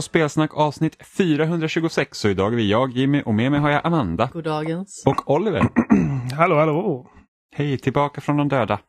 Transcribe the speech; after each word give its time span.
På 0.00 0.04
Spelsnack 0.04 0.50
avsnitt 0.54 1.06
426 1.06 2.18
så 2.18 2.28
idag 2.28 2.52
är 2.52 2.56
vi 2.56 2.70
jag, 2.70 2.90
Jimmy 2.90 3.22
och 3.22 3.34
med 3.34 3.50
mig 3.50 3.60
har 3.60 3.70
jag 3.70 3.86
Amanda. 3.86 4.30
Goddagens. 4.32 5.02
Och 5.06 5.30
Oliver. 5.30 5.62
hallå, 6.36 6.58
hallå. 6.58 7.06
Hej, 7.54 7.78
tillbaka 7.78 8.20
från 8.20 8.36
de 8.36 8.48
döda. 8.48 8.80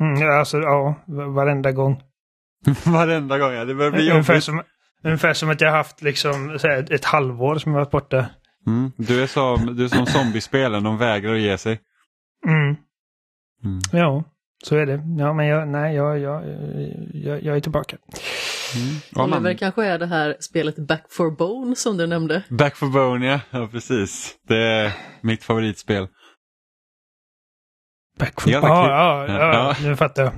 Mm, 0.00 0.38
alltså, 0.38 0.58
ja, 0.58 0.94
varenda 1.34 1.72
gång. 1.72 2.02
Varenda 2.86 3.38
gång, 3.38 3.52
ja. 3.52 3.64
Det 3.64 3.74
börjar 3.74 3.90
bli 3.90 4.10
ungefär 4.10 4.34
jobbigt. 4.34 4.44
som, 4.44 4.62
ungefär 5.04 5.34
som 5.34 5.50
att 5.50 5.60
jag 5.60 5.70
haft 5.70 6.02
liksom 6.02 6.58
här, 6.62 6.92
ett 6.92 7.04
halvår 7.04 7.58
som 7.58 7.72
jag 7.72 7.78
varit 7.78 7.90
borta. 7.90 8.26
Mm. 8.66 8.92
Du 8.96 9.22
är 9.22 9.26
som, 9.26 9.76
du 9.76 9.84
är 9.84 9.88
som 9.88 10.06
zombiespelen, 10.06 10.82
de 10.82 10.98
vägrar 10.98 11.34
att 11.34 11.40
ge 11.40 11.58
sig. 11.58 11.80
Mm. 12.46 12.76
Mm. 13.64 13.80
Ja, 13.92 14.24
så 14.64 14.76
är 14.76 14.86
det. 14.86 15.02
Ja, 15.18 15.32
men 15.32 15.46
jag, 15.46 15.68
nej, 15.68 15.94
jag, 15.94 16.18
jag, 16.18 16.44
jag, 17.12 17.42
jag 17.42 17.56
är 17.56 17.60
tillbaka. 17.60 17.96
Mm. 18.76 18.94
Man- 19.16 19.32
Oliver 19.32 19.54
kanske 19.54 19.84
är 19.84 19.98
det 19.98 20.06
här 20.06 20.36
spelet 20.40 20.76
Back 20.76 21.04
for 21.08 21.30
Bone 21.30 21.76
som 21.76 21.96
du 21.96 22.06
nämnde. 22.06 22.42
Back 22.48 22.76
for 22.76 22.86
Bone, 22.86 23.26
ja. 23.26 23.40
ja. 23.50 23.68
precis. 23.72 24.34
Det 24.48 24.56
är 24.56 24.92
mitt 25.20 25.44
favoritspel. 25.44 26.08
Back 28.18 28.40
for... 28.40 28.52
Ja, 28.52 28.60
kul. 28.60 28.68
ja, 28.70 29.26
ja, 29.28 29.54
Ja. 29.54 29.88
nu 29.88 29.96
fattar 29.96 30.22
jag. 30.22 30.32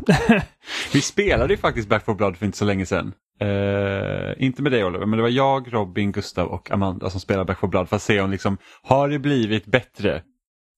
Vi 0.93 1.01
spelade 1.01 1.53
ju 1.55 1.57
faktiskt 1.59 1.89
Back 1.89 2.05
for 2.05 2.15
Blood 2.15 2.37
för 2.37 2.47
inte 2.47 2.59
så 2.59 2.65
länge 2.65 2.87
sedan. 2.87 3.13
Eh, 3.41 4.45
inte 4.45 4.63
med 4.63 4.73
dig 4.73 4.85
Oliver, 4.85 5.07
men 5.07 5.17
det 5.17 5.23
var 5.23 5.29
jag, 5.31 5.75
Robin, 5.75 6.13
Gustav 6.13 6.49
och 6.49 6.71
Amanda 6.71 7.11
som 7.11 7.21
spelade 7.21 7.45
Back 7.45 7.59
for 7.59 7.69
Blood 7.69 7.89
för 7.89 7.97
att 7.97 8.03
se 8.03 8.21
om 8.21 8.31
liksom, 8.31 8.59
har 8.83 9.09
det 9.09 9.19
blivit 9.19 9.67
bättre? 9.67 10.23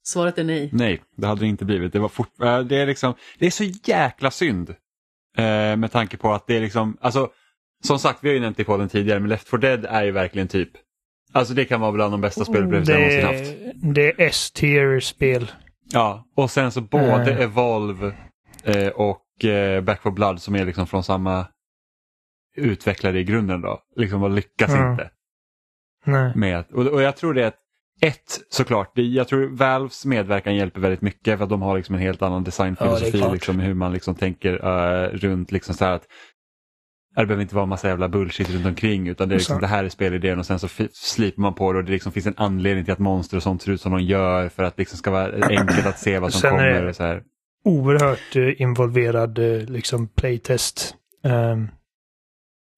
Svaret 0.05 0.39
är 0.39 0.45
nej. 0.45 0.71
Nej, 0.73 1.03
det 1.17 1.27
hade 1.27 1.41
det 1.41 1.47
inte 1.47 1.65
blivit. 1.65 1.93
Det, 1.93 1.99
var 1.99 2.09
fort, 2.09 2.41
eh, 2.43 2.59
det, 2.61 2.77
är, 2.77 2.87
liksom, 2.87 3.15
det 3.39 3.47
är 3.47 3.51
så 3.51 3.65
jäkla 3.65 4.31
synd. 4.31 4.71
Eh, 5.39 5.77
med 5.77 5.93
tanke 5.93 6.17
på 6.17 6.33
att 6.33 6.47
det 6.47 6.57
är 6.57 6.61
liksom, 6.61 6.97
alltså, 7.01 7.29
som 7.85 7.99
sagt 7.99 8.19
vi 8.23 8.29
har 8.29 8.35
ju 8.35 8.41
nämnt 8.41 8.57
det 8.57 8.65
på 8.65 8.77
den 8.77 8.89
tidigare, 8.89 9.21
men 9.21 9.29
Left 9.29 9.49
4 9.49 9.59
Dead 9.61 9.85
är 9.85 10.05
ju 10.05 10.11
verkligen 10.11 10.49
typ, 10.49 10.71
alltså 11.33 11.55
det 11.55 11.65
kan 11.65 11.81
vara 11.81 11.93
bland 11.93 12.13
de 12.13 12.21
bästa 12.21 12.45
spelupplevelserna 12.45 12.99
jag 13.01 13.23
någonsin 13.25 13.65
haft. 13.67 13.95
det 13.95 14.07
är 14.09 14.15
S-tier-spel. 14.29 15.51
Ja, 15.93 16.25
och 16.37 16.51
sen 16.51 16.73
så 16.73 16.81
både 16.81 17.31
Eh. 17.33 17.41
Evolve 17.41 18.13
eh, 18.65 18.89
och 18.89 19.45
eh, 19.45 19.81
Back 19.83 20.03
4 20.03 20.11
Blood 20.13 20.43
som 20.43 20.55
är 20.57 20.65
liksom 20.65 20.87
från 20.87 21.05
samma 21.05 21.47
utvecklare 22.57 23.19
i 23.21 23.25
grunden 23.25 23.61
då, 23.61 23.81
liksom 23.97 24.23
och 24.23 24.31
lyckas 24.31 24.71
Mm. 24.71 24.91
inte 24.93 25.11
Nej. 26.05 26.33
med 26.37 26.65
och, 26.73 26.87
och 26.87 27.03
jag 27.03 27.17
tror 27.17 27.35
det 27.35 27.43
är 27.43 27.47
att 27.47 27.59
ett, 28.01 28.41
såklart, 28.49 28.93
det, 28.95 29.03
jag 29.03 29.29
tror 29.29 29.47
Valves 29.57 30.05
medverkan 30.05 30.55
hjälper 30.57 30.81
väldigt 30.81 31.01
mycket 31.03 31.37
för 31.39 31.45
att 31.45 31.51
de 31.51 31.63
har 31.63 31.77
liksom 31.77 31.95
en 31.95 32.01
helt 32.01 32.23
annan 32.23 32.39
Ja, 32.41 32.45
designfilosofi, 32.45 33.19
klart. 33.19 33.33
liksom, 33.33 33.59
hur 33.61 33.75
man 33.75 33.93
liksom 33.93 34.15
tänker 34.15 34.53
eh, 35.05 35.09
runt 35.11 35.53
liksom 35.53 35.75
så 35.75 35.85
här 35.85 35.93
att 35.93 36.07
det 37.23 37.27
behöver 37.27 37.43
inte 37.43 37.55
vara 37.55 37.67
massa 37.67 37.89
jävla 37.89 38.09
bullshit 38.09 38.51
runt 38.51 38.67
omkring 38.67 39.09
utan 39.09 39.29
det, 39.29 39.35
är 39.35 39.39
liksom, 39.39 39.61
det 39.61 39.67
här 39.67 39.85
är 39.85 39.89
spelidén 39.89 40.39
och 40.39 40.47
sen 40.47 40.59
så 40.59 40.69
slipar 40.93 41.43
man 41.43 41.55
på 41.55 41.73
det 41.73 41.79
och 41.79 41.85
det 41.85 41.93
liksom 41.93 42.13
finns 42.13 42.27
en 42.27 42.35
anledning 42.37 42.85
till 42.85 42.93
att 42.93 42.99
monster 42.99 43.37
och 43.37 43.43
sånt 43.43 43.63
ser 43.63 43.73
ut 43.73 43.81
som 43.81 43.93
de 43.93 44.03
gör 44.03 44.49
för 44.49 44.63
att 44.63 44.77
det 44.77 44.81
liksom 44.81 44.99
ska 44.99 45.11
vara 45.11 45.47
enkelt 45.49 45.87
att 45.87 45.99
se 45.99 46.19
vad 46.19 46.33
som 46.33 46.41
Sen 46.41 46.55
är 46.55 46.59
kommer. 46.59 46.87
Och 46.89 46.97
så 46.97 47.03
här. 47.03 47.23
Oerhört 47.65 48.37
eh, 48.37 48.61
involverad 48.63 49.39
eh, 49.39 49.69
liksom 49.69 50.09
playtest. 50.09 50.95
Ehm, 51.25 51.69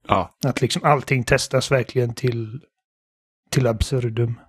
Ja. 0.09 0.37
att 0.45 0.61
liksom 0.61 0.85
allting 0.85 1.25
testas 1.25 1.71
verkligen 1.73 2.15
till, 2.15 2.61
till 3.51 3.67
absurdum. 3.67 4.41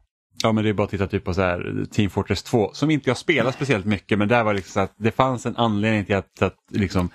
ja, 0.43 0.51
men 0.51 0.63
det 0.63 0.69
är 0.69 0.73
bara 0.73 0.83
att 0.83 0.89
titta 0.89 1.07
typ 1.07 1.23
på 1.23 1.33
så 1.33 1.41
här, 1.41 1.85
Team 1.91 2.09
Fortress 2.09 2.43
2 2.43 2.69
som 2.73 2.89
inte 2.91 3.09
jag 3.09 3.17
spelar 3.17 3.51
speciellt 3.51 3.85
mycket 3.85 4.19
men 4.19 4.27
där 4.27 4.43
var 4.43 4.53
liksom 4.53 4.71
så 4.73 4.79
att 4.79 4.93
det 4.97 5.11
fanns 5.11 5.45
en 5.45 5.55
anledning 5.57 6.05
till 6.05 6.15
att, 6.15 6.41
att 6.41 6.55
liksom, 6.71 7.09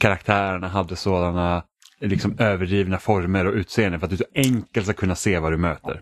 karaktärerna 0.00 0.68
hade 0.68 0.96
sådana 0.96 1.62
liksom 2.00 2.36
överdrivna 2.38 2.98
former 2.98 3.46
och 3.46 3.54
utseenden 3.54 4.00
för 4.00 4.06
att 4.06 4.10
du 4.10 4.16
så 4.16 4.24
enkelt 4.34 4.86
ska 4.86 4.94
kunna 4.94 5.14
se 5.14 5.38
vad 5.38 5.52
du 5.52 5.56
möter. 5.56 6.00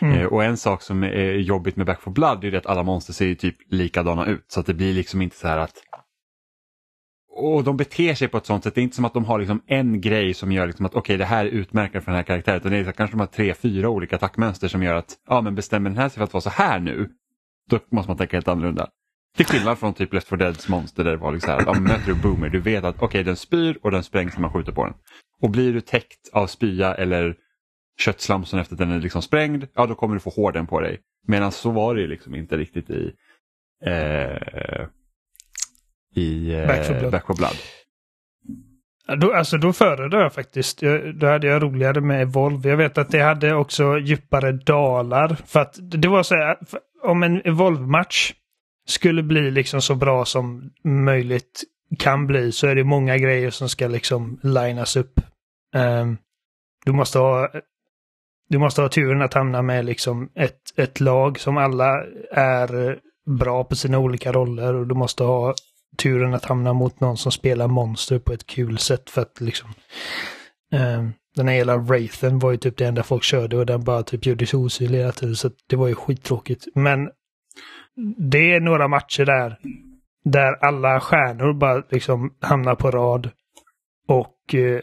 Mm. 0.00 0.18
Eh, 0.18 0.26
och 0.26 0.44
en 0.44 0.56
sak 0.56 0.82
som 0.82 1.02
är 1.02 1.32
jobbigt 1.32 1.76
med 1.76 1.86
Back 1.86 2.02
4 2.02 2.12
Blood 2.12 2.44
är 2.44 2.54
att 2.54 2.66
alla 2.66 2.82
monster 2.82 3.12
ser 3.12 3.34
typ 3.34 3.56
likadana 3.70 4.26
ut 4.26 4.44
så 4.48 4.60
att 4.60 4.66
det 4.66 4.74
blir 4.74 4.92
liksom 4.92 5.22
inte 5.22 5.36
så 5.36 5.48
här 5.48 5.58
att 5.58 5.74
och 7.38 7.64
de 7.64 7.76
beter 7.76 8.14
sig 8.14 8.28
på 8.28 8.36
ett 8.36 8.46
sånt 8.46 8.64
sätt, 8.64 8.74
det 8.74 8.80
är 8.80 8.82
inte 8.82 8.96
som 8.96 9.04
att 9.04 9.14
de 9.14 9.24
har 9.24 9.38
liksom 9.38 9.62
en 9.66 10.00
grej 10.00 10.34
som 10.34 10.52
gör 10.52 10.66
liksom 10.66 10.86
att 10.86 10.94
okej 10.94 11.16
det 11.16 11.24
här 11.24 11.46
är 11.46 11.50
utmärkande 11.50 12.00
för 12.00 12.12
den 12.12 12.16
här 12.16 12.22
karaktären. 12.22 12.56
Utan 12.56 12.72
det 12.72 12.78
är 12.78 12.92
kanske 12.92 13.16
de 13.16 13.20
har 13.20 13.26
tre, 13.26 13.54
fyra 13.54 13.88
olika 13.88 14.16
attackmönster 14.16 14.68
som 14.68 14.82
gör 14.82 14.94
att 14.94 15.14
ja 15.28 15.40
men 15.40 15.54
bestämmer 15.54 15.90
den 15.90 15.98
här 15.98 16.08
sig 16.08 16.16
för 16.16 16.24
att 16.24 16.32
vara 16.32 16.40
så 16.40 16.50
här 16.50 16.80
nu, 16.80 17.08
då 17.70 17.78
måste 17.90 18.10
man 18.10 18.16
tänka 18.16 18.36
helt 18.36 18.48
annorlunda. 18.48 18.88
Till 19.36 19.46
skillnad 19.46 19.78
från 19.78 19.94
typ 19.94 20.12
Left 20.12 20.28
4 20.28 20.36
Deads 20.36 20.68
monster 20.68 21.04
där 21.04 21.10
det 21.10 21.16
var 21.16 21.32
liksom 21.32 21.50
så 21.50 21.58
här, 21.58 21.64
ja, 21.66 21.80
möter 21.80 22.06
du 22.06 22.14
Boomer, 22.14 22.48
du 22.48 22.60
vet 22.60 22.84
att 22.84 23.02
okej 23.02 23.24
den 23.24 23.36
spyr 23.36 23.78
och 23.82 23.90
den 23.90 24.02
sprängs 24.02 24.34
när 24.34 24.40
man 24.40 24.52
skjuter 24.52 24.72
på 24.72 24.84
den. 24.84 24.94
Och 25.42 25.50
blir 25.50 25.72
du 25.72 25.80
täckt 25.80 26.28
av 26.32 26.46
spya 26.46 26.94
eller 26.94 27.36
köttslamson 27.98 28.60
efter 28.60 28.74
att 28.74 28.78
den 28.78 28.90
är 28.90 29.00
liksom 29.00 29.22
sprängd, 29.22 29.66
ja 29.74 29.86
då 29.86 29.94
kommer 29.94 30.14
du 30.14 30.20
få 30.20 30.30
hården 30.30 30.66
på 30.66 30.80
dig. 30.80 31.00
Medan 31.26 31.52
så 31.52 31.70
var 31.70 31.94
det 31.94 32.06
liksom 32.06 32.34
inte 32.34 32.56
riktigt 32.56 32.90
i 32.90 33.12
eh, 33.84 34.86
i 36.14 36.54
eh, 36.54 36.66
Back 36.66 36.86
4 36.86 36.98
Blood. 36.98 37.12
Back 37.12 37.26
4 37.26 37.34
Blood. 37.38 37.56
Då, 39.20 39.32
alltså 39.32 39.58
då 39.58 39.72
föredrar 39.72 40.20
jag 40.20 40.32
faktiskt. 40.32 40.82
Jag, 40.82 41.18
då 41.18 41.26
hade 41.26 41.46
jag 41.46 41.62
roligare 41.62 42.00
med 42.00 42.22
Evolve. 42.22 42.68
Jag 42.68 42.76
vet 42.76 42.98
att 42.98 43.10
det 43.10 43.20
hade 43.20 43.54
också 43.54 43.98
djupare 43.98 44.52
dalar. 44.52 45.36
För 45.46 45.60
att 45.60 45.78
det 45.80 46.08
var 46.08 46.22
så 46.22 46.34
här, 46.34 46.58
om 47.02 47.22
en 47.22 47.40
Evolve-match 47.44 48.32
skulle 48.86 49.22
bli 49.22 49.50
liksom 49.50 49.82
så 49.82 49.94
bra 49.94 50.24
som 50.24 50.70
möjligt 50.84 51.64
kan 51.98 52.26
bli 52.26 52.52
så 52.52 52.66
är 52.66 52.74
det 52.74 52.84
många 52.84 53.18
grejer 53.18 53.50
som 53.50 53.68
ska 53.68 53.88
liksom 53.88 54.40
linas 54.42 54.96
upp. 54.96 55.20
Um, 55.76 56.18
du 56.84 56.92
måste 56.92 57.18
ha 57.18 57.50
du 58.48 58.58
måste 58.58 58.82
ha 58.82 58.88
turen 58.88 59.22
att 59.22 59.34
hamna 59.34 59.62
med 59.62 59.84
liksom 59.84 60.30
ett, 60.34 60.60
ett 60.76 61.00
lag 61.00 61.38
som 61.38 61.56
alla 61.56 62.04
är 62.32 62.98
bra 63.38 63.64
på 63.64 63.76
sina 63.76 63.98
olika 63.98 64.32
roller 64.32 64.74
och 64.74 64.86
du 64.86 64.94
måste 64.94 65.24
ha 65.24 65.54
turen 65.96 66.34
att 66.34 66.44
hamna 66.44 66.72
mot 66.72 67.00
någon 67.00 67.16
som 67.16 67.32
spelar 67.32 67.68
monster 67.68 68.18
på 68.18 68.32
ett 68.32 68.46
kul 68.46 68.78
sätt 68.78 69.10
för 69.10 69.22
att 69.22 69.40
liksom 69.40 69.68
um, 70.74 71.12
den 71.36 71.48
här 71.48 71.54
hela 71.54 71.76
Wraithen 71.76 72.38
var 72.38 72.50
ju 72.50 72.56
typ 72.56 72.76
det 72.76 72.86
enda 72.86 73.02
folk 73.02 73.22
körde 73.22 73.56
och 73.56 73.66
den 73.66 73.84
bara 73.84 74.02
typ 74.02 74.26
gjorde 74.26 74.46
sig 74.46 74.58
osynlig 74.58 74.98
hela 74.98 75.12
tiden 75.12 75.36
så 75.36 75.50
det 75.66 75.76
var 75.76 75.88
ju 75.88 75.94
skittråkigt. 75.94 76.66
Men 76.74 77.10
det 78.16 78.52
är 78.52 78.60
några 78.60 78.88
matcher 78.88 79.24
där 79.24 79.58
där 80.30 80.64
alla 80.64 81.00
stjärnor 81.00 81.52
bara 81.52 81.82
liksom 81.90 82.34
hamnar 82.40 82.74
på 82.74 82.90
rad 82.90 83.30
och 84.08 84.54
eh, 84.54 84.80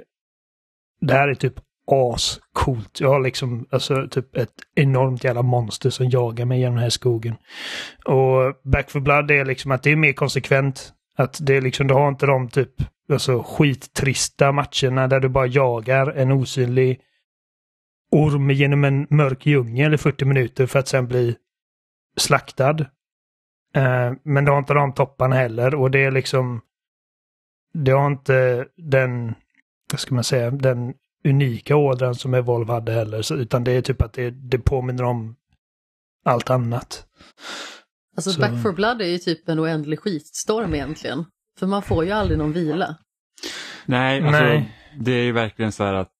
det 1.01 1.13
här 1.13 1.27
är 1.27 1.35
typ 1.35 1.53
ascoolt. 1.91 2.99
Jag 2.99 3.09
har 3.09 3.19
liksom 3.19 3.67
alltså 3.71 4.07
typ 4.07 4.35
ett 4.35 4.53
enormt 4.75 5.23
jävla 5.23 5.41
monster 5.41 5.89
som 5.89 6.09
jagar 6.09 6.45
mig 6.45 6.59
genom 6.59 6.75
den 6.75 6.83
här 6.83 6.89
skogen. 6.89 7.35
Och 8.05 8.71
Back 8.71 8.91
for 8.91 8.99
Blood 8.99 9.31
är 9.31 9.45
liksom 9.45 9.71
att 9.71 9.83
det 9.83 9.91
är 9.91 9.95
mer 9.95 10.13
konsekvent. 10.13 10.93
Att 11.17 11.37
det 11.41 11.57
är 11.57 11.61
liksom, 11.61 11.87
du 11.87 11.93
har 11.93 12.07
inte 12.07 12.25
de 12.25 12.49
typ 12.49 12.73
alltså, 13.09 13.43
skittrista 13.43 14.51
matcherna 14.51 15.07
där 15.07 15.19
du 15.19 15.29
bara 15.29 15.47
jagar 15.47 16.07
en 16.11 16.31
osynlig 16.31 16.99
orm 18.11 18.51
genom 18.51 18.83
en 18.83 19.07
mörk 19.09 19.45
djungel 19.45 19.93
i 19.93 19.97
40 19.97 20.25
minuter 20.25 20.65
för 20.65 20.79
att 20.79 20.87
sen 20.87 21.07
bli 21.07 21.35
slaktad. 22.17 22.85
Eh, 23.75 24.13
men 24.23 24.45
det 24.45 24.51
har 24.51 24.59
inte 24.59 24.73
de 24.73 24.93
topparna 24.93 25.35
heller 25.35 25.75
och 25.75 25.91
det 25.91 26.03
är 26.03 26.11
liksom 26.11 26.61
det 27.73 27.91
har 27.91 28.07
inte 28.07 28.67
den, 28.77 29.35
vad 29.91 29.99
ska 29.99 30.15
man 30.15 30.23
säga, 30.23 30.51
den 30.51 30.93
unika 31.25 31.75
ådran 31.75 32.15
som 32.15 32.33
Evolve 32.33 32.73
hade 32.73 32.91
heller. 32.91 33.21
Så, 33.21 33.35
utan 33.35 33.63
det 33.63 33.71
är 33.71 33.81
typ 33.81 34.01
att 34.01 34.13
det, 34.13 34.29
det 34.31 34.59
påminner 34.59 35.03
om 35.03 35.35
allt 36.25 36.49
annat. 36.49 37.05
Alltså 38.15 38.31
Så- 38.31 38.39
Back 38.41 38.61
for 38.63 38.71
Blood 38.71 39.01
är 39.01 39.05
ju 39.05 39.17
typ 39.17 39.49
en 39.49 39.59
oändlig 39.59 39.99
skitstorm 39.99 40.73
egentligen. 40.75 41.25
För 41.59 41.67
man 41.67 41.81
får 41.81 42.05
ju 42.05 42.11
aldrig 42.11 42.37
någon 42.37 42.51
vila. 42.53 42.95
Nej, 43.85 44.21
alltså, 44.21 44.43
Nej. 44.43 44.77
det 44.99 45.11
är 45.11 45.23
ju 45.23 45.31
verkligen 45.31 45.71
så 45.71 45.83
här 45.83 45.93
att 45.93 46.11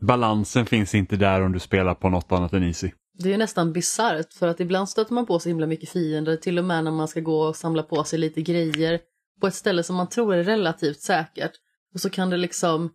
balansen 0.00 0.66
finns 0.66 0.94
inte 0.94 1.16
där 1.16 1.40
om 1.40 1.52
du 1.52 1.58
spelar 1.58 1.94
på 1.94 2.08
något 2.08 2.32
annat 2.32 2.52
än 2.52 2.62
Easy. 2.62 2.90
Det 3.18 3.28
är 3.28 3.32
ju 3.32 3.36
nästan 3.38 3.72
bisarrt 3.72 4.32
för 4.32 4.48
att 4.48 4.60
ibland 4.60 4.88
stöter 4.88 5.14
man 5.14 5.26
på 5.26 5.38
så 5.38 5.48
himla 5.48 5.66
mycket 5.66 5.88
fiender, 5.88 6.36
till 6.36 6.58
och 6.58 6.64
med 6.64 6.84
när 6.84 6.90
man 6.90 7.08
ska 7.08 7.20
gå 7.20 7.40
och 7.42 7.56
samla 7.56 7.82
på 7.82 8.04
sig 8.04 8.18
lite 8.18 8.42
grejer 8.42 9.00
på 9.40 9.46
ett 9.46 9.54
ställe 9.54 9.82
som 9.82 9.96
man 9.96 10.08
tror 10.08 10.34
är 10.34 10.44
relativt 10.44 11.00
säkert. 11.00 11.52
Och 11.94 12.00
så 12.00 12.10
kan 12.10 12.30
det 12.30 12.36
liksom 12.36 12.90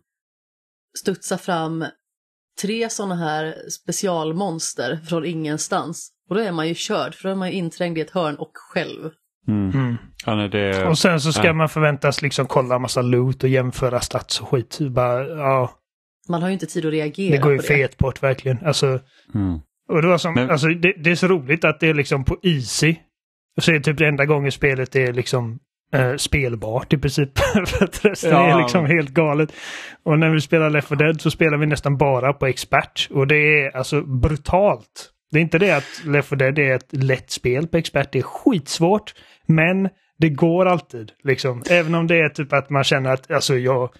studsa 0.98 1.38
fram 1.38 1.84
tre 2.62 2.90
sådana 2.90 3.14
här 3.14 3.54
specialmonster 3.70 4.96
från 5.08 5.24
ingenstans. 5.24 6.10
Och 6.28 6.34
då 6.34 6.40
är 6.40 6.52
man 6.52 6.68
ju 6.68 6.74
körd, 6.74 7.14
för 7.14 7.22
då 7.22 7.30
är 7.30 7.34
man 7.34 7.48
ju 7.50 7.54
inträngd 7.54 7.98
i 7.98 8.00
ett 8.00 8.10
hörn 8.10 8.36
och 8.36 8.50
själv. 8.54 9.10
Mm. 9.48 9.70
Mm. 9.70 9.96
Ja, 10.26 10.34
nej, 10.34 10.48
det, 10.48 10.86
Och 10.86 10.98
sen 10.98 11.20
så 11.20 11.32
ska 11.32 11.46
Ja. 11.46 11.52
man 11.52 11.68
förväntas 11.68 12.22
liksom 12.22 12.46
kolla 12.46 12.78
massa 12.78 13.02
loot 13.02 13.42
och 13.42 13.48
jämföra 13.48 14.00
stats 14.00 14.40
och 14.40 14.48
skit. 14.48 14.78
Bara, 14.80 15.28
ja, 15.28 15.70
Man 16.28 16.42
har 16.42 16.48
ju 16.48 16.52
inte 16.52 16.66
tid 16.66 16.86
att 16.86 16.92
reagera 16.92 17.36
det 17.36 17.42
går 17.42 17.52
ju 17.52 17.58
på 17.58 17.62
det. 17.62 17.68
fet 17.68 17.98
bort 17.98 18.22
verkligen. 18.22 18.66
Alltså, 18.66 18.86
mm. 19.34 19.60
Och 19.88 20.02
det, 20.02 20.08
var 20.08 20.18
som, 20.18 20.34
Men- 20.34 20.50
alltså, 20.50 20.68
det, 20.68 20.92
det 20.98 21.10
är 21.10 21.14
så 21.14 21.26
roligt 21.28 21.64
att 21.64 21.80
det 21.80 21.88
är 21.88 21.94
liksom 21.94 22.24
på 22.24 22.36
easy. 22.42 22.96
Och 23.56 23.62
så 23.62 23.70
är 23.70 23.74
det 23.74 23.80
typ 23.80 23.98
det 23.98 24.06
enda 24.08 24.24
gången 24.24 24.52
spelet 24.52 24.96
är 24.96 25.12
liksom 25.12 25.58
eh, 25.94 26.14
spelbart 26.16 26.92
i 26.92 26.98
princip. 26.98 27.38
För 27.66 27.84
att 27.84 28.04
resten 28.04 28.30
Ja. 28.30 28.54
är 28.54 28.58
liksom 28.62 28.86
helt 28.86 29.10
galet. 29.10 29.52
Och 30.04 30.18
när 30.18 30.30
vi 30.30 30.40
spelar 30.40 30.70
Left 30.70 30.88
4 30.88 30.96
Dead 30.98 31.20
så 31.20 31.30
spelar 31.30 31.58
vi 31.58 31.66
nästan 31.66 31.96
bara 31.96 32.32
på 32.32 32.46
expert. 32.46 33.08
Och 33.10 33.26
det 33.26 33.36
är 33.36 33.76
alltså 33.76 34.02
brutalt. 34.02 35.10
Det 35.30 35.38
är 35.38 35.42
inte 35.42 35.58
det 35.58 35.70
att 35.76 36.02
Left 36.04 36.28
4 36.28 36.36
Dead 36.38 36.58
är 36.58 36.74
ett 36.74 36.88
lätt 36.92 37.30
spel 37.30 37.66
på 37.66 37.76
expert. 37.76 38.12
Det 38.12 38.18
är 38.18 38.22
skitsvårt. 38.22 39.14
Men 39.46 39.88
det 40.18 40.28
går 40.28 40.66
alltid. 40.66 41.12
Liksom. 41.24 41.62
Även 41.70 41.94
om 41.94 42.06
det 42.06 42.16
är 42.20 42.28
typ 42.28 42.52
att 42.52 42.70
man 42.70 42.84
känner 42.84 43.10
att 43.10 43.30
alltså 43.30 43.56
jag... 43.56 43.90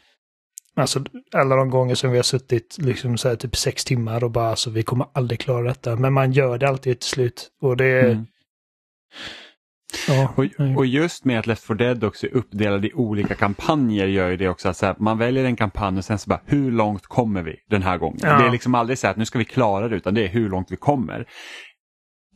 Alltså 0.78 1.04
alla 1.32 1.56
de 1.56 1.70
gånger 1.70 1.94
som 1.94 2.10
vi 2.10 2.16
har 2.18 2.22
suttit 2.22 2.76
liksom 2.78 3.18
så 3.18 3.28
här 3.28 3.36
typ 3.36 3.56
sex 3.56 3.84
timmar 3.84 4.24
och 4.24 4.30
bara 4.30 4.50
alltså 4.50 4.70
vi 4.70 4.82
kommer 4.82 5.06
aldrig 5.12 5.40
klara 5.40 5.62
detta. 5.68 5.96
Men 5.96 6.12
man 6.12 6.32
gör 6.32 6.58
det 6.58 6.68
alltid 6.68 7.00
till 7.00 7.08
slut. 7.08 7.48
Och 7.62 7.76
det 7.76 7.84
är... 7.84 8.10
Mm. 8.10 8.26
Ja, 10.08 10.34
Och, 10.36 10.76
och 10.76 10.86
just 10.86 11.24
med 11.24 11.38
att 11.38 11.46
Left 11.46 11.64
4 11.64 11.76
Dead 11.76 12.04
också 12.04 12.26
är 12.26 12.34
uppdelad 12.34 12.84
i 12.84 12.92
olika 12.92 13.34
kampanjer 13.34 14.06
gör 14.06 14.28
ju 14.30 14.36
det 14.36 14.48
också 14.48 14.68
att 14.68 14.76
så 14.76 14.86
här, 14.86 14.94
man 14.98 15.18
väljer 15.18 15.44
en 15.44 15.56
kampanj 15.56 15.98
och 15.98 16.04
sen 16.04 16.18
så 16.18 16.28
bara 16.28 16.40
hur 16.44 16.70
långt 16.70 17.06
kommer 17.06 17.42
vi 17.42 17.56
den 17.70 17.82
här 17.82 17.98
gången? 17.98 18.18
Ja. 18.22 18.38
Det 18.38 18.46
är 18.46 18.50
liksom 18.50 18.74
aldrig 18.74 18.98
så 18.98 19.06
här 19.06 19.12
att 19.12 19.18
nu 19.18 19.24
ska 19.24 19.38
vi 19.38 19.44
klara 19.44 19.88
det 19.88 19.96
utan 19.96 20.14
det 20.14 20.24
är 20.24 20.28
hur 20.28 20.48
långt 20.48 20.72
vi 20.72 20.76
kommer. 20.76 21.26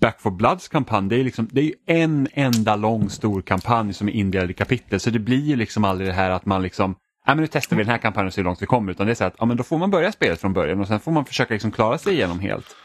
Back 0.01 0.21
4 0.23 0.31
Bloods 0.31 0.69
kampanj 0.69 1.09
det 1.09 1.17
är, 1.17 1.25
liksom, 1.25 1.49
det 1.53 1.61
är 1.61 1.65
ju 1.65 1.75
en 1.87 2.29
enda 2.33 2.77
lång 2.77 3.11
stor 3.11 3.43
kampanj 3.43 3.93
som 3.93 4.09
är 4.09 4.13
indelad 4.13 4.51
i 4.51 4.55
kapitel 4.55 5.01
så 5.01 5.11
det 5.11 5.19
blir 5.19 5.43
ju 5.43 5.57
liksom 5.57 5.85
aldrig 5.85 6.09
det 6.09 6.15
här 6.15 6.31
att 6.31 6.47
man 6.47 6.63
liksom 6.63 6.95
Nej, 7.27 7.37
men 7.37 7.43
nu 7.43 7.47
testar 7.47 7.77
vi 7.77 7.83
den 7.83 7.91
här 7.91 7.99
kampanjen 7.99 8.27
och 8.27 8.35
ser 8.35 8.43
hur 8.43 8.45
långt 8.45 8.63
vi 8.63 8.67
kommer. 8.67 8.93
Utan 8.93 9.07
det 9.07 9.13
är 9.13 9.15
så 9.15 9.25
att 9.25 9.35
ja, 9.39 9.45
men 9.45 9.57
då 9.57 9.63
får 9.63 9.79
man 9.79 9.91
börja 9.91 10.13
spelet 10.13 10.41
från 10.41 10.53
början 10.53 10.81
och 10.81 10.89
sen 10.89 11.01
får 11.01 11.13
man 11.13 11.25
försöka 11.25 11.55
liksom 11.55 11.71
klara 11.73 11.99
sig 11.99 12.13
igenom 12.13 12.41
helt. 12.41 12.77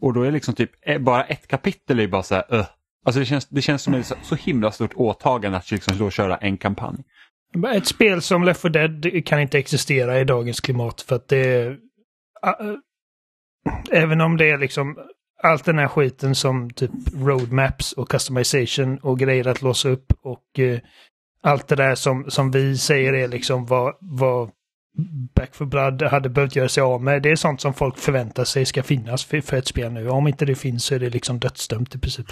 Och 0.00 0.12
då 0.14 0.22
är 0.22 0.30
liksom 0.30 0.54
typ 0.54 0.70
eh, 0.82 0.98
bara 0.98 1.24
ett 1.24 1.46
kapitel 1.46 2.00
är 2.00 2.08
bara 2.08 2.22
så 2.22 2.34
här, 2.34 2.54
uh. 2.54 2.66
Alltså 3.06 3.20
det 3.20 3.26
känns, 3.26 3.48
det 3.48 3.62
känns 3.62 3.82
som 3.82 3.94
ett 3.94 4.06
så, 4.06 4.14
så 4.22 4.34
himla 4.34 4.72
stort 4.72 4.94
åtagande 4.94 5.58
att 5.58 5.70
liksom 5.70 5.98
då 5.98 6.10
köra 6.10 6.36
en 6.36 6.56
kampanj. 6.56 7.04
Ett 7.74 7.86
spel 7.86 8.22
som 8.22 8.44
Left 8.44 8.62
4 8.62 8.70
Dead 8.70 9.26
kan 9.26 9.40
inte 9.40 9.58
existera 9.58 10.20
i 10.20 10.24
dagens 10.24 10.60
klimat 10.60 11.00
för 11.00 11.16
att 11.16 11.28
det 11.28 11.36
är... 11.36 11.78
Även 13.90 14.20
om 14.20 14.36
det 14.36 14.50
är 14.50 14.58
liksom 14.58 14.98
allt 15.42 15.64
den 15.64 15.78
här 15.78 15.88
skiten 15.88 16.34
som 16.34 16.70
typ 16.70 16.90
roadmaps 17.14 17.92
och 17.92 18.08
customization 18.08 18.98
och 18.98 19.18
grejer 19.18 19.48
att 19.48 19.62
låsa 19.62 19.88
upp 19.88 20.12
och 20.22 20.58
eh, 20.58 20.80
allt 21.44 21.68
det 21.68 21.76
där 21.76 21.94
som, 21.94 22.24
som 22.28 22.50
vi 22.50 22.78
säger 22.78 23.12
är 23.12 23.28
liksom 23.28 23.66
vad, 23.66 23.94
vad 24.00 24.50
Back 25.34 25.54
for 25.54 25.64
Blood 25.64 26.02
hade 26.02 26.28
behövt 26.28 26.56
göra 26.56 26.68
sig 26.68 26.82
av 26.82 27.02
med. 27.02 27.22
Det 27.22 27.30
är 27.30 27.36
sånt 27.36 27.60
som 27.60 27.74
folk 27.74 27.98
förväntar 27.98 28.44
sig 28.44 28.66
ska 28.66 28.82
finnas 28.82 29.24
för, 29.24 29.40
för 29.40 29.56
ett 29.56 29.66
spel 29.66 29.92
nu. 29.92 30.08
Om 30.08 30.28
inte 30.28 30.44
det 30.44 30.54
finns 30.54 30.84
så 30.84 30.94
är 30.94 30.98
det 30.98 31.10
liksom 31.10 31.38
dödsdömt 31.38 31.94
i 31.94 31.98
princip. 31.98 32.26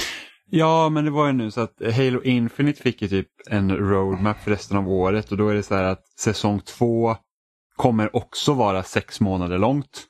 Ja, 0.51 0.89
men 0.89 1.05
det 1.05 1.11
var 1.11 1.27
ju 1.27 1.33
nu 1.33 1.51
så 1.51 1.61
att 1.61 1.83
Halo 1.97 2.23
Infinite 2.23 2.83
fick 2.83 3.03
ju 3.03 3.09
typ 3.09 3.29
en 3.51 3.77
roadmap 3.77 4.41
för 4.41 4.51
resten 4.51 4.77
av 4.77 4.89
året 4.89 5.33
och 5.33 5.37
då 5.37 5.49
är 5.49 5.55
det 5.55 5.63
så 5.63 5.75
här 5.75 5.85
att 5.85 6.07
säsong 6.19 6.61
två 6.61 7.17
kommer 7.77 8.17
också 8.17 8.55
vara 8.55 8.83
sex 8.83 9.21
månader 9.21 9.59
långt. 9.59 10.07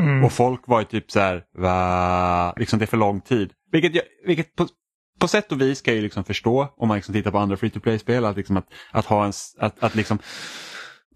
Mm. 0.00 0.24
Och 0.24 0.32
folk 0.32 0.60
var 0.66 0.80
ju 0.80 0.86
typ 0.86 1.10
så 1.10 1.20
här, 1.20 1.42
va? 1.58 2.54
Liksom 2.56 2.78
det 2.78 2.84
är 2.84 2.86
för 2.86 2.96
lång 2.96 3.20
tid. 3.20 3.52
Vilket, 3.72 3.94
jag, 3.94 4.04
vilket 4.26 4.54
på, 4.56 4.66
på 5.22 5.28
sätt 5.28 5.52
och 5.52 5.60
vis 5.60 5.82
kan 5.82 5.94
jag 5.94 5.96
ju 5.96 6.02
liksom 6.02 6.24
förstå 6.24 6.68
om 6.76 6.88
man 6.88 6.96
liksom 6.96 7.14
tittar 7.14 7.30
på 7.30 7.38
andra 7.38 7.56
free 7.56 7.70
to 7.70 7.80
play-spel. 7.80 8.24
Att, 8.24 8.36
liksom 8.36 8.56
att, 8.56 8.66
att 8.90 9.06
ha 9.06 9.24
en, 9.24 9.32
att, 9.58 9.82
att 9.82 9.94
liksom 9.94 10.18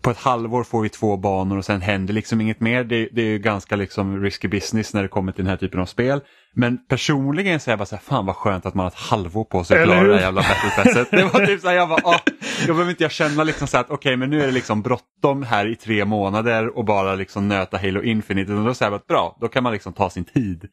på 0.03 0.11
ett 0.11 0.19
halvår 0.19 0.65
får 0.65 0.83
vi 0.83 0.89
två 0.89 1.17
banor 1.17 1.59
och 1.59 1.65
sen 1.65 1.81
händer 1.81 2.15
liksom 2.15 2.41
inget 2.41 2.61
mer. 2.61 2.85
Det, 2.85 3.09
det 3.13 3.23
är 3.23 3.27
ju 3.27 3.39
ganska 3.39 3.77
liksom 3.77 4.23
risky 4.23 4.49
business 4.49 4.95
när 4.95 5.03
det 5.03 5.09
kommer 5.09 5.33
till 5.33 5.45
den 5.45 5.51
här 5.51 5.57
typen 5.57 5.81
av 5.81 5.87
spel. 5.87 6.21
Men 6.55 6.79
personligen 6.89 7.61
så 7.61 7.71
är 7.71 7.73
jag 7.73 7.79
bara 7.79 7.87
så 7.87 7.97
här, 7.97 8.03
fan 8.03 8.27
vad 8.27 8.37
skönt 8.37 8.67
att 8.67 8.75
man 8.75 8.85
har 8.85 8.91
ett 8.91 8.99
halvår 9.11 9.45
på 9.45 9.65
sig 9.65 9.79
att 9.79 9.85
klara 9.85 10.03
det 10.03 10.15
här 10.15 10.21
jävla 10.21 10.43
battle. 10.77 11.07
Det 11.11 11.25
var 11.25 11.47
typ 11.47 11.61
så 11.61 11.69
här, 11.69 11.75
jag 11.75 11.89
bara, 11.89 12.01
ah, 12.05 12.21
jag 12.67 12.77
behöver 12.77 12.91
inte 12.91 13.05
jag 13.05 13.13
känna 13.13 13.45
liksom 13.45 13.69
så 13.69 13.77
här 13.77 13.85
att 13.85 13.91
okej 13.91 14.17
men 14.17 14.31
nu 14.31 14.43
är 14.43 14.47
det 14.47 14.53
liksom 14.53 14.83
bråttom 14.83 15.43
här 15.43 15.67
i 15.73 15.77
tre 15.77 16.05
månader 16.05 16.79
och 16.79 16.85
bara 16.85 17.15
liksom 17.15 17.49
nöta 17.49 17.79
Halo 17.79 18.03
Infinite. 18.03 18.53
Utan 18.53 18.65
då 18.65 18.75
säger 18.75 18.93
jag 18.93 19.01
bara, 19.01 19.05
bra, 19.09 19.39
då 19.41 19.49
kan 19.49 19.63
man 19.63 19.73
liksom 19.73 19.93
ta 19.93 20.11
sin 20.11 20.25
tid. 20.25 20.69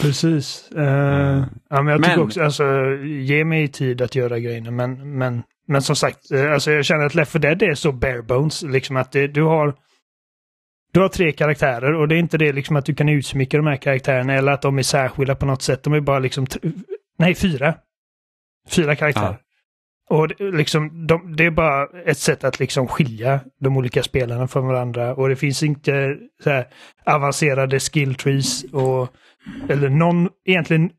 Precis. 0.00 0.70
Eh, 0.72 1.44
ja, 1.70 1.82
men 1.82 1.86
jag 1.86 2.02
tycker 2.02 2.16
Men- 2.16 2.24
också, 2.26 2.42
alltså, 2.42 2.64
ge 3.04 3.44
mig 3.44 3.68
tid 3.68 4.02
att 4.02 4.14
göra 4.14 4.38
grejerna. 4.38 4.70
Men, 4.70 5.18
men, 5.18 5.42
men 5.66 5.82
som 5.82 5.96
sagt, 5.96 6.30
eh, 6.30 6.52
alltså, 6.52 6.70
jag 6.70 6.84
känner 6.84 7.06
att 7.06 7.14
Left 7.14 7.32
4 7.32 7.40
Dead 7.40 7.62
är 7.62 7.74
så 7.74 7.92
bare 7.92 8.22
bones. 8.22 8.62
Liksom 8.62 8.96
att 8.96 9.12
det, 9.12 9.26
du 9.26 9.42
har 9.42 9.74
du 10.92 11.00
har 11.00 11.08
tre 11.08 11.32
karaktärer 11.32 11.94
och 11.94 12.08
det 12.08 12.14
är 12.14 12.18
inte 12.18 12.38
det 12.38 12.52
liksom 12.52 12.76
att 12.76 12.84
du 12.84 12.94
kan 12.94 13.08
utsmycka 13.08 13.56
de 13.56 13.66
här 13.66 13.76
karaktärerna 13.76 14.34
eller 14.34 14.52
att 14.52 14.62
de 14.62 14.78
är 14.78 14.82
särskilda 14.82 15.34
på 15.34 15.46
något 15.46 15.62
sätt. 15.62 15.82
De 15.82 15.92
är 15.92 16.00
bara 16.00 16.18
liksom, 16.18 16.46
nej 17.18 17.34
fyra. 17.34 17.74
Fyra 18.68 18.96
karaktärer. 18.96 19.38
Och 20.10 20.28
det, 20.28 20.34
liksom, 20.40 21.06
de, 21.06 21.36
det 21.36 21.44
är 21.44 21.50
bara 21.50 21.86
ett 22.06 22.18
sätt 22.18 22.44
att 22.44 22.60
liksom 22.60 22.88
skilja 22.88 23.40
de 23.60 23.76
olika 23.76 24.02
spelarna 24.02 24.48
från 24.48 24.66
varandra. 24.66 25.14
Och 25.14 25.28
det 25.28 25.36
finns 25.36 25.62
inte 25.62 26.16
så 26.44 26.50
här, 26.50 26.66
avancerade 27.06 27.80
skill 27.80 28.14
trees 28.14 28.64
och 28.72 29.08
eller 29.68 29.88
någon, 29.88 30.28
egentligen, 30.44 30.90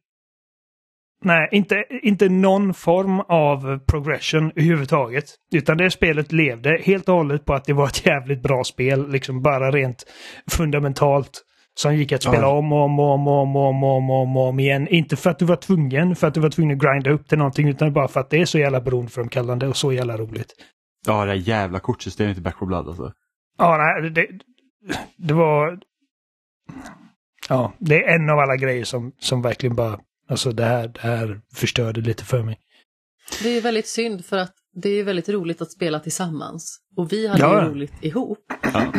nej, 1.23 1.49
inte, 1.51 1.83
inte 2.03 2.29
någon 2.29 2.73
form 2.73 3.19
av 3.19 3.79
progression 3.79 4.51
överhuvudtaget. 4.55 5.25
Utan 5.53 5.77
det 5.77 5.91
spelet 5.91 6.31
levde 6.31 6.81
helt 6.83 7.09
och 7.09 7.15
hållet 7.15 7.45
på 7.45 7.53
att 7.53 7.65
det 7.65 7.73
var 7.73 7.85
ett 7.85 8.05
jävligt 8.05 8.41
bra 8.41 8.63
spel, 8.63 9.11
liksom 9.11 9.41
bara 9.41 9.71
rent 9.71 10.03
fundamentalt. 10.51 11.45
Som 11.81 11.95
gick 11.95 12.11
att 12.11 12.23
spela 12.23 12.41
Ja. 12.41 12.57
om 12.57 12.71
och 12.73 12.81
om 12.83 12.99
och 12.99 13.05
om 13.13 13.27
och 13.27 13.33
om 13.41 13.55
och 13.55 13.67
om 13.67 13.83
och 13.83 13.95
om, 13.97 14.09
och 14.09 14.21
om, 14.21 14.37
om 14.37 14.59
igen. 14.59 14.87
Inte 14.87 15.15
för 15.15 15.29
att 15.29 15.39
du 15.39 15.45
var 15.45 15.55
tvungen, 15.55 16.15
för 16.15 16.27
att 16.27 16.33
du 16.33 16.39
var 16.39 16.49
tvungen 16.49 16.77
att 16.77 16.83
grinda 16.83 17.11
upp 17.11 17.27
till 17.27 17.37
någonting, 17.37 17.67
utan 17.69 17.93
bara 17.93 18.07
för 18.07 18.19
att 18.19 18.29
det 18.29 18.41
är 18.41 18.45
så 18.45 18.59
jävla 18.59 18.81
beroendeframkallande 18.81 19.67
och 19.67 19.77
så 19.77 19.93
jävla 19.93 20.17
roligt. 20.17 20.53
Ja, 21.07 21.25
det 21.25 21.35
jävla 21.35 21.79
kortsystemet 21.79 22.37
i 22.37 22.41
Back 22.41 22.59
4 22.59 22.65
Blood 22.67 22.87
alltså. 22.87 23.13
Ja, 23.57 23.77
nej, 23.77 24.09
det, 24.09 24.27
det 25.17 25.33
var... 25.33 25.79
Ja, 27.49 27.73
det 27.79 27.95
är 28.03 28.15
en 28.15 28.29
av 28.29 28.39
alla 28.39 28.55
grejer 28.55 28.83
som, 28.83 29.11
som 29.19 29.41
verkligen 29.41 29.75
bara... 29.75 29.99
Alltså 30.29 30.51
det 30.51 30.65
här, 30.65 30.87
det 30.87 30.99
här 31.01 31.41
förstörde 31.55 32.01
lite 32.01 32.23
för 32.25 32.43
mig. 32.43 32.57
Det 33.43 33.49
är 33.49 33.53
ju 33.53 33.61
väldigt 33.61 33.87
synd 33.87 34.25
för 34.25 34.37
att 34.37 34.53
det 34.73 34.89
är 34.89 35.03
väldigt 35.03 35.29
roligt 35.29 35.61
att 35.61 35.71
spela 35.71 35.99
tillsammans. 35.99 36.79
Och 36.97 37.13
vi 37.13 37.27
hade 37.27 37.41
Ja. 37.41 37.63
ju 37.63 37.69
roligt 37.69 37.93
ihop. 38.03 38.39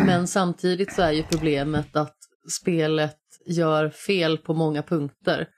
Men 0.07 0.27
samtidigt 0.27 0.93
så 0.93 1.03
är 1.03 1.13
ju 1.13 1.23
problemet 1.23 1.97
att 1.97 2.17
spelet 2.51 3.19
gör 3.47 3.91
fel 3.91 4.39
på 4.39 4.55
många 4.55 4.83
punkter. 4.83 5.49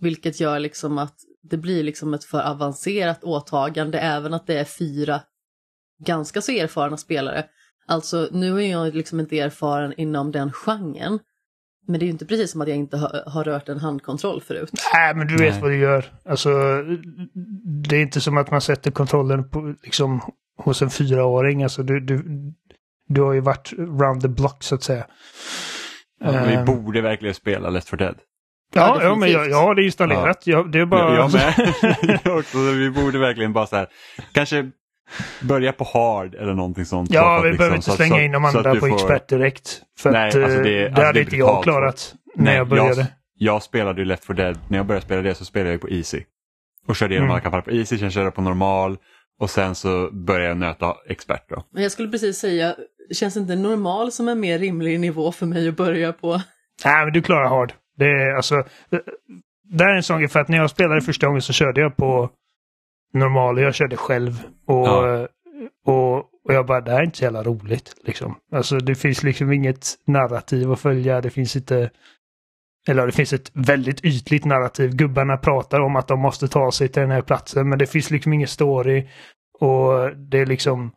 Vilket 0.00 0.40
gör 0.40 0.58
liksom 0.58 0.98
att 0.98 1.16
det 1.42 1.56
blir 1.56 1.82
liksom 1.82 2.14
ett 2.14 2.24
för 2.24 2.42
avancerat 2.42 3.24
åtagande 3.24 3.98
även 3.98 4.34
att 4.34 4.46
det 4.46 4.58
är 4.58 4.64
fyra 4.64 5.20
ganska 6.04 6.40
så 6.40 6.52
erfarna 6.52 6.96
spelare. 6.96 7.44
Alltså 7.86 8.28
nu 8.32 8.64
är 8.64 8.70
jag 8.70 8.94
liksom 8.94 9.20
inte 9.20 9.38
erfaren 9.38 9.94
inom 9.96 10.32
den 10.32 10.52
genren. 10.52 11.18
Men 11.86 12.00
det 12.00 12.04
är 12.04 12.06
ju 12.06 12.12
inte 12.12 12.26
precis 12.26 12.50
som 12.50 12.60
att 12.60 12.68
jag 12.68 12.76
inte 12.76 12.96
har, 12.96 13.30
har 13.30 13.44
rört 13.44 13.68
en 13.68 13.78
handkontroll 13.78 14.40
förut. 14.40 14.70
Nej, 14.94 15.14
men 15.14 15.26
du 15.26 15.36
vet 15.36 15.52
Nej. 15.52 15.62
vad 15.62 15.70
du 15.70 15.78
gör. 15.78 16.04
Alltså, 16.24 16.50
det 17.88 17.96
är 17.96 18.02
inte 18.02 18.20
som 18.20 18.36
att 18.36 18.50
man 18.50 18.60
sätter 18.60 18.90
kontrollen 18.90 19.48
på, 19.48 19.74
liksom, 19.82 20.20
hos 20.56 20.82
en 20.82 20.90
fyraåring. 20.90 21.62
Alltså, 21.62 21.82
du, 21.82 22.00
du, 22.00 22.24
du 23.08 23.20
har 23.20 23.32
ju 23.32 23.40
varit 23.40 23.72
round 23.72 24.22
the 24.22 24.28
block 24.28 24.62
så 24.62 24.74
att 24.74 24.82
säga. 24.82 25.06
Ja, 26.24 26.44
vi 26.46 26.54
Eh, 26.54 26.64
borde 26.64 27.00
verkligen 27.00 27.34
spela 27.34 27.70
Left 27.70 27.88
4 27.88 27.96
Dead. 27.96 28.14
ja, 28.74 28.96
Ja, 29.00 29.04
ja, 29.04 29.14
men 29.14 29.30
jag, 29.32 29.50
jag 29.50 29.56
har 29.62 29.74
det 29.74 29.84
installerat. 29.84 30.46
Jag, 30.46 30.72
det 30.72 30.78
är 30.80 30.84
bara... 30.86 31.14
Jag, 31.14 31.30
jag 31.30 31.32
med. 32.12 32.20
Jag 32.24 32.38
också, 32.38 32.52
så 32.58 32.72
vi 32.72 32.90
borde 32.90 33.18
verkligen 33.18 33.52
bara 33.52 33.66
så 33.66 33.76
här, 33.76 33.86
kanske 34.32 34.70
börja 35.42 35.72
på 35.72 35.84
hard 35.84 36.34
eller 36.34 36.54
någonting 36.54 36.84
sånt. 36.84 37.10
Ja, 37.12 37.40
vi 37.42 37.50
att 37.50 37.58
behöver 37.58 37.58
liksom- 37.58 37.74
inte 37.74 37.84
så 37.84 37.90
att- 37.90 37.96
slänga 37.96 38.14
så- 38.14 38.20
in 38.20 38.32
de 38.32 38.44
att 38.44 38.54
andra 38.56 38.74
på 38.74 38.80
får- 38.80 38.94
expert 38.94 39.28
direkt. 39.28 39.82
För 39.98 40.10
Nej, 40.10 40.28
att 40.28 40.34
alltså 40.34 40.58
eh, 40.58 40.62
det- 40.64 40.70
det, 40.78 40.84
alltså 40.86 41.00
det 41.00 41.06
hade 41.06 41.20
är 41.20 41.22
inte 41.24 41.36
jag 41.36 41.62
klarat 41.62 42.14
när 42.34 42.44
Nej, 42.44 42.56
jag 42.56 42.68
började. 42.68 42.94
Jag, 43.00 43.06
jag 43.54 43.62
spelade 43.62 44.00
ju 44.00 44.04
Left 44.04 44.24
4 44.24 44.34
Dead, 44.36 44.58
när 44.68 44.78
jag 44.78 44.86
började 44.86 45.06
spela 45.06 45.22
det 45.22 45.34
så 45.34 45.44
spelade 45.44 45.70
jag 45.70 45.80
på 45.80 45.90
easy. 45.90 46.22
Och 46.88 46.96
körde 46.96 47.14
igenom 47.14 47.24
Mm. 47.26 47.32
alla 47.34 47.40
kampanjer 47.40 47.62
på 47.64 47.70
easy, 47.70 47.98
sen 47.98 48.10
körde 48.10 48.26
jag 48.26 48.34
på 48.34 48.42
normal 48.42 48.96
och 49.40 49.50
sen 49.50 49.74
så 49.74 50.10
började 50.12 50.46
jag 50.48 50.56
nöta 50.56 50.94
expert 51.08 51.44
då. 51.48 51.64
Men 51.72 51.82
jag 51.82 51.92
skulle 51.92 52.08
precis 52.08 52.38
säga, 52.38 52.74
känns 53.14 53.36
inte 53.36 53.56
normal 53.56 54.12
som 54.12 54.28
en 54.28 54.40
mer 54.40 54.58
rimlig 54.58 55.00
nivå 55.00 55.32
för 55.32 55.46
mig 55.46 55.68
att 55.68 55.76
börja 55.76 56.12
på? 56.12 56.40
Nej, 56.84 57.04
men 57.04 57.12
du 57.12 57.22
klarar 57.22 57.48
hard. 57.48 57.72
Det 57.96 58.04
är 58.06 58.34
alltså... 58.36 58.54
eh, 58.56 58.98
Det 59.64 59.84
här 59.84 59.90
är 59.92 59.96
en 59.96 60.02
sån 60.02 60.18
grej 60.18 60.28
för 60.28 60.40
att 60.40 60.48
när 60.48 60.58
jag 60.58 60.70
spelade 60.70 61.00
första 61.00 61.26
gången 61.26 61.42
så 61.42 61.52
körde 61.52 61.80
jag 61.80 61.96
på 61.96 62.30
normal. 63.14 63.58
Jag 63.60 63.74
körde 63.74 63.96
själv. 63.96 64.42
Och, 64.66 64.86
Ja. 64.88 65.28
och, 65.86 66.16
och 66.18 66.54
jag 66.54 66.66
bara, 66.66 66.80
det 66.80 66.90
här 66.90 66.98
är 66.98 67.04
inte 67.04 67.18
så 67.18 67.24
jävla 67.24 67.42
roligt. 67.42 67.94
Liksom. 68.04 68.34
Alltså 68.52 68.76
det 68.78 68.94
finns 68.94 69.22
liksom 69.22 69.52
inget 69.52 69.86
narrativ 70.06 70.72
att 70.72 70.80
följa. 70.80 71.20
Det 71.20 71.30
finns 71.30 71.56
inte... 71.56 71.90
Eller 72.88 73.06
det 73.06 73.12
finns 73.12 73.32
ett 73.32 73.50
väldigt 73.54 74.04
ytligt 74.04 74.44
narrativ. 74.44 74.90
Gubbarna 74.96 75.36
pratar 75.36 75.80
om 75.80 75.96
att 75.96 76.08
de 76.08 76.20
måste 76.20 76.48
ta 76.48 76.72
sig 76.72 76.88
till 76.88 77.02
den 77.02 77.10
här 77.10 77.22
platsen 77.22 77.68
men 77.68 77.78
det 77.78 77.86
finns 77.86 78.10
liksom 78.10 78.32
ingen 78.32 78.48
story. 78.48 79.08
Och 79.60 80.16
det 80.16 80.38
är 80.38 80.46
liksom... 80.46 80.92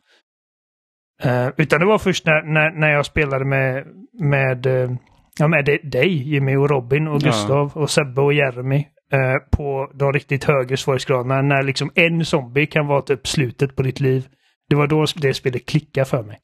Eh, 1.24 1.48
utan 1.58 1.80
det 1.80 1.86
var 1.86 1.98
först 1.98 2.26
när, 2.26 2.42
när, 2.54 2.72
när 2.72 2.90
jag 2.90 3.06
spelade 3.06 3.46
med, 3.46 3.84
med, 4.20 4.66
eh, 4.66 4.92
ja, 5.40 5.48
med 5.48 5.66
dig, 5.84 6.34
Jimmy 6.34 6.56
och 6.56 6.70
Robin 6.70 7.08
och 7.08 7.16
Ja. 7.22 7.26
Gustav 7.28 7.72
och 7.78 7.90
Sebbe 7.90 8.22
och 8.22 8.34
Jeremy. 8.34 8.86
eh, 9.12 9.36
på 9.58 9.92
de 9.94 10.14
riktigt 10.14 10.44
högre 10.44 10.78
svårighetsgraderna 10.78 11.42
när 11.42 11.64
liksom 11.64 11.92
en 11.96 12.26
zombie 12.26 12.66
kan 12.66 12.88
vara 12.88 13.02
typ 13.02 13.28
slutet 13.28 13.76
på 13.76 13.84
ditt 13.84 14.00
liv. 14.00 14.28
Det 14.70 14.76
var 14.76 14.88
då 14.88 15.06
det 15.16 15.34
spelet 15.34 15.66
klickade 15.66 16.06
för 16.06 16.24
mig. 16.24 16.40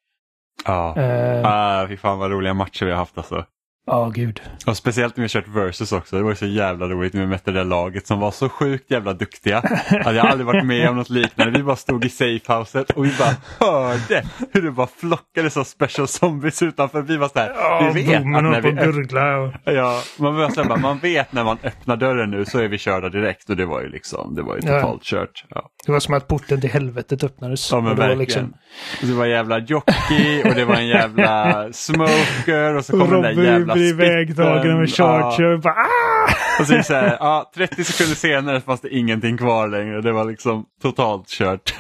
Ja, 0.66 0.96
Eh, 0.98 1.42
ah, 1.46 1.88
fy 1.88 1.98
fan 1.98 2.20
vad 2.20 2.32
roliga 2.32 2.54
matcher 2.54 2.86
vi 2.86 2.92
har 2.92 2.98
haft 2.98 3.18
alltså. 3.18 3.46
Ja, 3.86 4.12
gud. 4.16 4.42
Och 4.66 4.78
speciellt 4.78 5.18
när 5.18 5.22
vi 5.22 5.30
kört 5.30 5.48
versus 5.48 5.92
också. 5.92 6.16
Det 6.18 6.24
var 6.24 6.34
så 6.34 6.46
jävla 6.46 6.88
roligt 6.88 7.14
när 7.14 7.22
vi 7.22 7.28
mötte 7.28 7.52
det 7.52 7.64
laget 7.64 8.08
som 8.08 8.20
var 8.20 8.32
så 8.32 8.50
sjukt 8.50 8.92
jävla 8.92 9.14
duktiga. 9.14 9.58
Att 10.06 10.16
jag 10.16 10.18
aldrig 10.26 10.46
varit 10.46 10.66
med 10.66 10.90
om 10.90 10.96
något 10.96 11.10
liknande. 11.10 11.58
Vi 11.60 11.64
bara 11.64 11.76
stod 11.76 12.06
i 12.06 12.10
safehouset 12.10 12.90
och 12.90 13.06
vi 13.06 13.12
bara 13.20 13.36
hörde 13.60 14.24
hur 14.54 14.62
det 14.62 14.72
bara 14.72 14.88
flockades 14.88 15.58
av 15.58 15.64
special 15.64 16.08
zombies 16.08 16.62
utanför. 16.62 17.02
Vi 17.02 17.18
var 17.18 17.28
så 17.28 17.40
här, 17.40 17.50
Ja, 17.56 17.92
vi 17.94 18.04
vet 18.04 18.16
att 18.20 18.26
när 18.28 18.62
vi 18.62 18.70
öpp-. 18.70 19.54
Och... 19.66 19.74
Ja, 19.74 20.02
man, 20.20 20.36
var 20.36 20.50
så 20.50 20.62
här, 20.62 20.70
bara, 20.70 20.80
man 20.80 20.98
vet 21.00 21.34
när 21.34 21.44
man 21.44 21.58
öppnar 21.64 21.98
dörren 21.98 22.32
nu 22.32 22.46
så 22.46 22.60
är 22.60 22.68
vi 22.68 22.78
körda 22.78 23.10
direkt 23.10 23.50
och 23.50 23.56
det 23.58 23.66
var 23.66 23.82
ju 23.82 23.90
liksom, 23.90 24.36
det 24.36 24.42
var 24.42 24.56
ju 24.56 24.62
Ja. 24.66 24.82
totalt 24.82 25.04
kört. 25.04 25.46
Ja. 25.50 25.70
Det 25.86 25.92
var 25.92 26.00
som 26.00 26.14
att 26.14 26.28
porten 26.28 26.62
till 26.62 26.70
helvetet 26.72 27.24
öppnades. 27.24 27.72
Ja 27.72 27.82
men 27.82 27.90
Och 27.92 27.96
det 27.96 28.02
var 28.02 28.16
verkligen. 28.16 28.54
liksom- 29.00 29.10
Det 29.10 29.16
var 29.18 29.26
en 29.26 29.32
jävla 29.32 29.60
jockey 29.60 30.44
och 30.50 30.56
det 30.56 30.66
var 30.66 30.76
en 30.76 30.88
jävla 30.88 31.68
smoker 31.74 32.76
och 32.76 32.86
så 32.86 32.92
kom 33.00 33.10
den 33.10 33.22
där 33.22 33.34
Robin 33.34 33.71
jävla 33.80 33.96
blir 33.96 34.10
ivägtagen 34.16 34.80
med 34.80 34.90
Charger. 34.94 35.58
Bara, 35.58 35.74
ah! 35.74 36.32
Och 36.60 36.68
så, 36.68 36.84
så 36.84 36.94
här, 36.94 37.18
ja, 37.20 37.52
30 37.56 37.84
sekunder 37.84 38.16
senare 38.16 38.62
fanns 38.62 38.82
det 38.82 38.90
ingenting 38.90 39.38
kvar 39.38 39.68
längre. 39.68 40.02
Det 40.02 40.12
var 40.12 40.26
liksom 40.26 40.66
totalt 40.82 41.28
kört. 41.28 41.76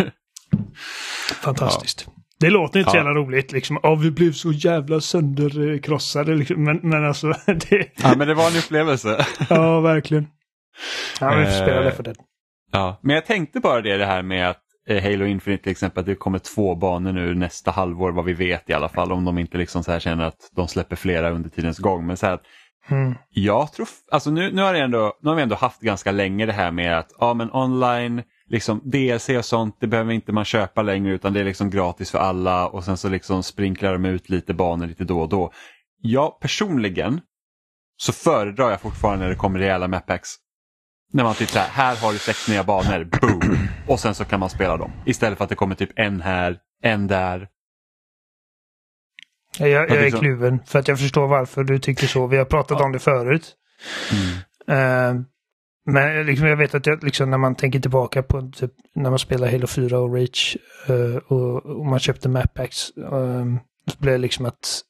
Fantastiskt. 1.41 2.07
Det 2.39 2.50
låter 2.50 2.79
inte 2.79 2.91
så 2.91 2.98
Ja. 2.98 3.03
jävla 3.03 3.13
roligt 3.21 3.51
liksom. 3.51 3.79
Ja, 3.83 3.95
vi 3.95 4.12
blev 4.12 4.31
så 4.31 4.51
jävla 4.51 5.01
sönderkrossade 5.01 6.36
liksom. 6.36 6.63
Men, 6.63 6.79
men 6.83 7.05
alltså, 7.07 7.27
det... 7.45 7.88
Ja, 8.03 8.13
men 8.17 8.27
det 8.27 8.33
var 8.33 8.48
en 8.48 8.57
upplevelse. 8.57 9.25
Ja, 9.50 9.79
verkligen. 9.79 10.27
Ja, 11.19 11.36
vi 11.36 11.45
får 11.45 11.51
spela 11.51 11.79
Eh, 11.79 11.86
det 11.86 11.91
för 11.91 12.03
det. 12.03 12.15
Ja, 12.71 13.00
men 13.03 13.15
jag 13.15 13.25
tänkte 13.25 13.60
bara 13.60 13.81
det, 13.81 13.98
det 13.98 14.05
här 14.05 14.21
med 14.24 14.50
att 14.50 14.57
eh, 14.57 14.62
Halo 15.00 15.25
Infinite 15.25 15.63
till 15.63 15.71
exempel, 15.71 16.00
att 16.00 16.05
det 16.05 16.15
kommer 16.15 16.39
två 16.39 16.75
banor 16.75 17.12
nu 17.12 17.36
nästa 17.36 17.71
halvår, 17.71 18.12
vad 18.12 18.25
vi 18.25 18.33
vet 18.33 18.69
i 18.69 18.74
alla 18.74 18.89
fall, 18.89 19.12
om 19.12 19.25
de 19.25 19.38
inte 19.38 19.57
liksom 19.57 19.83
så 19.83 19.91
här 19.91 20.00
känner 20.00 20.24
att 20.24 20.51
de 20.55 20.67
släpper 20.67 20.95
flera 20.95 21.29
under 21.29 21.50
tidens 21.50 21.79
gång. 21.79 22.07
Men 22.07 22.17
så 22.17 22.25
här 22.25 22.33
att 22.33 22.43
Mm. 22.89 23.15
Jag 23.29 23.74
tror, 23.74 23.88
alltså 24.12 24.31
nu, 24.31 24.51
nu, 24.51 24.62
har 24.62 24.74
det 24.74 24.79
ändå, 24.79 25.17
nu 25.21 25.29
har 25.29 25.36
vi 25.36 25.41
ändå 25.41 25.55
haft 25.55 25.81
ganska 25.81 26.12
länge 26.12 26.45
det 26.45 26.53
här 26.53 26.71
med 26.71 27.00
att 27.00 27.12
ja, 27.19 27.33
men 27.33 27.51
online, 27.51 28.24
liksom 28.48 28.81
DLC 28.83 29.29
och 29.29 29.45
sånt, 29.45 29.77
det 29.79 29.88
behöver 29.88 30.13
inte 30.13 30.31
man 30.31 30.45
köpa 30.45 30.81
längre 30.81 31.13
utan 31.13 31.33
det 31.33 31.39
är 31.39 31.43
liksom 31.43 31.69
gratis 31.69 32.12
för 32.12 32.19
alla 32.19 32.67
och 32.67 32.83
sen 32.83 32.98
så 32.98 33.10
liksom 33.10 33.43
sprinklar 33.43 33.93
de 33.93 34.05
ut 34.05 34.29
lite 34.29 34.53
banor 34.53 34.88
lite 34.88 35.03
då 35.03 35.21
och 35.21 35.29
då. 35.29 35.51
Jag 36.01 36.39
personligen 36.39 37.21
så 37.98 38.13
föredrar 38.13 38.69
jag 38.69 38.81
fortfarande 38.81 39.25
när 39.25 39.29
det 39.29 39.38
kommer 39.38 39.60
rejäla 39.60 39.88
map 39.88 40.05
packs. 40.05 40.29
När 41.13 41.24
man 41.24 41.36
typ 41.36 41.50
så 41.50 41.60
här, 41.60 41.68
här 41.70 41.96
har 41.96 42.12
du 42.13 42.18
sex 42.20 42.48
nya 42.50 42.63
banor, 42.63 43.03
boom! 43.22 43.58
Och 43.88 44.00
sen 44.00 44.15
så 44.15 44.25
kan 44.25 44.39
man 44.39 44.50
spela 44.50 44.77
dem. 44.77 44.91
Istället 45.06 45.38
för 45.38 45.44
att 45.44 45.50
det 45.50 45.56
kommer 45.56 45.75
typ 45.75 45.89
en 45.96 46.22
här, 46.22 46.58
en 46.84 47.08
där. 47.08 47.48
Jag, 49.60 49.70
jag 49.70 49.91
är 49.91 50.01
liksom- 50.01 50.20
kluven 50.20 50.60
för 50.65 50.80
att 50.80 50.88
jag 50.88 51.00
förstår 51.00 51.27
varför 51.27 51.63
du 51.63 51.80
tycker 51.80 52.08
så. 52.08 52.27
Vi 52.27 52.38
har 52.38 52.46
pratat 52.46 52.82
om 52.82 52.91
det 52.91 53.00
förut. 53.00 53.56
Eh, 54.68 55.13
men 55.86 56.25
liksom, 56.25 56.48
jag 56.48 56.58
vet 56.58 56.75
att 56.75 56.86
jag, 56.86 57.03
liksom, 57.03 57.30
när 57.30 57.38
man 57.38 57.56
tänker 57.56 57.80
tillbaka 57.80 58.24
på 58.24 58.51
typ, 58.56 58.72
när 58.96 59.10
man 59.10 59.20
spelar 59.20 59.51
Halo 59.51 59.68
4 59.68 60.00
och 60.00 60.13
Reach 60.13 60.56
eh, 60.88 61.15
och, 61.15 61.65
och 61.65 61.86
man 61.86 62.00
köpte 62.00 62.30
map 62.30 62.53
packs. 62.53 62.89
eh, 62.98 63.46
så 63.91 63.98
blev 64.00 64.13
det 64.13 64.18
liksom 64.18 64.46
att 64.46 64.82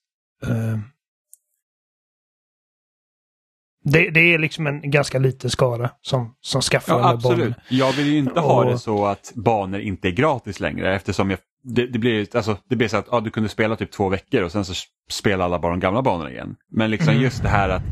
det, 3.84 4.10
det 4.10 4.20
är 4.34 4.40
liksom 4.40 4.68
en 4.68 4.92
ganska 4.92 5.20
liten 5.20 5.50
skara 5.50 5.90
som, 6.02 6.36
som 6.42 6.62
skaffar 6.62 6.94
Ja, 6.94 7.00
alla 7.04 7.14
absolut. 7.14 7.38
banorna. 7.40 7.56
Jag 7.70 7.94
vill 7.94 8.08
ju 8.08 8.18
inte 8.18 8.40
ha 8.40 8.60
Och- 8.64 8.66
det 8.72 8.78
så 8.78 9.06
att 9.06 9.32
banor 9.36 9.80
inte 9.80 10.08
är 10.08 10.12
gratis 10.12 10.60
längre 10.60 10.96
eftersom 10.96 11.30
jag, 11.30 11.40
det, 11.64 11.88
det, 11.88 12.00
blir, 12.00 12.36
alltså, 12.36 12.58
det 12.70 12.76
blir 12.76 12.88
så 12.88 12.98
att 12.98 13.08
ja, 13.12 13.20
du 13.20 13.30
kunde 13.30 13.50
spela 13.50 13.76
typ 13.76 13.92
två 13.92 14.10
veckor 14.10 14.44
och 14.44 14.52
sen 14.52 14.66
så 14.66 14.74
spelar 15.12 15.46
alla 15.46 15.60
bara 15.60 15.72
de 15.72 15.80
gamla 15.80 16.02
banorna 16.02 16.32
igen. 16.32 16.56
Men 16.72 16.92
liksom 16.92 17.10
Mm. 17.10 17.24
just 17.24 17.44
det 17.44 17.50
här 17.50 17.70
att 17.70 17.84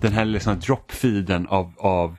den 0.00 0.12
här 0.12 0.24
liksom 0.24 0.54
drop-feeden 0.60 1.46
av, 1.46 1.72
av 1.78 2.16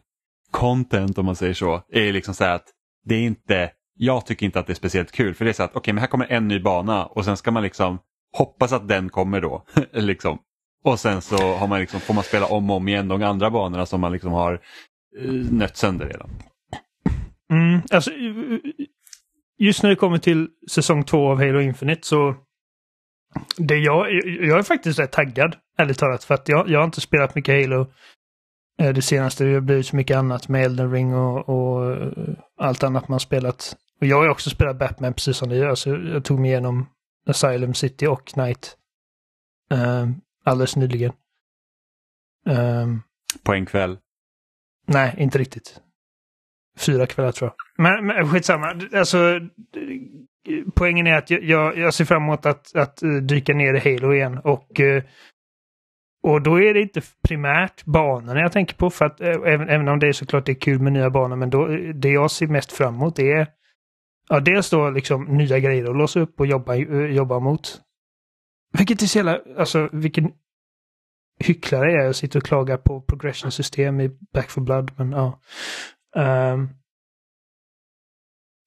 content 0.51 1.17
om 1.17 1.25
man 1.25 1.35
säger 1.35 1.53
så, 1.53 1.81
är 1.93 2.13
liksom 2.13 2.33
så 2.33 2.43
här 2.43 2.55
att 2.55 2.65
det 3.05 3.15
är 3.15 3.21
inte, 3.21 3.71
jag 3.95 4.25
tycker 4.25 4.45
inte 4.45 4.59
att 4.59 4.67
det 4.67 4.73
är 4.73 4.75
speciellt 4.75 5.11
kul 5.11 5.33
för 5.33 5.45
det 5.45 5.51
är 5.51 5.53
så 5.53 5.63
att 5.63 5.75
okej 5.75 5.93
men 5.93 6.01
här 6.01 6.07
kommer 6.07 6.25
en 6.31 6.47
ny 6.47 6.59
bana 6.59 7.05
och 7.05 7.25
sen 7.25 7.37
ska 7.37 7.51
man 7.51 7.63
liksom 7.63 7.99
hoppas 8.37 8.73
att 8.73 8.87
den 8.87 9.09
kommer 9.09 9.41
då. 9.41 9.63
liksom. 9.93 10.37
Och 10.83 10.99
sen 10.99 11.21
så 11.21 11.37
har 11.37 11.67
man 11.67 11.79
liksom, 11.79 11.99
får 11.99 12.13
man 12.13 12.23
spela 12.23 12.45
om 12.45 12.69
och 12.69 12.75
om 12.75 12.87
igen 12.87 13.07
de 13.07 13.23
andra 13.23 13.51
banorna 13.51 13.85
som 13.85 14.01
man 14.01 14.11
liksom 14.11 14.31
har 14.31 14.53
eh, 15.19 15.31
nött 15.31 15.77
sönder 15.77 16.05
redan. 16.05 16.29
Mm, 17.51 17.81
alltså, 17.91 18.11
eh, 18.11 18.53
eh, 18.53 18.59
just 19.57 19.83
när 19.83 19.89
det 19.89 19.95
kommer 19.95 20.17
till 20.17 20.47
säsong 20.71 21.03
två 21.03 21.31
av 21.31 21.37
Halo 21.37 21.61
Infinite 21.61 22.07
så 22.07 22.35
det 23.57 23.77
jag, 23.77 24.13
jag 24.41 24.59
är 24.59 24.63
faktiskt 24.63 24.99
rätt 24.99 25.11
taggad, 25.11 25.55
ärligt 25.77 25.99
talat, 25.99 26.23
för 26.23 26.33
att 26.33 26.49
jag, 26.49 26.69
jag 26.69 26.79
har 26.79 26.85
inte 26.85 27.01
spelat 27.01 27.35
mycket 27.35 27.61
Halo 27.61 27.91
det 28.77 29.01
senaste. 29.01 29.43
Det 29.43 29.53
har 29.53 29.61
blivit 29.61 29.85
så 29.85 29.95
mycket 29.95 30.17
annat 30.17 30.47
med 30.47 30.65
Elden 30.65 30.91
Ring 30.91 31.13
och, 31.13 31.49
och 31.49 31.97
allt 32.57 32.83
annat 32.83 33.07
man 33.07 33.19
spelat. 33.19 33.75
Och 34.01 34.07
jag 34.07 34.21
har 34.21 34.29
också 34.29 34.49
spelat 34.49 34.79
Batman 34.79 35.13
precis 35.13 35.37
som 35.37 35.49
du 35.49 35.55
gör, 35.55 35.75
så 35.75 35.89
jag 35.89 36.25
tog 36.25 36.39
mig 36.39 36.49
igenom 36.49 36.89
Asylum 37.27 37.73
City 37.73 38.07
och 38.07 38.25
Knight 38.25 38.77
alldeles 40.49 40.75
nyligen. 40.75 41.11
Um, 42.45 43.01
På 43.43 43.53
en 43.53 43.65
kväll. 43.65 43.97
Nej, 44.87 45.15
inte 45.17 45.37
riktigt. 45.37 45.81
Fyra 46.79 47.05
kvällar 47.05 47.31
tror 47.31 47.51
jag. 47.51 47.83
Men, 47.83 48.05
men 48.05 48.29
skitsamma. 48.29 48.81
Alltså, 48.93 49.39
poängen 50.75 51.07
är 51.07 51.17
att 51.17 51.29
jag, 51.29 51.77
jag, 51.77 51.93
ser 51.93 52.05
fram 52.05 52.23
emot 52.23 52.45
att, 52.45 52.75
att 52.75 53.03
eh, 53.03 53.09
dyka 53.09 53.53
ner 53.53 53.73
i 53.73 53.79
Halo 53.79 54.13
igen. 54.13 54.37
Och, 54.37 54.79
eh, 54.79 55.03
och 56.23 56.41
då 56.41 56.61
är 56.61 56.73
det 56.73 56.81
inte 56.81 57.01
primärt 57.27 57.85
banorna 57.85 58.39
jag 58.39 58.51
tänker 58.51 58.75
på. 58.75 58.89
För 58.89 59.05
att 59.05 59.21
eh, 59.21 59.27
även, 59.27 59.69
även 59.69 59.87
om 59.87 59.99
det 59.99 60.07
är 60.07 60.13
såklart 60.13 60.45
det 60.45 60.51
är 60.51 60.61
kul 60.61 60.79
med 60.79 60.93
nya 60.93 61.09
banor. 61.09 61.35
Men 61.35 61.49
då, 61.49 61.67
det 61.93 62.09
jag 62.09 62.31
ser 62.31 62.47
mest 62.47 62.71
fram 62.71 62.95
emot 62.95 63.19
är 63.19 63.47
ja, 64.29 64.39
dels 64.39 64.69
då 64.69 64.89
liksom 64.89 65.23
nya 65.23 65.59
grejer 65.59 65.89
att 65.89 65.97
låsa 65.97 66.19
upp 66.19 66.39
och 66.39 66.47
jobba, 66.47 66.75
jobba 66.75 67.39
mot. 67.39 67.81
Vilket 68.77 69.01
är 69.01 69.05
så 69.05 69.17
jävla, 69.17 69.39
alltså 69.57 69.89
vilken 69.91 70.31
hycklare 71.39 71.91
jag 71.91 72.01
är. 72.01 72.05
Jag 72.05 72.15
sitter 72.15 72.39
och 72.39 72.45
klagar 72.45 72.77
på 72.77 73.01
progression-system 73.01 74.01
i 74.01 74.09
Back 74.33 74.49
for 74.49 74.61
Blood. 74.61 74.91
Men 74.97 75.11
ja. 75.11 75.39
Ehm. 76.15 76.69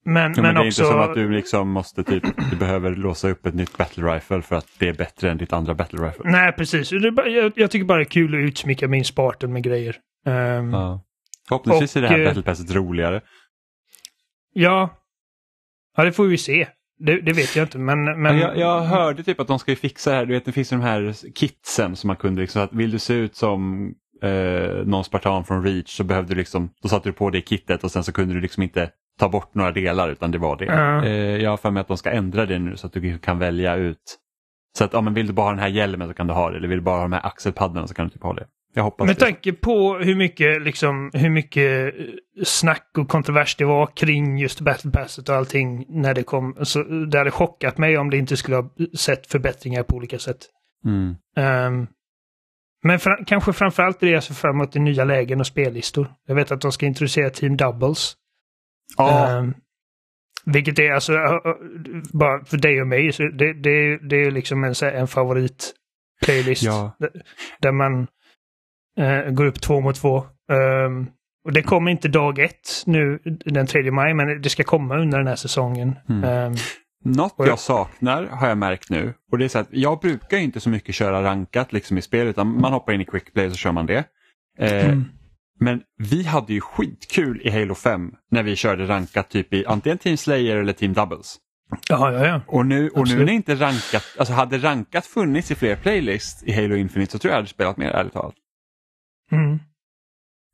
men, 0.04 0.23
Ja, 0.23 0.42
men, 0.42 0.42
men 0.42 0.54
det 0.54 0.61
är 0.61 0.66
också... 0.66 0.82
inte 0.82 0.92
som 0.92 1.00
att 1.00 1.14
du 1.14 1.30
liksom 1.32 1.68
måste 1.68 2.04
typ, 2.04 2.25
du 2.50 2.56
behöver 2.56 2.90
låsa 2.94 3.28
upp 3.28 3.47
ett 3.47 3.54
nytt 3.54 3.78
battle 3.78 4.14
rifle 4.14 4.42
för 4.42 4.56
att 4.56 4.66
det 4.78 4.88
är 4.88 4.94
bättre 4.94 5.30
än 5.30 5.38
ditt 5.38 5.52
andra 5.52 5.75
battle 5.75 6.06
rifle. 6.06 6.30
Nej, 6.30 6.52
precis. 6.52 6.92
Jag, 6.92 7.52
jag 7.56 7.71
tycker 7.71 7.85
bara 7.85 7.99
det 7.99 8.02
är 8.04 8.11
kul 8.11 8.35
att 8.35 8.49
utsmycka 8.49 8.88
min 8.88 9.04
Spartan 9.04 9.52
med 9.52 9.62
grejer. 9.62 9.97
Ehm, 10.26 10.71
Ja. 10.73 11.04
Förhoppningsvis 11.49 11.97
är 11.97 12.00
det 12.00 12.06
Och, 12.06 12.12
här 12.12 12.21
eh, 12.21 12.26
battle 12.26 12.42
passet 12.42 12.71
roligare. 12.75 13.21
ja. 14.52 14.99
Ja, 15.97 16.04
det 16.04 16.12
får 16.12 16.25
vi 16.25 16.38
se. 16.38 16.68
Det, 17.06 17.21
det 17.21 17.32
vet 17.32 17.56
jag 17.56 17.64
inte, 17.64 17.78
men... 17.78 18.23
men... 18.23 18.38
Jag, 18.38 18.59
jag 18.59 18.80
hörde 18.80 19.23
typ 19.23 19.40
att 19.40 19.49
de 19.49 19.59
ska 19.59 19.76
fixa 19.76 20.11
det 20.11 20.16
här, 20.16 20.26
du 20.26 20.35
vet 20.35 20.44
det 20.44 20.52
finns 20.52 20.73
ju 20.73 20.76
de 20.76 20.82
här 20.82 21.14
kitsen 21.35 21.97
som 21.97 22.09
man 22.09 22.16
kunde 22.16 22.40
liksom, 22.40 22.62
att 22.62 22.73
vill 22.73 22.90
du 22.90 22.99
se 22.99 23.14
ut 23.14 23.37
som 23.37 23.88
eh, 24.23 24.85
någon 24.85 25.04
spartan 25.04 25.44
från 25.44 25.64
Reach 25.64 25.97
så 25.97 26.04
behövde 26.04 26.35
du 26.35 26.38
liksom, 26.38 26.71
då 26.82 26.88
satte 26.88 27.09
du 27.09 27.12
på 27.12 27.30
det 27.30 27.40
kittet 27.40 27.85
och 27.85 27.90
sen 27.90 28.04
så 28.04 28.12
kunde 28.12 28.35
du 28.35 28.40
liksom 28.40 28.62
inte 28.62 28.90
ta 29.18 29.28
bort 29.28 29.54
några 29.54 29.73
delar 29.73 30.09
utan 30.09 30.30
det 30.30 30.38
var 30.38 30.56
det. 30.56 30.64
Ja. 30.64 31.04
Eh, 31.04 31.42
jag 31.42 31.50
har 31.50 31.56
för 31.56 31.71
mig 31.71 31.80
att 31.80 31.88
de 31.88 31.97
ska 31.97 32.11
ändra 32.11 32.47
det 32.47 32.59
nu 32.59 32.76
så 32.76 32.87
att 32.87 32.92
du 32.92 33.18
kan 33.18 33.38
välja 33.38 33.76
ut. 33.76 34.18
Så 34.78 34.85
att 34.85 34.92
ja, 34.92 35.00
men 35.00 35.14
vill 35.14 35.26
du 35.26 35.32
bara 35.32 35.47
ha 35.47 35.50
den 35.50 35.61
här 35.61 35.68
hjälmen 35.68 36.09
så 36.09 36.14
kan 36.14 36.26
du 36.26 36.35
ha 36.35 36.50
det 36.50 36.56
eller 36.56 36.68
vill 36.68 36.78
du 36.78 36.85
bara 36.85 36.97
ha 36.97 37.02
de 37.02 37.12
här 37.12 37.26
axelpaddarna 37.26 37.87
så 37.87 37.94
kan 37.94 38.06
du 38.06 38.11
typ 38.11 38.23
ha 38.23 38.32
det. 38.32 38.47
Jag 38.75 38.83
hoppas 38.83 39.07
Med 39.07 39.17
det. 39.17 39.21
tanke 39.21 39.52
på 39.52 39.95
hur 39.99 40.14
mycket, 40.17 40.62
liksom, 40.62 41.11
hur 41.14 41.31
mycket 41.31 41.95
eh, 41.99 42.05
snack 42.45 42.91
och 42.99 43.09
kontrovers 43.09 43.57
det 43.57 43.64
var 43.64 43.87
kring 43.87 44.38
just 44.38 44.61
Battle 44.61 44.91
Passet 44.91 45.29
och 45.29 45.35
allting 45.35 45.85
när 45.88 46.14
det 46.14 46.23
kom. 46.23 46.57
Så 46.62 46.83
det 46.83 47.19
hade 47.19 47.31
chockat 47.31 47.79
mig 47.79 47.99
om 47.99 48.11
det 48.11 48.17
inte 48.17 48.37
skulle 48.37 48.57
ha 48.57 48.71
sett 48.99 49.26
förbättringar 49.26 49.83
på 49.83 49.97
olika 49.97 50.19
sätt. 50.19 50.38
Mm. 50.85 51.14
Ehm, 51.37 51.87
men 52.85 52.99
fra- 52.99 53.25
kanske 53.26 53.52
framförallt 53.52 54.00
det 54.00 54.09
jag 54.11 54.23
ser 54.23 54.35
fram 54.35 54.55
emot 54.57 54.76
i 54.76 54.81
nya 54.81 55.05
lägen 55.05 55.41
och 55.41 55.47
spellistor. 55.47 56.12
Jag 56.26 56.35
vet 56.35 56.50
att 56.52 56.61
de 56.61 56.73
ska 56.73 56.87
introducera 56.87 57.31
Team 57.31 57.57
Doubles. 57.57 58.14
Ja, 58.97 59.29
Ehm, 59.38 59.55
vilket 60.45 60.79
är 60.79 60.91
alltså, 60.93 61.12
bara 62.12 62.45
för 62.45 62.57
dig 62.57 62.81
och 62.81 62.87
mig, 62.87 63.12
så 63.12 63.23
det, 63.23 63.52
det, 63.52 63.99
det 64.09 64.17
är 64.17 64.31
liksom 64.31 64.64
en, 64.64 64.75
en 64.83 65.09
favorit 65.09 65.75
playlist. 66.25 66.62
Ja. 66.62 66.97
Där 67.61 67.73
man 67.73 68.07
eh, 68.99 69.31
går 69.31 69.45
upp 69.45 69.61
två 69.61 69.81
mot 69.81 69.97
två. 69.97 70.17
Ehm, 70.53 71.07
och 71.45 71.53
det 71.53 71.63
kommer 71.63 71.91
inte 71.91 72.09
dag 72.09 72.39
ett 72.39 72.83
nu 72.87 73.19
den 73.45 73.67
3 73.67 73.91
maj, 73.91 74.15
men 74.15 74.43
det 74.43 74.49
ska 74.51 74.63
komma 74.65 74.97
under 74.99 75.19
den 75.19 75.27
här 75.27 75.37
säsongen. 75.37 75.95
Mm. 76.09 76.25
Ehm, 76.25 76.55
Något 77.05 77.35
jag- 77.39 77.59
saknar 77.59 78.27
har 78.27 78.49
jag 78.49 78.59
märkt 78.59 78.91
nu 78.91 79.15
och 79.33 79.39
det 79.39 79.45
är 79.45 79.49
så 79.49 79.59
att 79.59 79.69
jag 79.71 80.01
brukar 80.01 80.39
inte 80.39 80.61
så 80.61 80.69
mycket 80.69 80.95
köra 80.95 81.23
rankat 81.23 81.73
liksom 81.73 81.99
i 81.99 82.03
spel 82.03 82.27
utan 82.27 82.61
man 82.61 82.73
hoppar 82.73 82.93
in 82.93 83.01
i 83.01 83.05
quick 83.05 83.33
play 83.35 83.51
så 83.51 83.57
kör 83.57 83.73
man 83.73 83.87
det. 83.87 84.05
Eh, 84.59 84.85
Mm. 84.87 85.05
Men 85.61 85.81
vi 86.11 86.23
hade 86.23 86.53
ju 86.53 86.61
skitkul 86.61 87.41
i 87.45 87.51
Halo 87.51 87.75
5 87.75 88.13
när 88.31 88.43
vi 88.43 88.57
körde 88.57 88.87
rankat 88.87 89.29
typ 89.31 89.55
i 89.55 89.67
antingen 89.67 89.99
Team 89.99 90.17
Slayer 90.17 90.57
eller 90.57 90.73
Team 90.73 90.93
Doubles. 90.93 91.37
Ja, 91.89 92.13
ja, 92.13 92.27
ja. 92.27 92.41
Och 92.47 92.67
nu, 92.67 92.89
och 92.89 93.09
nu 93.09 93.25
när 93.25 93.33
inte 93.33 93.55
rankat, 93.55 94.05
alltså 94.19 94.35
hade 94.35 94.59
rankat 94.59 95.07
funnits 95.07 95.51
i 95.51 95.55
fler 95.55 95.77
playlists 95.77 96.43
i 96.43 96.53
Halo 96.53 96.77
Infinite 96.77 97.13
så 97.13 97.19
tror 97.19 97.31
jag 97.31 97.35
jag 97.35 97.39
hade 97.39 97.49
spelat 97.49 97.77
mer 97.77 97.91
ärligt 97.91 98.13
talat. 98.13 98.35
Mm. 99.33 99.59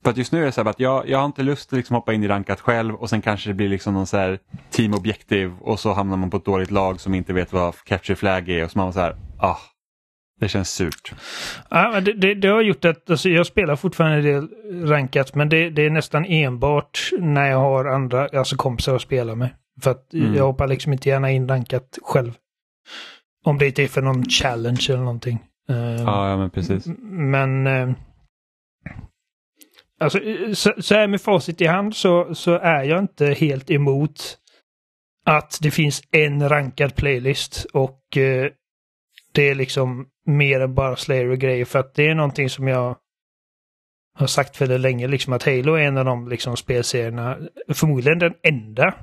För 0.04 0.11
att 0.11 0.16
just 0.16 0.32
nu 0.32 0.40
är 0.40 0.44
det 0.44 0.52
så 0.52 0.62
här 0.62 0.70
att 0.70 0.80
jag, 0.80 1.08
jag 1.08 1.18
har 1.18 1.26
inte 1.26 1.42
lust 1.42 1.73
att 1.73 1.76
liksom 1.76 1.97
hoppa 1.97 2.12
in 2.12 2.25
i 2.25 2.28
rankat 2.28 2.61
själv 2.61 2.94
och 2.94 3.11
sen 3.11 3.23
kanske 3.23 3.50
det 3.50 3.54
blir 3.54 3.68
liksom 3.68 3.94
någon 3.94 4.06
så 4.06 4.16
här 4.16 4.38
team 4.70 4.94
objektiv 4.94 5.52
och 5.61 5.80
så 5.80 5.92
hamnar 5.92 6.16
man 6.16 6.30
på 6.30 6.37
ett 6.37 6.44
dåligt 6.44 6.70
lag 6.70 7.00
som 7.00 7.14
inte 7.14 7.32
vet 7.32 7.52
vad 7.52 7.75
capture 7.85 8.16
flag 8.16 8.49
är 8.49 8.64
och 8.64 8.70
så 8.70 8.78
man 8.78 8.92
så 8.92 9.00
här, 9.00 9.16
ah, 9.38 9.56
det 10.40 10.49
känns 10.49 10.70
surt. 10.70 11.12
Ja, 11.70 11.90
men 11.94 12.04
det, 12.04 12.12
det, 12.12 12.35
det 12.35 12.49
har 12.49 12.62
gjort 12.62 12.85
att 12.85 13.11
alltså, 13.11 13.28
jag 13.28 13.47
spelar 13.47 13.76
fortfarande 13.76 14.23
del 14.23 14.49
rankat 14.88 15.35
men 15.35 15.49
det, 15.49 15.70
det 15.70 15.82
är 15.87 15.90
nästan 15.90 16.25
enbart 16.25 17.11
när 17.18 17.50
jag 17.50 17.58
har 17.58 17.85
andra 17.85 18.28
alltså 18.38 18.56
kompisar 18.56 18.94
att 18.94 19.02
spela 19.02 19.35
med. 19.35 19.49
För 19.82 19.90
att 19.90 20.14
Mm. 20.14 20.35
jag 20.35 20.44
hoppar 20.44 20.68
liksom 20.68 20.92
inte 20.92 21.08
gärna 21.08 21.30
in 21.30 21.49
rankat 21.49 21.99
själv. 22.02 22.32
Om 23.44 23.58
det 23.58 23.66
inte 23.66 23.82
är 23.82 23.88
för 23.88 24.02
någon 24.02 24.25
challenge 24.25 24.87
eller 24.88 24.99
någonting. 24.99 25.38
Eh, 25.68 25.76
Ja, 25.76 26.30
ja 26.30 26.37
men 26.37 26.50
precis. 26.50 26.87
Men... 27.11 27.66
Alltså, 29.98 30.20
eh, 30.20 30.52
så, 30.52 30.72
så 30.78 30.94
här 30.94 31.08
med 31.08 31.20
facit 31.20 31.60
i 31.60 31.66
hand 31.66 31.96
så, 31.96 32.34
så 32.34 32.52
är 32.54 32.82
jag 32.82 32.98
inte 32.98 33.26
helt 33.26 33.70
emot 33.70 34.38
att 35.24 35.58
det 35.62 35.70
finns 35.70 36.02
en 36.10 36.48
rankad 36.48 36.96
playlist 36.96 37.66
och 37.72 38.16
eh, 38.16 38.50
det 39.32 39.48
är 39.48 39.54
liksom 39.54 40.08
mer 40.26 40.60
än 40.60 40.74
bara 40.74 40.96
Slayer 40.96 41.30
och 41.30 41.38
grejer 41.38 41.64
för 41.64 41.78
att 41.78 41.94
det 41.94 42.08
är 42.08 42.14
någonting 42.14 42.50
som 42.50 42.68
jag 42.68 42.96
har 44.14 44.26
sagt 44.26 44.60
väldigt 44.60 44.80
länge 44.80 45.08
liksom 45.08 45.32
att 45.32 45.42
Halo 45.42 45.74
är 45.74 45.82
en 45.82 45.98
av 45.98 46.04
de 46.04 46.28
liksom 46.28 46.56
spelserierna, 46.56 47.38
förmodligen 47.74 48.18
den 48.18 48.34
enda 48.42 48.94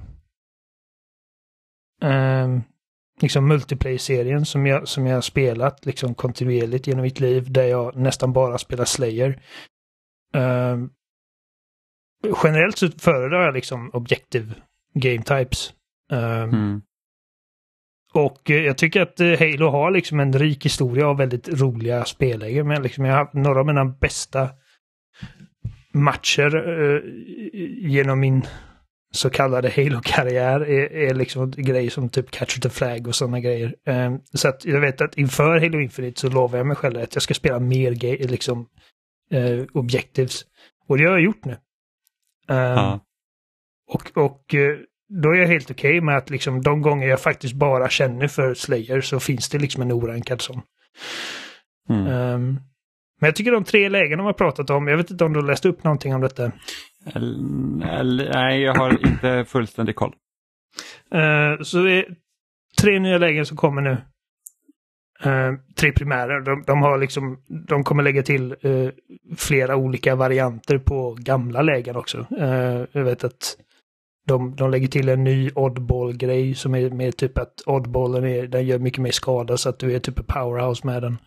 eh, 2.04 2.60
liksom 3.22 3.48
multiplayer-serien 3.48 4.46
som 4.46 4.66
jag, 4.66 4.88
som 4.88 5.06
jag 5.06 5.16
har 5.16 5.22
spelat 5.22 5.86
liksom 5.86 6.16
kontinuerligt 6.16 6.88
genom 6.88 7.02
mitt 7.02 7.20
liv 7.20 7.52
där 7.52 7.64
jag 7.64 7.96
nästan 7.96 8.34
bara 8.34 8.58
spelar 8.58 8.86
Slayer. 8.86 9.42
Ehm, 10.36 10.90
generellt 12.44 12.78
så 12.78 12.90
föredrar 12.92 13.46
jag 13.46 13.54
liksom 13.54 13.90
objective 13.94 14.54
game 14.94 15.24
types. 15.24 15.74
Ehm, 16.12 16.50
Mm. 16.50 16.82
och 18.14 18.52
eh, 18.52 18.62
jag 18.66 18.78
tycker 18.78 19.02
att 19.02 19.20
eh, 19.20 19.40
Halo 19.40 19.70
har 19.70 19.92
liksom 19.92 20.20
en 20.20 20.34
rik 20.34 20.66
historia 20.66 21.08
av 21.08 21.18
väldigt 21.18 21.62
roliga 21.62 22.06
spellägen. 22.06 22.68
Men 22.68 22.82
liksom 22.84 23.06
jag 23.06 23.14
har 23.14 23.20
haft 23.20 23.34
några 23.34 23.60
av 23.60 23.66
mina 23.66 23.86
bästa 23.86 24.50
matcher 25.94 26.56
eh, 26.82 27.02
genom 27.90 28.20
min 28.20 28.42
så 29.14 29.30
kallade 29.30 29.70
Halo-karriär 29.76 30.60
är, 30.62 30.94
är 31.10 31.14
liksom 31.14 31.52
grejer 31.52 31.90
som 31.90 32.10
typ 32.10 32.32
Catcher 32.32 32.62
the 32.62 32.70
Flag 32.70 33.08
och 33.08 33.16
sådana 33.16 33.40
grejer. 33.40 33.76
Eh, 33.88 34.16
så 34.34 34.48
att 34.48 34.66
jag 34.66 34.82
vet 34.82 35.02
att 35.02 35.18
inför 35.18 35.60
Halo 35.60 35.80
Infinite 35.80 36.20
så 36.22 36.30
lovar 36.30 36.58
jag 36.58 36.68
mig 36.68 36.76
själv 36.76 37.00
att 37.00 37.16
jag 37.16 37.22
ska 37.24 37.34
spela 37.34 37.60
mer 37.60 37.92
liksom 38.28 38.68
eh, 39.32 39.66
objectives. 39.74 40.42
Och 40.88 40.98
det 40.98 41.04
har 41.04 41.12
jag 41.12 41.22
gjort 41.22 41.46
nu. 41.46 41.58
Eh, 42.50 42.58
Ja. 42.58 43.00
och, 43.88 44.12
och 44.18 44.56
eh, 44.56 44.78
då 45.24 45.30
är 45.30 45.36
jag 45.36 45.48
helt 45.48 45.72
okej 45.72 46.02
med 46.02 46.18
att 46.18 46.30
liksom 46.30 46.62
de 46.62 46.82
gånger 46.82 47.08
jag 47.08 47.22
faktiskt 47.22 47.54
bara 47.56 47.90
känner 47.90 48.28
för 48.28 48.54
Slayer 48.54 49.02
så 49.02 49.20
finns 49.20 49.50
det 49.50 49.58
liksom 49.60 49.82
en 49.82 49.92
orankad 49.92 50.42
sån. 50.42 50.62
Mm. 51.90 52.08
Ehm, 52.08 52.60
men 53.20 53.28
jag 53.28 53.36
tycker 53.36 53.52
de 53.52 53.64
tre 53.64 53.90
lägen 53.90 54.18
de 54.18 54.26
har 54.26 54.34
pratat 54.34 54.70
om, 54.70 54.88
jag 54.88 54.98
vet 54.98 55.12
inte 55.12 55.26
om 55.26 55.34
du 55.34 55.40
har 55.40 55.48
läst 55.48 55.66
upp 55.66 55.84
någonting 55.84 56.16
om 56.16 56.22
detta. 56.22 56.52
Nej, 58.34 58.62
jag 58.62 58.76
har 58.76 59.08
inte 59.08 59.46
fullständig 59.48 59.96
koll. 59.96 60.14
Uh, 61.16 61.64
så 61.64 61.84
det 61.84 61.92
är 61.94 62.16
tre 62.82 63.00
nya 63.00 63.18
lägen 63.18 63.46
som 63.46 63.58
kommer 63.58 63.82
nu. 63.82 63.98
Eh, 65.24 65.54
tre 65.76 65.92
primärer. 65.92 66.42
De, 66.42 66.64
de 66.68 66.82
har 66.82 66.98
liksom, 66.98 67.38
de 67.68 67.84
kommer 67.84 68.04
lägga 68.04 68.24
till 68.24 68.56
eh, 68.62 68.90
flera 69.38 69.76
olika 69.76 70.16
varianter 70.16 70.78
på 70.78 71.18
gamla 71.20 71.62
lägen 71.62 71.96
också. 71.96 72.26
Eh, 72.40 72.82
jag 72.92 73.04
vet 73.04 73.24
att 73.24 73.58
de, 74.28 74.56
de 74.56 74.72
lägger 74.72 74.88
till 74.88 75.10
en 75.10 75.24
ny 75.24 75.50
oddball-grej 75.56 76.56
som 76.56 76.76
är 76.76 76.90
med 76.90 77.18
typ 77.18 77.38
att 77.38 77.54
oddballen 77.66 78.26
är, 78.26 78.48
den 78.48 78.66
gör 78.66 78.80
mycket 78.80 79.02
mer 79.02 79.12
skada 79.12 79.58
så 79.58 79.70
att 79.70 79.80
du 79.80 79.96
är 79.96 80.00
typ 80.00 80.20
en 80.20 80.26
powerhouse 80.26 80.88
med 80.88 81.02
den. 81.02 81.18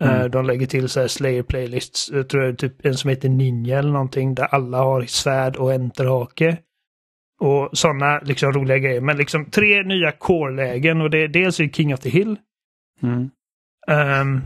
Eh, 0.00 0.16
Mm. 0.16 0.30
De 0.30 0.44
lägger 0.46 0.66
till 0.66 0.88
så 0.88 1.00
här 1.00 1.08
Slayer 1.08 1.42
playlists, 1.42 2.10
jag 2.12 2.28
tror 2.28 2.42
det 2.42 2.48
är 2.48 2.52
typ 2.52 2.86
en 2.86 2.94
som 2.94 3.10
heter 3.10 3.28
Ninja 3.28 3.78
eller 3.78 3.92
någonting 3.92 4.34
där 4.34 4.44
alla 4.44 4.78
har 4.78 5.02
svärd 5.02 5.56
och 5.56 5.72
enterhake. 5.72 6.56
Och 7.40 7.68
sådana 7.72 8.18
liksom 8.18 8.52
roliga 8.52 8.78
grejer. 8.78 9.00
Men 9.00 9.16
liksom 9.16 9.44
tre 9.44 9.82
nya 9.82 10.12
core-lägen 10.12 11.00
och 11.00 11.10
det 11.10 11.18
är 11.18 11.28
dels 11.28 11.56
King 11.56 11.94
of 11.94 12.00
the 12.00 12.10
Hill. 12.10 12.36
Mm. 13.02 13.30
Um, 13.88 14.42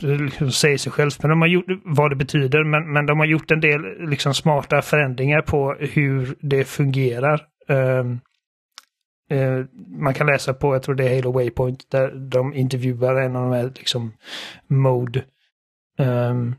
det 0.00 0.18
liksom 0.18 0.52
säger 0.52 0.78
sig 0.78 0.92
självt, 0.92 1.22
men 1.22 1.30
de 1.30 1.40
har 1.40 1.48
gjort 1.48 1.66
vad 1.84 2.10
det 2.10 2.16
betyder. 2.16 2.64
Men, 2.64 2.92
men 2.92 3.06
de 3.06 3.18
har 3.18 3.26
gjort 3.26 3.50
en 3.50 3.60
del 3.60 4.08
liksom 4.08 4.34
smarta 4.34 4.82
förändringar 4.82 5.42
på 5.42 5.74
hur 5.74 6.36
det 6.40 6.64
fungerar. 6.64 7.46
Um, 7.68 8.20
uh, 9.32 9.64
man 9.98 10.14
kan 10.14 10.26
läsa 10.26 10.54
på, 10.54 10.74
jag 10.74 10.82
tror 10.82 10.94
det 10.94 11.08
är 11.08 11.16
Halo 11.16 11.32
Waypoint, 11.32 11.90
där 11.90 12.14
de 12.14 12.54
intervjuar 12.54 13.14
en 13.14 13.36
av 13.36 13.50
de 13.50 13.56
här 13.56 13.72
liksom 13.76 14.12
mode. 14.66 15.24
Um, 15.98 16.54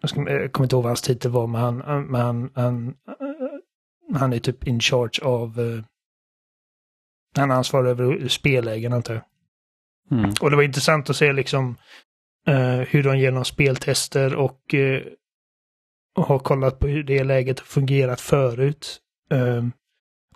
jag, 0.00 0.10
ska, 0.10 0.30
jag 0.30 0.52
kommer 0.52 0.64
inte 0.64 0.76
ihåg 0.76 0.82
vad 0.82 0.90
hans 0.90 1.02
titel 1.02 1.30
var, 1.30 1.46
men 1.46 1.60
han, 1.60 2.04
men 2.04 2.20
han, 2.20 2.50
han, 2.54 2.94
han 4.14 4.32
är 4.32 4.38
typ 4.38 4.66
in 4.66 4.80
charge 4.80 5.22
av 5.22 5.60
uh, 5.60 5.82
han 7.36 7.50
är 7.50 7.54
ansvarig 7.54 7.90
över 7.90 8.28
spellägen 8.28 8.92
antar 8.92 9.14
jag. 9.14 9.24
Mm. 10.18 10.30
Och 10.40 10.50
det 10.50 10.56
var 10.56 10.62
intressant 10.62 11.10
att 11.10 11.16
se 11.16 11.32
liksom 11.32 11.76
eh, 12.46 12.78
hur 12.78 13.02
de 13.02 13.18
genom 13.18 13.44
speltester 13.44 14.34
och, 14.34 14.74
eh, 14.74 15.02
och 16.16 16.24
har 16.24 16.38
kollat 16.38 16.78
på 16.78 16.86
hur 16.86 17.02
det 17.02 17.24
läget 17.24 17.58
har 17.58 17.66
fungerat 17.66 18.20
förut. 18.20 19.00
Eh, 19.30 19.64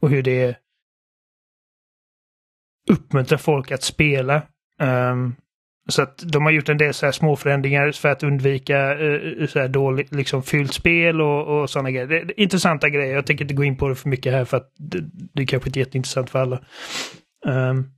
och 0.01 0.11
hur 0.11 0.23
det 0.23 0.57
uppmuntrar 2.91 3.39
folk 3.39 3.71
att 3.71 3.83
spela. 3.83 4.43
Um, 4.81 5.37
så 5.89 6.03
att 6.03 6.19
de 6.33 6.43
har 6.43 6.53
gjort 6.53 6.69
en 6.69 6.79
del 6.79 6.95
så 6.95 7.07
här 7.07 7.13
små 7.13 7.37
förändringar 7.37 7.93
för 7.93 8.09
att 8.09 8.23
undvika 8.23 8.95
uh, 8.95 9.47
så 9.47 9.59
här 9.59 9.69
dåligt 9.69 10.15
liksom 10.15 10.43
fyllt 10.43 10.73
spel 10.73 11.21
och, 11.21 11.61
och 11.61 11.71
sådana 11.71 11.91
grejer. 11.91 12.07
Det, 12.07 12.25
det, 12.25 12.41
intressanta 12.41 12.89
grejer. 12.89 13.15
Jag 13.15 13.27
tänker 13.27 13.45
inte 13.45 13.55
gå 13.55 13.65
in 13.65 13.77
på 13.77 13.89
det 13.89 13.95
för 13.95 14.09
mycket 14.09 14.33
här 14.33 14.45
för 14.45 14.57
att 14.57 14.73
det, 14.79 14.99
det 15.35 15.43
är 15.43 15.47
kanske 15.47 15.69
inte 15.69 15.79
är 15.79 15.81
jätteintressant 15.81 16.31
för 16.31 16.39
alla. 16.39 16.61
Um, 17.47 17.91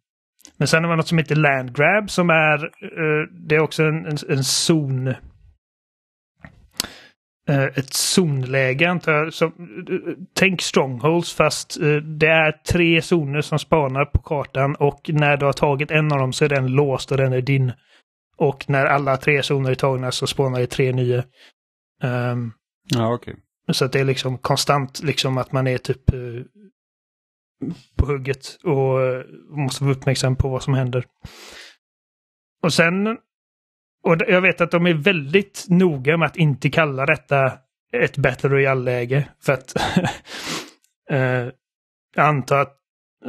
men 0.57 0.69
sen 0.69 0.85
har 0.85 0.89
man 0.89 0.97
något 0.97 1.09
som 1.09 1.19
heter 1.19 1.37
Landgrab 1.37 2.11
som 2.11 2.31
är, 2.31 2.65
uh, 2.65 3.27
det 3.49 3.55
är 3.55 3.61
också 3.61 3.83
en, 3.83 4.07
en, 4.07 4.17
en 4.29 4.45
zon. 4.45 5.15
Uh, 7.49 7.65
ett 7.65 7.93
zonläge 7.93 8.91
antar 8.91 9.13
jag. 9.13 9.35
Som, 9.35 9.53
uh, 9.91 10.15
tänk 10.35 10.63
strongholds 10.63 11.35
fast 11.35 11.81
uh, 11.81 12.03
det 12.03 12.27
är 12.27 12.53
tre 12.53 13.03
zoner 13.03 13.41
som 13.41 13.59
spanar 13.59 14.05
på 14.05 14.19
kartan 14.19 14.75
och 14.75 15.11
när 15.13 15.37
du 15.37 15.47
har 15.47 15.53
tagit 15.53 15.91
en 15.91 16.13
av 16.13 16.19
dem 16.19 16.33
så 16.33 16.45
är 16.45 16.49
den 16.49 16.67
låst 16.67 17.11
och 17.11 17.17
den 17.17 17.33
är 17.33 17.41
din. 17.41 17.73
Och 18.37 18.65
när 18.69 18.87
alla 18.87 19.17
tre 19.17 19.43
zoner 19.43 19.71
är 19.71 19.75
tagna 19.75 20.11
så 20.11 20.27
spånar 20.27 20.61
det 20.61 20.67
tre 20.67 20.93
nya. 20.93 21.25
Um, 22.03 22.53
Ja, 22.95 23.15
okej. 23.15 23.37
så 23.73 23.85
att 23.85 23.93
det 23.93 24.01
är 24.01 24.05
liksom 24.05 24.39
konstant 24.39 25.03
liksom 25.03 25.39
att 25.39 25.53
man 25.53 25.67
är 25.67 25.79
typ 25.79 26.13
eh, 26.13 26.43
på 27.97 28.07
hugget 28.07 28.59
och 28.65 29.03
eh, 29.03 29.25
måste 29.51 29.85
vara 29.85 29.95
uppmärksam 29.95 30.37
på 30.37 30.49
vad 30.49 30.63
som 30.63 30.75
händer. 30.75 31.05
Och 32.63 32.73
sen, 32.73 33.19
och 34.05 34.17
jag 34.29 34.41
vet 34.41 34.61
att 34.61 34.71
de 34.71 34.87
är 34.87 34.95
väldigt 34.95 35.67
noga 35.69 36.17
med 36.17 36.27
att 36.27 36.37
inte 36.37 36.71
kalla 36.71 37.07
detta 37.07 37.53
ett 37.93 38.17
Battle 38.17 38.51
Royale-läge. 38.51 39.29
För 39.43 39.53
att 39.53 39.75
eh, 41.11 41.49
jag 42.15 42.27
antar 42.27 42.59
att 42.59 42.75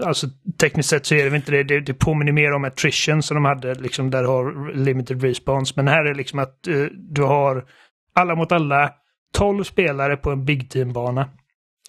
Alltså 0.03 0.27
tekniskt 0.59 0.89
sett 0.89 1.05
så 1.05 1.15
är 1.15 1.23
det 1.23 1.29
väl 1.29 1.35
inte 1.35 1.51
det. 1.51 1.63
Det, 1.63 1.79
det 1.79 1.93
påminner 1.93 2.31
mer 2.31 2.51
om 2.51 2.63
attrition 2.63 3.23
som 3.23 3.35
de 3.35 3.45
hade 3.45 3.75
liksom 3.75 4.09
där 4.09 4.21
du 4.21 4.27
har 4.27 4.73
limited 4.73 5.23
response. 5.23 5.73
Men 5.75 5.87
här 5.87 6.05
är 6.05 6.15
liksom 6.15 6.39
att 6.39 6.67
eh, 6.67 6.83
du 6.93 7.23
har 7.23 7.65
alla 8.13 8.35
mot 8.35 8.51
alla 8.51 8.93
12 9.33 9.63
spelare 9.63 10.17
på 10.17 10.31
en 10.31 10.45
Big 10.45 10.69
Team-bana. 10.69 11.29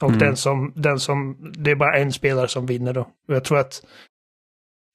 Och 0.03 0.09
Mm. 0.09 0.19
den, 0.19 0.37
som, 0.37 0.73
den 0.77 1.01
som, 1.01 1.37
det 1.59 1.71
är 1.71 1.75
bara 1.75 1.99
en 1.99 2.13
spelare 2.13 2.49
som 2.49 2.67
vinner 2.67 2.93
då. 2.93 3.01
Och 3.01 3.35
jag 3.35 3.45
tror 3.45 3.59
att 3.59 3.83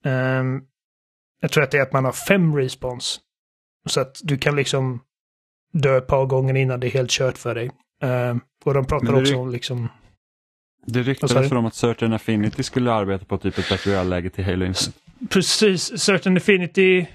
ehm, 0.05 0.61
jag 1.41 1.51
tror 1.51 1.63
att 1.63 1.71
det 1.71 1.77
är 1.77 1.81
att 1.81 1.93
man 1.93 2.05
har 2.05 2.11
fem 2.11 2.55
respons. 2.55 3.19
Så 3.85 4.01
att 4.01 4.21
du 4.23 4.37
kan 4.37 4.55
liksom 4.55 4.99
dö 5.73 5.97
ett 5.97 6.07
par 6.07 6.25
gånger 6.25 6.55
innan 6.55 6.79
det 6.79 6.87
är 6.87 6.91
helt 6.91 7.09
kört 7.11 7.37
för 7.37 7.55
dig. 7.55 7.71
Ehm, 8.01 8.39
och 8.65 8.73
de 8.73 8.85
pratar 8.85 9.11
det 9.13 9.21
också 9.21 9.37
om 9.37 9.49
liksom, 9.51 9.87
Det 10.85 11.01
ryktades 11.01 11.49
du? 11.49 11.55
om 11.55 11.65
att 11.65 11.75
Certain 11.75 12.13
Affinity 12.13 12.63
skulle 12.63 12.91
arbeta 12.93 13.25
på 13.25 13.37
typ 13.37 13.57
ett 13.57 13.87
Royale-läge 13.87 14.29
till 14.29 14.45
Halo 14.45 14.65
Infinite. 14.65 14.99
precis, 15.29 15.99
Certain 15.99 16.37
Affinity 16.37 17.07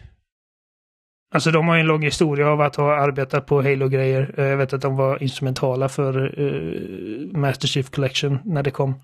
Alltså 1.34 1.50
de 1.50 1.68
har 1.68 1.74
ju 1.74 1.80
en 1.80 1.86
lång 1.86 2.02
historia 2.02 2.48
av 2.48 2.60
att 2.60 2.76
ha 2.76 2.94
arbetat 2.94 3.46
på 3.46 3.62
Halo-grejer. 3.62 4.34
Eh, 4.38 4.44
Jag 4.44 4.56
vet 4.56 4.72
att 4.72 4.80
de 4.82 4.96
var 4.96 5.22
instrumentala 5.22 5.88
för 5.88 6.40
uh, 6.40 7.36
Master 7.36 7.68
Chief 7.68 7.90
Collection 7.90 8.38
när 8.44 8.62
det 8.62 8.70
kom. 8.70 8.94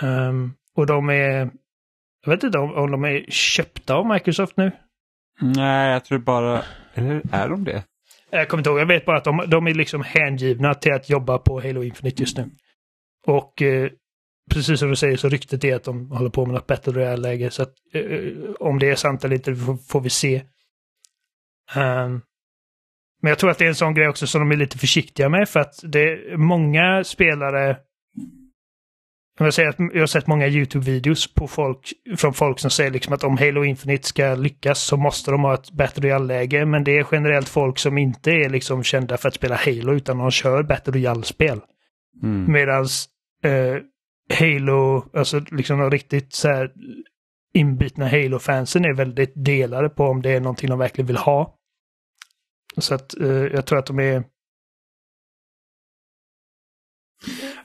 Ehm, 0.00 0.52
och 0.74 0.86
de 0.86 1.08
är... 1.10 1.50
Jag 2.24 2.30
vet 2.32 2.42
inte 2.44 2.58
om, 2.58 2.74
om 2.74 2.90
de 2.90 3.04
är 3.04 3.24
köpta 3.30 3.94
av 3.94 4.06
Microsoft 4.06 4.56
nu. 4.56 4.70
Nej, 5.40 5.92
jag 5.92 6.04
tror 6.04 6.18
bara... 6.18 6.62
Eller 6.94 7.22
är 7.32 7.48
de 7.48 7.64
det? 7.64 7.84
Jag 8.30 8.48
kommer 8.48 8.60
inte 8.60 8.70
ihåg, 8.70 8.80
jag 8.80 8.86
vet 8.86 9.04
bara 9.04 9.16
att 9.16 9.24
de, 9.24 9.44
de 9.48 9.66
är 9.66 9.74
liksom 9.74 10.02
hängivna 10.02 10.74
till 10.74 10.92
att 10.92 11.10
jobba 11.10 11.38
på 11.38 11.60
Halo 11.60 11.82
Infinite 11.82 12.22
just 12.22 12.36
nu. 12.36 12.50
Och 13.26 13.62
eh, 13.62 13.90
precis 14.50 14.80
som 14.80 14.88
du 14.88 14.96
säger 14.96 15.16
så 15.16 15.28
ryktet 15.28 15.64
är 15.64 15.76
att 15.76 15.84
de 15.84 16.10
håller 16.10 16.30
på 16.30 16.46
med 16.46 16.54
något 16.54 16.66
Battle 16.66 16.92
Royale-läge. 16.92 17.50
Så 17.50 17.62
att, 17.62 17.72
eh, 17.92 18.04
om 18.60 18.78
det 18.78 18.90
är 18.90 18.94
sant 18.94 19.24
eller 19.24 19.36
inte 19.36 19.56
får, 19.56 19.76
får 19.76 20.00
vi 20.00 20.10
se. 20.10 20.42
Ehm, 21.74 22.20
men 23.22 23.28
jag 23.28 23.38
tror 23.38 23.50
att 23.50 23.58
det 23.58 23.64
är 23.64 23.68
en 23.68 23.74
sån 23.74 23.94
grej 23.94 24.08
också 24.08 24.26
som 24.26 24.40
de 24.40 24.52
är 24.52 24.56
lite 24.56 24.78
försiktiga 24.78 25.28
med 25.28 25.48
för 25.48 25.60
att 25.60 25.74
det 25.82 26.00
är 26.00 26.36
många 26.36 27.04
spelare 27.04 27.76
jag, 29.46 29.54
säger 29.54 29.68
att 29.68 29.78
jag 29.78 30.00
har 30.00 30.06
sett 30.06 30.26
många 30.26 30.46
YouTube-videos 30.48 31.34
på 31.34 31.48
folk, 31.48 31.92
från 32.16 32.34
folk 32.34 32.58
som 32.58 32.70
säger 32.70 32.90
liksom 32.90 33.12
att 33.12 33.24
om 33.24 33.38
Halo 33.38 33.64
Infinite 33.64 34.08
ska 34.08 34.34
lyckas 34.34 34.82
så 34.82 34.96
måste 34.96 35.30
de 35.30 35.44
ha 35.44 35.54
ett 35.54 35.70
Battle 35.70 36.02
Royale-läge. 36.02 36.66
Men 36.66 36.84
det 36.84 36.98
är 36.98 37.06
generellt 37.12 37.48
folk 37.48 37.78
som 37.78 37.98
inte 37.98 38.30
är 38.30 38.50
liksom 38.50 38.82
kända 38.82 39.16
för 39.16 39.28
att 39.28 39.34
spela 39.34 39.56
Halo 39.56 39.92
utan 39.92 40.18
de 40.18 40.30
kör 40.30 40.62
Battle 40.62 40.92
Royale-spel. 40.92 41.60
Mm. 42.22 42.52
Medan 42.52 42.86
eh, 43.44 43.76
Halo, 44.38 45.04
alltså 45.14 45.40
liksom 45.50 45.78
de 45.78 45.90
riktigt 45.90 46.32
så 46.32 46.48
här 46.48 46.70
inbitna 47.54 48.08
Halo-fansen 48.08 48.84
är 48.84 48.94
väldigt 48.94 49.32
delade 49.34 49.88
på 49.88 50.04
om 50.04 50.22
det 50.22 50.30
är 50.30 50.40
någonting 50.40 50.70
de 50.70 50.78
verkligen 50.78 51.06
vill 51.06 51.16
ha. 51.16 51.56
Så 52.78 52.94
att 52.94 53.20
eh, 53.20 53.28
jag 53.28 53.66
tror 53.66 53.78
att 53.78 53.86
de 53.86 53.98
är... 53.98 54.24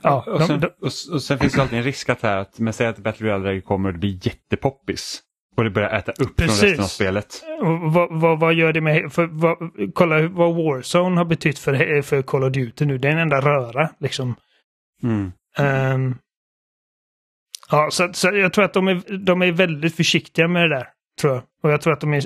Ja, 0.06 0.24
och, 0.26 0.42
sen, 0.42 0.60
de, 0.60 0.66
och, 0.66 1.14
och 1.14 1.22
sen 1.22 1.38
finns 1.38 1.52
det 1.52 1.62
alltid 1.62 1.78
en 1.78 1.84
risk 1.84 2.08
att, 2.08 2.22
här, 2.22 2.38
att 2.38 2.58
men 2.58 2.72
säg 2.72 2.86
att 2.86 2.98
Battle 2.98 3.26
Royale 3.26 3.60
kommer 3.60 3.92
det 3.92 3.98
blir 3.98 4.26
jättepoppis. 4.26 5.22
Och 5.56 5.64
det 5.64 5.70
börjar 5.70 5.90
äta 5.90 6.12
upp 6.12 6.36
Precis. 6.36 6.60
från 6.60 6.68
resten 6.68 6.84
av 6.84 6.88
spelet. 6.88 7.44
Vad, 7.94 8.20
vad, 8.20 8.40
vad 8.40 8.54
gör 8.54 8.72
det 8.72 8.80
med... 8.80 9.12
För, 9.12 9.26
vad, 9.26 9.56
kolla 9.94 10.28
vad 10.28 10.54
Warzone 10.54 11.16
har 11.16 11.24
betytt 11.24 11.58
för, 11.58 12.02
för 12.02 12.22
Call 12.22 12.44
of 12.44 12.52
Duty 12.52 12.84
nu. 12.84 12.98
Det 12.98 13.08
är 13.08 13.12
en 13.12 13.18
enda 13.18 13.40
röra 13.40 13.90
liksom. 14.00 14.34
Mm. 15.02 15.32
Ehm, 15.58 16.14
ja, 17.70 17.88
så, 17.90 18.12
så 18.12 18.28
jag 18.28 18.52
tror 18.52 18.64
att 18.64 18.74
de 18.74 18.88
är, 18.88 19.18
de 19.18 19.42
är 19.42 19.52
väldigt 19.52 19.96
försiktiga 19.96 20.48
med 20.48 20.62
det 20.62 20.76
där. 20.76 20.88
Tror 21.20 21.34
jag. 21.34 21.42
Och 21.62 21.70
jag 21.70 21.80
tror 21.80 21.92
att 21.92 22.00
de 22.00 22.14
är... 22.14 22.24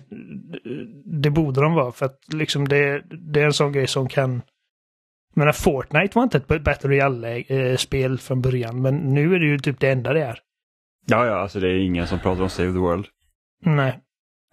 Det 1.21 1.31
borde 1.31 1.61
de 1.61 1.75
vara 1.75 1.93
för 1.93 2.07
att 2.07 2.19
liksom 2.33 2.69
det, 2.69 3.03
det 3.33 3.41
är 3.41 3.45
en 3.45 3.53
sån 3.53 3.73
grej 3.73 3.87
som 3.87 4.09
kan... 4.09 4.43
Jag 5.35 5.41
menar, 5.41 5.53
Fortnite 5.53 6.11
var 6.15 6.23
inte 6.23 6.39
ett 6.39 6.63
Battle 6.65 6.91
Royale-spel 6.91 8.19
från 8.19 8.41
början, 8.41 8.83
men 8.83 8.97
nu 8.97 9.35
är 9.35 9.39
det 9.39 9.47
ju 9.47 9.59
typ 9.59 9.81
det 9.81 9.91
enda 9.91 10.13
det 10.13 10.23
är. 10.23 10.39
Ja, 11.07 11.27
ja, 11.27 11.35
alltså 11.35 11.61
det 11.61 11.69
är 11.69 11.79
ingen 11.79 12.07
som 12.07 12.19
pratar 12.19 12.43
om 12.43 12.51
Save 12.51 12.73
the 12.73 12.79
World. 12.79 13.07
Nej. 13.65 13.99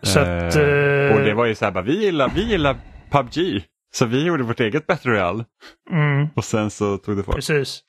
Så 0.03 0.19
att... 0.19 0.55
Eh, 0.55 0.63
eh, 0.63 1.15
och 1.15 1.21
det 1.21 1.33
var 1.33 1.45
ju 1.45 1.55
så 1.55 1.65
här, 1.65 1.71
bara, 1.71 1.83
vi 1.83 2.05
gillar, 2.05 2.31
vi 2.35 2.43
gillar 2.43 2.75
PubG. 3.11 3.63
Så 3.93 4.05
vi 4.05 4.25
gjorde 4.25 4.43
vårt 4.43 4.59
eget 4.59 4.87
Battle 4.87 5.11
Royale. 5.11 5.45
mm. 5.91 6.27
Och 6.35 6.43
sen 6.43 6.69
så 6.69 6.97
tog 6.97 7.17
det 7.17 7.23
fart. 7.23 7.35
Precis. 7.35 7.83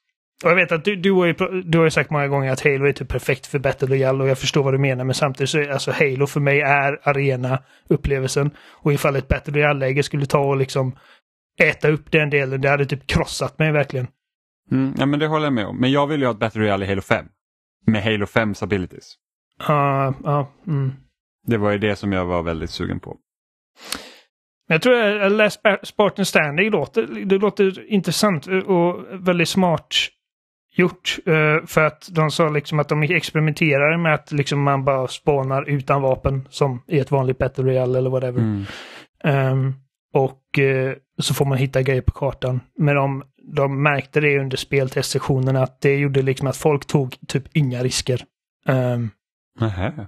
Och 0.44 0.50
jag 0.50 0.54
vet 0.56 0.72
att 0.72 0.84
du, 0.84 0.96
du, 0.96 1.12
har 1.12 1.26
ju, 1.26 1.34
du 1.64 1.78
har 1.78 1.84
ju 1.84 1.90
sagt 1.90 2.10
många 2.10 2.28
gånger 2.28 2.52
att 2.52 2.64
Halo 2.64 2.86
är 2.86 2.92
typ 2.92 3.08
perfekt 3.08 3.46
för 3.46 3.58
Battle 3.58 3.88
Royale 3.88 4.22
och 4.22 4.28
jag 4.28 4.38
förstår 4.38 4.62
vad 4.62 4.74
du 4.74 4.78
menar 4.78 5.04
men 5.04 5.14
samtidigt 5.14 5.50
så 5.50 5.58
är 5.58 5.68
alltså 5.68 5.90
Halo 5.90 6.26
för 6.26 6.40
mig 6.40 6.60
är 6.60 7.00
arena-upplevelsen. 7.02 8.50
Och 8.72 8.92
ifall 8.92 9.16
ett 9.16 9.28
Battle 9.28 9.54
Royale-läge 9.54 10.02
skulle 10.02 10.26
ta 10.26 10.38
och 10.38 10.56
liksom 10.56 10.96
äta 11.60 11.88
upp 11.88 12.10
den 12.12 12.30
delen, 12.30 12.60
det 12.60 12.68
hade 12.68 12.86
typ 12.86 13.06
krossat 13.06 13.58
mig 13.58 13.72
verkligen. 13.72 14.06
Mm, 14.70 14.94
ja, 14.98 15.06
men 15.06 15.20
det 15.20 15.26
håller 15.26 15.46
jag 15.46 15.52
med 15.52 15.66
om. 15.66 15.76
Men 15.80 15.90
jag 15.92 16.06
vill 16.06 16.20
ju 16.20 16.26
ha 16.26 16.32
ett 16.32 16.38
Battle 16.38 16.60
Royale 16.62 16.84
i 16.84 16.88
Halo 16.88 17.00
5. 17.00 17.26
Med 17.86 18.02
Halo 18.02 18.24
5s 18.26 18.62
abilities. 18.64 19.14
Ja, 19.68 20.14
ja. 20.24 20.52
Mm. 20.66 20.92
Det 21.46 21.56
var 21.56 21.70
ju 21.70 21.78
det 21.78 21.96
som 21.96 22.12
jag 22.12 22.24
var 22.24 22.42
väldigt 22.42 22.70
sugen 22.70 23.00
på. 23.00 23.16
Jag 24.68 24.82
tror 24.82 24.94
att 25.22 25.32
Last 25.32 25.60
Spa- 25.64 25.78
Spartan 25.84 26.24
Standing 26.24 26.70
låter, 26.70 27.06
det 27.24 27.38
låter 27.38 27.92
intressant 27.92 28.46
och 28.46 29.04
väldigt 29.12 29.48
smart 29.48 29.94
gjort. 30.76 31.16
eh, 31.26 31.66
För 31.66 31.84
att 31.86 32.08
de 32.10 32.30
sa 32.30 32.48
liksom 32.48 32.78
att 32.78 32.88
de 32.88 33.02
experimenterar 33.02 33.98
med 33.98 34.14
att 34.14 34.32
liksom 34.32 34.62
man 34.62 34.84
bara 34.84 35.08
spånar 35.08 35.68
utan 35.68 36.02
vapen 36.02 36.48
som 36.50 36.82
i 36.86 36.98
ett 36.98 37.10
vanligt 37.10 37.38
Battle 37.38 37.64
Royale 37.64 37.98
eller 37.98 38.10
whatever. 38.10 38.40
Mm. 38.40 38.64
Ehm, 39.24 39.74
och 40.12 40.58
eh, 40.58 40.94
så 41.18 41.34
får 41.34 41.44
man 41.44 41.58
hitta 41.58 41.82
grejer 41.82 42.02
på 42.02 42.12
kartan. 42.12 42.60
Men 42.76 42.94
de, 42.94 43.24
de 43.54 43.82
märkte 43.82 44.20
det 44.20 44.38
under 44.38 44.56
speltestsessionen 44.56 45.56
att 45.56 45.80
det 45.80 45.96
gjorde 45.96 46.22
liksom 46.22 46.46
att 46.48 46.56
folk 46.56 46.86
tog 46.86 47.16
typ 47.28 47.44
inga 47.52 47.82
risker. 47.82 48.24
Um, 48.66 49.10
Nähä. 49.60 50.06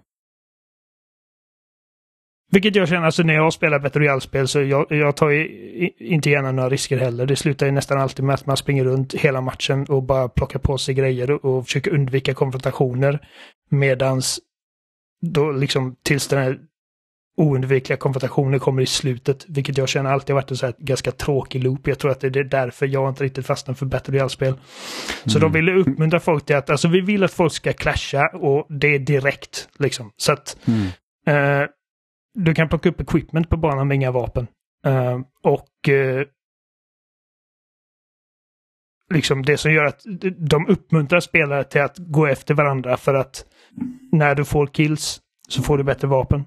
vilket 2.52 2.76
jag 2.76 2.88
känner, 2.88 3.06
alltså 3.06 3.22
när 3.22 3.34
jag 3.34 3.52
spelar 3.52 3.78
Battle 3.78 4.00
Royale-spel 4.00 4.48
så 4.48 4.62
jag, 4.62 4.86
jag 4.90 5.16
tar 5.16 5.28
ju 5.30 5.44
i- 5.48 5.94
inte 5.98 6.30
gärna 6.30 6.52
några 6.52 6.68
risker 6.70 6.98
heller. 6.98 7.26
Det 7.26 7.36
slutar 7.36 7.66
ju 7.66 7.72
nästan 7.72 7.98
alltid 7.98 8.24
med 8.24 8.34
att 8.34 8.46
man 8.46 8.56
springer 8.56 8.84
runt 8.84 9.14
hela 9.14 9.40
matchen 9.40 9.84
och 9.88 10.02
bara 10.02 10.28
plockar 10.28 10.58
på 10.58 10.78
sig 10.78 10.94
grejer 10.94 11.30
och, 11.30 11.44
och 11.44 11.64
försöker 11.64 11.90
undvika 11.94 12.34
konfrontationer. 12.34 13.28
Medans 13.70 14.40
då 15.22 15.52
liksom 15.52 15.96
tills 16.02 16.28
den 16.28 16.38
här 16.42 16.58
oundvikliga 17.40 17.96
konfrontationen 17.96 18.60
kommer 18.60 18.82
i 18.82 18.86
slutet, 18.86 19.44
vilket 19.48 19.78
jag 19.78 19.88
känner 19.88 20.10
alltid 20.10 20.34
har 20.34 20.42
varit 20.42 20.50
en 20.50 20.56
så 20.56 20.66
här 20.66 20.74
ganska 20.78 21.12
tråkig 21.12 21.64
loop. 21.64 21.86
Jag 21.88 21.98
tror 21.98 22.10
att 22.10 22.20
det 22.20 22.36
är 22.36 22.44
därför 22.44 22.86
jag 22.86 23.08
inte 23.08 23.24
riktigt 23.24 23.46
fastnar 23.46 23.74
för 23.74 23.86
Battle 23.86 24.14
Royale-spel. 24.14 24.54
Så 25.26 25.38
de 25.38 25.52
ville 25.52 25.72
uppmuntra 25.72 26.20
folk 26.20 26.46
till 26.46 26.56
att, 26.56 26.70
alltså 26.70 26.88
vi 26.88 27.00
vill 27.00 27.24
att 27.24 27.32
folk 27.32 27.52
ska 27.52 27.72
clasha 27.72 28.28
och 28.28 28.66
det 28.68 28.94
är 28.94 28.98
direkt 28.98 29.68
liksom. 29.78 30.12
Så 30.16 30.32
att 30.32 30.56
Mm. 30.64 30.86
Eh, 31.26 31.68
du 32.34 32.54
kan 32.54 32.68
plocka 32.68 32.88
upp 32.88 33.00
equipment 33.00 33.48
på 33.48 33.56
banan 33.56 33.88
med 33.88 33.94
inga 33.94 34.10
vapen. 34.10 34.46
Eh, 34.86 35.20
och 35.42 35.88
eh, 35.88 36.26
liksom 39.14 39.44
det 39.44 39.56
som 39.56 39.72
gör 39.72 39.84
att 39.84 40.00
de 40.36 40.66
uppmuntrar 40.68 41.20
spelare 41.20 41.64
till 41.64 41.80
att 41.80 41.98
gå 41.98 42.26
efter 42.26 42.54
varandra 42.54 42.96
för 42.96 43.14
att 43.14 43.44
när 44.12 44.34
du 44.34 44.44
får 44.44 44.66
kills 44.66 45.20
så 45.48 45.62
får 45.62 45.78
du 45.78 45.84
bättre 45.84 46.08
vapen. 46.08 46.44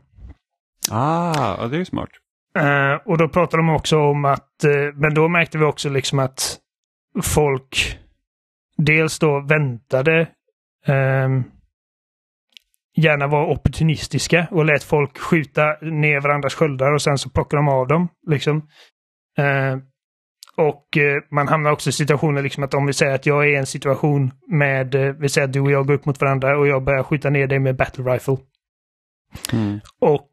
Ah, 0.92 1.68
det 1.68 1.76
är 1.76 1.80
ju 1.80 1.86
smart. 1.86 2.10
Eh, 2.60 2.96
och 3.06 3.18
då 3.18 3.30
pratar 3.30 3.58
de 3.58 3.70
också 3.70 3.98
om 3.98 4.26
att, 4.26 4.64
eh, 4.64 4.94
men 4.96 5.14
då 5.14 5.28
märkte 5.28 5.58
vi 5.58 5.66
också 5.66 5.90
liksom 5.90 6.20
att 6.20 6.58
folk 7.24 8.00
dels 8.78 9.20
då 9.20 9.40
väntade, 9.40 10.28
ehm, 10.86 11.44
gärna 12.98 13.28
var 13.28 13.52
opportunistiska 13.52 14.48
och 14.52 14.66
lät 14.66 14.84
folk 14.84 15.18
skjuta 15.18 15.78
ner 15.82 16.20
varandras 16.20 16.54
sköldar 16.54 16.94
och 16.94 17.02
sen 17.02 17.18
så 17.18 17.30
plockar 17.30 17.58
de 17.58 17.68
av 17.68 17.88
dem. 17.88 18.08
Liksom. 18.28 18.58
Eh, 19.38 19.78
och 20.56 20.98
man 21.32 21.48
hamnar 21.48 21.72
också 21.72 21.90
i 21.90 21.94
situationer 21.94 22.42
liksom 22.42 22.64
att 22.64 22.74
om 22.74 22.86
vi 22.86 22.94
säger 22.94 23.16
att 23.16 23.26
jag 23.26 23.44
är 23.44 23.50
i 23.50 23.56
en 23.56 23.66
situation 23.66 24.32
med, 24.48 24.96
vi 25.20 25.30
säger 25.30 25.48
att 25.48 25.54
du 25.54 25.60
och 25.60 25.72
jag 25.72 25.88
går 25.88 25.94
upp 25.94 26.06
mot 26.06 26.22
varandra 26.22 26.58
och 26.58 26.68
jag 26.68 26.84
börjar 26.84 27.04
skjuta 27.04 27.30
ner 27.30 27.48
dig 27.48 27.60
med 27.60 27.76
battle 27.76 28.04
rifle. 28.04 28.38
Mm. 29.54 29.80
Och 30.00 30.30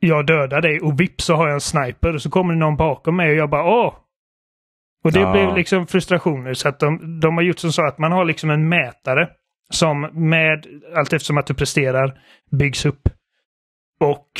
jag 0.00 0.26
dödar 0.26 0.60
dig 0.60 0.80
och 0.80 1.00
vips 1.00 1.24
så 1.24 1.34
har 1.34 1.46
jag 1.46 1.54
en 1.54 1.60
sniper 1.60 2.14
och 2.14 2.22
så 2.22 2.30
kommer 2.30 2.52
det 2.54 2.58
någon 2.60 2.76
bakom 2.76 3.16
mig 3.16 3.30
och 3.30 3.36
jag 3.36 3.50
bara 3.50 3.64
åh! 3.64 3.94
Och 5.04 5.12
det 5.12 5.20
Ja. 5.20 5.32
blev 5.32 5.56
liksom 5.56 5.86
frustrationer 5.86 6.54
så 6.54 6.68
att 6.68 6.80
de, 6.80 7.20
de 7.20 7.34
har 7.36 7.42
gjort 7.42 7.58
som 7.58 7.72
så 7.72 7.82
att 7.86 7.98
man 7.98 8.12
har 8.12 8.24
liksom 8.24 8.50
en 8.50 8.68
mätare 8.68 9.28
som 9.70 10.00
med 10.12 10.66
allt 10.96 11.12
eftersom 11.12 11.38
att 11.38 11.46
du 11.46 11.54
presterar 11.54 12.18
byggs 12.50 12.86
upp. 12.86 13.08
Och 14.00 14.30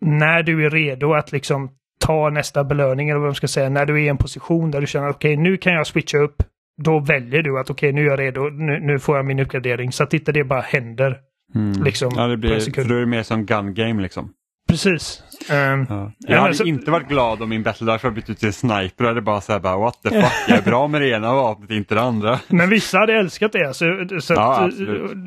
när 0.00 0.42
du 0.42 0.66
är 0.66 0.70
redo 0.70 1.12
att 1.14 1.32
liksom 1.32 1.70
ta 2.00 2.30
nästa 2.30 2.64
belöning 2.64 3.08
eller 3.08 3.20
vad 3.20 3.28
man 3.28 3.34
ska 3.34 3.48
säga, 3.48 3.68
när 3.68 3.86
du 3.86 3.94
är 3.94 4.04
i 4.04 4.08
en 4.08 4.16
position 4.16 4.70
där 4.70 4.80
du 4.80 4.86
känner 4.86 5.08
okej 5.08 5.36
nu 5.36 5.56
kan 5.56 5.72
jag 5.72 5.86
switcha 5.86 6.18
upp. 6.18 6.42
Då 6.82 6.98
väljer 7.00 7.42
du 7.42 7.58
att 7.60 7.70
okej 7.70 7.92
nu 7.92 8.00
är 8.02 8.06
jag 8.06 8.18
redo, 8.18 8.40
nu, 8.50 8.80
nu 8.80 8.98
får 8.98 9.16
jag 9.16 9.26
min 9.26 9.38
uppgradering. 9.38 9.92
Så 9.92 10.02
att 10.04 10.14
inte 10.14 10.32
det 10.32 10.44
bara 10.44 10.60
händer. 10.60 11.18
Mm. 11.54 11.82
Liksom, 11.84 12.12
ja, 12.16 12.26
det 12.26 12.36
blir, 12.36 12.74
för 12.74 12.88
då 12.88 12.94
är 12.94 13.00
det 13.00 13.06
mer 13.06 13.22
som 13.22 13.46
gun 13.46 13.74
game 13.74 14.02
liksom. 14.02 14.32
Precis. 14.68 15.22
Ehm, 15.50 15.86
Ja. 15.88 15.96
Ja, 15.96 16.12
Jag 16.18 16.36
hade 16.36 16.48
men 16.48 16.54
så- 16.54 16.64
inte 16.64 16.90
varit 16.90 17.08
glad 17.08 17.42
om 17.42 17.48
min 17.48 17.62
battle 17.62 17.94
rifle 17.94 18.10
bytt 18.10 18.30
ut 18.30 18.38
till 18.38 18.46
en 18.46 18.52
sniper 18.52 19.04
och 19.04 19.08
hade 19.08 19.22
bara 19.22 19.40
såhär 19.40 19.60
bara 19.60 19.76
what 19.76 20.02
the 20.02 20.10
fuck, 20.10 20.32
jag 20.48 20.58
är 20.58 20.62
bra 20.62 20.88
med 20.88 21.00
det 21.00 21.08
ena 21.10 21.34
vapnet, 21.34 21.70
inte 21.70 21.94
det 21.94 22.00
andra. 22.02 22.40
Men 22.48 22.70
vissa 22.70 22.98
hade 22.98 23.12
älskat 23.12 23.52
det. 23.52 23.74
Så, 23.74 24.06
så 24.20 24.34
Ja, 24.34 24.64
att, 24.64 24.76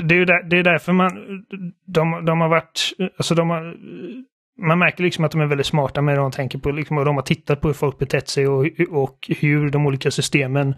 det, 0.10 0.16
är 0.16 0.26
där, 0.26 0.50
det 0.50 0.58
är 0.60 0.64
därför 0.64 0.94
man... 0.94 1.12
De, 1.86 2.26
de 2.26 2.42
har 2.42 2.50
varit... 2.50 2.92
Alltså 3.18 3.36
de 3.36 3.50
har, 3.50 3.76
man 4.68 4.80
märker 4.80 5.04
liksom 5.04 5.26
att 5.26 5.32
de 5.32 5.42
är 5.42 5.46
väldigt 5.46 5.68
smarta 5.68 6.02
med 6.02 6.16
det 6.16 6.22
de 6.22 6.32
tänker 6.32 6.60
på. 6.60 6.72
Liksom, 6.72 6.98
och 6.98 7.06
de 7.06 7.16
har 7.16 7.24
tittat 7.24 7.62
på 7.62 7.68
hur 7.68 7.74
folk 7.74 7.98
betett 8.00 8.30
sig 8.30 8.48
och, 8.48 8.66
och 8.90 9.18
hur 9.40 9.70
de 9.70 9.86
olika 9.86 10.12
systemen 10.12 10.76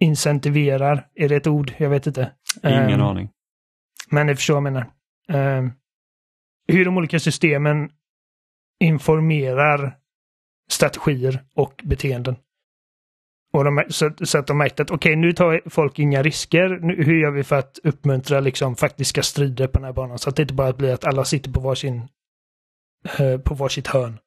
incentiverar. 0.00 1.06
Är 1.14 1.28
det 1.28 1.36
ett 1.36 1.46
ord? 1.46 1.72
Jag 1.78 1.90
vet 1.90 2.06
inte. 2.06 2.30
Ingen 2.64 2.90
Ehm, 2.90 3.00
aning. 3.02 3.28
Men 4.10 4.26
ni 4.26 4.34
förstår 4.36 4.54
vad 4.54 4.66
jag 4.66 4.72
menar. 4.72 4.86
Ehm, 5.58 5.70
hur 6.68 6.84
de 6.84 6.96
olika 6.96 7.18
systemen 7.20 7.90
informerar 8.80 9.96
strategier 10.70 11.42
och 11.54 11.80
beteenden. 11.84 12.36
Och 13.52 13.64
de, 13.64 13.84
så, 13.88 14.10
så, 14.22 14.38
att 14.38 14.46
de 14.46 14.58
märkte 14.58 14.82
att 14.82 14.90
okej, 14.90 15.12
okay, 15.12 15.16
nu 15.16 15.32
tar 15.32 15.60
folk 15.70 15.98
inga 15.98 16.22
risker. 16.22 16.78
Nu, 16.82 17.04
hur 17.04 17.20
gör 17.20 17.30
vi 17.30 17.44
för 17.44 17.56
att 17.56 17.78
uppmuntra 17.82 18.40
liksom, 18.40 18.76
faktiska 18.76 19.22
strider 19.22 19.66
på 19.66 19.78
den 19.78 19.84
här 19.84 19.92
banan? 19.92 20.18
Så 20.18 20.28
att 20.28 20.36
det 20.36 20.42
inte 20.42 20.54
bara 20.54 20.72
blir 20.72 20.92
att 20.92 21.04
alla 21.04 21.24
sitter 21.24 21.50
på 21.50 21.60
varsin 21.60 22.08
eh, 23.18 23.38
på 23.38 23.54
varsitt 23.54 23.86
hörn. 23.86 24.18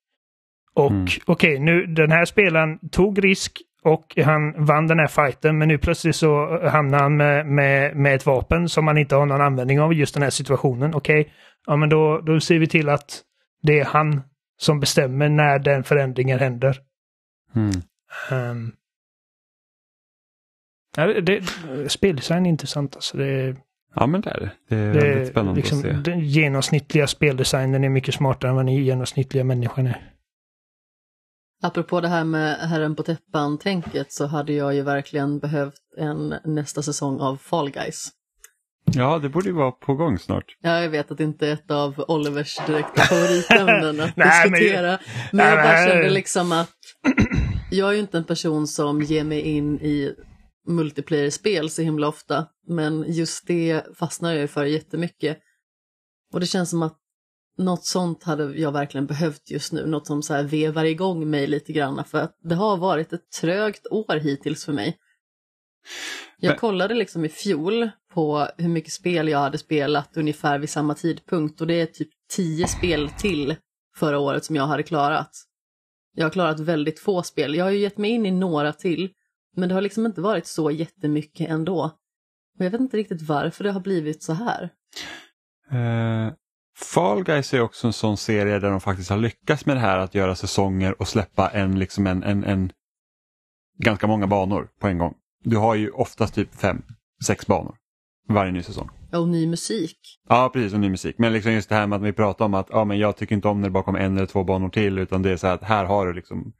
Och 0.74 0.92
mm. 0.92 1.04
okej, 1.04 1.22
okay, 1.28 1.60
nu 1.60 1.86
den 1.86 2.12
här 2.12 2.26
spelaren 2.26 2.90
tog 2.90 3.24
risk 3.24 3.62
och 3.84 4.18
han 4.26 4.66
vann 4.66 4.88
den 4.88 5.00
här 5.00 5.08
fighten 5.08 5.58
men 5.58 5.68
nu 5.68 5.78
plötsligt 5.78 6.16
så 6.16 6.60
hamnar 6.68 7.00
han 7.00 7.18
med, 7.18 7.46
med, 7.46 7.96
med 7.96 8.16
ett 8.16 8.26
vapen 8.26 8.70
som 8.70 8.88
han 8.88 8.98
inte 8.98 9.16
har 9.16 9.26
någon 9.26 9.42
användning 9.42 9.82
av 9.82 9.94
i 9.94 9.96
just 9.96 10.14
den 10.14 10.24
här 10.24 10.30
situationen. 10.30 10.94
Okej, 10.94 11.22
okay, 11.22 11.34
ja 11.66 11.76
men 11.76 11.90
då, 11.90 12.22
då 12.22 12.40
ser 12.40 12.60
vi 12.60 12.68
till 12.68 12.90
att 12.90 13.24
det 13.62 13.80
är 13.80 13.86
han 13.86 14.22
som 14.58 14.80
bestämmer 14.80 15.30
när 15.30 15.60
den 15.60 15.84
förändringen 15.84 16.40
händer. 16.40 16.82
Mm. 17.56 17.72
Um, 18.32 18.76
ja, 20.98 21.08
det, 21.08 21.22
det, 21.22 21.44
speldesign 21.90 22.46
är 22.46 22.50
intressant 22.50 22.96
alltså. 22.96 23.18
Det, 23.18 23.56
ja 23.96 24.08
men 24.08 24.22
det 24.22 24.30
är 24.30 24.40
det. 24.40 24.52
Det 24.70 24.76
är 24.76 24.94
det, 24.94 25.00
väldigt 25.00 25.28
spännande 25.28 25.62
liksom, 25.62 25.78
att 25.78 25.84
se. 25.84 25.92
Den 25.92 26.20
genomsnittliga 26.20 27.08
speldesignen 27.08 27.84
är 27.84 27.90
mycket 27.90 28.16
smartare 28.16 28.50
än 28.50 28.56
vad 28.56 28.66
den 28.66 28.76
genomsnittliga 28.76 29.44
människan 29.44 29.88
är. 29.88 30.12
Apropå 31.64 32.02
det 32.02 32.08
här 32.08 32.24
med 32.24 32.56
Herren 32.56 32.96
på 32.96 33.04
täppan-tänket 33.04 34.12
så 34.12 34.26
hade 34.26 34.54
jag 34.54 34.76
ju 34.76 34.82
verkligen 34.82 35.40
behövt 35.40 35.82
en 35.98 36.36
nästa 36.44 36.82
säsong 36.82 37.20
av 37.20 37.38
Fall 37.38 37.72
Guys. 37.72 38.12
Ja, 38.94 39.20
det 39.20 39.30
borde 39.30 39.48
ju 39.48 39.56
vara 39.56 39.72
på 39.72 39.94
gång 39.94 40.20
snart. 40.20 40.58
Ja, 40.62 40.82
jag 40.82 40.90
vet 40.90 41.12
att 41.12 41.18
det 41.18 41.24
inte 41.24 41.48
är 41.48 41.54
ett 41.54 41.72
av 41.72 42.06
Olivers 42.08 42.58
direkta 42.68 43.02
favoritämnen 43.02 44.02
att 44.02 44.16
diskutera. 44.44 45.00
Men, 45.32 45.48
jag 45.48 45.58
bara 45.58 45.88
kände 45.88 46.10
liksom 46.10 46.52
att 46.52 46.72
jag 47.72 47.90
är 47.90 47.94
ju 47.94 48.00
inte 48.00 48.18
en 48.18 48.24
person 48.24 48.68
som 48.68 49.02
ger 49.02 49.24
mig 49.24 49.42
in 49.42 49.80
i 49.82 50.16
multiplayer-spel 50.68 51.70
så 51.70 51.82
himla 51.82 52.08
ofta. 52.08 52.48
Men 52.68 53.06
just 53.08 53.48
det 53.48 53.84
fastnar 53.96 54.32
jag 54.32 54.42
ju 54.42 54.48
för 54.48 54.66
jättemycket. 54.66 55.38
Och 56.34 56.40
det 56.40 56.46
känns 56.46 56.70
som 56.70 56.84
att 56.84 56.98
något 57.58 57.86
sånt 57.86 58.24
hade 58.24 58.44
jag 58.44 58.72
verkligen 58.72 59.06
behövt 59.06 59.52
just 59.52 59.74
nu, 59.74 59.86
något 59.86 60.08
som 60.08 60.24
så 60.24 60.34
här 60.34 60.44
vevar 60.44 60.86
igång 60.86 61.30
mig 61.30 61.48
lite 61.48 61.74
grann 61.74 62.06
för 62.06 62.18
att 62.18 62.38
det 62.44 62.56
har 62.56 62.78
varit 62.78 63.14
ett 63.14 63.32
trögt 63.42 63.88
år 63.88 64.16
hittills 64.16 64.66
för 64.66 64.74
mig. 64.74 64.98
Jag 66.38 66.60
kollade 66.60 66.94
liksom 66.94 67.26
i 67.26 67.30
fjol 67.30 67.90
på 68.14 68.48
hur 68.58 68.70
mycket 68.70 68.94
spel 68.94 69.28
jag 69.28 69.40
hade 69.40 69.58
spelat 69.58 70.18
ungefär 70.18 70.60
vid 70.60 70.70
samma 70.70 70.96
tidpunkt 70.96 71.62
och 71.62 71.68
det 71.68 71.82
är 71.82 71.86
typ 71.86 72.10
tio 72.36 72.68
spel 72.68 73.10
till 73.10 73.56
förra 73.98 74.20
året 74.20 74.46
som 74.46 74.56
jag 74.56 74.68
hade 74.68 74.84
klarat. 74.84 75.32
Jag 76.16 76.26
har 76.26 76.30
klarat 76.30 76.60
väldigt 76.60 77.00
få 77.00 77.24
spel. 77.24 77.56
Jag 77.56 77.66
har 77.66 77.72
ju 77.72 77.78
gett 77.78 77.98
mig 77.98 78.12
in 78.12 78.26
i 78.26 78.32
några 78.32 78.74
till, 78.74 79.10
men 79.56 79.70
det 79.70 79.76
har 79.76 79.82
liksom 79.82 80.06
inte 80.06 80.22
varit 80.22 80.48
så 80.48 80.72
jättemycket 80.72 81.50
ändå. 81.50 81.84
Och 82.60 82.66
jag 82.66 82.72
vet 82.72 82.82
inte 82.82 82.98
riktigt 82.98 83.22
varför 83.22 83.64
det 83.64 83.72
har 83.72 83.80
blivit 83.80 84.24
så 84.24 84.34
här. 84.34 84.70
Uh, 85.74 86.34
Fall 86.78 87.24
Guys 87.24 87.54
är 87.54 87.62
också 87.62 87.88
en 87.88 87.94
sån 87.94 88.18
serie 88.18 88.60
där 88.60 88.72
de 88.72 88.82
faktiskt 88.82 89.10
har 89.10 89.18
lyckats 89.18 89.66
med 89.66 89.76
det 89.76 89.80
här 89.80 89.98
att 89.98 90.16
göra 90.16 90.36
säsonger 90.36 91.02
och 91.02 91.08
släppa 91.08 91.50
en, 91.50 91.80
liksom 91.80 92.08
en, 92.08 92.24
en, 92.24 92.44
en 92.44 92.72
ganska 93.78 94.08
många 94.08 94.28
banor 94.28 94.70
på 94.80 94.88
en 94.88 94.98
gång. 94.98 95.16
Du 95.46 95.58
har 95.58 95.76
ju 95.76 95.90
oftast 95.90 96.36
typ 96.36 96.56
fem, 96.56 96.82
sex 97.26 97.48
banor 97.48 97.76
varje 98.30 98.52
ny 98.52 98.64
säsong. 98.64 98.90
Och 99.14 99.28
ny 99.28 99.48
musik. 99.48 100.00
Ja, 100.30 100.50
precis, 100.54 100.74
och 100.74 100.80
ny 100.80 100.90
musik. 100.90 101.16
Men 101.18 101.34
liksom 101.34 101.52
just 101.52 101.70
det 101.70 101.76
här 101.76 101.88
med 101.88 101.98
att 101.98 102.04
vi 102.04 102.14
pratar 102.14 102.46
om 102.46 102.54
att 102.54 102.68
ja, 102.70 102.86
men 102.86 103.00
jag 103.00 103.18
tycker 103.18 103.36
inte 103.36 103.48
om 103.48 103.62
när 103.62 103.68
det 103.68 103.72
bara 103.72 103.84
kommer 103.84 104.00
en 104.00 104.18
eller 104.18 104.26
två 104.26 104.44
banor 104.44 104.70
till 104.70 104.98
utan 105.00 105.22
det 105.22 105.32
är 105.32 105.38
så 105.38 105.48
här 105.48 105.54
att 105.54 105.64
här 105.64 105.86
har 105.86 106.08
du 106.08 106.14
liksom 106.14 106.54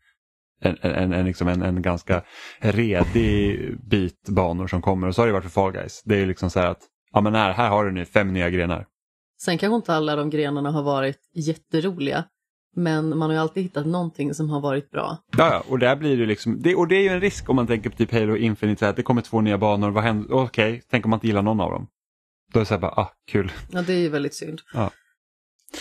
en, 0.62 0.78
en, 0.82 1.14
en, 1.14 1.26
liksom 1.26 1.48
en, 1.48 1.62
en 1.62 1.82
ganska 1.82 2.24
redig 2.60 3.60
bit 3.90 4.30
banor 4.30 4.68
som 4.68 4.82
kommer 4.82 5.08
och 5.08 5.16
så 5.16 5.22
har 5.22 5.28
det 5.28 5.34
varit 5.34 5.44
för 5.44 5.52
Fall 5.52 5.72
Guys. 5.72 6.02
Det 6.06 6.22
är 6.22 6.26
liksom 6.26 6.50
så 6.50 6.60
här 6.60 6.68
att 6.68 6.82
ja, 7.14 7.22
men 7.22 7.36
här, 7.36 7.54
här 7.54 7.70
har 7.70 7.86
du 7.86 7.92
nu 7.92 8.06
fem 8.06 8.34
nya 8.34 8.50
grenar. 8.50 8.86
Sen 9.42 9.58
kanske 9.58 9.76
inte 9.76 9.94
alla 9.94 10.16
de 10.16 10.30
grenarna 10.30 10.72
har 10.72 10.84
varit 10.84 11.20
jätteroliga, 11.34 12.24
men 12.76 13.18
man 13.18 13.22
har 13.22 13.32
ju 13.32 13.38
alltid 13.38 13.64
hittat 13.64 13.86
någonting 13.86 14.34
som 14.34 14.50
har 14.50 14.62
varit 14.62 14.92
bra. 14.92 15.18
Ja, 15.38 15.64
och 15.68 15.80
där 15.80 15.96
blir 15.96 16.18
det 16.18 16.26
liksom, 16.26 16.62
det, 16.62 16.76
och 16.76 16.88
det 16.88 16.96
är 16.96 17.02
ju 17.02 17.10
en 17.10 17.22
risk 17.22 17.50
om 17.50 17.56
man 17.56 17.68
tänker 17.68 17.90
på 17.90 17.98
typ 17.98 18.12
Halo 18.12 18.36
Infinite, 18.36 18.90
att 18.90 18.96
det 18.96 19.04
kommer 19.04 19.22
två 19.22 19.42
nya 19.42 19.58
banor, 19.58 19.92
vad 19.92 20.04
händer, 20.04 20.34
okej, 20.34 20.70
okay, 20.70 20.82
tänk 20.90 21.06
om 21.06 21.10
man 21.10 21.18
inte 21.18 21.28
gillar 21.28 21.42
någon 21.42 21.60
av 21.60 21.72
dem. 21.72 21.88
Då 22.54 22.60
är 22.60 22.62
det 22.62 22.66
så 22.66 22.74
här 22.74 22.82
bara, 22.82 22.92
ah, 22.92 23.14
kul. 23.28 23.52
Ja, 23.72 23.82
det 23.82 23.94
är 23.94 23.98
ju 24.00 24.10
väldigt 24.10 24.34
synd. 24.34 24.62
Ja. 24.74 24.92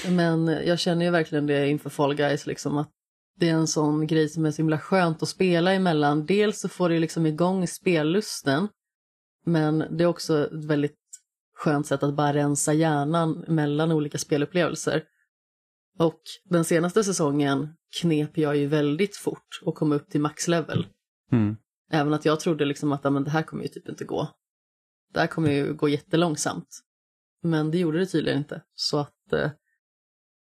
Men 0.08 0.46
jag 0.46 0.78
känner 0.78 1.04
ju 1.04 1.10
verkligen 1.10 1.46
det 1.46 1.68
inför 1.68 1.90
Fall 1.90 2.14
Guys, 2.14 2.46
liksom 2.46 2.78
att 2.78 2.90
det 3.36 3.48
är 3.48 3.54
en 3.54 3.66
sån 3.66 4.06
grej 4.06 4.28
som 4.28 4.46
är 4.46 4.50
så 4.50 4.56
himla 4.56 4.78
skönt 4.78 5.22
att 5.22 5.28
spela 5.28 5.72
emellan. 5.72 6.26
Dels 6.26 6.60
så 6.60 6.68
får 6.68 6.88
det 6.88 6.98
liksom 6.98 7.26
igång 7.26 7.66
spellusten, 7.66 8.68
men 9.46 9.84
det 9.90 10.04
är 10.04 10.08
också 10.08 10.44
ett 10.44 10.64
väldigt 10.64 10.98
skönt 11.56 11.86
sätt 11.86 12.02
att 12.02 12.14
bara 12.14 12.32
rensa 12.32 12.72
hjärnan 12.72 13.44
mellan 13.48 13.92
olika 13.92 14.18
spelupplevelser. 14.18 15.02
Och 15.98 16.20
den 16.44 16.64
senaste 16.64 17.04
säsongen 17.04 17.68
knep 18.00 18.38
jag 18.38 18.56
ju 18.56 18.66
väldigt 18.66 19.16
fort 19.16 19.60
och 19.62 19.74
kom 19.74 19.92
upp 19.92 20.10
till 20.10 20.20
maxlevel. 20.20 20.86
Mm. 21.32 21.56
Även 21.90 22.12
att 22.14 22.24
jag 22.24 22.40
trodde 22.40 22.64
liksom 22.64 22.92
att 22.92 23.04
men 23.04 23.24
det 23.24 23.30
här 23.30 23.42
kommer 23.42 23.62
ju 23.62 23.68
typ 23.68 23.88
inte 23.88 24.04
gå. 24.04 24.28
Det 25.12 25.20
här 25.20 25.26
kommer 25.26 25.50
ju 25.50 25.74
gå 25.74 25.88
jättelångsamt. 25.88 26.80
Men 27.42 27.70
det 27.70 27.78
gjorde 27.78 27.98
det 27.98 28.06
tydligen 28.06 28.38
inte. 28.38 28.62
Så 28.74 28.98
att 28.98 29.32
eh, 29.32 29.50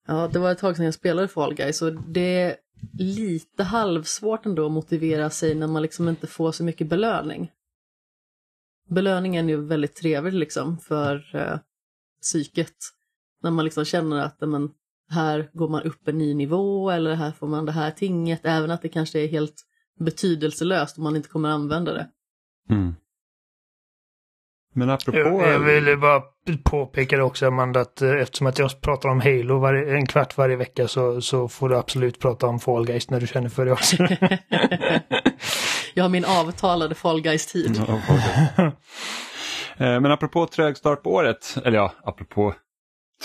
ja, 0.07 0.29
det 0.33 0.39
var 0.39 0.53
ett 0.53 0.59
tag 0.59 0.77
sedan 0.77 0.85
jag 0.85 0.95
spelade 0.95 1.29
Fall 1.29 1.55
Guys 1.55 1.83
och 1.83 1.93
det 1.93 2.43
är 2.43 2.57
lite 2.99 3.63
halvsvårt 3.63 4.47
ändå 4.47 4.67
att 4.67 4.73
motivera 4.73 5.31
sig 5.31 5.55
när 5.55 5.67
man 5.67 5.83
liksom 5.83 6.09
inte 6.09 6.27
får 6.27 6.53
så 6.53 6.65
mycket 6.65 6.89
belöning 6.89 7.51
belöningen 8.89 9.47
är 9.47 9.51
ju 9.51 9.61
väldigt 9.61 9.95
trevlig 9.95 10.35
liksom 10.35 10.79
för 10.79 11.37
eh, 11.37 11.59
psyket. 12.23 12.77
När 13.43 13.51
man 13.51 13.65
liksom 13.65 13.85
känner 13.85 14.17
att 14.17 14.41
men, 14.41 14.71
här 15.11 15.51
går 15.53 15.69
man 15.69 15.83
upp 15.83 16.09
en 16.09 16.19
ny 16.19 16.35
nivå 16.35 16.91
eller 16.91 17.15
här 17.15 17.33
får 17.33 17.47
man 17.47 17.67
det 17.67 17.73
här 17.73 17.91
tinget, 17.91 18.41
även 18.45 18.71
att 18.71 18.83
det 18.83 18.89
kanske 18.89 19.21
är 19.21 19.29
helt 19.29 19.63
betydelselöst 20.01 20.99
om 20.99 21.05
man 21.05 21.17
inte 21.17 21.29
kommer 21.29 21.49
använda 21.49 21.93
det. 21.93 22.09
Mm. 22.71 22.95
Men 24.75 24.91
apropå... 24.91 25.19
Jag, 25.19 25.49
jag 25.53 25.59
ville 25.59 25.97
bara 25.97 26.23
påpeka 26.65 27.17
det 27.17 27.23
också 27.23 27.47
Amanda 27.47 27.81
att 27.81 28.03
eh, 28.03 28.11
eftersom 28.11 28.47
att 28.47 28.59
jag 28.59 28.81
pratar 28.81 29.09
om 29.09 29.21
Halo 29.21 29.59
varje, 29.59 29.97
en 29.97 30.07
kvart 30.07 30.37
varje 30.37 30.57
vecka 30.57 30.89
så, 30.89 31.21
så 31.21 31.49
får 31.49 31.69
du 31.69 31.77
absolut 31.77 32.19
prata 32.19 32.47
om 32.47 32.61
Fall 32.61 32.87
Guys 32.87 33.11
när 33.11 33.21
du 33.21 33.27
känner 33.27 33.49
för 33.49 33.67
det 33.67 33.73
också. 33.73 33.97
jag 35.95 36.05
har 36.05 36.09
min 36.09 36.25
avtalade 36.25 36.95
Fall 36.95 37.21
Guys-tid. 37.21 37.81
Eh, 39.79 40.01
men 40.01 40.07
apropå 40.07 40.47
trög 40.47 40.77
start 40.77 41.03
på 41.03 41.11
året, 41.11 41.59
eller 41.65 41.79
ja, 41.79 41.93
apropå 42.05 42.55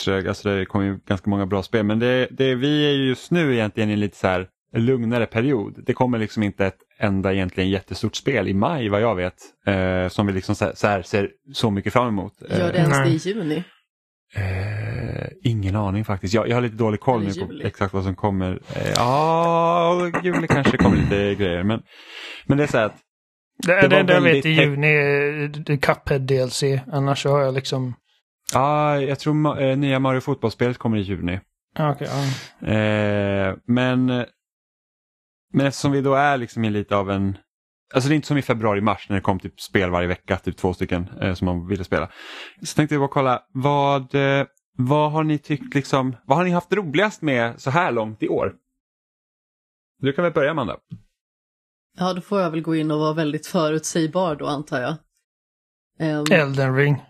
trög, 0.03 0.27
alltså 0.27 0.49
det 0.49 0.65
kommer 0.65 0.85
ju 0.85 0.99
ganska 1.07 1.29
många 1.29 1.45
bra 1.45 1.63
spel, 1.63 1.85
men 1.85 1.99
det, 1.99 2.27
det, 2.31 2.55
vi 2.55 2.85
är 2.85 2.91
just 2.91 3.31
nu 3.31 3.53
egentligen 3.53 3.89
i 3.89 3.93
en 3.93 3.99
lite 3.99 4.17
så 4.17 4.27
här 4.27 4.47
lugnare 4.77 5.25
period. 5.25 5.83
Det 5.85 5.93
kommer 5.93 6.17
liksom 6.17 6.43
inte 6.43 6.65
ett 6.65 6.77
enda 6.99 7.33
egentligen 7.33 7.69
jättestort 7.69 8.15
spel 8.15 8.47
i 8.47 8.53
maj 8.53 8.89
vad 8.89 9.01
jag 9.01 9.15
vet, 9.15 9.35
eh, 9.67 10.07
som 10.07 10.27
vi 10.27 10.33
liksom 10.33 10.55
så, 10.55 10.71
så 10.75 10.87
här, 10.87 11.01
ser 11.01 11.29
så 11.53 11.71
mycket 11.71 11.93
fram 11.93 12.07
emot. 12.07 12.33
Gör 12.49 12.71
det 12.71 12.77
ens 12.77 13.23
det 13.23 13.29
i 13.29 13.33
juni? 13.33 13.63
Eh, 14.35 15.27
ingen 15.43 15.75
aning 15.75 16.05
faktiskt. 16.05 16.33
Jag, 16.33 16.47
jag 16.49 16.55
har 16.55 16.61
lite 16.61 16.75
dålig 16.75 16.99
koll 16.99 17.23
nu 17.23 17.33
på 17.33 17.67
exakt 17.67 17.93
vad 17.93 18.03
som 18.03 18.15
kommer. 18.15 18.59
Eh, 18.75 18.91
ja, 18.95 20.11
juli 20.23 20.47
kanske 20.47 20.77
kommer 20.77 20.97
lite 20.97 21.35
grejer. 21.35 21.63
Men, 21.63 21.81
men 22.45 22.57
det 22.57 22.63
är 22.63 22.67
så 22.67 22.77
här 22.77 22.85
att. 22.85 22.97
Det, 23.67 23.87
det, 23.87 24.03
det 24.03 24.13
jag 24.13 24.21
vet 24.21 24.45
i 24.45 24.49
juni 24.49 24.87
är 24.87 25.77
Cuphead 25.77 26.19
DLC. 26.19 26.63
Annars 26.91 27.25
har 27.25 27.41
jag 27.41 27.53
liksom. 27.53 27.93
Ja, 28.53 29.01
jag 29.01 29.19
tror 29.19 29.61
äh, 29.61 29.77
nya 29.77 29.99
Mario 29.99 30.21
fotbollsspelet 30.21 30.77
kommer 30.77 30.97
i 30.97 31.01
juni. 31.01 31.39
Okay, 31.79 32.07
ja. 32.07 32.67
eh, 32.67 33.55
men, 33.65 34.05
men 35.53 35.65
eftersom 35.65 35.91
vi 35.91 36.01
då 36.01 36.13
är 36.13 36.37
liksom 36.37 36.65
i 36.65 36.69
lite 36.69 36.95
av 36.95 37.11
en 37.11 37.37
Alltså 37.93 38.09
det 38.09 38.13
är 38.13 38.15
inte 38.15 38.27
som 38.27 38.37
i 38.37 38.41
februari-mars 38.41 39.09
när 39.09 39.15
det 39.15 39.21
kom 39.21 39.39
typ 39.39 39.61
spel 39.61 39.89
varje 39.89 40.07
vecka, 40.07 40.37
typ 40.37 40.57
två 40.57 40.73
stycken 40.73 41.09
eh, 41.21 41.33
som 41.33 41.45
man 41.45 41.67
ville 41.67 41.83
spela. 41.83 42.11
Så 42.63 42.75
tänkte 42.75 42.95
jag 42.95 43.01
bara 43.01 43.09
kolla, 43.09 43.43
vad, 43.53 44.15
eh, 44.15 44.45
vad 44.77 45.11
har 45.11 45.23
ni 45.23 45.37
tyckt 45.37 45.75
liksom, 45.75 46.15
vad 46.25 46.37
har 46.37 46.45
ni 46.45 46.51
haft 46.51 46.73
roligast 46.73 47.21
med 47.21 47.61
så 47.61 47.69
här 47.69 47.91
långt 47.91 48.23
i 48.23 48.29
år? 48.29 48.55
Du 49.99 50.13
kan 50.13 50.23
väl 50.23 50.33
börja 50.33 50.51
Amanda? 50.51 50.77
Ja, 51.97 52.13
då 52.13 52.21
får 52.21 52.41
jag 52.41 52.51
väl 52.51 52.61
gå 52.61 52.75
in 52.75 52.91
och 52.91 52.99
vara 52.99 53.13
väldigt 53.13 53.47
förutsägbar 53.47 54.35
då 54.35 54.47
antar 54.47 54.81
jag. 54.81 54.95
Um, 56.19 56.25
Elden 56.31 56.75
ring. 56.75 57.03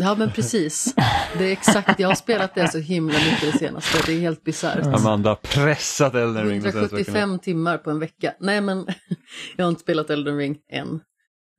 Ja 0.00 0.14
men 0.14 0.30
precis. 0.30 0.94
Det 1.38 1.44
är 1.44 1.52
exakt, 1.52 2.00
jag 2.00 2.08
har 2.08 2.14
spelat 2.14 2.54
det 2.54 2.68
så 2.68 2.78
himla 2.78 3.14
mycket 3.14 3.52
det 3.52 3.58
senaste, 3.58 3.98
det 4.06 4.12
är 4.12 4.20
helt 4.20 4.44
bisarrt. 4.44 4.86
Amanda 4.86 5.30
har 5.30 5.36
pressat 5.36 6.14
Elden 6.14 6.48
Ring 6.48 6.66
175 6.66 7.38
timmar 7.38 7.78
på 7.78 7.90
en 7.90 7.98
vecka. 7.98 8.34
Nej 8.40 8.60
men, 8.60 8.86
jag 9.56 9.64
har 9.64 9.70
inte 9.70 9.82
spelat 9.82 10.10
Elden 10.10 10.36
Ring 10.36 10.58
än. 10.72 11.00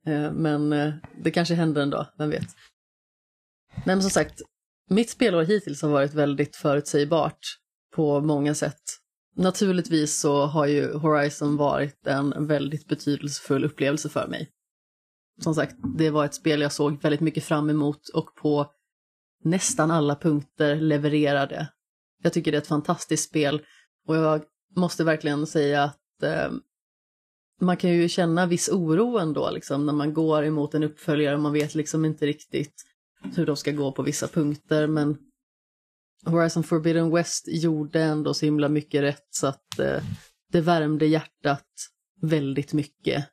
Eh, 0.06 0.32
men 0.32 0.72
eh, 0.72 0.92
det 1.22 1.30
kanske 1.30 1.54
händer 1.54 1.82
en 1.82 1.90
dag, 1.90 2.06
vem 2.18 2.30
vet. 2.30 2.48
Nej 3.74 3.96
men 3.96 4.02
som 4.02 4.10
sagt, 4.10 4.40
mitt 4.90 5.10
spelår 5.10 5.42
hittills 5.42 5.82
har 5.82 5.88
varit 5.88 6.14
väldigt 6.14 6.56
förutsägbart. 6.56 7.38
på 7.96 8.20
många 8.20 8.54
sätt. 8.54 8.80
Naturligtvis 9.36 10.20
så 10.20 10.46
har 10.46 10.66
ju 10.66 10.94
Horizon 10.94 11.56
varit 11.56 12.06
en 12.06 12.46
väldigt 12.46 12.88
betydelsefull 12.88 13.64
upplevelse 13.64 14.08
för 14.08 14.26
mig. 14.26 14.48
Som 15.40 15.54
sagt, 15.54 15.76
det 15.96 16.10
var 16.10 16.24
ett 16.24 16.34
spel 16.34 16.60
jag 16.60 16.72
såg 16.72 17.02
väldigt 17.02 17.20
mycket 17.20 17.44
fram 17.44 17.70
emot 17.70 18.08
och 18.08 18.34
på 18.34 18.72
nästan 19.44 19.90
alla 19.90 20.16
punkter 20.16 20.76
levererade. 20.76 21.68
Jag 22.22 22.32
tycker 22.32 22.52
det 22.52 22.58
är 22.58 22.62
ett 22.62 22.66
fantastiskt 22.66 23.28
spel 23.28 23.62
och 24.06 24.16
jag 24.16 24.42
måste 24.76 25.04
verkligen 25.04 25.46
säga 25.46 25.82
att 25.82 26.22
eh, 26.22 26.50
man 27.60 27.76
kan 27.76 27.90
ju 27.90 28.08
känna 28.08 28.46
viss 28.46 28.68
oro 28.68 29.18
ändå 29.18 29.50
liksom 29.50 29.86
när 29.86 29.92
man 29.92 30.14
går 30.14 30.44
emot 30.44 30.74
en 30.74 30.82
uppföljare 30.82 31.34
och 31.34 31.42
man 31.42 31.52
vet 31.52 31.74
liksom 31.74 32.04
inte 32.04 32.26
riktigt 32.26 32.74
hur 33.34 33.46
de 33.46 33.56
ska 33.56 33.70
gå 33.70 33.92
på 33.92 34.02
vissa 34.02 34.28
punkter 34.28 34.86
men 34.86 35.18
Horizon 36.26 36.62
Forbidden 36.62 37.10
West 37.10 37.44
gjorde 37.48 38.02
ändå 38.02 38.34
så 38.34 38.44
himla 38.44 38.68
mycket 38.68 39.02
rätt 39.02 39.26
så 39.30 39.46
att 39.46 39.78
eh, 39.78 40.02
det 40.52 40.60
värmde 40.60 41.06
hjärtat 41.06 41.66
väldigt 42.20 42.72
mycket. 42.72 43.26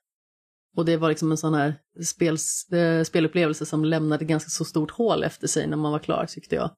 Och 0.77 0.85
det 0.85 0.97
var 0.97 1.09
liksom 1.09 1.31
en 1.31 1.37
sån 1.37 1.53
här 1.53 1.75
spels, 2.03 2.69
eh, 2.71 3.03
spelupplevelse 3.03 3.65
som 3.65 3.85
lämnade 3.85 4.25
ganska 4.25 4.49
så 4.49 4.65
stort 4.65 4.91
hål 4.91 5.23
efter 5.23 5.47
sig 5.47 5.67
när 5.67 5.77
man 5.77 5.91
var 5.91 5.99
klar 5.99 6.25
tyckte 6.29 6.55
jag. 6.55 6.71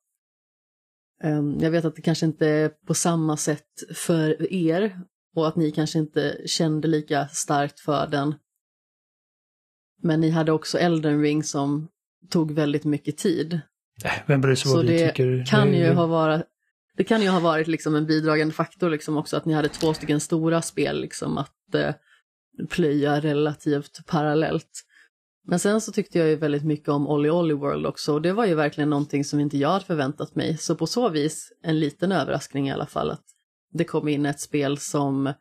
Um, 1.23 1.59
jag 1.59 1.71
vet 1.71 1.85
att 1.85 1.95
det 1.95 2.01
kanske 2.01 2.25
inte 2.25 2.47
är 2.47 2.69
på 2.69 2.93
samma 2.93 3.37
sätt 3.37 3.67
för 3.95 4.53
er 4.53 5.01
och 5.35 5.47
att 5.47 5.55
ni 5.55 5.71
kanske 5.71 5.99
inte 5.99 6.41
kände 6.45 6.87
lika 6.87 7.27
starkt 7.27 7.79
för 7.79 8.07
den. 8.07 8.35
Men 10.01 10.21
ni 10.21 10.29
hade 10.29 10.51
också 10.51 10.77
Elden 10.77 11.21
Ring 11.21 11.43
som 11.43 11.87
tog 12.29 12.51
väldigt 12.51 12.85
mycket 12.85 13.17
tid. 13.17 13.53
Äh, 14.03 14.11
vem 14.27 14.41
bryr 14.41 14.55
sig 14.55 14.71
vad 14.71 14.85
vi 14.85 14.97
det 14.97 15.09
tycker? 15.09 15.45
kan 15.45 15.73
ju 15.73 15.93
ha 15.93 16.05
varit 16.05 16.45
det 16.97 17.03
kan 17.03 17.21
ju 17.21 17.29
ha 17.29 17.39
varit 17.39 17.67
liksom 17.67 17.95
en 17.95 18.05
bidragande 18.05 18.53
faktor 18.53 18.89
liksom 18.89 19.17
också 19.17 19.37
att 19.37 19.45
ni 19.45 19.53
hade 19.53 19.69
två 19.69 19.93
stycken 19.93 20.19
stora 20.19 20.61
spel 20.61 21.01
liksom 21.01 21.37
att 21.37 21.75
eh, 21.75 21.93
plöja 22.69 23.19
relativt 23.19 24.05
parallellt. 24.05 24.85
Men 25.47 25.59
sen 25.59 25.81
så 25.81 25.91
tyckte 25.91 26.19
jag 26.19 26.27
ju 26.27 26.35
väldigt 26.35 26.63
mycket 26.63 26.89
om 26.89 27.07
Olly 27.07 27.29
Olly 27.29 27.53
World 27.53 27.85
också 27.85 28.13
och 28.13 28.21
det 28.21 28.33
var 28.33 28.45
ju 28.45 28.55
verkligen 28.55 28.89
någonting 28.89 29.25
som 29.25 29.39
inte 29.39 29.57
jag 29.57 29.69
hade 29.69 29.85
förväntat 29.85 30.35
mig. 30.35 30.57
Så 30.57 30.75
på 30.75 30.87
så 30.87 31.09
vis 31.09 31.53
en 31.63 31.79
liten 31.79 32.11
överraskning 32.11 32.67
i 32.67 32.71
alla 32.71 32.85
fall 32.85 33.11
att 33.11 33.25
det 33.71 33.83
kom 33.83 34.07
in 34.07 34.25
ett 34.25 34.39
spel 34.39 34.77
som 34.77 35.33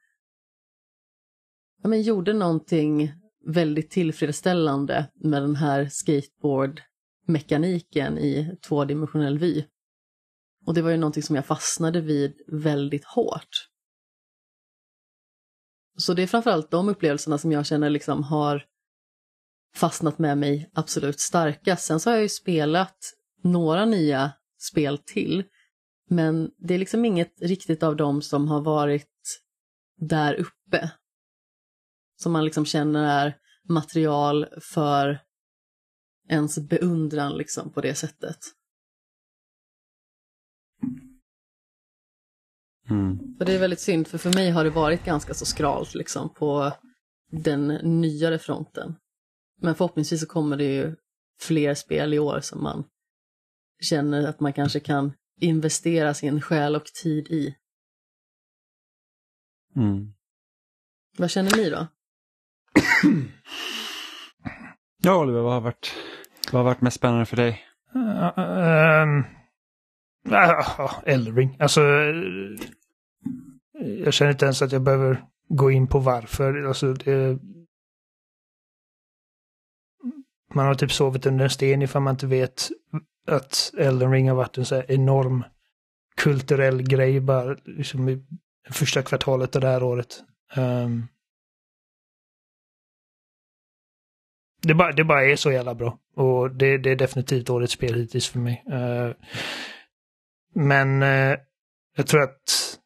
ja, 1.83 1.89
men 1.89 2.03
gjorde 2.03 2.33
någonting 2.33 3.13
väldigt 3.47 3.91
tillfredsställande 3.91 5.07
med 5.15 5.43
den 5.43 5.57
här 5.57 5.89
skateboardmekaniken 5.91 8.19
i 8.19 8.57
tvådimensionell 8.69 9.39
vy. 9.39 9.65
Och 10.67 10.75
det 10.75 10.83
var 10.83 10.91
ju 10.91 10.97
någonting 10.97 11.23
som 11.23 11.37
jag 11.37 11.47
fastnade 11.47 12.01
vid 12.01 12.41
väldigt 12.47 13.05
hårt. 13.05 13.69
Så 15.99 16.15
det 16.15 16.23
är 16.23 16.27
framförallt 16.27 16.71
de 16.71 16.89
upplevelserna 16.89 17.39
som 17.39 17.53
jag 17.53 17.67
känner 17.67 17.91
liksom 17.91 18.23
har 18.23 18.65
fastnat 19.75 20.19
med 20.19 20.39
mig 20.39 20.71
absolut 20.75 21.21
starkast. 21.21 21.85
Sen 21.85 22.01
så 22.01 22.11
har 22.11 22.15
jag 22.15 22.23
ju 22.23 22.29
spelat 22.29 22.97
några 23.43 23.85
nya 23.85 24.33
spel 24.59 24.99
till, 24.99 25.45
men 26.11 26.51
det 26.59 26.75
är 26.75 26.79
liksom 26.79 27.05
inget 27.05 27.43
riktigt 27.43 27.83
av 27.83 27.97
dem 27.97 28.23
som 28.23 28.49
har 28.49 28.61
varit 28.61 29.43
där 29.97 30.35
uppe. 30.35 30.91
Som 32.17 32.33
man 32.33 32.45
liksom 32.45 32.65
känner 32.65 33.25
är 33.25 33.37
material 33.69 34.47
för 34.61 35.21
ens 36.29 36.59
beundran 36.59 37.37
liksom 37.37 37.73
på 37.73 37.81
det 37.81 37.95
sättet. 37.95 38.39
Mm. 42.91 43.19
Och 43.39 43.45
det 43.45 43.55
är 43.55 43.59
väldigt 43.59 43.81
synd, 43.81 44.07
för 44.07 44.19
för 44.19 44.35
mig 44.35 44.51
har 44.51 44.65
det 44.65 44.71
varit 44.71 45.05
ganska 45.05 45.35
så 45.35 45.47
skralt 45.47 45.95
liksom 45.95 46.35
på 46.35 46.73
den 47.31 47.69
nyare 48.01 48.39
fronten. 48.39 48.95
Men 49.61 49.75
förhoppningsvis 49.75 50.21
så 50.21 50.27
kommer 50.27 50.57
det 50.57 50.65
ju 50.65 50.97
fler 51.41 51.75
spel 51.75 52.15
i 52.15 52.19
år 52.19 52.41
som 52.41 52.63
man 52.63 52.85
känner 53.81 54.29
att 54.29 54.41
man 54.41 54.53
kanske 54.53 54.81
kan 54.81 55.13
investera 55.41 56.15
sin 56.15 56.41
själ 56.41 56.77
och 56.77 56.87
tid 56.87 57.27
i. 57.27 57.55
Mm. 59.77 60.13
Vad 61.17 61.31
känner 61.31 61.57
ni 61.57 61.71
då? 61.71 61.87
Ja, 65.03 65.21
Oliver, 65.23 65.41
vad 65.41 65.53
har 65.53 65.61
varit, 65.61 65.95
vad 66.53 66.61
har 66.61 66.65
varit 66.65 66.81
mest 66.81 66.97
spännande 66.97 67.27
för 67.27 67.37
dig? 67.37 67.65
Uh, 67.97 68.39
um, 68.39 69.25
Ah, 70.31 70.85
uh, 70.85 71.03
Eldring. 71.07 71.57
Alltså, 71.59 71.81
eh, 71.81 72.15
jag 74.05 74.15
känner 74.15 74.33
inte 74.33 74.45
ens 74.45 74.63
att 74.63 74.73
jag 74.73 74.83
behöver 74.83 75.25
gå 75.49 75.71
in 75.71 75.87
på 75.87 75.99
varför. 75.99 76.63
Alltså, 76.63 76.93
det, 76.93 77.39
man 80.55 80.67
har 80.67 80.75
typ 80.75 80.93
sovit 80.93 81.27
under 81.27 81.45
en 81.45 81.51
sten 81.51 81.83
ifall 81.83 82.03
man 82.03 82.15
inte 82.15 82.27
vet 82.27 82.69
att 83.27 83.73
Elden 83.79 84.13
Ring 84.13 84.29
har 84.29 84.37
varit 84.37 84.59
en 84.59 84.65
så 84.65 84.75
här 84.75 84.85
enorm 84.89 85.45
kulturell 86.17 86.83
grej 86.83 87.21
bara 87.21 87.57
liksom 87.65 88.09
i 88.09 88.23
första 88.71 89.03
kvartalet 89.03 89.57
av 89.57 89.63
det 89.63 89.69
här 89.69 89.83
året. 89.83 90.23
Um, 90.57 91.09
det, 94.63 94.75
bara, 94.75 94.93
det 94.93 95.05
bara 95.05 95.25
är 95.25 95.37
så 95.37 95.53
jävla 95.53 95.75
bra. 95.75 95.99
Och 96.15 96.51
det, 96.51 96.79
det 96.79 96.91
är 96.91 96.97
definitivt 96.97 97.51
årets 97.51 97.73
spel 97.73 97.95
hittills 97.95 98.29
för 98.29 98.39
mig. 98.39 98.65
Uh, 98.73 99.13
men 100.55 101.03
eh, 101.03 101.39
jag 101.97 102.07
tror 102.07 102.23
att 102.23 102.79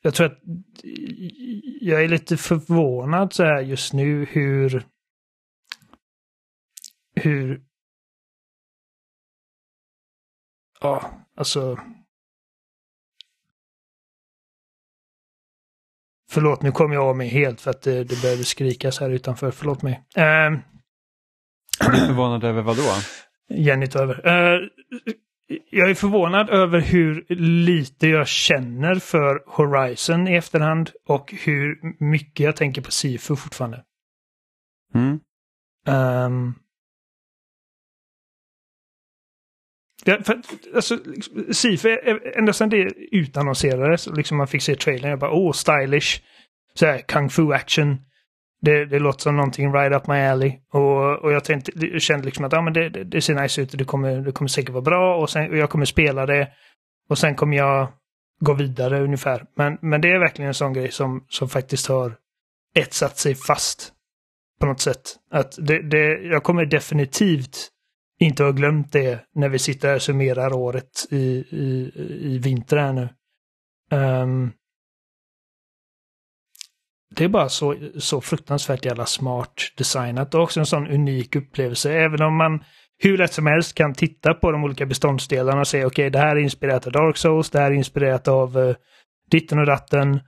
jag 0.00 0.14
tror 0.14 0.26
att 0.26 0.38
jag 1.80 2.04
är 2.04 2.08
lite 2.08 2.36
förvånad 2.36 3.32
så 3.32 3.42
här 3.44 3.60
just 3.60 3.92
nu 3.92 4.24
hur 4.24 4.86
hur 7.14 7.62
ja, 10.80 11.10
alltså 11.36 11.78
Förlåt, 16.30 16.62
nu 16.62 16.72
kom 16.72 16.92
jag 16.92 17.04
av 17.04 17.16
mig 17.16 17.28
helt 17.28 17.60
för 17.60 17.70
att 17.70 17.82
det, 17.82 18.04
det 18.04 18.22
började 18.22 18.44
skrikas 18.44 19.00
här 19.00 19.10
utanför. 19.10 19.50
Förlåt 19.50 19.82
mig. 19.82 19.92
Uh, 20.16 20.22
Är 20.22 20.62
du 21.92 22.06
förvånad 22.06 22.44
över 22.44 22.62
vad 22.62 22.76
då? 22.76 22.82
Jenny 23.48 23.86
tar 23.86 24.02
över. 24.02 24.26
Uh, 24.26 24.68
jag 25.70 25.90
är 25.90 25.94
förvånad 25.94 26.50
över 26.50 26.80
hur 26.80 27.26
lite 27.64 28.08
jag 28.08 28.28
känner 28.28 28.94
för 28.94 29.42
Horizon 29.46 30.28
i 30.28 30.36
efterhand 30.36 30.90
och 31.06 31.34
hur 31.44 31.78
mycket 32.04 32.40
jag 32.40 32.56
tänker 32.56 32.82
på 32.82 32.90
Sifu 32.90 33.36
fortfarande. 33.36 33.84
Mm. 34.94 35.20
Um, 35.88 36.54
ja, 40.04 40.18
för, 40.24 40.42
alltså, 40.74 40.98
Sifu, 41.52 41.98
ända 42.34 42.52
sedan 42.52 42.68
det 42.68 42.92
utannonserades 43.12 44.06
liksom 44.06 44.36
man 44.36 44.48
fick 44.48 44.62
se 44.62 44.76
trailern, 44.76 45.10
jag 45.10 45.18
bara 45.18 45.32
åh, 45.32 45.52
stylish. 45.52 46.22
Så 46.74 46.86
här, 46.86 46.98
kung 46.98 47.30
fu 47.30 47.52
action. 47.52 47.96
Det, 48.66 48.84
det 48.84 48.98
låter 48.98 49.20
som 49.20 49.36
någonting 49.36 49.72
right 49.72 49.92
up 49.92 50.06
my 50.06 50.14
alley. 50.14 50.52
Och, 50.72 51.24
och 51.24 51.32
jag, 51.32 51.44
tänkte, 51.44 51.72
jag 51.74 52.02
kände 52.02 52.24
liksom 52.24 52.44
att 52.44 52.52
ja, 52.52 52.62
men 52.62 52.72
det, 52.72 52.88
det, 52.88 53.04
det 53.04 53.20
ser 53.20 53.34
nice 53.34 53.62
ut 53.62 53.72
och 53.72 53.78
det 53.78 53.84
kommer, 53.84 54.20
det 54.20 54.32
kommer 54.32 54.48
säkert 54.48 54.70
vara 54.70 54.82
bra 54.82 55.16
och, 55.16 55.30
sen, 55.30 55.50
och 55.50 55.56
jag 55.56 55.70
kommer 55.70 55.84
spela 55.84 56.26
det. 56.26 56.48
Och 57.08 57.18
sen 57.18 57.34
kommer 57.34 57.56
jag 57.56 57.88
gå 58.40 58.54
vidare 58.54 59.00
ungefär. 59.00 59.44
Men, 59.56 59.78
men 59.80 60.00
det 60.00 60.08
är 60.08 60.18
verkligen 60.18 60.48
en 60.48 60.54
sån 60.54 60.72
grej 60.72 60.90
som, 60.90 61.24
som 61.28 61.48
faktiskt 61.48 61.86
har 61.88 62.16
etsat 62.74 63.18
sig 63.18 63.34
fast 63.34 63.92
på 64.60 64.66
något 64.66 64.80
sätt. 64.80 65.16
Att 65.30 65.56
det, 65.58 65.82
det, 65.82 66.22
jag 66.22 66.42
kommer 66.42 66.66
definitivt 66.66 67.68
inte 68.18 68.44
ha 68.44 68.50
glömt 68.50 68.92
det 68.92 69.20
när 69.34 69.48
vi 69.48 69.58
sitter 69.58 69.88
här 69.88 69.94
och 69.94 70.02
summerar 70.02 70.52
året 70.52 71.06
i, 71.10 71.44
i, 71.50 71.92
i 72.20 72.38
vinter 72.38 72.76
här 72.76 72.92
nu. 72.92 73.08
Um, 73.90 74.52
det 77.16 77.24
är 77.24 77.28
bara 77.28 77.48
så, 77.48 77.74
så 77.98 78.20
fruktansvärt 78.20 78.84
jävla 78.84 79.06
smart 79.06 79.72
designat 79.76 80.34
och 80.34 80.42
också 80.42 80.60
en 80.60 80.66
sån 80.66 80.86
unik 80.86 81.36
upplevelse. 81.36 81.92
Även 81.92 82.22
om 82.22 82.36
man 82.36 82.60
hur 82.98 83.18
lätt 83.18 83.32
som 83.32 83.46
helst 83.46 83.74
kan 83.74 83.94
titta 83.94 84.34
på 84.34 84.52
de 84.52 84.64
olika 84.64 84.86
beståndsdelarna 84.86 85.60
och 85.60 85.68
säga 85.68 85.86
okej, 85.86 86.02
okay, 86.02 86.10
det 86.10 86.18
här 86.18 86.36
är 86.36 86.40
inspirerat 86.40 86.86
av 86.86 86.92
Dark 86.92 87.16
Souls, 87.16 87.50
det 87.50 87.58
här 87.58 87.70
är 87.70 87.74
inspirerat 87.74 88.28
av 88.28 88.58
uh, 88.58 88.74
ditten 89.30 89.58
och 89.58 89.66
datten. 89.66 90.20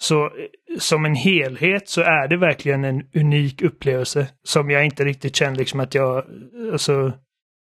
Så 0.00 0.24
eh, 0.24 0.30
som 0.78 1.04
en 1.04 1.14
helhet 1.14 1.88
så 1.88 2.00
är 2.00 2.28
det 2.28 2.36
verkligen 2.36 2.84
en 2.84 3.02
unik 3.14 3.62
upplevelse 3.62 4.28
som 4.42 4.70
jag 4.70 4.84
inte 4.84 5.04
riktigt 5.04 5.36
känner 5.36 5.56
liksom 5.56 5.80
att 5.80 5.94
jag, 5.94 6.16
eh, 6.16 6.72
alltså, 6.72 7.12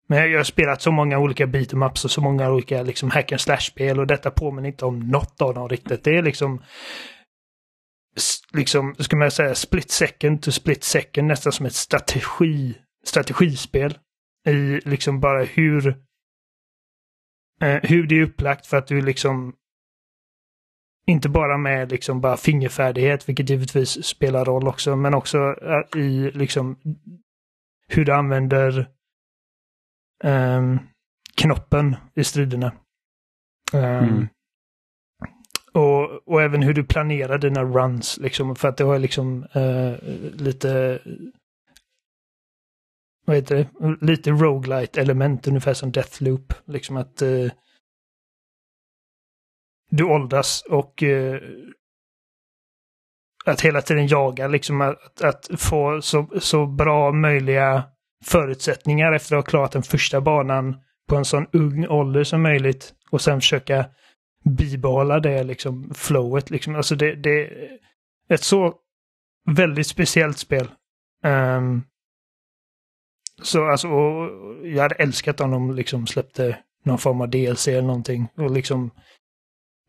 men 0.10 0.32
jag 0.32 0.40
har 0.40 0.44
spelat 0.44 0.82
så 0.82 0.92
många 0.92 1.20
olika 1.20 1.46
beat'em-ups 1.46 2.06
och 2.06 2.12
så 2.12 2.22
många 2.22 2.52
olika 2.52 2.84
liksom 2.84 3.12
hack 3.12 3.32
and 3.32 3.42
slash-spel 3.42 4.00
och 4.00 4.08
detta 4.08 4.32
påminner 4.32 4.68
inte 4.68 4.86
om 4.86 5.00
något 5.00 5.42
av 5.42 5.54
dem 5.54 5.70
riktigt. 5.70 6.04
Det 6.04 6.18
är 6.18 6.24
liksom 6.24 6.62
liksom, 8.54 8.96
ska 9.00 9.16
man 9.16 9.32
säga, 9.32 9.56
split 9.56 9.92
second 9.92 10.42
to 10.42 10.52
split 10.52 10.84
second, 10.84 11.28
nästan 11.28 11.52
som 11.52 11.66
ett 11.66 11.76
strategi, 11.76 12.78
strategispel. 13.04 13.98
I 14.48 14.80
liksom 14.90 15.20
bara 15.20 15.44
hur 15.44 15.88
eh, 17.62 17.80
hur 17.84 18.08
det 18.08 18.16
är 18.16 18.24
upplagt 18.24 18.68
för 18.68 18.78
att 18.78 18.88
du 18.88 19.02
liksom 19.02 19.56
inte 21.08 21.30
bara 21.30 21.58
med 21.58 21.92
liksom 21.92 22.22
bara 22.22 22.38
fingerfärdighet, 22.38 23.30
vilket 23.30 23.50
givetvis 23.50 24.06
spelar 24.06 24.46
roll 24.46 24.68
också, 24.68 24.96
men 24.96 25.14
också 25.14 25.38
eh, 25.38 26.02
i 26.02 26.32
liksom 26.32 26.78
hur 27.88 28.06
du 28.06 28.14
använder 28.14 28.80
eh, 30.24 30.62
knoppen 31.36 31.96
i 32.16 32.24
striderna. 32.24 32.74
Um, 33.74 33.84
mm 33.84 34.28
och, 35.78 36.28
och 36.28 36.42
även 36.42 36.62
hur 36.62 36.74
du 36.74 36.84
planerar 36.84 37.38
dina 37.38 37.64
runs, 37.64 38.18
liksom, 38.18 38.56
för 38.56 38.68
att 38.68 38.78
det 38.78 38.84
har 38.84 39.00
liksom 39.00 39.48
uh, 39.56 39.96
lite 40.34 41.00
vad 43.26 43.36
heter 43.36 43.56
det? 43.56 44.06
Lite 44.06 44.32
roguelite 44.32 45.02
element, 45.02 45.48
ungefär 45.48 45.74
som 45.74 45.92
Deathloop. 45.92 46.54
Liksom 46.66 46.98
att 46.98 47.22
uh, 47.22 47.52
du 49.90 50.04
åldras 50.04 50.64
och 50.70 51.04
uh, 51.04 51.40
att 53.46 53.62
hela 53.62 53.82
tiden 53.82 54.08
jaga, 54.08 54.48
liksom 54.48 54.82
att, 54.82 55.22
att 55.22 55.50
få 55.58 56.02
så, 56.02 56.28
så 56.40 56.66
bra 56.66 57.12
möjliga 57.12 57.84
förutsättningar 58.26 59.14
efter 59.14 59.36
att 59.36 59.46
ha 59.46 59.50
klarat 59.50 59.72
den 59.72 59.84
första 59.84 60.22
banan 60.22 60.76
på 61.10 61.16
en 61.16 61.26
sån 61.26 61.48
ung 61.52 61.88
ålder 61.88 62.24
som 62.24 62.42
möjligt 62.42 62.94
och 63.10 63.22
sen 63.22 63.42
försöka 63.42 63.86
bibehålla 64.50 65.20
det 65.20 65.44
liksom 65.44 65.94
flowet. 65.94 66.50
Liksom. 66.50 66.76
Alltså 66.76 66.96
det, 66.96 67.16
det 67.16 67.48
är 67.48 67.80
ett 68.30 68.44
så 68.44 68.76
väldigt 69.56 69.88
speciellt 69.88 70.38
spel. 70.38 70.72
Um, 71.24 71.84
så 73.42 73.66
alltså, 73.66 73.88
jag 74.64 74.82
hade 74.82 74.96
älskat 74.96 75.42
om 75.42 75.52
de 75.52 75.76
liksom 75.76 76.08
släppte 76.08 76.60
någon 76.84 76.98
form 76.98 77.22
av 77.22 77.30
DLC 77.30 77.68
eller 77.68 77.82
någonting 77.82 78.28
och 78.38 78.52
liksom 78.52 78.92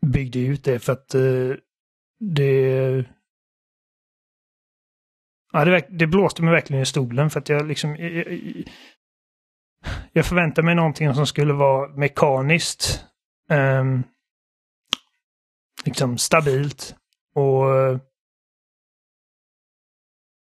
byggde 0.07 0.39
ut 0.39 0.65
det 0.65 0.79
för 0.79 0.93
att 0.93 1.15
uh, 1.15 1.57
det 2.21 3.05
Ja, 5.53 5.65
det, 5.65 5.87
det 5.89 6.07
blåste 6.07 6.43
mig 6.43 6.55
verkligen 6.55 6.83
i 6.83 6.87
stolen 6.87 7.31
för 7.31 7.41
att 7.41 7.49
jag 7.49 7.67
liksom... 7.67 7.97
Jag, 7.97 8.43
jag 10.13 10.27
förväntade 10.27 10.65
mig 10.65 10.75
någonting 10.75 11.15
som 11.15 11.27
skulle 11.27 11.53
vara 11.53 11.89
mekaniskt. 11.89 13.05
Um, 13.51 14.05
liksom 15.89 16.19
stabilt. 16.19 16.95
Och... 17.35 17.65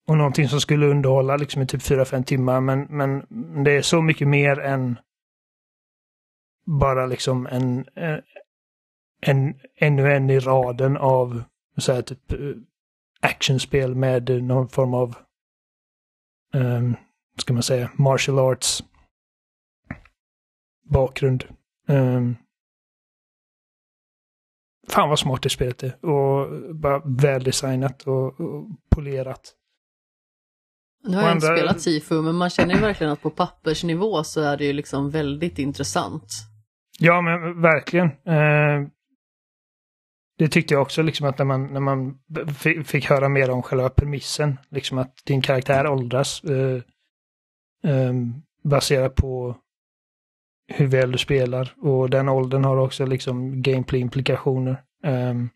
Och 0.06 0.16
någonting 0.16 0.48
som 0.48 0.60
skulle 0.60 0.86
underhålla 0.86 1.36
liksom 1.36 1.62
i 1.62 1.66
typ 1.66 1.82
4-5 1.82 2.24
timmar. 2.24 2.60
Men, 2.60 2.80
men 2.80 3.24
det 3.64 3.72
är 3.72 3.82
så 3.82 4.02
mycket 4.02 4.28
mer 4.28 4.60
än 4.60 4.98
bara 6.66 7.06
liksom 7.06 7.46
en, 7.46 7.86
en, 7.94 8.22
en 9.20 9.54
ännu 9.76 10.12
en 10.12 10.30
i 10.30 10.38
raden 10.38 10.96
av 10.96 11.42
så 11.76 11.92
här, 11.92 12.02
typ 12.02 12.32
eh, 12.32 12.38
actionspel 13.20 13.94
med 13.94 14.42
någon 14.44 14.68
form 14.68 14.94
av, 14.94 15.16
um, 16.54 16.96
ska 17.38 17.52
man 17.52 17.62
säga, 17.62 17.90
martial 17.94 18.38
arts 18.38 18.84
bakgrund. 20.84 21.44
Um, 21.88 22.36
fan 24.88 25.08
vad 25.08 25.18
smart 25.18 25.42
det 25.42 25.50
spelet 25.50 25.82
är. 25.82 26.04
Och 26.04 26.48
bara 26.74 27.02
väldesignat 27.04 28.02
och, 28.02 28.40
och 28.40 28.66
polerat. 28.90 29.54
Nu 31.06 31.16
har 31.16 31.22
jag 31.22 31.32
inte 31.32 31.46
spelat 31.46 31.80
Sifu, 31.80 32.22
men 32.22 32.34
man 32.34 32.50
känner 32.50 32.74
ju 32.74 32.80
verkligen 32.80 33.12
att 33.12 33.22
på 33.22 33.30
pappersnivå 33.30 34.24
så 34.24 34.40
är 34.40 34.56
det 34.56 34.64
ju 34.64 34.72
liksom 34.72 35.10
väldigt 35.10 35.58
intressant. 35.58 36.32
Ja, 36.98 37.20
men 37.20 37.62
verkligen. 37.62 38.06
Eh, 38.06 38.88
det 40.38 40.48
tyckte 40.48 40.74
jag 40.74 40.82
också, 40.82 41.02
liksom 41.02 41.26
att 41.26 41.38
när 41.38 41.44
man, 41.44 41.72
när 41.72 41.80
man 41.80 42.18
fick 42.84 43.10
höra 43.10 43.28
mer 43.28 43.50
om 43.50 43.62
själva 43.62 43.88
premissen, 43.88 44.58
liksom 44.70 44.98
att 44.98 45.14
din 45.26 45.42
karaktär 45.42 45.86
åldras 45.86 46.44
eh, 46.44 46.82
eh, 47.90 48.12
baserat 48.64 49.14
på 49.14 49.56
hur 50.66 50.86
väl 50.86 51.12
du 51.12 51.18
spelar. 51.18 51.74
Och 51.80 52.10
den 52.10 52.28
åldern 52.28 52.64
har 52.64 52.76
också 52.76 53.06
liksom 53.06 53.62
gameplay-implikationer. 53.62 54.82
Um, 55.04 55.12
ehm. 55.12 55.48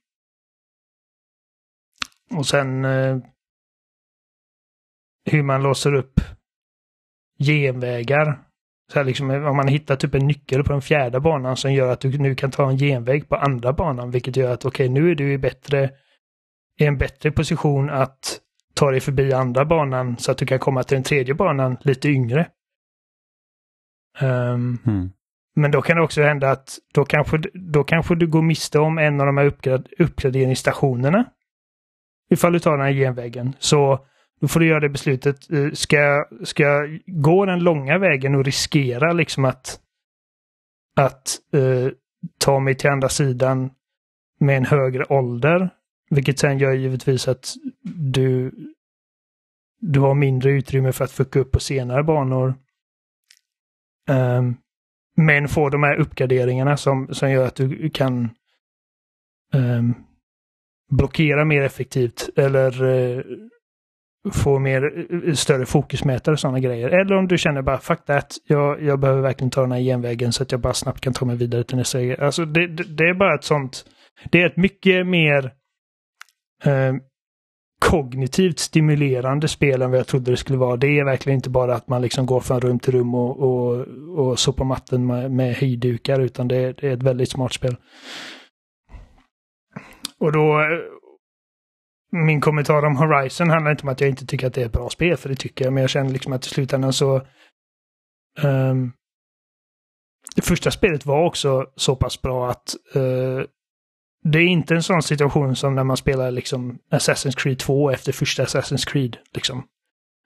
och 2.36 2.46
sen 2.46 2.84
uh, 2.84 3.18
hur 5.24 5.42
man 5.42 5.62
låser 5.62 5.94
upp 5.94 6.20
genvägar 7.38 8.48
så 8.92 8.98
här 8.98 9.04
liksom, 9.04 9.30
eh, 9.30 9.46
om 9.46 9.56
man 9.56 9.68
hittar 9.68 9.96
typ 9.96 10.14
en 10.14 10.26
nyckel 10.26 10.64
på 10.64 10.72
den 10.72 10.82
fjärde 10.82 11.20
banan 11.20 11.56
som 11.56 11.72
gör 11.72 11.92
att 11.92 12.00
du 12.00 12.18
nu 12.18 12.34
kan 12.34 12.50
ta 12.50 12.70
en 12.70 12.78
genväg 12.78 13.28
på 13.28 13.36
andra 13.36 13.72
banan, 13.72 14.10
vilket 14.10 14.36
gör 14.36 14.52
att 14.52 14.64
okej, 14.64 14.88
okay, 14.90 15.02
nu 15.02 15.10
är 15.10 15.14
du 15.14 15.32
i, 15.32 15.38
bättre, 15.38 15.90
i 16.80 16.84
en 16.84 16.98
bättre 16.98 17.30
position 17.30 17.90
att 17.90 18.40
ta 18.74 18.90
dig 18.90 19.00
förbi 19.00 19.32
andra 19.32 19.64
banan 19.64 20.16
så 20.18 20.32
att 20.32 20.38
du 20.38 20.46
kan 20.46 20.58
komma 20.58 20.82
till 20.82 20.94
den 20.94 21.04
tredje 21.04 21.34
banan 21.34 21.76
lite 21.80 22.08
yngre. 22.08 22.46
Um, 24.22 24.78
mm. 24.86 25.10
Men 25.56 25.70
då 25.70 25.82
kan 25.82 25.96
det 25.96 26.02
också 26.02 26.22
hända 26.22 26.50
att 26.50 26.78
då 26.94 27.04
kanske, 27.04 27.42
då 27.54 27.84
kanske 27.84 28.14
du 28.14 28.26
går 28.26 28.42
miste 28.42 28.78
om 28.78 28.98
en 28.98 29.20
av 29.20 29.26
de 29.26 29.36
här 29.36 29.46
uppgrad, 29.46 29.88
uppgraderingsstationerna. 29.98 31.24
Ifall 32.30 32.52
du 32.52 32.58
tar 32.58 32.70
den 32.70 32.80
här 32.86 32.92
genvägen. 32.92 33.52
Så 33.58 34.06
då 34.40 34.48
får 34.48 34.60
du 34.60 34.66
göra 34.66 34.80
det 34.80 34.88
beslutet. 34.88 35.50
Eh, 35.50 35.70
ska, 35.72 36.24
ska 36.44 36.62
jag 36.62 37.00
gå 37.06 37.44
den 37.46 37.58
långa 37.58 37.98
vägen 37.98 38.34
och 38.34 38.44
riskera 38.44 39.12
liksom 39.12 39.44
att, 39.44 39.80
att 40.96 41.38
uh, 41.54 41.90
ta 42.38 42.60
mig 42.60 42.74
till 42.74 42.90
andra 42.90 43.08
sidan 43.08 43.70
med 44.40 44.56
en 44.56 44.64
högre 44.64 45.04
ålder? 45.04 45.70
Vilket 46.10 46.38
sen 46.38 46.58
gör 46.58 46.72
givetvis 46.72 47.28
att 47.28 47.54
du, 47.94 48.52
du 49.80 50.00
har 50.00 50.14
mindre 50.14 50.50
utrymme 50.50 50.92
för 50.92 51.04
att 51.04 51.12
fucka 51.12 51.40
upp 51.40 51.52
på 51.52 51.60
senare 51.60 52.04
banor. 52.04 52.54
Um, 54.08 54.56
men 55.16 55.48
får 55.48 55.70
de 55.70 55.82
här 55.82 56.00
uppgraderingarna 56.00 56.76
som, 56.76 57.08
som 57.14 57.30
gör 57.30 57.46
att 57.46 57.56
du 57.56 57.90
kan 57.90 58.30
um, 59.54 59.94
blockera 60.90 61.44
mer 61.44 61.62
effektivt 61.62 62.28
eller 62.36 62.84
uh, 62.84 63.22
få 64.32 64.58
mer, 64.58 65.06
eh, 65.28 65.34
större 65.34 65.66
fokusmätare 65.66 66.32
och 66.32 66.40
sådana 66.40 66.60
grejer. 66.60 66.88
Eller 66.88 67.16
om 67.16 67.28
du 67.28 67.38
känner 67.38 67.62
bara 67.62 67.78
fuck 67.78 68.04
that, 68.04 68.36
jag, 68.46 68.82
jag 68.82 69.00
behöver 69.00 69.22
verkligen 69.22 69.50
ta 69.50 69.60
den 69.60 69.72
här 69.72 69.80
genvägen 69.80 70.32
så 70.32 70.42
att 70.42 70.52
jag 70.52 70.60
bara 70.60 70.74
snabbt 70.74 71.00
kan 71.00 71.12
ta 71.12 71.24
mig 71.24 71.36
vidare 71.36 71.64
till 71.64 71.76
nästa 71.76 72.02
grej. 72.02 72.18
Alltså 72.20 72.44
det, 72.44 72.66
det, 72.66 72.84
det 72.84 73.04
är 73.04 73.14
bara 73.14 73.34
ett 73.34 73.44
sånt, 73.44 73.84
det 74.30 74.42
är 74.42 74.46
ett 74.46 74.56
mycket 74.56 75.06
mer 75.06 75.52
eh, 76.64 76.94
kognitivt 77.78 78.58
stimulerande 78.58 79.48
spel 79.48 79.82
än 79.82 79.90
vad 79.90 79.98
jag 79.98 80.06
trodde 80.06 80.30
det 80.30 80.36
skulle 80.36 80.58
vara. 80.58 80.76
Det 80.76 80.98
är 80.98 81.04
verkligen 81.04 81.36
inte 81.36 81.50
bara 81.50 81.74
att 81.74 81.88
man 81.88 82.02
liksom 82.02 82.26
går 82.26 82.40
från 82.40 82.60
rum 82.60 82.78
till 82.78 82.92
rum 82.92 83.14
och, 83.14 83.40
och, 83.40 83.86
och 84.18 84.38
sopar 84.38 84.64
matten 84.64 85.06
med, 85.06 85.30
med 85.30 85.54
hejdukar 85.54 86.20
utan 86.20 86.48
det, 86.48 86.72
det 86.72 86.88
är 86.88 86.92
ett 86.92 87.02
väldigt 87.02 87.30
smart 87.30 87.52
spel. 87.52 87.76
Och 90.20 90.32
då, 90.32 90.60
min 92.12 92.40
kommentar 92.40 92.82
om 92.82 92.96
Horizon 92.96 93.50
handlar 93.50 93.70
inte 93.70 93.82
om 93.82 93.88
att 93.88 94.00
jag 94.00 94.10
inte 94.10 94.26
tycker 94.26 94.46
att 94.46 94.54
det 94.54 94.62
är 94.62 94.66
ett 94.66 94.72
bra 94.72 94.88
spel, 94.88 95.16
för 95.16 95.28
det 95.28 95.34
tycker 95.34 95.64
jag, 95.64 95.72
men 95.72 95.80
jag 95.80 95.90
känner 95.90 96.10
liksom 96.10 96.32
att 96.32 96.46
i 96.46 96.48
slutändan 96.48 96.92
så... 96.92 97.16
Um, 98.42 98.92
det 100.36 100.42
första 100.42 100.70
spelet 100.70 101.06
var 101.06 101.26
också 101.26 101.66
så 101.76 101.96
pass 101.96 102.22
bra 102.22 102.50
att 102.50 102.74
uh, 102.96 103.42
det 104.24 104.38
är 104.38 104.46
inte 104.46 104.74
en 104.74 104.82
sån 104.82 105.02
situation 105.02 105.56
som 105.56 105.74
när 105.74 105.84
man 105.84 105.96
spelar 105.96 106.30
liksom 106.30 106.78
Assassin's 106.90 107.36
Creed 107.36 107.58
2 107.58 107.90
efter 107.90 108.12
första 108.12 108.44
Assassin's 108.44 108.90
Creed. 108.90 109.16
Liksom. 109.34 109.64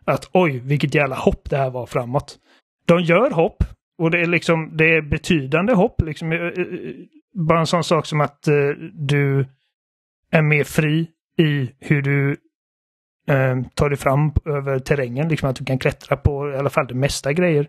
Att 0.04 0.30
oj, 0.32 0.58
vilket 0.58 0.94
jävla 0.94 1.16
hopp 1.16 1.50
det 1.50 1.56
här 1.56 1.70
var 1.70 1.86
framåt. 1.86 2.38
De 2.86 3.00
gör 3.00 3.30
hopp 3.30 3.64
och 3.98 4.10
det 4.10 4.20
är 4.20 4.26
liksom 4.26 4.76
det 4.76 4.84
är 4.84 5.02
betydande 5.02 5.72
hopp. 5.72 6.02
Liksom, 6.02 6.32
eh, 6.32 6.38
eh, 6.38 6.46
eh, 6.46 6.94
bara 7.34 7.60
en 7.60 7.66
sån 7.66 7.84
sak 7.84 8.06
som 8.06 8.20
att 8.20 8.48
uh, 8.48 8.70
du 8.92 9.46
är 10.30 10.42
mer 10.42 10.64
fri 10.64 11.10
i 11.38 11.70
hur 11.78 12.02
du 12.02 12.36
eh, 13.28 13.62
tar 13.74 13.88
dig 13.88 13.98
fram 13.98 14.32
över 14.44 14.78
terrängen. 14.78 15.28
Liksom 15.28 15.50
att 15.50 15.56
du 15.56 15.64
kan 15.64 15.78
klättra 15.78 16.16
på 16.16 16.50
i 16.50 16.56
alla 16.56 16.70
fall 16.70 16.86
det 16.86 16.94
mesta 16.94 17.32
grejer. 17.32 17.68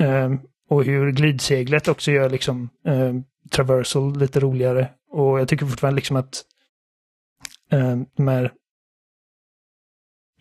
Eh, 0.00 0.30
och 0.68 0.84
hur 0.84 1.12
glidseglet 1.12 1.88
också 1.88 2.10
gör 2.10 2.30
liksom 2.30 2.68
ehm, 2.86 3.24
traversal 3.50 4.18
lite 4.18 4.40
roligare. 4.40 4.88
Och 5.12 5.40
jag 5.40 5.48
tycker 5.48 5.66
fortfarande 5.66 5.96
liksom 5.96 6.16
att 6.16 6.44
eh, 7.70 7.96
de 8.16 8.28
här 8.28 8.52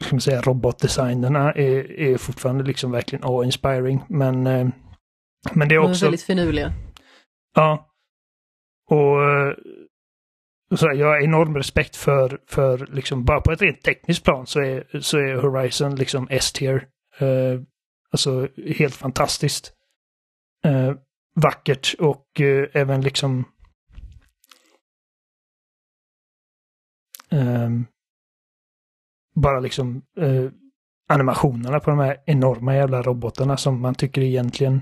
ska 0.01 0.15
man 0.15 0.21
säga, 0.21 0.41
robotdesignerna 0.41 1.51
är, 1.51 1.91
är 1.91 2.17
fortfarande 2.17 2.63
liksom 2.63 2.91
verkligen 2.91 3.23
awe-inspiring. 3.23 4.03
Men, 4.09 4.47
eh, 4.47 4.67
men 5.53 5.69
det 5.69 5.75
är 5.75 5.79
också... 5.79 5.99
De 5.99 6.05
är 6.05 6.07
väldigt 6.07 6.23
finurliga. 6.23 6.73
Ja. 7.55 7.89
Och 8.89 9.23
eh, 9.23 9.53
så 10.75 10.91
jag 10.95 11.07
har 11.07 11.23
enorm 11.23 11.57
respekt 11.57 11.95
för, 11.95 12.39
för 12.47 12.87
liksom, 12.91 13.25
bara 13.25 13.41
på 13.41 13.51
ett 13.51 13.61
rent 13.61 13.81
tekniskt 13.81 14.23
plan 14.23 14.47
så 14.47 14.59
är, 14.59 14.99
så 14.99 15.17
är 15.17 15.35
Horizon 15.35 15.95
liksom 15.95 16.27
S-tier. 16.29 16.87
Uh, 17.21 17.61
alltså 18.11 18.47
helt 18.77 18.95
fantastiskt. 18.95 19.73
Uh, 20.65 20.93
vackert 21.35 21.95
och 21.99 22.41
eh, 22.41 22.67
även 22.73 23.01
liksom 23.01 23.45
Ehm, 27.31 27.85
bara 29.35 29.59
liksom 29.59 30.01
eh, 30.17 30.51
animationerna 31.09 31.79
på 31.79 31.89
de 31.89 31.99
här 31.99 32.17
enorma 32.25 32.75
jävla 32.75 33.01
robotarna 33.01 33.57
som 33.57 33.81
man 33.81 33.95
tycker 33.95 34.21
egentligen 34.21 34.81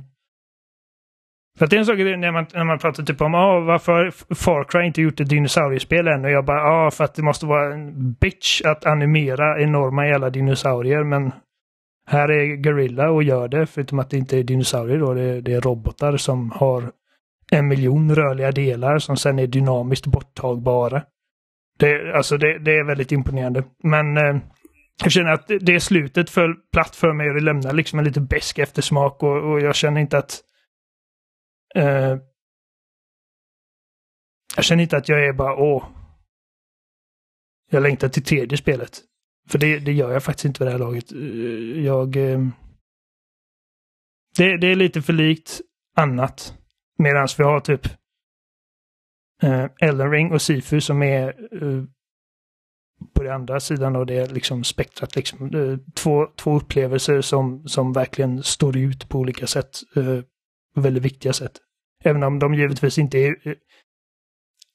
för 1.57 1.65
att 1.65 1.69
det 1.71 1.77
är 1.77 1.79
en 1.79 1.85
sak 1.85 1.97
när 1.97 2.31
man, 2.31 2.45
när 2.53 2.63
man 2.63 2.79
pratar 2.79 3.03
typ 3.03 3.21
om 3.21 3.35
ah, 3.35 3.59
varför 3.59 4.11
Far 4.35 4.63
Cry 4.63 4.85
inte 4.85 5.01
gjort 5.01 5.19
ett 5.19 5.29
dinosauriespel 5.29 6.07
än 6.07 6.25
och 6.25 6.31
jag 6.31 6.45
bara 6.45 6.57
ja 6.59 6.87
ah, 6.87 6.91
för 6.91 7.03
att 7.03 7.15
det 7.15 7.21
måste 7.21 7.45
vara 7.45 7.73
en 7.73 8.13
bitch 8.13 8.61
att 8.61 8.85
animera 8.85 9.61
enorma 9.61 10.07
jävla 10.07 10.29
dinosaurier 10.29 11.03
men 11.03 11.31
här 12.07 12.31
är 12.31 12.55
Gorilla 12.55 13.09
och 13.09 13.23
gör 13.23 13.47
det 13.47 13.65
förutom 13.65 13.99
att 13.99 14.09
det 14.09 14.17
inte 14.17 14.37
är 14.37 14.43
dinosaurier 14.43 14.99
då 14.99 15.13
det 15.13 15.21
är, 15.21 15.41
det 15.41 15.53
är 15.53 15.61
robotar 15.61 16.17
som 16.17 16.51
har 16.51 16.91
en 17.51 17.67
miljon 17.67 18.15
rörliga 18.15 18.51
delar 18.51 18.99
som 18.99 19.17
sen 19.17 19.39
är 19.39 19.47
dynamiskt 19.47 20.07
borttagbara. 20.07 21.03
Det, 21.79 22.13
alltså 22.15 22.37
det, 22.37 22.59
det 22.59 22.71
är 22.71 22.83
väldigt 22.83 23.11
imponerande. 23.11 23.63
Men 23.83 24.17
eh, 24.17 24.37
jag 25.03 25.11
känner 25.11 25.31
att 25.31 25.51
det, 25.59 25.79
slutet 25.79 26.29
föll 26.29 26.55
platt 26.71 26.95
för 26.95 27.13
mig 27.13 27.29
och 27.29 27.35
det 27.35 27.41
lämnar 27.41 27.73
liksom 27.73 27.99
en 27.99 28.05
lite 28.05 28.21
besk 28.21 28.59
eftersmak 28.59 29.23
och, 29.23 29.51
och 29.51 29.61
jag 29.61 29.75
känner 29.75 30.01
inte 30.01 30.17
att 30.17 30.43
Eh, 31.75 32.17
jag 34.55 34.65
känner 34.65 34.83
inte 34.83 34.97
att 34.97 35.09
jag 35.09 35.27
är 35.27 35.33
bara 35.33 35.55
åh. 35.55 35.87
Jag 37.71 37.83
längtar 37.83 38.09
till 38.09 38.23
tredje 38.23 38.57
spelet. 38.57 39.01
För 39.49 39.59
det, 39.59 39.79
det 39.79 39.91
gör 39.91 40.11
jag 40.11 40.23
faktiskt 40.23 40.45
inte 40.45 40.59
vid 40.59 40.67
det 40.67 40.71
här 40.71 40.79
laget. 40.79 41.11
Eh, 41.11 41.85
jag... 41.85 42.15
Eh, 42.15 42.47
det, 44.37 44.57
det, 44.57 44.67
är 44.67 44.75
lite 44.75 45.01
för 45.01 45.13
likt 45.13 45.61
annat. 45.95 46.57
Medan 46.97 47.27
vi 47.37 47.43
har 47.43 47.59
typ 47.59 47.81
Eh, 49.43 49.65
Elden 49.79 50.11
Ring 50.11 50.31
och 50.31 50.41
Sifu 50.41 50.81
som 50.81 51.03
är 51.03 51.27
eh, 51.27 51.83
på 53.13 53.23
den 53.23 53.33
andra 53.33 53.59
sidan 53.59 53.95
av 53.95 54.05
det 54.05 54.31
liksom 54.31 54.63
spektrat. 54.63 55.15
Liksom, 55.15 55.55
eh, 55.55 55.77
två, 55.93 56.27
två 56.35 56.55
upplevelser 56.55 57.21
som, 57.21 57.67
som 57.67 57.93
verkligen 57.93 58.43
står 58.43 58.77
ut 58.77 59.09
på 59.09 59.19
olika 59.19 59.47
sätt 59.47 59.79
väldigt 60.75 61.03
viktiga 61.03 61.33
sätt. 61.33 61.51
Även 62.03 62.23
om 62.23 62.39
de 62.39 62.53
givetvis 62.53 62.97
inte 62.97 63.17
är, 63.17 63.35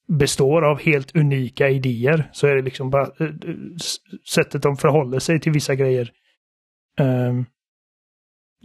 består 0.08 0.62
av 0.62 0.80
helt 0.80 1.16
unika 1.16 1.68
idéer 1.68 2.30
så 2.32 2.46
är 2.46 2.56
det 2.56 2.62
liksom 2.62 2.90
bara 2.90 3.02
eh, 3.02 3.34
sättet 4.34 4.62
de 4.62 4.76
förhåller 4.76 5.18
sig 5.18 5.40
till 5.40 5.52
vissa 5.52 5.74
grejer 5.74 6.12
ehm, 6.98 7.44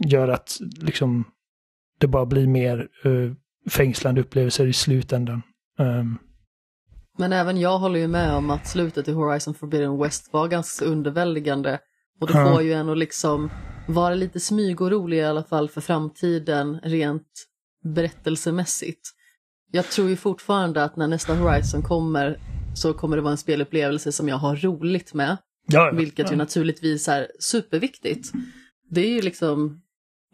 gör 0.06 0.28
att 0.28 0.58
liksom 0.60 1.24
det 1.98 2.06
bara 2.06 2.26
blir 2.26 2.46
mer 2.46 2.88
fängslande 3.70 4.20
upplevelser 4.20 4.66
i 4.66 4.72
slutändan. 4.72 5.42
Um, 5.80 6.18
men 7.18 7.32
även 7.32 7.60
jag 7.60 7.78
håller 7.78 8.00
ju 8.00 8.08
med 8.08 8.34
om 8.34 8.50
att 8.50 8.68
slutet 8.68 9.08
i 9.08 9.12
Horizon 9.12 9.54
Forbidden 9.54 9.98
West 9.98 10.32
var 10.32 10.48
ganska 10.48 10.84
underväldigande. 10.84 11.78
Och 12.20 12.26
det 12.26 12.32
får 12.32 12.62
ju 12.62 12.72
en 12.72 12.88
att 12.88 12.98
liksom 12.98 13.50
vara 13.88 14.14
lite 14.14 14.40
smygorolig 14.40 15.16
i 15.16 15.24
alla 15.24 15.44
fall 15.44 15.68
för 15.68 15.80
framtiden 15.80 16.80
rent 16.82 17.46
berättelsemässigt. 17.84 19.00
Jag 19.72 19.84
tror 19.84 20.08
ju 20.08 20.16
fortfarande 20.16 20.84
att 20.84 20.96
när 20.96 21.08
nästa 21.08 21.34
Horizon 21.34 21.82
kommer 21.82 22.38
så 22.74 22.92
kommer 22.92 23.16
det 23.16 23.22
vara 23.22 23.32
en 23.32 23.38
spelupplevelse 23.38 24.12
som 24.12 24.28
jag 24.28 24.36
har 24.36 24.56
roligt 24.56 25.14
med. 25.14 25.36
Ja, 25.66 25.90
vilket 25.94 26.26
ja. 26.26 26.30
ju 26.30 26.36
naturligtvis 26.36 27.08
är 27.08 27.26
superviktigt. 27.40 28.32
Det 28.90 29.00
är 29.00 29.10
ju 29.10 29.20
liksom 29.20 29.82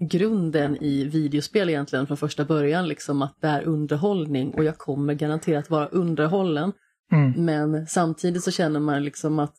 grunden 0.00 0.76
i 0.76 1.04
videospel 1.04 1.68
egentligen 1.68 2.06
från 2.06 2.16
första 2.16 2.44
början, 2.44 2.88
liksom 2.88 3.22
att 3.22 3.40
det 3.40 3.48
är 3.48 3.62
underhållning 3.62 4.54
och 4.54 4.64
jag 4.64 4.78
kommer 4.78 5.14
garanterat 5.14 5.70
vara 5.70 5.86
underhållen. 5.86 6.72
Mm. 7.12 7.44
Men 7.44 7.86
samtidigt 7.86 8.44
så 8.44 8.50
känner 8.50 8.80
man 8.80 9.04
liksom 9.04 9.38
att 9.38 9.54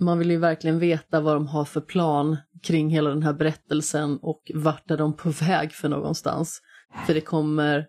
man 0.00 0.18
vill 0.18 0.30
ju 0.30 0.38
verkligen 0.38 0.78
veta 0.78 1.20
vad 1.20 1.36
de 1.36 1.46
har 1.46 1.64
för 1.64 1.80
plan 1.80 2.36
kring 2.62 2.90
hela 2.90 3.10
den 3.10 3.22
här 3.22 3.32
berättelsen 3.32 4.18
och 4.22 4.50
vart 4.54 4.90
är 4.90 4.96
de 4.96 5.16
på 5.16 5.30
väg 5.30 5.72
för 5.72 5.88
någonstans. 5.88 6.62
För 7.06 7.14
det 7.14 7.20
kommer 7.20 7.86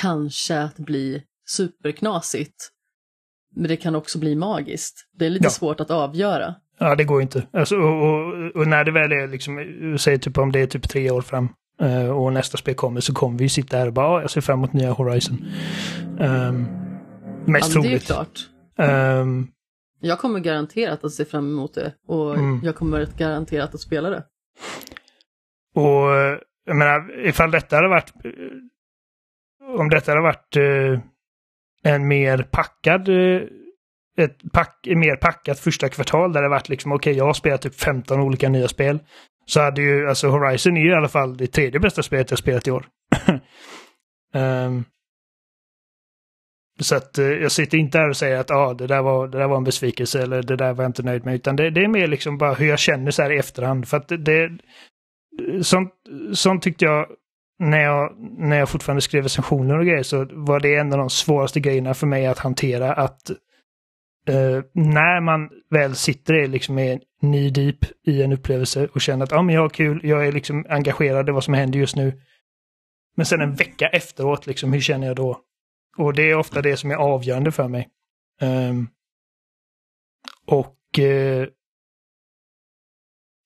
kanske 0.00 0.60
att 0.60 0.76
bli 0.76 1.22
superknasigt. 1.46 2.70
Men 3.54 3.68
det 3.68 3.76
kan 3.76 3.94
också 3.94 4.18
bli 4.18 4.34
magiskt. 4.34 5.08
Det 5.12 5.26
är 5.26 5.30
lite 5.30 5.46
ja. 5.46 5.50
svårt 5.50 5.80
att 5.80 5.90
avgöra. 5.90 6.54
Ja, 6.78 6.94
det 6.94 7.04
går 7.04 7.22
inte. 7.22 7.46
Alltså, 7.52 7.76
och, 7.76 8.02
och, 8.02 8.56
och, 8.56 8.68
när 8.68 8.84
det 8.84 8.90
väl 8.90 9.12
är 9.12 9.28
liksom, 9.28 9.96
säg 9.98 10.18
typ 10.18 10.38
om 10.38 10.52
det 10.52 10.60
är 10.60 10.66
typ 10.66 10.88
tre 10.88 11.10
år 11.10 11.22
fram 11.22 11.48
uh, 11.82 12.10
och 12.10 12.32
nästa 12.32 12.56
spel 12.56 12.74
kommer 12.74 13.00
så 13.00 13.14
kommer 13.14 13.38
vi 13.38 13.48
sitta 13.48 13.76
här 13.76 13.86
och 13.86 13.92
bara, 13.92 14.06
ah, 14.06 14.20
jag 14.20 14.30
ser 14.30 14.40
fram 14.40 14.58
emot 14.58 14.72
nya 14.72 14.92
Horizon. 14.92 15.44
Um, 16.18 16.66
mest 17.44 17.68
ja, 17.68 17.72
troligt. 17.72 18.08
Det 18.08 18.14
är 18.14 18.14
klart. 18.14 18.48
Um, 19.20 19.48
jag 20.00 20.18
kommer 20.18 20.40
garanterat 20.40 21.04
att 21.04 21.12
se 21.12 21.24
fram 21.24 21.50
emot 21.50 21.74
det 21.74 21.94
och 22.08 22.34
mm. 22.34 22.60
jag 22.64 22.76
kommer 22.76 23.08
garanterat 23.16 23.74
att 23.74 23.80
spela 23.80 24.10
det. 24.10 24.24
Och 25.74 26.10
jag 26.64 26.76
menar, 26.76 27.26
ifall 27.26 27.50
detta 27.50 27.76
hade 27.76 27.88
varit... 27.88 28.12
Om 29.78 29.88
detta 29.88 30.10
hade 30.10 30.22
varit 30.22 30.56
eh, 30.56 31.00
en 31.92 32.08
mer 32.08 32.42
packad... 32.50 33.08
Eh, 33.08 33.42
ett 34.18 34.52
pack, 34.52 34.86
mer 34.86 35.16
packat 35.16 35.58
första 35.58 35.88
kvartal 35.88 36.32
där 36.32 36.42
det 36.42 36.48
varit 36.48 36.68
liksom 36.68 36.92
okej, 36.92 37.10
okay, 37.10 37.18
jag 37.18 37.24
har 37.24 37.32
spelat 37.32 37.62
typ 37.62 37.74
15 37.74 38.20
olika 38.20 38.48
nya 38.48 38.68
spel. 38.68 38.98
Så 39.46 39.60
hade 39.60 39.82
ju, 39.82 40.08
alltså 40.08 40.28
Horizon 40.28 40.76
är 40.76 40.80
ju 40.80 40.90
i 40.90 40.94
alla 40.94 41.08
fall 41.08 41.36
det 41.36 41.46
tredje 41.46 41.80
bästa 41.80 42.02
spelet 42.02 42.30
jag 42.30 42.38
spelat 42.38 42.68
i 42.68 42.70
år. 42.70 42.86
um, 44.34 44.84
Så 46.80 46.96
att 46.96 47.18
eh, 47.18 47.26
jag 47.26 47.52
sitter 47.52 47.78
inte 47.78 47.98
här 47.98 48.08
och 48.08 48.16
säger 48.16 48.36
att 48.36 48.50
ah, 48.50 48.74
det, 48.74 48.86
där 48.86 49.02
var, 49.02 49.28
det 49.28 49.38
där 49.38 49.48
var 49.48 49.56
en 49.56 49.64
besvikelse 49.64 50.22
eller 50.22 50.42
det 50.42 50.56
där 50.56 50.72
var 50.72 50.84
jag 50.84 50.88
inte 50.88 51.02
nöjd 51.02 51.24
med. 51.24 51.34
Utan 51.34 51.56
det, 51.56 51.70
det 51.70 51.80
är 51.80 51.88
mer 51.88 52.06
liksom 52.06 52.38
bara 52.38 52.54
hur 52.54 52.68
jag 52.68 52.78
känner 52.78 53.10
så 53.10 53.22
här 53.22 53.32
i 53.32 53.38
efterhand. 53.38 53.88
För 53.88 53.96
att 53.96 54.08
det, 54.08 54.58
sånt, 55.62 55.92
sånt 56.32 56.62
tyckte 56.62 56.84
jag 56.84 57.06
när 57.58 57.78
jag, 57.82 58.14
när 58.38 58.58
jag 58.58 58.68
fortfarande 58.68 59.00
skrev 59.00 59.22
recensioner 59.22 59.78
och 59.78 59.86
grejer 59.86 60.02
så 60.02 60.26
var 60.30 60.60
det 60.60 60.76
en 60.76 60.92
av 60.92 60.98
de 60.98 61.10
svåraste 61.10 61.60
grejerna 61.60 61.94
för 61.94 62.06
mig 62.06 62.26
att 62.26 62.38
hantera. 62.38 62.92
Att 62.92 63.30
eh, 64.28 64.62
när 64.72 65.20
man 65.20 65.50
väl 65.70 65.96
sitter 65.96 66.34
i 66.34 66.46
liksom 66.46 66.78
är 66.78 67.00
deep 67.50 67.84
i 68.06 68.22
en 68.22 68.32
upplevelse 68.32 68.88
och 68.92 69.00
känner 69.00 69.24
att 69.24 69.32
ah, 69.32 69.42
men 69.42 69.54
jag 69.54 69.62
har 69.62 69.68
kul, 69.68 70.00
jag 70.04 70.26
är 70.26 70.32
liksom 70.32 70.66
engagerad 70.68 71.28
i 71.28 71.32
vad 71.32 71.44
som 71.44 71.54
händer 71.54 71.78
just 71.78 71.96
nu. 71.96 72.20
Men 73.16 73.26
sen 73.26 73.40
en 73.40 73.54
vecka 73.54 73.88
efteråt, 73.88 74.46
liksom, 74.46 74.72
hur 74.72 74.80
känner 74.80 75.06
jag 75.06 75.16
då? 75.16 75.40
Och 75.96 76.14
det 76.14 76.30
är 76.30 76.34
ofta 76.34 76.62
det 76.62 76.76
som 76.76 76.90
är 76.90 76.94
avgörande 76.94 77.52
för 77.52 77.68
mig. 77.68 77.88
Um, 78.40 78.88
och 80.46 80.78
uh, 80.98 81.46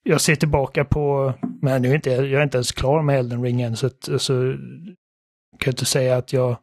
jag 0.02 0.20
ser 0.20 0.34
tillbaka 0.34 0.84
på, 0.84 1.34
men 1.62 1.82
nu 1.82 1.90
är 1.90 1.94
inte, 1.94 2.10
jag 2.10 2.32
är 2.32 2.42
inte 2.42 2.56
ens 2.56 2.72
klar 2.72 3.02
med 3.02 3.18
Elden 3.18 3.42
Ring 3.42 3.62
än 3.62 3.76
så 3.76 3.86
att, 3.86 4.08
så 4.18 4.32
kan 5.58 5.64
jag 5.64 5.72
inte 5.72 5.84
säga 5.84 6.16
att 6.16 6.32
jag 6.32 6.56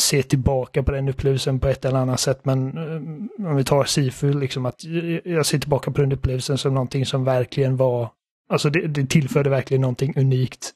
se 0.00 0.22
tillbaka 0.22 0.82
på 0.82 0.92
den 0.92 1.08
upplevelsen 1.08 1.60
på 1.60 1.68
ett 1.68 1.84
eller 1.84 1.98
annat 1.98 2.20
sätt. 2.20 2.44
Men 2.44 2.78
um, 2.78 3.28
om 3.38 3.56
vi 3.56 3.64
tar 3.64 3.84
Sifu, 3.84 4.32
liksom 4.32 4.66
att 4.66 4.84
jag 5.24 5.46
ser 5.46 5.58
tillbaka 5.58 5.90
på 5.90 6.00
den 6.00 6.12
upplevelsen 6.12 6.58
som 6.58 6.74
någonting 6.74 7.06
som 7.06 7.24
verkligen 7.24 7.76
var, 7.76 8.10
alltså 8.48 8.70
det, 8.70 8.86
det 8.86 9.06
tillförde 9.06 9.50
verkligen 9.50 9.80
någonting 9.80 10.12
unikt 10.16 10.72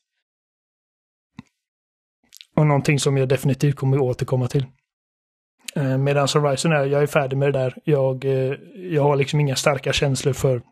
och 2.56 2.66
någonting 2.66 2.98
som 2.98 3.16
jag 3.16 3.28
definitivt 3.28 3.76
kommer 3.76 3.98
återkomma 3.98 4.48
till. 4.48 4.66
Eh, 5.76 5.98
medan 5.98 6.28
Horizon 6.34 6.72
är, 6.72 6.84
jag 6.84 7.02
är 7.02 7.06
färdig 7.06 7.36
med 7.36 7.52
det 7.52 7.58
där. 7.58 7.78
Jag, 7.84 8.24
eh, 8.24 8.54
jag 8.74 9.02
har 9.02 9.16
liksom 9.16 9.40
inga 9.40 9.56
starka 9.56 9.92
känslor 9.92 10.32
för 10.32 10.62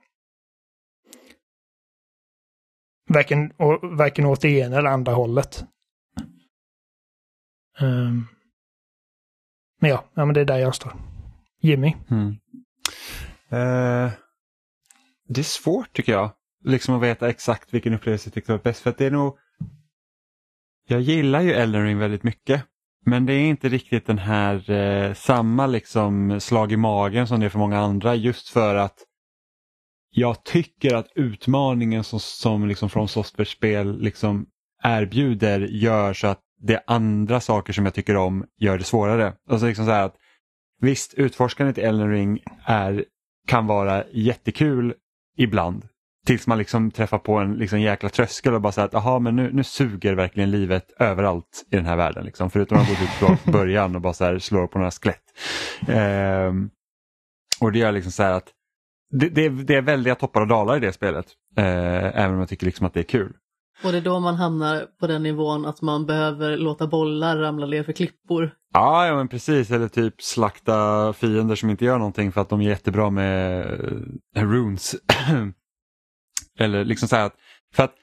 varken, 3.08 3.52
varken 3.82 4.26
åt 4.26 4.40
det 4.40 4.48
ena 4.48 4.78
eller 4.78 4.90
andra 4.90 5.12
hållet. 5.12 5.64
Um, 7.80 8.26
men 9.82 9.90
ja, 9.90 10.04
ja 10.14 10.24
men 10.24 10.34
det 10.34 10.40
är 10.40 10.44
där 10.44 10.58
jag 10.58 10.74
står. 10.74 10.92
Jimmy? 11.60 11.94
Mm. 12.10 12.28
Eh, 13.48 14.12
det 15.28 15.40
är 15.40 15.44
svårt 15.44 15.92
tycker 15.92 16.12
jag. 16.12 16.30
Liksom 16.64 16.94
att 16.94 17.02
veta 17.02 17.28
exakt 17.28 17.74
vilken 17.74 17.94
upplevelse 17.94 18.28
jag 18.28 18.34
tyckte 18.34 18.52
var 18.52 18.58
bäst. 18.58 18.80
För 18.80 18.90
att 18.90 18.98
det 18.98 19.06
är 19.06 19.10
nog 19.10 19.38
jag 20.88 21.00
gillar 21.00 21.40
ju 21.40 21.52
Elden 21.52 21.84
Ring 21.84 21.98
väldigt 21.98 22.22
mycket. 22.22 22.64
Men 23.04 23.26
det 23.26 23.32
är 23.32 23.40
inte 23.40 23.68
riktigt 23.68 24.06
den 24.06 24.18
här 24.18 24.70
eh, 24.70 25.14
samma 25.14 25.66
liksom 25.66 26.40
slag 26.40 26.72
i 26.72 26.76
magen 26.76 27.26
som 27.26 27.40
det 27.40 27.46
är 27.46 27.50
för 27.50 27.58
många 27.58 27.78
andra 27.78 28.14
just 28.14 28.48
för 28.48 28.74
att 28.74 28.98
jag 30.10 30.44
tycker 30.44 30.94
att 30.94 31.12
utmaningen 31.14 32.04
som, 32.04 32.20
som 32.20 32.68
liksom 32.68 32.90
från 32.90 33.08
Software-spel 33.08 33.98
liksom 34.00 34.46
erbjuder 34.82 35.60
gör 35.60 36.12
så 36.12 36.26
att 36.26 36.40
det 36.62 36.82
andra 36.86 37.40
saker 37.40 37.72
som 37.72 37.84
jag 37.84 37.94
tycker 37.94 38.16
om 38.16 38.44
gör 38.58 38.78
det 38.78 38.84
svårare. 38.84 39.32
Alltså 39.48 39.66
liksom 39.66 39.86
så 39.86 39.90
att, 39.90 40.14
visst, 40.80 41.14
utforskandet 41.14 41.78
i 41.78 41.80
Elden 41.80 42.10
Ring 42.10 42.40
är, 42.64 43.04
kan 43.48 43.66
vara 43.66 44.04
jättekul 44.12 44.94
ibland. 45.36 45.88
Tills 46.26 46.46
man 46.46 46.58
liksom 46.58 46.90
träffar 46.90 47.18
på 47.18 47.38
en 47.38 47.54
liksom 47.54 47.80
jäkla 47.80 48.08
tröskel 48.08 48.54
och 48.54 48.60
bara 48.60 48.72
säger 48.72 48.88
att 48.88 48.94
aha, 48.94 49.18
men 49.18 49.36
nu, 49.36 49.52
nu 49.52 49.64
suger 49.64 50.14
verkligen 50.14 50.50
livet 50.50 50.92
överallt 50.98 51.66
i 51.70 51.76
den 51.76 51.86
här 51.86 51.96
världen. 51.96 52.24
Liksom. 52.24 52.50
Förutom 52.50 52.78
att 52.78 52.88
man 52.88 52.96
går 52.96 53.04
ut 53.04 53.44
på 53.44 53.50
början 53.58 53.94
och 53.94 54.00
bara 54.00 54.12
så 54.12 54.24
här 54.24 54.38
slår 54.38 54.66
på 54.66 54.78
några 54.78 54.90
skelett. 54.90 55.22
Ehm, 55.88 56.70
och 57.60 57.72
det 57.72 57.78
gör 57.78 57.92
liksom 57.92 58.12
så 58.12 58.22
här 58.22 58.32
att 58.32 58.52
det, 59.10 59.28
det, 59.28 59.44
är, 59.44 59.50
det 59.50 59.74
är 59.74 59.82
väldiga 59.82 60.14
toppar 60.14 60.40
och 60.40 60.48
dalar 60.48 60.76
i 60.76 60.80
det 60.80 60.92
spelet. 60.92 61.26
Eh, 61.56 61.64
även 62.20 62.32
om 62.32 62.38
jag 62.38 62.48
tycker 62.48 62.66
liksom 62.66 62.86
att 62.86 62.94
det 62.94 63.00
är 63.00 63.04
kul. 63.04 63.32
Och 63.84 63.92
det 63.92 63.98
är 63.98 64.02
då 64.02 64.20
man 64.20 64.34
hamnar 64.34 64.86
på 65.00 65.06
den 65.06 65.22
nivån 65.22 65.66
att 65.66 65.82
man 65.82 66.06
behöver 66.06 66.56
låta 66.56 66.86
bollar 66.86 67.36
ramla 67.36 67.66
ner 67.66 67.82
för 67.82 67.92
klippor. 67.92 68.50
Ja, 68.72 69.06
ja 69.06 69.16
men 69.16 69.28
precis. 69.28 69.70
Eller 69.70 69.88
typ 69.88 70.22
slakta 70.22 71.12
fiender 71.12 71.54
som 71.54 71.70
inte 71.70 71.84
gör 71.84 71.98
någonting 71.98 72.32
för 72.32 72.40
att 72.40 72.48
de 72.48 72.60
är 72.60 72.68
jättebra 72.68 73.10
med 73.10 73.62
eh, 74.36 74.44
runes. 74.44 74.94
Eller 76.58 76.84
liksom 76.84 77.08
så 77.08 77.16
här 77.16 77.26
att, 77.26 77.34
för 77.74 77.82
att 77.82 77.94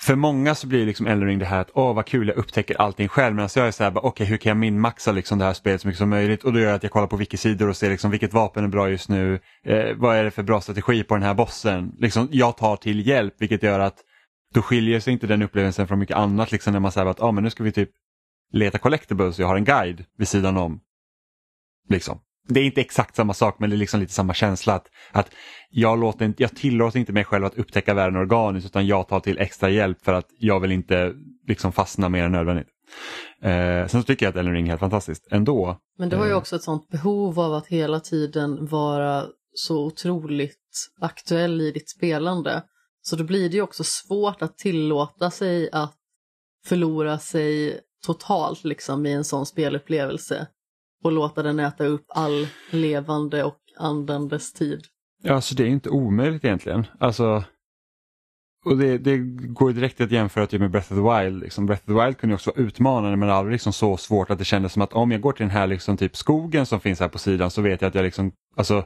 för 0.00 0.14
många 0.14 0.54
så 0.54 0.66
blir 0.66 0.86
liksom 0.86 1.06
Elden 1.06 1.28
Ring 1.28 1.38
det 1.38 1.44
här 1.44 1.60
att 1.60 1.70
åh 1.74 1.94
vad 1.94 2.06
kul 2.06 2.28
jag 2.28 2.36
upptäcker 2.36 2.80
allting 2.80 3.08
själv 3.08 3.34
medan 3.34 3.48
jag 3.54 3.66
är 3.66 3.70
så 3.70 3.84
här 3.84 3.90
okej 3.90 4.08
okay, 4.08 4.26
hur 4.26 4.36
kan 4.36 4.50
jag 4.50 4.56
minmaxa 4.56 5.12
liksom 5.12 5.38
det 5.38 5.44
här 5.44 5.52
spelet 5.52 5.80
så 5.80 5.88
mycket 5.88 5.98
som 5.98 6.08
möjligt 6.08 6.44
och 6.44 6.52
då 6.52 6.58
gör 6.58 6.66
jag 6.66 6.74
att 6.74 6.82
jag 6.82 6.92
kollar 6.92 7.06
på 7.06 7.16
wikisidor 7.16 7.68
och 7.68 7.76
ser 7.76 7.90
liksom 7.90 8.10
vilket 8.10 8.32
vapen 8.32 8.64
är 8.64 8.68
bra 8.68 8.90
just 8.90 9.08
nu, 9.08 9.40
eh, 9.66 9.96
vad 9.96 10.16
är 10.16 10.24
det 10.24 10.30
för 10.30 10.42
bra 10.42 10.60
strategi 10.60 11.02
på 11.04 11.14
den 11.14 11.22
här 11.22 11.34
bossen. 11.34 11.92
Liksom, 11.98 12.28
jag 12.32 12.56
tar 12.56 12.76
till 12.76 13.06
hjälp 13.06 13.34
vilket 13.38 13.62
gör 13.62 13.80
att 13.80 13.96
då 14.52 14.62
skiljer 14.62 15.00
sig 15.00 15.12
inte 15.12 15.26
den 15.26 15.42
upplevelsen 15.42 15.86
från 15.86 15.98
mycket 15.98 16.16
annat 16.16 16.52
liksom 16.52 16.72
när 16.72 16.80
man 16.80 16.92
säger 16.92 17.06
att 17.06 17.22
ah, 17.22 17.32
men 17.32 17.44
nu 17.44 17.50
ska 17.50 17.64
vi 17.64 17.72
typ 17.72 17.90
leta 18.52 18.78
collectibles 18.78 19.38
jag 19.38 19.46
har 19.46 19.56
en 19.56 19.64
guide 19.64 20.04
vid 20.18 20.28
sidan 20.28 20.56
om. 20.56 20.80
Liksom. 21.88 22.20
Det 22.48 22.60
är 22.60 22.64
inte 22.64 22.80
exakt 22.80 23.16
samma 23.16 23.34
sak 23.34 23.56
men 23.58 23.70
det 23.70 23.76
är 23.76 23.78
liksom 23.78 24.00
lite 24.00 24.12
samma 24.12 24.34
känsla 24.34 24.74
att, 24.74 24.86
att 25.12 25.30
jag, 25.70 25.98
låter 26.00 26.34
jag 26.36 26.56
tillåter 26.56 26.98
inte 26.98 27.12
mig 27.12 27.24
själv 27.24 27.44
att 27.44 27.58
upptäcka 27.58 27.94
världen 27.94 28.16
organiskt 28.16 28.66
utan 28.66 28.86
jag 28.86 29.08
tar 29.08 29.20
till 29.20 29.38
extra 29.38 29.70
hjälp 29.70 30.04
för 30.04 30.12
att 30.12 30.26
jag 30.38 30.60
vill 30.60 30.72
inte 30.72 31.14
liksom 31.48 31.72
fastna 31.72 32.08
mer 32.08 32.24
än 32.24 32.32
nödvändigt. 32.32 32.68
Eh, 33.42 33.86
sen 33.86 33.88
så 33.88 34.02
tycker 34.02 34.26
jag 34.26 34.30
att 34.30 34.36
Ellen 34.36 34.52
Ring 34.52 34.64
är 34.66 34.68
helt 34.68 34.80
fantastiskt 34.80 35.28
ändå. 35.30 35.78
Men 35.98 36.08
du 36.08 36.16
har 36.16 36.26
ju 36.26 36.30
Eh, 36.30 36.36
också 36.36 36.56
ett 36.56 36.62
sånt 36.62 36.88
behov 36.88 37.40
av 37.40 37.54
att 37.54 37.66
hela 37.66 38.00
tiden 38.00 38.66
vara 38.66 39.26
så 39.54 39.86
otroligt 39.86 40.58
aktuell 41.00 41.60
i 41.60 41.70
ditt 41.70 41.90
spelande. 41.90 42.62
Så 43.02 43.16
då 43.16 43.24
blir 43.24 43.48
det 43.48 43.56
ju 43.56 43.62
också 43.62 43.84
svårt 43.84 44.42
att 44.42 44.58
tillåta 44.58 45.30
sig 45.30 45.68
att 45.72 45.96
förlora 46.66 47.18
sig 47.18 47.80
totalt 48.06 48.64
liksom 48.64 49.06
i 49.06 49.12
en 49.12 49.24
sån 49.24 49.46
spelupplevelse 49.46 50.46
och 51.04 51.12
låta 51.12 51.42
den 51.42 51.60
äta 51.60 51.84
upp 51.84 52.04
all 52.08 52.46
levande 52.70 53.44
och 53.44 53.58
andandes 53.78 54.52
tid. 54.52 54.82
Ja, 55.22 55.34
alltså 55.34 55.54
det 55.54 55.62
är 55.62 55.68
inte 55.68 55.90
omöjligt 55.90 56.44
egentligen. 56.44 56.86
Alltså, 56.98 57.44
och 58.64 58.76
det, 58.76 58.98
det 58.98 59.18
går 59.48 59.72
direkt 59.72 60.00
att 60.00 60.10
jämföra 60.10 60.46
typ 60.46 60.60
med 60.60 60.70
Breath 60.70 60.92
of 60.92 60.98
the 60.98 61.24
Wild. 61.24 61.42
Liksom. 61.42 61.66
Breath 61.66 61.82
of 61.82 61.86
the 61.86 62.04
Wild 62.04 62.18
kunde 62.18 62.34
också 62.34 62.50
vara 62.50 62.66
utmanande 62.66 63.16
men 63.16 63.30
aldrig 63.30 63.52
liksom 63.52 63.72
så 63.72 63.96
svårt 63.96 64.30
att 64.30 64.38
det 64.38 64.44
kändes 64.44 64.72
som 64.72 64.82
att 64.82 64.92
om 64.92 65.10
jag 65.10 65.20
går 65.20 65.32
till 65.32 65.46
den 65.46 65.50
här 65.50 65.66
liksom 65.66 65.96
typ 65.96 66.16
skogen 66.16 66.66
som 66.66 66.80
finns 66.80 67.00
här 67.00 67.08
på 67.08 67.18
sidan 67.18 67.50
så 67.50 67.62
vet 67.62 67.82
jag 67.82 67.88
att 67.88 67.94
jag 67.94 68.04
liksom, 68.04 68.32
alltså 68.56 68.84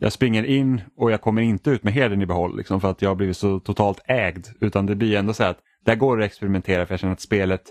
jag 0.00 0.12
springer 0.12 0.44
in 0.44 0.80
och 0.96 1.10
jag 1.10 1.20
kommer 1.20 1.42
inte 1.42 1.70
ut 1.70 1.82
med 1.82 1.92
heden 1.92 2.22
i 2.22 2.26
behåll 2.26 2.56
liksom, 2.56 2.80
för 2.80 2.90
att 2.90 3.02
jag 3.02 3.10
har 3.10 3.14
blivit 3.14 3.36
så 3.36 3.60
totalt 3.60 4.00
ägd. 4.04 4.46
Utan 4.60 4.86
det 4.86 4.94
blir 4.94 5.16
ändå 5.16 5.32
så 5.32 5.42
här 5.42 5.50
att 5.50 5.60
där 5.84 5.94
går 5.94 6.16
det 6.16 6.24
att 6.24 6.30
experimentera 6.30 6.86
för 6.86 6.92
jag 6.92 7.00
känner 7.00 7.12
att 7.12 7.20
spelet 7.20 7.62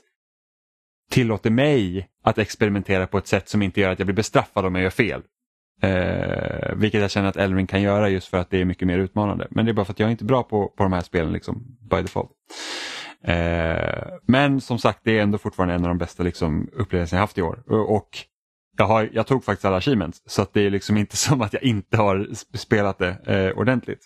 tillåter 1.11 1.49
mig 1.49 2.09
att 2.23 2.37
experimentera 2.37 3.07
på 3.07 3.17
ett 3.17 3.27
sätt 3.27 3.49
som 3.49 3.61
inte 3.61 3.81
gör 3.81 3.91
att 3.91 3.99
jag 3.99 4.05
blir 4.05 4.15
bestraffad 4.15 4.65
om 4.65 4.75
jag 4.75 4.83
gör 4.83 4.89
fel. 4.89 5.21
Eh, 5.81 6.75
vilket 6.75 7.01
jag 7.01 7.11
känner 7.11 7.29
att 7.29 7.37
Elring 7.37 7.67
kan 7.67 7.81
göra 7.81 8.09
just 8.09 8.27
för 8.27 8.37
att 8.37 8.49
det 8.49 8.61
är 8.61 8.65
mycket 8.65 8.87
mer 8.87 8.97
utmanande. 8.97 9.47
Men 9.51 9.65
det 9.65 9.71
är 9.71 9.73
bara 9.73 9.85
för 9.85 9.93
att 9.93 9.99
jag 9.99 10.07
är 10.07 10.11
inte 10.11 10.25
bra 10.25 10.43
på, 10.43 10.67
på 10.67 10.83
de 10.83 10.93
här 10.93 11.01
spelen 11.01 11.33
liksom, 11.33 11.77
by 11.91 12.01
default. 12.01 12.31
Eh, 13.23 14.07
men 14.27 14.61
som 14.61 14.79
sagt 14.79 14.99
det 15.03 15.17
är 15.17 15.23
ändå 15.23 15.37
fortfarande 15.37 15.75
en 15.75 15.83
av 15.83 15.87
de 15.87 15.97
bästa 15.97 16.23
liksom, 16.23 16.69
upplevelser 16.73 17.17
jag 17.17 17.21
haft 17.21 17.37
i 17.37 17.41
år. 17.41 17.63
Och, 17.67 17.95
och 17.95 18.09
jag, 18.79 18.85
har, 18.85 19.09
jag 19.13 19.27
tog 19.27 19.43
faktiskt 19.43 19.65
alla 19.65 19.77
achievements 19.77 20.21
så 20.25 20.41
att 20.41 20.53
det 20.53 20.61
är 20.61 20.69
liksom 20.69 20.97
inte 20.97 21.17
som 21.27 21.41
att 21.41 21.53
jag 21.53 21.63
inte 21.63 21.97
har 21.97 22.27
spelat 22.57 22.97
det 22.97 23.17
eh, 23.25 23.57
ordentligt. 23.57 23.99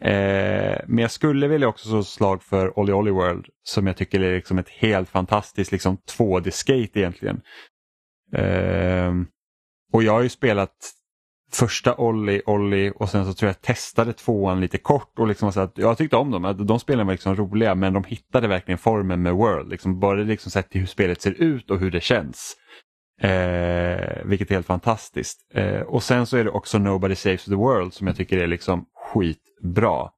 Eh, 0.00 0.80
men 0.86 0.98
jag 0.98 1.10
skulle 1.10 1.48
vilja 1.48 1.68
också 1.68 1.88
slå 1.88 2.00
ett 2.00 2.06
slag 2.06 2.42
för 2.42 2.78
Olly 2.78 2.92
Olly 2.92 3.10
World 3.10 3.46
som 3.62 3.86
jag 3.86 3.96
tycker 3.96 4.20
är 4.20 4.34
liksom 4.34 4.58
ett 4.58 4.68
helt 4.68 5.08
fantastiskt 5.08 5.72
liksom 5.72 5.98
2D-skate 6.18 6.98
egentligen. 6.98 7.40
Eh, 8.34 9.12
och 9.92 10.02
jag 10.02 10.12
har 10.12 10.22
ju 10.22 10.28
spelat 10.28 10.94
första 11.52 11.96
Olly 11.96 12.42
Olly 12.46 12.90
och 12.90 13.08
sen 13.08 13.26
så 13.26 13.34
tror 13.34 13.48
jag 13.48 13.54
jag 13.54 13.62
testade 13.62 14.12
tvåan 14.12 14.60
lite 14.60 14.78
kort 14.78 15.18
och 15.18 15.28
liksom 15.28 15.52
så 15.52 15.60
att 15.60 15.78
jag 15.78 15.98
tyckte 15.98 16.16
om 16.16 16.30
dem. 16.30 16.66
De 16.66 16.80
spelen 16.80 17.06
var 17.06 17.14
liksom 17.14 17.36
roliga 17.36 17.74
men 17.74 17.92
de 17.92 18.04
hittade 18.04 18.48
verkligen 18.48 18.78
formen 18.78 19.22
med 19.22 19.34
World. 19.34 19.70
Liksom 19.70 20.00
bara 20.00 20.20
liksom 20.20 20.50
sett 20.50 20.70
till 20.70 20.80
hur 20.80 20.88
spelet 20.88 21.22
ser 21.22 21.42
ut 21.42 21.70
och 21.70 21.78
hur 21.78 21.90
det 21.90 22.00
känns. 22.00 22.56
Eh, 23.20 24.24
vilket 24.24 24.50
är 24.50 24.54
helt 24.54 24.66
fantastiskt. 24.66 25.38
Eh, 25.54 25.80
och 25.80 26.02
sen 26.02 26.26
så 26.26 26.36
är 26.36 26.44
det 26.44 26.50
också 26.50 26.78
Nobody 26.78 27.14
Saves 27.14 27.44
the 27.44 27.54
World 27.54 27.94
som 27.94 28.06
jag 28.06 28.16
tycker 28.16 28.38
är 28.38 28.46
liksom 28.46 28.86
skitbra. 28.94 30.10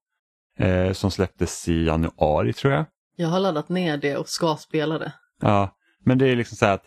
Eh, 0.59 0.93
som 0.93 1.11
släpptes 1.11 1.69
i 1.69 1.85
januari 1.85 2.53
tror 2.53 2.73
jag. 2.73 2.85
Jag 3.17 3.29
har 3.29 3.41
laddat 3.41 3.69
ner 3.69 3.97
det 3.97 4.17
och 4.17 4.29
ska 4.29 4.57
spela 4.57 4.99
det. 4.99 5.13
Ja, 5.41 5.77
men 6.05 6.19
det 6.19 6.27
är 6.27 6.37
liksom 6.37 6.57
så 6.57 6.67
att 6.67 6.85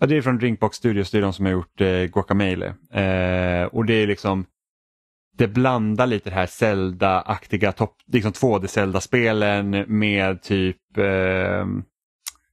ja, 0.00 0.06
det 0.06 0.16
är 0.16 0.22
från 0.22 0.38
Drinkbox 0.38 0.76
Studios, 0.76 1.10
det 1.10 1.18
är 1.18 1.22
de 1.22 1.32
som 1.32 1.44
har 1.44 1.52
gjort 1.52 1.80
eh, 1.80 2.04
Guacamole. 2.04 2.66
Eh, 2.92 3.66
och 3.66 3.84
det 3.84 3.94
är 3.94 4.06
liksom 4.06 4.46
det 5.38 5.48
blandar 5.48 6.06
lite 6.06 6.30
det 6.30 6.34
här 6.34 6.46
Zelda-aktiga 6.46 7.74
liksom 8.06 8.32
2D-Zelda-spelen 8.32 9.84
med 9.86 10.42
typ 10.42 10.76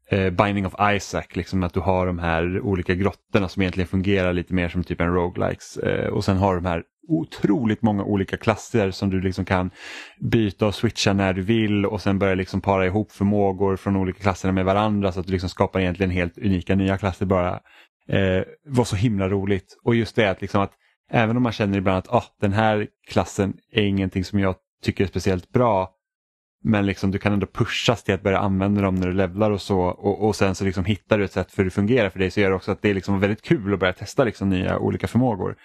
eh, 0.09 0.29
Binding 0.29 0.65
of 0.65 0.73
Isaac, 0.95 1.25
liksom 1.33 1.63
att 1.63 1.73
du 1.73 1.79
har 1.79 2.07
de 2.07 2.19
här 2.19 2.61
olika 2.61 2.95
grottorna 2.95 3.49
som 3.49 3.61
egentligen 3.61 3.87
fungerar 3.87 4.33
lite 4.33 4.53
mer 4.53 4.69
som 4.69 4.83
typ 4.83 5.01
en 5.01 5.13
roguelikes. 5.13 5.77
Eh, 5.77 6.07
och 6.07 6.25
sen 6.25 6.37
har 6.37 6.55
de 6.55 6.65
här 6.65 6.83
otroligt 7.07 7.81
många 7.81 8.03
olika 8.03 8.37
klasser 8.37 8.91
som 8.91 9.09
du 9.09 9.21
liksom 9.21 9.45
kan 9.45 9.69
byta 10.19 10.67
och 10.67 10.75
switcha 10.75 11.13
när 11.13 11.33
du 11.33 11.41
vill 11.41 11.85
och 11.85 12.01
sen 12.01 12.19
börja 12.19 12.35
liksom 12.35 12.61
para 12.61 12.85
ihop 12.85 13.11
förmågor 13.11 13.75
från 13.75 13.95
olika 13.95 14.19
klasserna 14.19 14.51
med 14.51 14.65
varandra 14.65 15.11
så 15.11 15.19
att 15.19 15.25
du 15.25 15.31
liksom 15.31 15.49
skapar 15.49 15.79
egentligen 15.79 16.09
helt 16.09 16.37
unika 16.37 16.75
nya 16.75 16.97
klasser 16.97 17.25
bara. 17.25 17.59
Eh, 18.07 18.43
var 18.65 18.83
så 18.83 18.95
himla 18.95 19.29
roligt 19.29 19.77
och 19.83 19.95
just 19.95 20.15
det 20.15 20.29
att, 20.29 20.41
liksom 20.41 20.61
att 20.61 20.71
även 21.11 21.37
om 21.37 21.43
man 21.43 21.51
känner 21.51 21.77
ibland 21.77 21.97
att 21.97 22.13
ah, 22.13 22.23
den 22.41 22.53
här 22.53 22.87
klassen 23.07 23.53
är 23.71 23.83
ingenting 23.83 24.23
som 24.23 24.39
jag 24.39 24.55
tycker 24.83 25.03
är 25.03 25.07
speciellt 25.07 25.49
bra 25.49 25.94
men 26.65 26.85
liksom 26.85 27.11
du 27.11 27.19
kan 27.19 27.33
ändå 27.33 27.47
pushas 27.47 28.03
till 28.03 28.13
att 28.13 28.21
börja 28.21 28.39
använda 28.39 28.81
dem 28.81 28.95
när 28.95 29.07
du 29.07 29.13
levlar 29.13 29.51
och 29.51 29.61
så 29.61 29.79
och, 29.79 30.27
och 30.27 30.35
sen 30.35 30.55
så 30.55 30.65
liksom 30.65 30.85
hittar 30.85 31.17
du 31.17 31.23
ett 31.23 31.31
sätt 31.31 31.51
för 31.51 31.57
hur 31.57 31.65
det 31.65 31.71
fungerar 31.71 32.09
för 32.09 32.19
dig 32.19 32.31
så 32.31 32.39
gör 32.39 32.49
det 32.49 32.55
också 32.55 32.71
att 32.71 32.81
det 32.81 32.89
är 32.89 32.93
liksom 32.93 33.19
väldigt 33.19 33.41
kul 33.41 33.73
att 33.73 33.79
börja 33.79 33.93
testa 33.93 34.23
liksom 34.23 34.49
nya 34.49 34.79
olika 34.79 35.07
förmågor. 35.07 35.55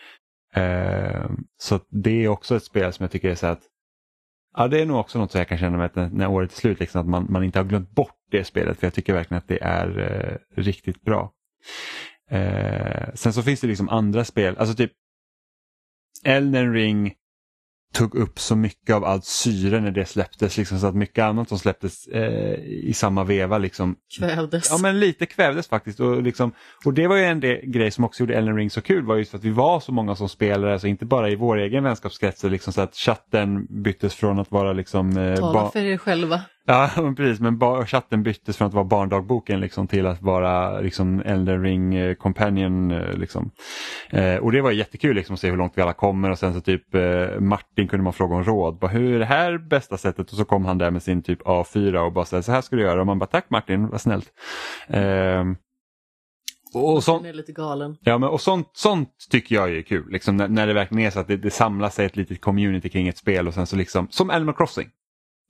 Eh, 0.55 1.31
så 1.59 1.81
det 1.91 2.25
är 2.25 2.29
också 2.29 2.57
ett 2.57 2.65
spel 2.65 2.93
som 2.93 3.05
jag 3.05 3.11
tycker 3.11 3.31
är 3.31 3.35
så 3.35 3.47
att 3.47 3.61
Ja 4.57 4.69
det 4.69 4.81
är 4.81 4.87
nog 4.87 5.01
också 5.01 5.19
något 5.19 5.33
som 5.33 5.39
jag 5.39 5.49
kan 5.49 5.59
känna 5.59 5.77
med 5.77 5.87
att 5.87 5.95
när, 5.95 6.11
när 6.11 6.31
året 6.31 6.53
är 6.53 6.57
slut, 6.57 6.81
liksom, 6.81 7.01
att 7.01 7.07
man, 7.07 7.27
man 7.31 7.45
inte 7.45 7.59
har 7.59 7.65
glömt 7.65 7.91
bort 7.91 8.17
det 8.31 8.45
spelet 8.45 8.79
för 8.79 8.87
jag 8.87 8.95
tycker 8.95 9.13
verkligen 9.13 9.39
att 9.39 9.49
det 9.49 9.63
är 9.63 9.99
eh, 9.99 10.63
riktigt 10.63 11.03
bra. 11.03 11.33
Eh, 12.31 13.15
sen 13.15 13.33
så 13.33 13.43
finns 13.43 13.61
det 13.61 13.67
liksom 13.67 13.89
andra 13.89 14.25
spel, 14.25 14.57
alltså 14.59 14.75
typ 14.75 14.93
Elden 16.25 16.73
Ring 16.73 17.15
tog 17.93 18.15
upp 18.15 18.39
så 18.39 18.57
mycket 18.57 18.97
av 18.97 19.05
allt 19.05 19.25
syre 19.25 19.81
när 19.81 19.91
det 19.91 20.07
släpptes, 20.07 20.57
liksom, 20.57 20.79
så 20.79 20.87
att 20.87 20.95
mycket 20.95 21.25
annat 21.25 21.49
som 21.49 21.59
släpptes 21.59 22.07
eh, 22.07 22.55
i 22.65 22.93
samma 22.95 23.25
veva 23.25 23.59
liksom 23.59 23.97
Kvävdes. 24.19 24.71
Ja 24.71 24.79
men 24.79 25.01
lite 25.01 25.27
kvävdes 25.27 25.69
faktiskt 25.69 26.01
och, 26.01 26.23
liksom, 26.23 26.53
och 26.85 26.95
det 26.95 27.07
var 27.07 27.17
ju 27.17 27.25
en 27.25 27.41
del, 27.41 27.61
grej 27.63 27.91
som 27.91 28.05
också 28.05 28.23
gjorde 28.23 28.35
Elden 28.35 28.57
Ring 28.57 28.71
så 28.71 28.81
kul 28.81 29.05
var 29.05 29.17
just 29.17 29.35
att 29.35 29.45
vi 29.45 29.51
var 29.51 29.81
så 29.81 29.93
många 29.93 30.17
som 30.17 30.29
spelare, 30.29 30.73
alltså 30.73 30.87
inte 30.87 31.05
bara 31.05 31.31
i 31.31 31.37
vår 31.37 31.59
egen 31.59 31.85
vänskapskrets, 31.85 32.45
liksom 32.45 32.73
så 32.73 32.81
att 32.81 32.95
chatten 32.95 33.67
byttes 33.83 34.15
från 34.15 34.39
att 34.39 34.51
vara 34.51 34.73
liksom 34.73 35.17
eh, 35.17 35.37
Tala 35.37 35.71
för 35.71 35.85
er 35.85 35.97
själva. 35.97 36.41
Ja 36.71 36.91
precis, 37.17 37.41
men 37.41 37.87
chatten 37.87 38.23
byttes 38.23 38.57
från 38.57 38.69
att 38.69 38.75
vara 38.75 38.85
barndagboken 38.85 39.61
liksom, 39.61 39.87
till 39.87 40.07
att 40.07 40.23
vara 40.23 40.81
liksom, 40.81 41.23
Elden 41.25 41.63
Ring 41.63 41.95
eh, 41.95 42.15
Companion. 42.15 42.91
Eh, 42.91 43.13
liksom. 43.15 43.51
eh, 44.11 44.37
och 44.37 44.53
det 44.53 44.61
var 44.61 44.71
jättekul 44.71 45.17
liksom, 45.17 45.35
att 45.35 45.41
se 45.41 45.51
hur 45.51 45.57
långt 45.57 45.73
vi 45.77 45.83
alla 45.83 45.93
kommer 45.93 46.31
och 46.31 46.39
sen 46.39 46.55
så 46.55 46.61
typ 46.61 46.95
eh, 46.95 47.41
Martin 47.41 47.89
kunde 47.89 48.05
man 48.05 48.13
fråga 48.13 48.35
om 48.35 48.45
råd. 48.45 48.79
Bara, 48.79 48.91
hur 48.91 49.15
är 49.15 49.19
det 49.19 49.25
här 49.25 49.59
bästa 49.59 49.97
sättet? 49.97 50.31
Och 50.31 50.37
så 50.37 50.45
kom 50.45 50.65
han 50.65 50.79
där 50.79 50.91
med 50.91 51.03
sin 51.03 51.23
typ 51.23 51.43
A4 51.43 51.97
och 51.97 52.13
bara 52.13 52.25
så 52.25 52.53
här 52.53 52.61
ska 52.61 52.77
du 52.77 52.83
göra. 52.83 53.01
Och 53.01 53.07
man 53.07 53.19
bara 53.19 53.27
tack 53.27 53.51
Martin, 53.51 53.89
vad 53.89 54.01
snällt. 54.01 54.29
Eh, 54.89 55.45
och 56.75 57.05
sånt, 57.05 57.27
är 57.27 57.33
lite 57.33 57.53
galen. 57.53 57.97
Ja, 58.01 58.19
men, 58.19 58.29
och 58.29 58.41
sånt, 58.41 58.71
sånt 58.73 59.11
tycker 59.31 59.55
jag 59.55 59.77
är 59.77 59.83
kul. 59.83 60.11
Liksom, 60.11 60.37
när, 60.37 60.49
när 60.49 60.67
det 60.67 60.75
verkligen 60.75 61.07
är 61.07 61.11
så 61.11 61.21
att 61.21 61.29
det, 61.29 61.37
det 61.37 61.51
samlar 61.51 61.89
sig 61.89 62.07
ett 62.07 62.17
litet 62.17 62.41
community 62.41 62.89
kring 62.89 63.09
ett 63.09 63.19
spel 63.19 63.49
och 63.49 63.55
sen 63.55 63.67
så 63.67 63.77
liksom, 63.77 64.09
som 64.11 64.31
Animal 64.31 64.55
Crossing. 64.55 64.89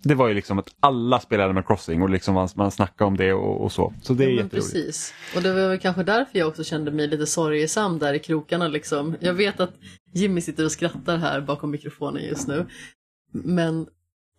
Det 0.02 0.14
var 0.14 0.28
ju 0.28 0.34
liksom 0.34 0.58
att 0.58 0.68
alla 0.80 1.20
spelade 1.20 1.44
Animal 1.44 1.62
Crossing 1.64 2.02
och 2.02 2.10
liksom 2.10 2.34
man, 2.34 2.48
man 2.54 2.70
snackade 2.70 3.08
om 3.08 3.16
det 3.16 3.32
och, 3.32 3.60
och 3.64 3.72
så. 3.72 3.94
Så 4.02 4.14
det 4.14 4.24
är 4.24 4.28
Ja, 4.28 4.32
jätteroligt. 4.32 4.54
precis. 4.54 5.14
Och 5.36 5.42
det 5.42 5.52
var 5.52 5.68
väl 5.68 5.78
kanske 5.78 6.02
därför 6.02 6.38
jag 6.38 6.48
också 6.48 6.64
kände 6.64 6.90
mig 6.90 7.08
lite 7.08 7.26
sorgesam 7.26 7.98
där 7.98 8.14
i 8.14 8.18
krokarna 8.18 8.68
liksom. 8.68 9.16
Jag 9.20 9.34
vet 9.34 9.60
att 9.60 9.72
Jimmy 10.14 10.40
sitter 10.40 10.64
och 10.64 10.72
skrattar 10.72 11.16
här 11.16 11.40
bakom 11.40 11.70
mikrofonen 11.70 12.22
just 12.22 12.48
nu. 12.48 12.66
Men 13.32 13.86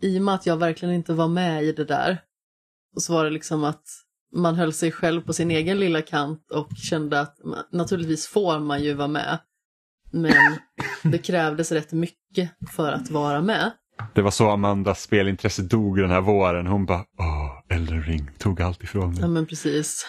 i 0.01 0.17
och 0.19 0.21
med 0.23 0.35
att 0.35 0.45
jag 0.45 0.57
verkligen 0.57 0.95
inte 0.95 1.13
var 1.13 1.27
med 1.27 1.63
i 1.63 1.71
det 1.71 1.85
där 1.85 2.21
så 2.97 3.13
var 3.13 3.23
det 3.23 3.29
liksom 3.31 3.63
att 3.63 3.83
man 4.35 4.55
höll 4.55 4.73
sig 4.73 4.91
själv 4.91 5.21
på 5.21 5.33
sin 5.33 5.51
egen 5.51 5.79
lilla 5.79 6.01
kant 6.01 6.51
och 6.51 6.69
kände 6.75 7.19
att 7.19 7.37
naturligtvis 7.71 8.27
får 8.27 8.59
man 8.59 8.83
ju 8.83 8.93
vara 8.93 9.07
med. 9.07 9.39
Men 10.11 10.53
det 11.03 11.17
krävdes 11.17 11.71
rätt 11.71 11.91
mycket 11.91 12.49
för 12.75 12.91
att 12.91 13.09
vara 13.09 13.41
med. 13.41 13.71
Det 14.13 14.21
var 14.21 14.31
så 14.31 14.49
Amandas 14.49 15.01
spelintresse 15.01 15.61
dog 15.61 15.97
den 15.97 16.09
här 16.09 16.21
våren. 16.21 16.67
Hon 16.67 16.85
bara, 16.85 17.05
åh, 17.19 17.77
Elden 17.77 18.03
Ring 18.03 18.29
tog 18.37 18.61
allt 18.61 18.83
ifrån 18.83 19.11
mig. 19.11 19.21
Ja 19.21 19.27
men 19.27 19.45
precis. 19.45 20.05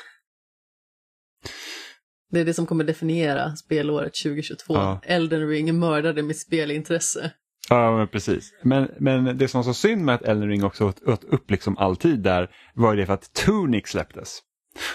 Det 2.30 2.40
är 2.40 2.44
det 2.44 2.54
som 2.54 2.66
kommer 2.66 2.84
definiera 2.84 3.56
spelåret 3.56 4.12
2022. 4.24 4.74
Ja. 4.74 5.00
Elden 5.04 5.48
Ring 5.48 5.78
mördade 5.78 6.22
mitt 6.22 6.38
spelintresse. 6.38 7.32
Ja, 7.68 7.96
men 7.96 8.08
precis. 8.08 8.52
Men, 8.62 8.88
men 8.98 9.38
det 9.38 9.48
som 9.48 9.58
var 9.58 9.64
så 9.64 9.74
synd 9.74 10.04
med 10.04 10.14
att 10.14 10.22
Elden 10.22 10.48
Ring 10.48 10.64
också 10.64 10.88
åt, 10.88 11.02
åt 11.02 11.24
upp 11.24 11.50
liksom 11.50 11.78
all 11.78 11.96
tid 11.96 12.20
där 12.20 12.50
var 12.74 12.92
ju 12.92 13.00
det 13.00 13.06
för 13.06 13.14
att 13.14 13.32
Tunic 13.32 13.86
släpptes. 13.86 14.38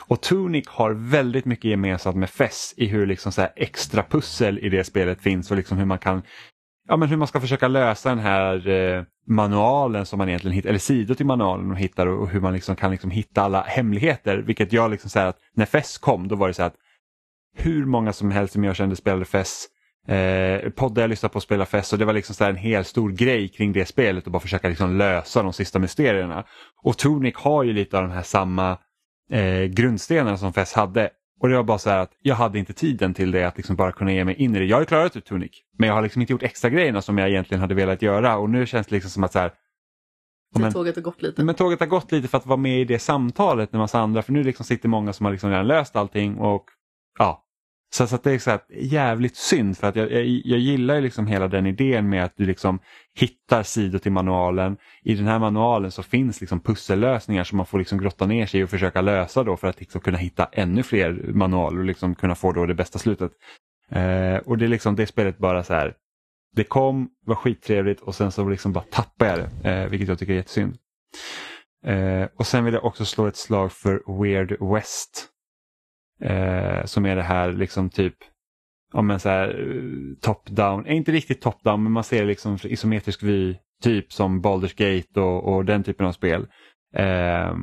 Och 0.08 0.22
Tunic 0.22 0.68
har 0.68 0.92
väldigt 0.92 1.46
mycket 1.46 1.72
gemensamt 1.72 2.18
med 2.18 2.30
FES 2.30 2.74
i 2.78 2.86
hur 2.86 3.06
liksom 3.06 3.32
så 3.32 3.48
extra 3.56 4.04
pussel 4.04 4.60
i 4.60 4.70
det 4.70 4.84
spelet 4.84 5.22
finns 5.22 5.52
och 5.52 5.58
liksom 5.58 5.78
hur 5.78 5.86
man 5.86 6.00
kan 6.00 6.22
ja, 6.88 6.98
men 6.98 7.10
hur 7.10 7.18
man 7.18 7.28
ska 7.28 7.42
försöka 7.42 7.68
lösa 7.68 8.10
den 8.10 8.20
här 8.20 8.70
eh, 8.70 9.04
manualen 9.28 10.06
som 10.06 10.18
man 10.18 10.30
egentligen 10.30 10.56
hittar, 10.56 10.70
eller 10.70 10.80
sidor 10.80 11.16
till 11.16 11.26
manualen 11.26 11.72
och 11.72 11.78
hittar 11.78 12.08
och, 12.08 12.22
och 12.22 12.30
hur 12.30 12.40
man 12.40 12.54
liksom 12.54 12.76
kan 12.76 12.92
liksom 12.92 13.12
hitta 13.12 13.42
alla 13.42 13.62
hemligheter. 13.62 14.38
Vilket 14.38 14.74
jag 14.74 14.92
liksom 14.92 15.10
säger 15.10 15.28
att 15.28 15.40
när 15.54 15.66
FES 15.66 15.98
kom 15.98 16.28
då 16.28 16.36
var 16.36 16.48
det 16.48 16.54
så 16.54 16.64
att 16.64 16.76
hur 17.58 17.86
många 17.86 18.14
som 18.14 18.32
helst 18.32 18.54
som 18.54 18.64
jag 18.64 18.76
kände 18.76 18.96
spelade 18.96 19.26
FES 19.26 19.68
eh, 20.08 20.70
poddar 20.70 21.04
jag 21.04 21.10
lyssnade 21.10 21.34
på 21.34 21.40
spela 21.40 21.66
fest 21.66 21.94
och 21.94 22.00
det 22.00 22.06
var 22.06 22.14
liksom 22.14 22.36
så 22.36 22.46
en 22.46 22.56
hel 22.56 22.86
stor 22.86 23.12
grej 23.12 23.48
kring 23.48 23.74
det 23.74 23.86
spelet 23.86 24.26
och 24.26 24.32
bara 24.32 24.40
försöka 24.40 24.70
liksom 24.70 24.98
lösa 24.98 25.44
de 25.44 25.54
sista 25.54 25.80
mysterierna. 25.80 26.46
Och 26.84 26.98
Tunic 26.98 27.36
har 27.36 27.64
ju 27.64 27.74
lite 27.74 27.98
av 27.98 28.04
de 28.04 28.12
här 28.12 28.24
samma 28.24 28.78
eh, 29.32 29.64
grundstenarna 29.64 30.38
som 30.38 30.54
Fess 30.54 30.74
hade. 30.74 31.10
Och 31.40 31.50
det 31.50 31.56
var 31.56 31.64
bara 31.64 31.78
så 31.78 31.90
här 31.90 32.00
att 32.00 32.12
jag 32.22 32.36
hade 32.36 32.60
inte 32.60 32.74
tiden 32.74 33.14
till 33.14 33.32
det 33.32 33.44
att 33.44 33.58
liksom 33.58 33.76
bara 33.76 33.92
kunna 33.92 34.14
ge 34.14 34.26
mig 34.26 34.36
in 34.36 34.56
i 34.56 34.60
det. 34.60 34.66
Jag 34.66 34.76
har 34.76 34.82
ju 34.82 34.86
klarat 34.86 35.16
ut 35.16 35.26
Tunic 35.26 35.52
men 35.78 35.88
jag 35.88 35.96
har 35.96 36.02
liksom 36.02 36.22
inte 36.22 36.34
gjort 36.34 36.44
extra 36.44 36.70
grejerna 36.70 37.02
som 37.02 37.18
jag 37.18 37.30
egentligen 37.30 37.62
hade 37.62 37.76
velat 37.76 38.02
göra 38.02 38.38
och 38.38 38.50
nu 38.50 38.66
känns 38.66 38.88
det 38.88 38.96
liksom 38.96 39.12
som 39.12 39.24
att 39.24 39.32
så 39.32 39.40
här, 39.40 39.54
men- 40.60 40.74
tåget 40.74 40.96
har 40.96 41.04
gått 41.04 41.22
lite. 41.22 41.44
men 41.44 41.56
tåget 41.56 41.80
har 41.80 41.88
gått 41.88 42.12
lite 42.12 42.28
för 42.28 42.38
att 42.38 42.46
vara 42.46 42.58
med 42.58 42.82
i 42.82 42.86
det 42.86 43.00
samtalet 43.00 43.72
med 43.72 43.80
massa 43.80 44.00
andra 44.00 44.22
för 44.22 44.34
nu 44.34 44.44
liksom 44.44 44.66
sitter 44.66 44.90
många 44.90 45.14
som 45.14 45.26
har 45.26 45.32
liksom 45.32 45.50
redan 45.50 45.68
löst 45.68 45.96
allting 45.96 46.38
och 46.38 46.66
ja. 47.20 47.44
Så, 47.90 48.08
så 48.08 48.16
att 48.16 48.24
det 48.24 48.32
är 48.32 48.40
så 48.40 48.50
här 48.50 48.60
jävligt 48.70 49.36
synd 49.36 49.78
för 49.78 49.88
att 49.88 49.96
jag, 49.96 50.12
jag, 50.12 50.26
jag 50.26 50.60
gillar 50.60 50.96
ju 50.96 51.02
liksom 51.02 51.28
hela 51.28 51.48
den 51.48 51.66
idén 51.66 52.10
med 52.10 52.24
att 52.24 52.38
du 52.38 52.46
liksom 52.46 52.80
hittar 53.16 53.64
sidor 53.64 54.00
till 54.00 54.12
manualen. 54.12 54.78
I 55.04 55.16
den 55.16 55.28
här 55.28 55.40
manualen 55.40 55.92
så 55.92 56.04
finns 56.04 56.42
liksom 56.42 56.60
pussellösningar 56.60 57.44
som 57.44 57.58
man 57.58 57.66
får 57.66 57.80
liksom 57.80 57.98
grotta 57.98 58.26
ner 58.26 58.46
sig 58.46 58.60
i 58.60 58.64
och 58.64 58.70
försöka 58.70 59.02
lösa 59.02 59.44
då 59.44 59.58
för 59.58 59.68
att 59.68 59.80
liksom 59.80 60.02
kunna 60.02 60.18
hitta 60.18 60.46
ännu 60.52 60.84
fler 60.84 61.32
manualer 61.34 61.80
och 61.80 61.86
liksom 61.86 62.16
kunna 62.16 62.36
få 62.36 62.52
då 62.52 62.66
det 62.66 62.76
bästa 62.76 63.00
slutet. 63.00 63.32
Eh, 63.92 64.38
och 64.38 64.58
det 64.58 64.66
är 64.66 64.70
liksom 64.70 64.96
det 64.96 65.08
spelet 65.08 65.38
bara 65.38 65.64
så 65.64 65.74
här. 65.74 65.94
Det 66.56 66.64
kom, 66.64 67.10
var 67.26 67.36
skittrevligt 67.36 68.02
och 68.02 68.16
sen 68.16 68.32
så 68.32 68.50
liksom 68.50 68.74
bara 68.74 68.84
tappade 68.84 69.32
jag 69.32 69.40
det, 69.40 69.70
eh, 69.70 69.90
vilket 69.90 70.10
jag 70.10 70.20
tycker 70.20 70.34
är 70.34 70.38
jättesynd. 70.38 70.78
Eh, 71.86 72.28
och 72.36 72.48
sen 72.48 72.66
vill 72.66 72.74
jag 72.74 72.86
också 72.86 73.06
slå 73.06 73.28
ett 73.28 73.38
slag 73.38 73.72
för 73.72 74.22
Weird 74.24 74.74
West. 74.74 75.30
Eh, 76.22 76.86
som 76.86 77.06
är 77.06 77.16
det 77.16 77.24
här 77.24 77.52
liksom 77.52 77.90
typ 77.90 78.16
om 78.94 79.20
så 79.20 79.30
här, 79.30 79.48
eh, 79.50 80.16
top-down, 80.22 80.86
eh, 80.86 80.96
inte 80.96 81.12
riktigt 81.12 81.42
top-down 81.44 81.84
men 81.84 81.92
man 81.92 82.04
ser 82.04 82.26
liksom 82.26 82.58
isometrisk 82.64 83.24
vy 83.24 83.56
typ 83.84 84.14
som 84.14 84.42
Baldur's 84.42 84.78
Gate 84.78 85.22
och, 85.22 85.54
och 85.54 85.66
den 85.66 85.84
typen 85.84 86.06
av 86.06 86.12
spel. 86.12 86.48
Eh, 86.96 87.56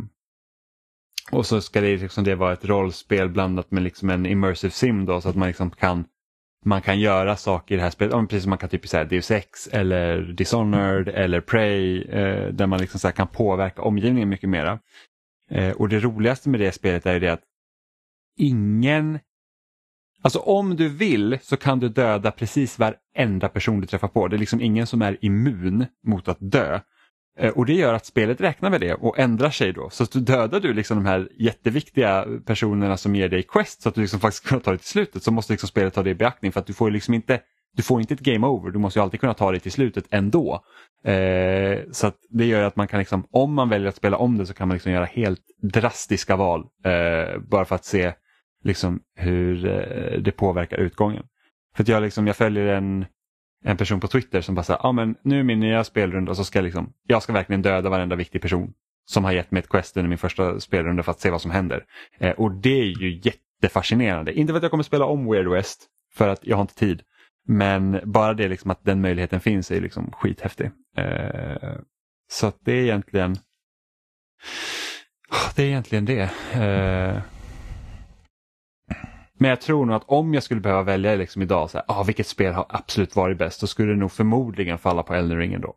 och 1.33 1.47
så 1.47 1.61
ska 1.61 1.81
det, 1.81 1.97
liksom 1.97 2.25
det 2.25 2.35
vara 2.35 2.53
ett 2.53 2.65
rollspel 2.65 3.29
blandat 3.29 3.71
med 3.71 3.83
liksom 3.83 4.11
en 4.11 4.27
immersive 4.27 4.71
sim 4.71 5.07
då 5.07 5.21
så 5.21 5.29
att 5.29 5.37
man 5.37 5.49
liksom 5.49 5.71
kan 5.71 6.05
man 6.65 6.83
kan 6.83 7.01
göra 7.01 7.37
saker 7.37 7.75
i 7.75 7.77
det 7.77 7.83
här 7.83 7.91
spelet, 7.91 8.13
ja, 8.13 8.23
precis 8.23 8.43
som 8.43 8.51
man 8.51 8.59
kan 8.59 8.69
typ 8.69 8.89
säga 8.89 9.05
Deus 9.05 9.31
Ex 9.31 9.67
eller 9.67 10.23
Dishonored 10.23 11.09
eller 11.09 11.41
Prey 11.41 12.03
eh, 12.03 12.49
där 12.49 12.67
man 12.67 12.81
liksom 12.81 13.01
så 13.01 13.09
här 13.09 13.13
kan 13.13 13.27
påverka 13.27 13.83
omgivningen 13.83 14.29
mycket 14.29 14.51
mera. 14.51 14.79
Eh, 15.51 15.71
och 15.71 15.89
det 15.89 16.01
roligaste 16.01 16.49
med 16.49 16.61
det 16.61 16.73
spelet 16.73 17.07
är 17.07 17.13
ju 17.13 17.21
det 17.21 17.29
att 17.29 17.43
ingen 18.37 19.19
Alltså 20.23 20.39
om 20.39 20.77
du 20.77 20.89
vill 20.89 21.39
så 21.43 21.57
kan 21.57 21.81
du 21.81 21.89
döda 21.89 22.31
precis 22.31 22.79
varenda 22.79 23.49
person 23.49 23.81
du 23.81 23.87
träffar 23.87 24.09
på. 24.09 24.29
Det 24.29 24.37
är 24.37 24.39
liksom 24.39 24.61
ingen 24.61 24.87
som 24.87 25.03
är 25.03 25.25
immun 25.25 25.87
mot 26.07 26.29
att 26.29 26.39
dö. 26.41 26.81
Eh, 27.39 27.51
och 27.51 27.67
det 27.67 27.73
gör 27.73 27.95
att 27.95 28.07
spelet 28.07 28.41
räknar 28.41 28.71
med 28.71 28.81
det 28.81 28.95
och 28.95 29.19
ändrar 29.19 29.51
sig 29.51 29.73
då. 29.73 29.91
Så 29.91 30.03
att 30.03 30.13
du 30.13 30.21
dödar 30.21 30.61
du 30.61 30.73
liksom 30.73 30.97
de 30.97 31.07
här 31.07 31.29
jätteviktiga 31.39 32.27
personerna 32.47 32.97
som 32.97 33.17
ger 33.17 33.29
dig 33.29 33.43
quest 33.43 33.83
så 33.83 33.89
att 33.89 33.95
du 33.95 34.01
liksom 34.01 34.21
faktiskt 34.21 34.49
kan 34.49 34.61
ta 34.61 34.73
det 34.73 34.79
till 34.79 34.87
slutet 34.87 35.23
så 35.23 35.31
måste 35.31 35.53
liksom 35.53 35.69
spelet 35.69 35.95
ta 35.95 36.03
det 36.03 36.11
i 36.11 36.15
beaktning 36.15 36.53
för 36.53 36.61
att 36.61 36.67
du 36.67 36.75
får 36.75 36.91
liksom 36.91 37.15
inte 37.15 37.41
du 37.77 37.83
får 37.83 38.01
inte 38.01 38.15
ett 38.15 38.21
game 38.21 38.47
over, 38.47 38.71
du 38.71 38.79
måste 38.79 38.99
ju 38.99 39.03
alltid 39.03 39.21
kunna 39.21 39.35
ta 39.35 39.53
det 39.53 39.59
till 39.59 39.73
slutet 39.73 40.05
ändå. 40.11 40.65
Eh, 41.05 41.79
så 41.93 42.07
att 42.07 42.17
det 42.31 42.45
gör 42.45 42.63
att 42.63 42.77
man 42.77 42.89
kan, 42.89 42.99
liksom, 42.99 43.27
om 43.31 43.55
man 43.55 43.69
väljer 43.69 43.89
att 43.89 43.97
spela 43.97 44.17
om 44.17 44.39
det 44.39 44.47
så 44.47 44.55
kan 44.55 44.69
man 44.69 44.75
liksom 44.75 44.93
göra 44.93 45.05
helt 45.05 45.41
drastiska 45.63 46.37
val. 46.37 46.61
Eh, 46.85 47.41
bara 47.41 47.65
för 47.65 47.75
att 47.75 47.85
se 47.85 48.13
liksom, 48.65 49.01
hur 49.15 49.67
eh, 49.67 50.21
det 50.21 50.33
påverkar 50.33 50.77
utgången. 50.77 51.27
För 51.77 51.83
att 51.83 51.89
jag, 51.89 52.03
liksom, 52.03 52.27
jag 52.27 52.37
följer 52.37 52.67
en, 52.67 53.07
en 53.65 53.77
person 53.77 54.01
på 54.01 54.09
Twitter 54.09 54.41
som 54.41 54.55
bara 54.55 54.63
säger, 54.63 54.87
ah, 54.87 54.93
men 54.93 55.15
nu 55.23 55.41
är 55.41 55.43
min 55.43 55.61
nya 55.61 55.85
spelrunda 55.85 56.31
och 56.31 56.37
så 56.37 56.45
ska 56.45 56.59
jag, 56.59 56.65
liksom, 56.65 56.93
jag 57.07 57.23
ska 57.23 57.33
verkligen 57.33 57.63
döda 57.63 57.91
varenda 57.91 58.17
viktig 58.17 58.43
person 58.43 58.73
som 59.07 59.25
har 59.25 59.33
gett 59.33 59.51
mig 59.51 59.61
ett 59.61 59.69
quest 59.69 59.97
under 59.97 60.09
min 60.09 60.19
första 60.19 60.61
spelrunda 60.61 61.03
för 61.03 61.11
att 61.11 61.21
se 61.21 61.31
vad 61.31 61.43
som 61.43 61.51
händer. 61.51 61.85
Eh, 62.19 62.31
och 62.31 62.53
det 62.53 62.81
är 62.81 63.03
ju 63.03 63.21
jättefascinerande. 63.23 64.33
Inte 64.33 64.53
för 64.53 64.57
att 64.57 64.63
jag 64.63 64.71
kommer 64.71 64.85
spela 64.85 65.05
om 65.05 65.31
Weird 65.31 65.49
West, 65.49 65.87
för 66.15 66.29
att 66.29 66.47
jag 66.47 66.57
har 66.57 66.63
inte 66.63 66.75
tid. 66.75 67.03
Men 67.47 68.01
bara 68.05 68.35
det 68.35 68.49
liksom 68.49 68.71
att 68.71 68.85
den 68.85 69.01
möjligheten 69.01 69.41
finns 69.41 69.71
är 69.71 69.81
liksom 69.81 70.13
skithäftig. 70.13 70.71
Eh, 70.97 71.77
så 72.31 72.47
att 72.47 72.59
det 72.65 72.73
är 72.73 72.83
egentligen 72.83 73.37
det 75.57 75.63
är 75.63 75.67
egentligen 75.67 76.05
det. 76.05 76.31
Eh, 76.53 77.34
men 79.39 79.51
jag 79.51 79.61
tror 79.61 79.87
nog 79.87 79.97
att 79.97 80.05
om 80.07 80.35
jag 80.35 80.43
skulle 80.43 80.61
behöva 80.61 80.83
välja 80.83 81.15
liksom 81.15 81.43
idag, 81.43 81.71
så 81.71 81.79
här, 81.79 81.85
ah, 81.89 82.03
vilket 82.03 82.27
spel 82.27 82.53
har 82.53 82.67
absolut 82.69 83.17
varit 83.17 83.39
bäst, 83.39 83.61
så 83.61 83.67
skulle 83.67 83.93
det 83.93 83.99
nog 83.99 84.13
förmodligen 84.13 84.79
falla 84.79 85.03
på 85.03 85.15
Elden 85.15 85.39
Ring 85.39 85.53
ändå. 85.53 85.77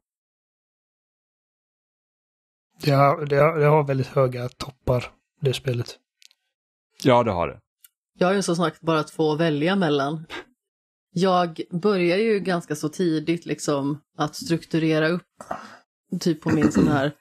Det 2.81 2.91
har, 2.91 3.25
det, 3.25 3.35
har, 3.35 3.59
det 3.59 3.65
har 3.65 3.83
väldigt 3.83 4.07
höga 4.07 4.49
toppar, 4.49 5.11
det 5.41 5.53
spelet. 5.53 5.99
Ja, 7.03 7.23
det 7.23 7.31
har 7.31 7.47
det. 7.47 7.59
Jag 8.19 8.27
har 8.27 8.33
ju 8.33 8.41
som 8.41 8.55
sagt 8.55 8.81
bara 8.81 9.03
två 9.03 9.31
att 9.31 9.39
välja 9.39 9.75
mellan. 9.75 10.25
Jag 11.11 11.61
börjar 11.71 12.17
ju 12.17 12.39
ganska 12.39 12.75
så 12.75 12.89
tidigt 12.89 13.45
liksom 13.45 14.01
att 14.17 14.35
strukturera 14.35 15.07
upp 15.07 15.23
typ 16.19 16.41
på 16.41 16.49
min 16.49 16.71
sån 16.71 16.87
här 16.87 17.11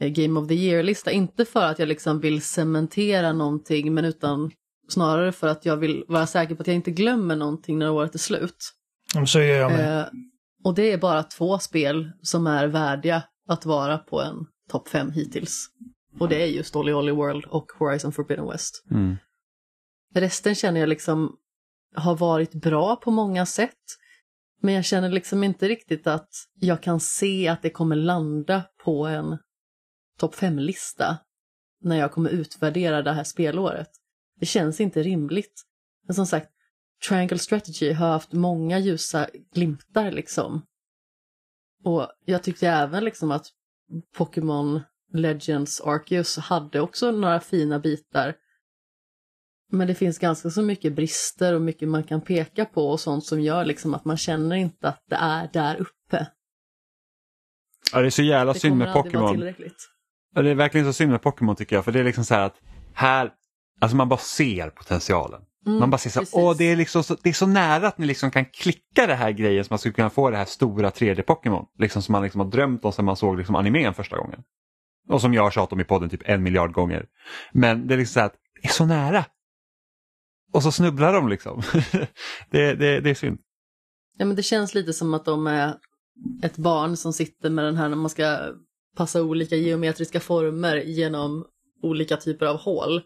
eh, 0.00 0.08
Game 0.08 0.40
of 0.40 0.48
the 0.48 0.54
Year-lista. 0.54 1.10
Inte 1.10 1.44
för 1.44 1.64
att 1.64 1.78
jag 1.78 1.88
liksom 1.88 2.20
vill 2.20 2.42
cementera 2.42 3.32
någonting 3.32 3.94
men 3.94 4.04
utan 4.04 4.50
snarare 4.88 5.32
för 5.32 5.48
att 5.48 5.66
jag 5.66 5.76
vill 5.76 6.04
vara 6.08 6.26
säker 6.26 6.54
på 6.54 6.60
att 6.60 6.66
jag 6.66 6.76
inte 6.76 6.90
glömmer 6.90 7.36
någonting 7.36 7.78
när 7.78 7.90
året 7.90 8.14
är 8.14 8.18
slut. 8.18 8.72
Så 9.26 9.40
gör 9.40 9.60
jag 9.60 9.72
med. 9.72 10.00
Eh, 10.00 10.06
och 10.64 10.74
det 10.74 10.92
är 10.92 10.98
bara 10.98 11.22
två 11.22 11.58
spel 11.58 12.12
som 12.22 12.46
är 12.46 12.66
värdiga 12.66 13.22
att 13.48 13.66
vara 13.66 13.98
på 13.98 14.22
en 14.22 14.46
topp 14.68 14.88
fem 14.88 15.10
hittills. 15.10 15.66
Och 16.18 16.28
det 16.28 16.42
är 16.42 16.46
just 16.46 16.76
Olly 16.76 16.92
Olly 16.92 17.12
World 17.12 17.44
och 17.44 17.72
Horizon 17.78 18.12
Forbidden 18.12 18.48
West. 18.48 18.84
Mm. 18.90 19.16
Resten 20.14 20.54
känner 20.54 20.80
jag 20.80 20.88
liksom 20.88 21.36
har 21.94 22.16
varit 22.16 22.54
bra 22.54 22.96
på 22.96 23.10
många 23.10 23.46
sätt. 23.46 23.78
Men 24.60 24.74
jag 24.74 24.84
känner 24.84 25.08
liksom 25.10 25.44
inte 25.44 25.68
riktigt 25.68 26.06
att 26.06 26.28
jag 26.60 26.82
kan 26.82 27.00
se 27.00 27.48
att 27.48 27.62
det 27.62 27.70
kommer 27.70 27.96
landa 27.96 28.62
på 28.84 29.06
en 29.06 29.38
topp 30.18 30.34
fem-lista 30.34 31.18
när 31.80 31.96
jag 31.96 32.12
kommer 32.12 32.30
utvärdera 32.30 33.02
det 33.02 33.12
här 33.12 33.24
spelåret. 33.24 33.88
Det 34.40 34.46
känns 34.46 34.80
inte 34.80 35.02
rimligt. 35.02 35.62
Men 36.06 36.14
som 36.14 36.26
sagt, 36.26 36.50
Triangle 37.08 37.38
Strategy 37.38 37.92
har 37.92 38.08
haft 38.08 38.32
många 38.32 38.78
ljusa 38.78 39.28
glimtar 39.54 40.10
liksom. 40.10 40.66
Och 41.84 42.08
jag 42.24 42.42
tyckte 42.42 42.68
även 42.68 43.04
liksom 43.04 43.30
att 43.30 43.46
Pokémon 44.16 44.80
Legends 45.12 45.80
Arceus 45.80 46.38
hade 46.38 46.80
också 46.80 47.10
några 47.10 47.40
fina 47.40 47.78
bitar. 47.78 48.34
Men 49.70 49.86
det 49.86 49.94
finns 49.94 50.18
ganska 50.18 50.50
så 50.50 50.62
mycket 50.62 50.92
brister 50.92 51.54
och 51.54 51.62
mycket 51.62 51.88
man 51.88 52.04
kan 52.04 52.20
peka 52.20 52.64
på 52.64 52.90
och 52.90 53.00
sånt 53.00 53.24
som 53.24 53.40
gör 53.40 53.64
liksom 53.64 53.94
att 53.94 54.04
man 54.04 54.16
känner 54.16 54.56
inte 54.56 54.88
att 54.88 55.02
det 55.08 55.16
är 55.16 55.50
där 55.52 55.76
uppe. 55.76 56.26
Ja, 57.92 58.00
det 58.00 58.06
är 58.06 58.10
så 58.10 58.22
jävla 58.22 58.52
Det 58.52 58.58
synd 58.58 58.76
med 58.76 58.92
Pokémon. 58.92 59.54
Ja, 60.34 60.42
det 60.42 60.50
är 60.50 60.54
verkligen 60.54 60.86
så 60.86 60.92
synd 60.92 61.10
med 61.10 61.22
Pokémon 61.22 61.56
tycker 61.56 61.76
jag. 61.76 61.84
För 61.84 61.92
det 61.92 62.00
är 62.00 62.04
liksom 62.04 62.24
så 62.24 62.34
här 62.34 62.46
att 62.46 62.60
här, 62.94 63.32
alltså 63.80 63.96
man 63.96 64.08
bara 64.08 64.18
ser 64.18 64.70
potentialen. 64.70 65.40
Mm, 65.66 65.78
Man 65.78 65.90
bara 65.90 65.98
ser 65.98 66.10
så, 66.10 66.24
åh 66.32 66.56
det 66.56 66.64
är, 66.64 66.76
liksom 66.76 67.04
så, 67.04 67.16
det 67.22 67.28
är 67.28 67.32
så 67.32 67.46
nära 67.46 67.88
att 67.88 67.98
ni 67.98 68.06
liksom 68.06 68.30
kan 68.30 68.44
klicka 68.44 69.06
det 69.06 69.14
här 69.14 69.30
grejen 69.30 69.64
så 69.64 69.72
man 69.72 69.78
skulle 69.78 69.92
kunna 69.92 70.10
få 70.10 70.30
det 70.30 70.36
här 70.36 70.44
stora 70.44 70.90
3D-Pokémon. 70.90 71.66
Liksom 71.78 72.02
som 72.02 72.12
man 72.12 72.22
liksom 72.22 72.40
har 72.40 72.48
drömt 72.48 72.84
om 72.84 72.92
sen 72.92 73.04
man 73.04 73.16
såg 73.16 73.38
liksom 73.38 73.54
animen 73.54 73.94
första 73.94 74.16
gången. 74.16 74.40
Och 75.08 75.20
som 75.20 75.34
jag 75.34 75.42
har 75.42 75.50
tjatat 75.50 75.72
om 75.72 75.80
i 75.80 75.84
podden 75.84 76.10
typ 76.10 76.22
en 76.24 76.42
miljard 76.42 76.72
gånger. 76.72 77.06
Men 77.52 77.86
det 77.86 77.94
är 77.94 77.98
liksom 77.98 78.12
så 78.12 78.20
här 78.20 78.26
att 78.26 78.34
det 78.62 78.68
är 78.68 78.72
så 78.72 78.86
nära. 78.86 79.24
Och 80.52 80.62
så 80.62 80.72
snubblar 80.72 81.12
de 81.12 81.28
liksom. 81.28 81.62
det, 82.50 82.74
det, 82.74 83.00
det 83.00 83.10
är 83.10 83.14
synd. 83.14 83.38
Ja, 84.16 84.24
men 84.24 84.36
det 84.36 84.42
känns 84.42 84.74
lite 84.74 84.92
som 84.92 85.14
att 85.14 85.24
de 85.24 85.46
är 85.46 85.74
ett 86.42 86.56
barn 86.56 86.96
som 86.96 87.12
sitter 87.12 87.50
med 87.50 87.64
den 87.64 87.76
här 87.76 87.88
när 87.88 87.96
man 87.96 88.10
ska 88.10 88.38
passa 88.96 89.22
olika 89.22 89.56
geometriska 89.56 90.20
former 90.20 90.76
genom 90.76 91.44
olika 91.82 92.16
typer 92.16 92.46
av 92.46 92.56
hål. 92.56 93.02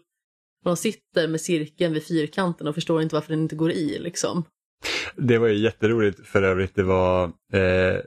De 0.63 0.77
sitter 0.77 1.27
med 1.27 1.41
cirkeln 1.41 1.93
vid 1.93 2.07
fyrkanten 2.07 2.67
och 2.67 2.75
förstår 2.75 3.01
inte 3.01 3.15
varför 3.15 3.29
den 3.29 3.41
inte 3.41 3.55
går 3.55 3.71
i 3.71 3.99
liksom. 3.99 4.43
Det 5.15 5.37
var 5.37 5.47
ju 5.47 5.57
jätteroligt 5.57 6.27
för 6.27 6.43
övrigt. 6.43 6.75
Det 6.75 6.83
var, 6.83 7.23
eh, 7.53 7.97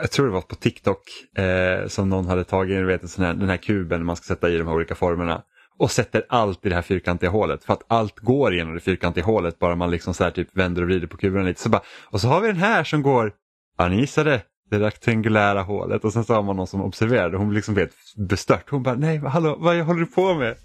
jag 0.00 0.10
tror 0.10 0.26
det 0.26 0.32
var 0.32 0.40
på 0.40 0.54
TikTok 0.54 1.02
eh, 1.38 1.86
som 1.86 2.08
någon 2.08 2.26
hade 2.26 2.44
tagit 2.44 2.86
vet, 2.86 3.02
en 3.02 3.08
sån 3.08 3.24
här, 3.24 3.34
den 3.34 3.48
här 3.48 3.56
kuben 3.56 4.04
man 4.04 4.16
ska 4.16 4.24
sätta 4.24 4.50
i 4.50 4.58
de 4.58 4.66
här 4.66 4.74
olika 4.74 4.94
formerna. 4.94 5.42
Och 5.78 5.90
sätter 5.90 6.26
allt 6.28 6.66
i 6.66 6.68
det 6.68 6.74
här 6.74 6.82
fyrkantiga 6.82 7.30
hålet 7.30 7.64
för 7.64 7.72
att 7.72 7.82
allt 7.86 8.18
går 8.18 8.54
genom 8.54 8.74
det 8.74 8.80
fyrkantiga 8.80 9.24
hålet 9.24 9.58
bara 9.58 9.76
man 9.76 9.90
liksom 9.90 10.14
så 10.14 10.24
här 10.24 10.30
typ 10.30 10.48
vänder 10.56 10.82
och 10.82 10.88
vrider 10.88 11.06
på 11.06 11.16
kuben 11.16 11.44
lite. 11.44 11.60
Så 11.60 11.68
bara, 11.68 11.82
och 12.10 12.20
så 12.20 12.28
har 12.28 12.40
vi 12.40 12.46
den 12.46 12.56
här 12.56 12.84
som 12.84 13.02
går, 13.02 13.32
ja 13.78 13.88
ni 13.88 14.00
gissade, 14.00 14.42
det 14.70 14.80
rektangulära 14.80 15.62
hålet 15.62 16.04
och 16.04 16.12
sen 16.12 16.24
så 16.24 16.34
har 16.34 16.42
man 16.42 16.56
någon 16.56 16.66
som 16.66 16.80
observerade 16.82 17.36
hon 17.36 17.48
blev 17.48 17.56
liksom 17.56 17.76
helt 17.76 17.94
bestört. 18.28 18.70
Hon 18.70 18.82
bara 18.82 18.94
nej 18.94 19.18
hallå 19.18 19.56
vad 19.60 19.76
håller 19.80 20.00
du 20.00 20.06
på 20.06 20.34
med? 20.34 20.56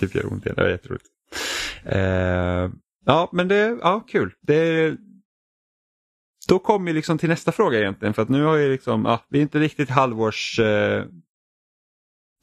Typ 0.00 0.14
gör 0.14 0.32
ont 0.32 0.46
igen, 0.46 0.56
det 0.56 0.62
var 0.62 0.70
jätteroligt. 0.70 1.04
Eh, 1.84 2.70
ja 3.06 3.28
men 3.32 3.48
det, 3.48 3.78
ja 3.82 4.00
kul. 4.08 4.32
Det, 4.40 4.94
då 6.48 6.58
kommer 6.58 6.86
vi 6.86 6.92
liksom 6.92 7.18
till 7.18 7.28
nästa 7.28 7.52
fråga 7.52 7.78
egentligen 7.78 8.14
för 8.14 8.22
att 8.22 8.28
nu 8.28 8.42
har 8.42 8.56
vi 8.56 8.68
liksom, 8.68 9.04
ja, 9.04 9.24
vi 9.28 9.38
är 9.38 9.42
inte 9.42 9.58
riktigt 9.58 9.90
halvårs 9.90 10.58
eh, 10.60 11.04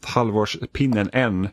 halvårspinnen 0.05 1.09
än. 1.13 1.49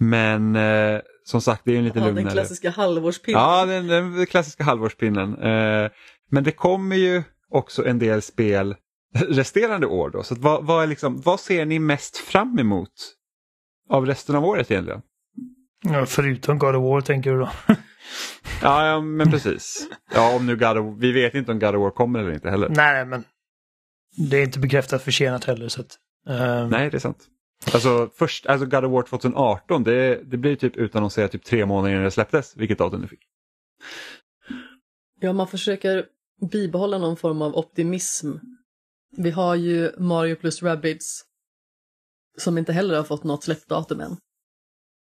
Men 0.00 0.56
eh, 0.56 1.00
som 1.24 1.40
sagt 1.40 1.62
det 1.64 1.72
är 1.74 1.78
en 1.78 1.84
lite 1.84 1.98
Ja, 1.98 2.04
den 2.04 2.14
lugnare. 2.14 2.32
klassiska 2.32 2.70
halvårspinnen. 2.70 3.40
Ja, 3.42 3.66
den, 3.66 3.86
den 3.86 4.26
klassiska 4.26 4.64
halvårspinnen. 4.64 5.38
Eh, 5.38 5.90
men 6.30 6.44
det 6.44 6.52
kommer 6.52 6.96
ju 6.96 7.22
också 7.48 7.86
en 7.86 7.98
del 7.98 8.22
spel 8.22 8.76
resterande 9.28 9.86
år 9.86 10.10
då. 10.10 10.22
Så 10.22 10.34
att 10.34 10.40
vad, 10.40 10.64
vad, 10.64 10.82
är 10.82 10.86
liksom, 10.86 11.20
vad 11.20 11.40
ser 11.40 11.64
ni 11.64 11.78
mest 11.78 12.16
fram 12.16 12.58
emot 12.58 12.92
av 13.88 14.06
resten 14.06 14.36
av 14.36 14.44
året 14.44 14.70
egentligen? 14.70 15.02
Ja, 15.84 16.06
förutom 16.06 16.58
God 16.58 16.76
of 16.76 16.82
War 16.82 17.00
tänker 17.00 17.32
du 17.32 17.38
då? 17.38 17.50
Ja, 18.62 18.86
ja 18.86 19.00
men 19.00 19.30
precis. 19.30 19.88
Ja, 20.14 20.36
om 20.36 20.46
nu 20.46 20.56
God 20.56 20.78
of, 20.78 20.98
vi 20.98 21.12
vet 21.12 21.34
inte 21.34 21.52
om 21.52 21.58
God 21.58 21.74
of 21.74 21.80
War 21.80 21.90
kommer 21.90 22.18
eller 22.18 22.32
inte 22.32 22.50
heller. 22.50 22.68
nej, 22.68 23.04
men 23.06 23.24
det 24.16 24.36
är 24.36 24.42
inte 24.42 24.58
bekräftat 24.58 25.02
försenat 25.02 25.44
heller. 25.44 25.68
Så 25.68 25.80
att, 25.80 25.98
ehm, 26.28 26.68
Nej, 26.68 26.90
det 26.90 26.96
är 26.96 26.98
sant. 26.98 27.26
Alltså, 27.72 28.10
först, 28.14 28.46
alltså 28.46 28.66
God 28.66 28.84
of 28.84 28.92
War 28.92 29.02
2018, 29.02 29.84
det, 29.84 30.20
det 30.24 30.36
blir 30.36 30.56
typ 30.56 30.76
utannonserat 30.76 31.32
typ 31.32 31.44
tre 31.44 31.66
månader 31.66 31.90
innan 31.90 32.04
det 32.04 32.10
släpptes, 32.10 32.56
vilket 32.56 32.78
datum 32.78 33.00
du 33.02 33.08
fick. 33.08 33.20
Ja, 35.20 35.32
man 35.32 35.48
försöker 35.48 36.04
bibehålla 36.50 36.98
någon 36.98 37.16
form 37.16 37.42
av 37.42 37.56
optimism. 37.56 38.32
Vi 39.16 39.30
har 39.30 39.54
ju 39.54 39.92
Mario 39.98 40.36
plus 40.36 40.62
Rabbids 40.62 41.24
som 42.38 42.58
inte 42.58 42.72
heller 42.72 42.96
har 42.96 43.04
fått 43.04 43.24
något 43.24 43.44
släppdatum 43.44 44.00
än. 44.00 44.16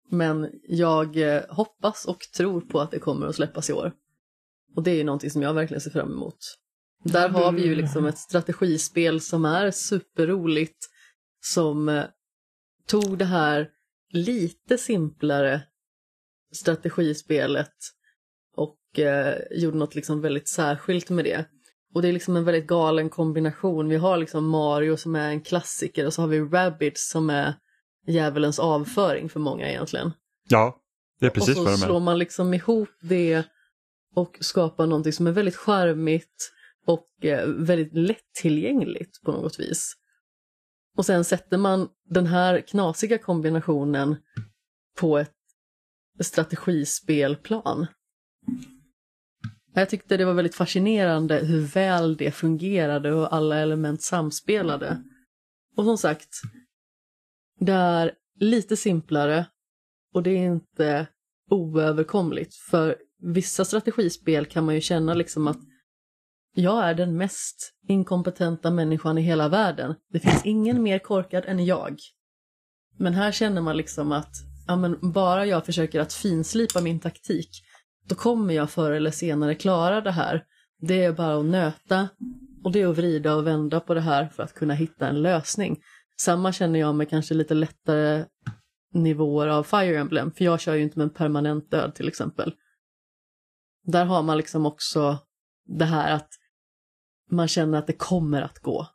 Men 0.09 0.49
jag 0.63 1.17
eh, 1.17 1.43
hoppas 1.49 2.05
och 2.05 2.19
tror 2.19 2.61
på 2.61 2.81
att 2.81 2.91
det 2.91 2.99
kommer 2.99 3.27
att 3.27 3.35
släppas 3.35 3.69
i 3.69 3.73
år. 3.73 3.93
Och 4.75 4.83
det 4.83 4.91
är 4.91 4.95
ju 4.95 5.03
någonting 5.03 5.29
som 5.29 5.41
jag 5.41 5.53
verkligen 5.53 5.81
ser 5.81 5.91
fram 5.91 6.11
emot. 6.11 6.37
Där 7.03 7.29
har 7.29 7.51
vi 7.51 7.65
ju 7.65 7.75
liksom 7.75 8.05
ett 8.05 8.17
strategispel 8.17 9.21
som 9.21 9.45
är 9.45 9.71
superroligt, 9.71 10.89
som 11.41 11.89
eh, 11.89 12.05
tog 12.87 13.17
det 13.17 13.25
här 13.25 13.69
lite 14.09 14.77
simplare 14.77 15.61
strategispelet 16.51 17.73
och 18.55 18.99
eh, 18.99 19.37
gjorde 19.51 19.77
något 19.77 19.95
liksom 19.95 20.21
väldigt 20.21 20.47
särskilt 20.47 21.09
med 21.09 21.25
det. 21.25 21.45
Och 21.93 22.01
det 22.01 22.07
är 22.07 22.13
liksom 22.13 22.35
en 22.35 22.43
väldigt 22.43 22.67
galen 22.67 23.09
kombination. 23.09 23.89
Vi 23.89 23.95
har 23.95 24.17
liksom 24.17 24.49
Mario 24.49 24.97
som 24.97 25.15
är 25.15 25.29
en 25.29 25.41
klassiker 25.41 26.05
och 26.05 26.13
så 26.13 26.21
har 26.21 26.27
vi 26.27 26.39
Rabbids 26.39 27.09
som 27.09 27.29
är 27.29 27.53
djävulens 28.07 28.59
avföring 28.59 29.29
för 29.29 29.39
många 29.39 29.69
egentligen. 29.69 30.11
Ja, 30.49 30.79
det 31.19 31.25
är 31.25 31.29
precis 31.29 31.57
och 31.57 31.65
vad 31.65 31.73
så 31.73 31.81
de 31.81 31.85
slår 31.85 31.95
är. 31.95 31.99
man 31.99 32.19
liksom 32.19 32.53
ihop 32.53 32.89
det 33.01 33.43
och 34.15 34.37
skapar 34.39 34.87
någonting 34.87 35.13
som 35.13 35.27
är 35.27 35.31
väldigt 35.31 35.55
charmigt 35.55 36.51
och 36.85 37.25
eh, 37.25 37.47
väldigt 37.47 37.93
lättillgängligt 37.93 39.21
på 39.21 39.31
något 39.31 39.59
vis. 39.59 39.93
Och 40.97 41.05
sen 41.05 41.23
sätter 41.23 41.57
man 41.57 41.89
den 42.09 42.27
här 42.27 42.61
knasiga 42.61 43.17
kombinationen 43.17 44.15
på 44.97 45.17
ett 45.17 45.33
strategispelplan. 46.19 47.87
Jag 49.73 49.89
tyckte 49.89 50.17
det 50.17 50.25
var 50.25 50.33
väldigt 50.33 50.55
fascinerande 50.55 51.35
hur 51.35 51.61
väl 51.61 52.17
det 52.17 52.31
fungerade 52.31 53.13
och 53.13 53.33
alla 53.35 53.57
element 53.57 54.01
samspelade. 54.01 55.03
Och 55.77 55.83
som 55.83 55.97
sagt, 55.97 56.29
det 57.59 57.71
är 57.71 58.11
lite 58.39 58.77
simplare 58.77 59.45
och 60.13 60.23
det 60.23 60.29
är 60.29 60.45
inte 60.45 61.07
oöverkomligt. 61.49 62.55
För 62.55 62.97
vissa 63.21 63.65
strategispel 63.65 64.45
kan 64.45 64.65
man 64.65 64.75
ju 64.75 64.81
känna 64.81 65.13
liksom 65.13 65.47
att 65.47 65.59
jag 66.55 66.83
är 66.83 66.93
den 66.93 67.17
mest 67.17 67.73
inkompetenta 67.87 68.71
människan 68.71 69.17
i 69.17 69.21
hela 69.21 69.49
världen. 69.49 69.95
Det 70.11 70.19
finns 70.19 70.45
ingen 70.45 70.83
mer 70.83 70.99
korkad 70.99 71.45
än 71.45 71.65
jag. 71.65 71.97
Men 72.97 73.13
här 73.13 73.31
känner 73.31 73.61
man 73.61 73.77
liksom 73.77 74.11
att 74.11 74.33
ja, 74.67 74.75
men 74.75 75.11
bara 75.11 75.45
jag 75.45 75.65
försöker 75.65 75.99
att 75.99 76.13
finslipa 76.13 76.81
min 76.81 76.99
taktik, 76.99 77.49
då 78.03 78.15
kommer 78.15 78.53
jag 78.53 78.69
förr 78.69 78.91
eller 78.91 79.11
senare 79.11 79.55
klara 79.55 80.01
det 80.01 80.11
här. 80.11 80.45
Det 80.81 81.03
är 81.03 81.13
bara 81.13 81.39
att 81.39 81.45
nöta 81.45 82.09
och 82.63 82.71
det 82.71 82.81
är 82.81 82.87
att 82.87 82.97
vrida 82.97 83.35
och 83.35 83.47
vända 83.47 83.79
på 83.79 83.93
det 83.93 84.01
här 84.01 84.27
för 84.27 84.43
att 84.43 84.53
kunna 84.53 84.73
hitta 84.73 85.07
en 85.07 85.21
lösning. 85.21 85.83
Samma 86.17 86.51
känner 86.51 86.79
jag 86.79 86.95
med 86.95 87.09
kanske 87.09 87.33
lite 87.33 87.53
lättare 87.53 88.25
nivåer 88.93 89.47
av 89.47 89.63
Fire 89.63 89.99
Emblem, 89.99 90.31
för 90.31 90.45
jag 90.45 90.59
kör 90.59 90.73
ju 90.73 90.83
inte 90.83 90.99
med 90.99 91.03
en 91.03 91.13
permanent 91.13 91.71
död 91.71 91.95
till 91.95 92.07
exempel. 92.07 92.55
Där 93.83 94.05
har 94.05 94.23
man 94.23 94.37
liksom 94.37 94.65
också 94.65 95.17
det 95.65 95.85
här 95.85 96.13
att 96.15 96.29
man 97.31 97.47
känner 97.47 97.77
att 97.77 97.87
det 97.87 97.93
kommer 97.93 98.41
att 98.41 98.59
gå. 98.59 98.87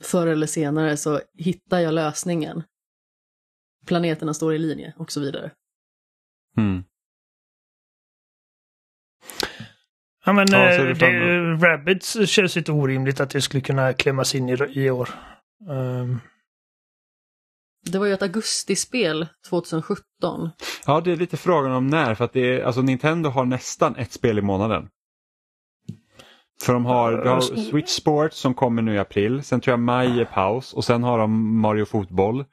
Förr 0.00 0.26
eller 0.26 0.46
senare 0.46 0.96
så 0.96 1.20
hittar 1.34 1.78
jag 1.78 1.94
lösningen. 1.94 2.62
Planeterna 3.86 4.34
står 4.34 4.54
i 4.54 4.58
linje 4.58 4.94
och 4.98 5.12
så 5.12 5.20
vidare. 5.20 5.52
Mm. 6.56 6.84
Ja, 10.26 10.32
men 10.32 10.46
Ja, 10.50 10.72
eh, 10.72 10.84
det 10.84 10.94
det, 10.94 11.66
Rabbids 11.66 12.28
känns 12.28 12.56
lite 12.56 12.72
orimligt 12.72 13.20
att 13.20 13.30
det 13.30 13.40
skulle 13.42 13.60
kunna 13.60 13.92
klämmas 13.92 14.34
in 14.34 14.48
i, 14.48 14.56
i 14.72 14.90
år. 14.90 15.08
Ehm, 15.70 16.20
Det 17.90 17.98
var 17.98 18.06
ju 18.06 18.12
ett 18.12 18.22
augustispel 18.22 19.26
2017. 19.50 20.50
Ja, 20.86 21.00
det 21.00 21.12
är 21.12 21.16
lite 21.16 21.36
frågan 21.36 21.72
om 21.72 21.86
när, 21.86 22.14
för 22.14 22.24
att 22.24 22.32
det 22.32 22.40
är, 22.60 22.64
alltså 22.64 22.82
Nintendo 22.82 23.30
har 23.30 23.44
nästan 23.44 23.96
ett 23.96 24.12
spel 24.12 24.38
i 24.38 24.42
månaden. 24.42 24.88
För 26.62 26.72
de 26.72 26.84
har, 26.84 27.12
de 27.12 27.28
har 27.28 27.40
Switch 27.40 27.90
Sports 27.90 28.36
som 28.38 28.54
kommer 28.54 28.82
nu 28.82 28.94
i 28.94 28.98
april, 28.98 29.42
sen 29.42 29.60
tror 29.60 29.72
jag 29.72 29.80
maj 29.80 30.20
är 30.20 30.24
paus 30.24 30.72
och 30.72 30.84
sen 30.84 31.02
har 31.02 31.18
de 31.18 31.60
Mario 31.60 31.84
Fotboll. 31.84 32.44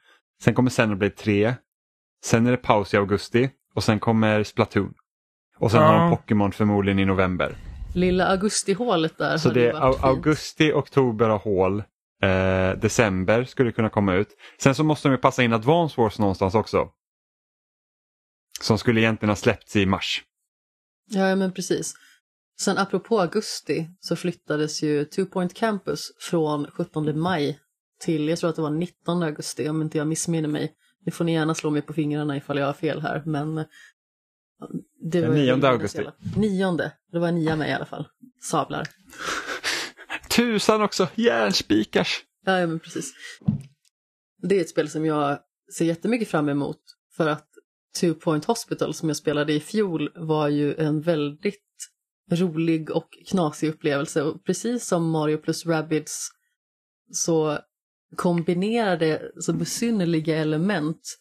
Sen 0.42 0.54
kommer 0.54 0.70
Xenoblade 0.70 1.10
3. 1.10 1.54
Sen 2.24 2.46
är 2.46 2.50
det 2.50 2.56
paus 2.56 2.94
i 2.94 2.96
augusti 2.96 3.50
och 3.74 3.84
sen 3.84 4.00
kommer 4.00 4.42
Splatoon. 4.42 4.94
Och 5.58 5.70
sen 5.70 5.80
Ja. 5.82 5.86
har 5.86 5.98
de 6.10 6.16
Pokémon 6.16 6.52
förmodligen 6.52 6.98
i 6.98 7.04
november. 7.04 7.56
Lilla 7.94 8.26
augustihålet 8.26 9.18
där 9.18 9.36
Så 9.38 9.50
det 9.50 9.66
är 9.66 9.72
varit 9.72 9.82
au- 9.82 9.92
fint. 9.92 10.04
augusti, 10.04 10.72
oktober 10.72 11.28
har 11.28 11.38
hål. 11.38 11.78
Eh, 12.22 12.78
december 12.80 13.44
skulle 13.44 13.72
kunna 13.72 13.88
komma 13.90 14.14
ut. 14.14 14.28
Sen 14.60 14.74
så 14.74 14.84
måste 14.84 15.08
de 15.08 15.12
ju 15.12 15.18
passa 15.18 15.42
in 15.42 15.52
Advance 15.52 16.00
Wars 16.00 16.18
någonstans 16.18 16.54
också. 16.54 16.88
Som 18.60 18.78
skulle 18.78 19.00
egentligen 19.00 19.28
ha 19.30 19.36
släppts 19.36 19.76
i 19.76 19.86
mars. 19.86 20.22
Ja, 21.10 21.28
ja, 21.28 21.36
men 21.36 21.52
precis. 21.52 21.94
Sen 22.60 22.78
apropå 22.78 23.20
augusti 23.20 23.88
så 24.00 24.16
flyttades 24.16 24.82
ju 24.82 25.04
Two 25.04 25.24
Point 25.24 25.54
Campus 25.54 26.12
från 26.20 26.66
17 26.70 27.18
maj 27.20 27.58
till, 28.00 28.28
jag 28.28 28.38
tror 28.38 28.50
att 28.50 28.56
det 28.56 28.62
var 28.62 28.70
19 28.70 29.22
augusti 29.22 29.68
om 29.68 29.82
inte 29.82 29.98
jag 29.98 30.06
missminner 30.06 30.48
mig. 30.48 30.72
Nu 31.06 31.12
får 31.12 31.24
ni 31.24 31.32
gärna 31.32 31.54
slå 31.54 31.70
mig 31.70 31.82
på 31.82 31.92
fingrarna 31.92 32.36
ifall 32.36 32.58
jag 32.58 32.66
har 32.66 32.72
fel 32.72 33.00
här, 33.02 33.22
men 33.26 33.64
det 35.04 35.20
Den 35.20 35.30
var 35.30 35.36
ju 35.36 35.42
9 35.42 35.50
väldigt 35.52 35.70
augusti. 35.70 36.06
Nionde, 36.36 36.92
det 37.12 37.18
var 37.18 37.32
nia 37.32 37.56
med 37.56 37.70
i 37.70 37.72
alla 37.72 37.86
fall. 37.86 38.08
Sablar. 38.42 38.88
Tusan 40.36 40.82
också, 40.82 41.08
järnspikars! 41.14 42.24
Ja, 42.44 42.60
ja, 42.60 42.66
men 42.66 42.80
precis. 42.80 43.12
Det 44.42 44.56
är 44.56 44.60
ett 44.60 44.68
spel 44.68 44.88
som 44.88 45.06
jag 45.06 45.38
ser 45.76 45.84
jättemycket 45.84 46.28
fram 46.28 46.48
emot 46.48 46.80
för 47.16 47.28
att 47.28 47.48
Two 48.00 48.12
Point 48.12 48.44
Hospital 48.44 48.94
som 48.94 49.08
jag 49.08 49.16
spelade 49.16 49.52
i 49.52 49.60
fjol 49.60 50.10
var 50.14 50.48
ju 50.48 50.74
en 50.74 51.00
väldigt 51.00 51.60
rolig 52.32 52.90
och 52.90 53.08
knasig 53.26 53.68
upplevelse. 53.68 54.22
Och 54.22 54.44
precis 54.44 54.86
som 54.86 55.10
Mario 55.10 55.36
plus 55.36 55.66
Rabbids 55.66 56.28
så 57.12 57.58
kombinerar 58.16 58.96
det 58.96 59.32
så 59.40 59.52
besynnerliga 59.52 60.36
element 60.36 61.18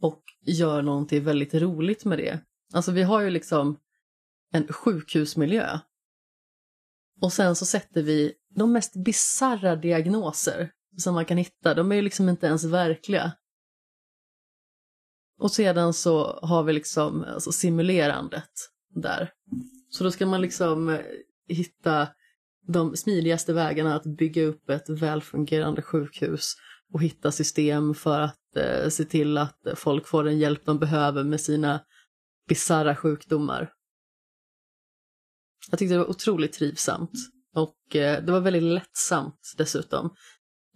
och 0.00 0.22
gör 0.46 0.82
någonting 0.82 1.24
väldigt 1.24 1.54
roligt 1.54 2.04
med 2.04 2.18
det. 2.18 2.40
Alltså 2.72 2.92
vi 2.92 3.02
har 3.02 3.20
ju 3.20 3.30
liksom 3.30 3.78
en 4.52 4.72
sjukhusmiljö. 4.72 5.78
Och 7.20 7.32
sen 7.32 7.56
så 7.56 7.66
sätter 7.66 8.02
vi 8.02 8.32
de 8.54 8.72
mest 8.72 9.04
bizarra 9.04 9.76
diagnoser 9.76 10.72
som 10.96 11.14
man 11.14 11.24
kan 11.24 11.36
hitta. 11.36 11.74
De 11.74 11.92
är 11.92 11.96
ju 11.96 12.02
liksom 12.02 12.28
inte 12.28 12.46
ens 12.46 12.64
verkliga. 12.64 13.32
Och 15.38 15.52
sedan 15.52 15.92
så 15.92 16.40
har 16.42 16.62
vi 16.62 16.72
liksom 16.72 17.24
alltså 17.24 17.52
simulerandet 17.52 18.50
där. 18.94 19.32
Så 19.88 20.04
då 20.04 20.10
ska 20.10 20.26
man 20.26 20.40
liksom 20.40 20.88
eh, 20.88 21.00
hitta 21.48 22.08
de 22.66 22.96
smidigaste 22.96 23.52
vägarna 23.52 23.94
att 23.94 24.04
bygga 24.04 24.42
upp 24.42 24.70
ett 24.70 24.88
välfungerande 24.88 25.82
sjukhus 25.82 26.54
och 26.92 27.02
hitta 27.02 27.32
system 27.32 27.94
för 27.94 28.20
att 28.20 28.56
eh, 28.56 28.88
se 28.88 29.04
till 29.04 29.38
att 29.38 29.66
folk 29.76 30.06
får 30.06 30.24
den 30.24 30.38
hjälp 30.38 30.64
de 30.64 30.78
behöver 30.78 31.24
med 31.24 31.40
sina 31.40 31.80
bisarra 32.50 32.96
sjukdomar. 32.96 33.72
Jag 35.70 35.78
tyckte 35.78 35.94
det 35.94 35.98
var 35.98 36.10
otroligt 36.10 36.52
trivsamt 36.52 37.10
och 37.54 37.96
eh, 37.96 38.24
det 38.24 38.32
var 38.32 38.40
väldigt 38.40 38.62
lättsamt 38.62 39.54
dessutom. 39.58 40.14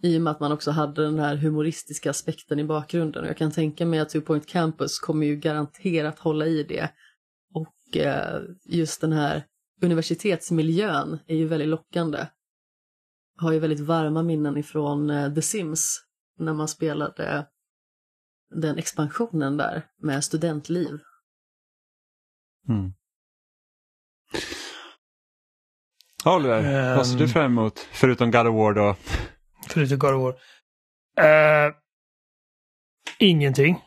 I 0.03 0.19
och 0.19 0.23
med 0.23 0.31
att 0.31 0.41
man 0.41 0.53
också 0.53 0.71
hade 0.71 1.03
den 1.03 1.19
här 1.19 1.37
humoristiska 1.37 2.11
aspekten 2.11 2.59
i 2.59 2.65
bakgrunden. 2.65 3.23
Och 3.23 3.29
jag 3.29 3.37
kan 3.37 3.51
tänka 3.51 3.87
mig 3.87 4.01
att 4.01 4.09
Two 4.09 4.21
Point 4.21 4.47
Campus 4.47 4.99
kommer 4.99 5.27
ju 5.27 5.37
garanterat 5.37 6.19
hålla 6.19 6.47
i 6.47 6.63
det. 6.63 6.91
Och 7.55 7.97
eh, 7.97 8.43
just 8.65 9.01
den 9.01 9.13
här 9.13 9.45
universitetsmiljön 9.83 11.19
är 11.27 11.37
ju 11.37 11.47
väldigt 11.47 11.69
lockande. 11.69 12.27
Jag 13.37 13.43
har 13.43 13.53
ju 13.53 13.59
väldigt 13.59 13.81
varma 13.81 14.23
minnen 14.23 14.57
ifrån 14.57 15.11
eh, 15.11 15.35
The 15.35 15.43
Sims 15.43 16.01
när 16.39 16.53
man 16.53 16.69
spelade 16.69 17.47
den 18.55 18.79
expansionen 18.79 19.57
där 19.57 19.87
med 19.99 20.25
studentliv. 20.25 21.01
Mm. 22.69 22.93
Oliver, 26.25 26.91
um, 26.91 26.97
vad 26.97 27.07
ser 27.07 27.19
du 27.19 27.29
fram 27.29 27.45
emot 27.45 27.79
förutom 27.79 28.31
God 28.31 28.47
of 28.47 28.55
War 28.55 28.73
då? 28.73 28.97
Förutom 29.69 29.99
God 29.99 30.15
of 30.15 30.23
War? 30.23 30.35
Uh, 31.67 31.75
ingenting. 33.19 33.81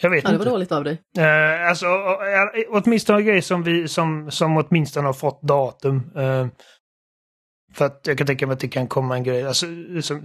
Jag 0.00 0.10
vet 0.10 0.24
ja, 0.24 0.30
inte. 0.30 0.44
Det 0.44 0.50
var 0.50 0.52
dåligt 0.52 0.72
av 0.72 0.84
dig. 0.84 1.02
Uh, 1.18 1.68
alltså, 1.68 1.86
uh, 1.86 2.64
åtminstone 2.68 3.22
grejer 3.22 3.40
som, 3.40 3.62
vi, 3.62 3.88
som, 3.88 4.30
som 4.30 4.56
åtminstone 4.56 5.08
har 5.08 5.12
fått 5.12 5.42
datum. 5.42 6.16
Uh, 6.16 6.46
för 7.74 7.84
att 7.84 8.06
jag 8.06 8.18
kan 8.18 8.26
tänka 8.26 8.46
mig 8.46 8.54
att 8.54 8.60
det 8.60 8.68
kan 8.68 8.88
komma 8.88 9.16
en 9.16 9.24
grej. 9.24 9.46
Alltså, 9.46 9.66
som, 10.00 10.20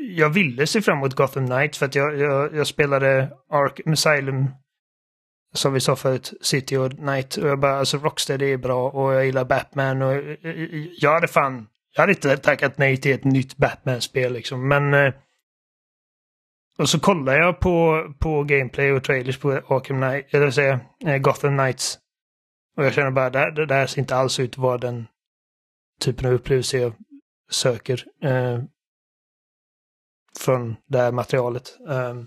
jag 0.00 0.30
ville 0.30 0.66
se 0.66 0.82
fram 0.82 0.98
emot 0.98 1.14
Gotham 1.14 1.46
Knights 1.46 1.78
för 1.78 1.86
att 1.86 1.94
jag, 1.94 2.18
jag, 2.18 2.54
jag 2.54 2.66
spelade 2.66 3.32
Ark 3.48 3.80
Asylum 3.86 4.50
som 5.52 5.72
vi 5.72 5.80
sa 5.80 5.96
förut, 5.96 6.32
City 6.40 6.76
och 6.76 6.98
Night. 6.98 7.36
Och 7.36 7.48
jag 7.48 7.60
bara, 7.60 7.78
alltså 7.78 7.98
Rocksteady 7.98 8.52
är 8.52 8.56
bra 8.56 8.90
och 8.90 9.14
jag 9.14 9.26
gillar 9.26 9.44
Batman 9.44 10.02
och 10.02 10.12
eh, 10.12 10.36
eh, 10.42 10.86
jag 10.98 11.14
hade 11.14 11.28
fan, 11.28 11.66
jag 11.94 12.02
hade 12.02 12.12
inte 12.12 12.36
tackat 12.36 12.78
nej 12.78 12.96
till 12.96 13.12
ett 13.12 13.24
nytt 13.24 13.56
Batman-spel 13.56 14.32
liksom. 14.32 14.68
Men 14.68 14.94
eh, 14.94 15.14
och 16.78 16.88
så 16.88 17.00
kollar 17.00 17.34
jag 17.34 17.60
på, 17.60 18.04
på 18.18 18.44
gameplay 18.44 18.92
och 18.92 19.04
trailers 19.04 19.38
på 19.38 19.52
Arkham 19.52 20.00
Knight, 20.00 20.34
eller 20.34 20.50
säga 20.50 20.80
Gotham 21.20 21.58
Knights. 21.58 21.98
Och 22.76 22.84
jag 22.84 22.94
känner 22.94 23.10
bara, 23.10 23.30
det, 23.30 23.50
det 23.50 23.66
där 23.66 23.86
ser 23.86 24.00
inte 24.00 24.16
alls 24.16 24.40
ut 24.40 24.50
att 24.50 24.58
vara 24.58 24.78
den 24.78 25.06
typen 26.00 26.26
av 26.26 26.32
upplevelse 26.32 26.78
jag 26.78 26.92
söker. 27.50 28.04
Eh, 28.22 28.58
från 30.38 30.76
det 30.86 30.98
här 30.98 31.12
materialet. 31.12 31.78
Um, 31.86 32.26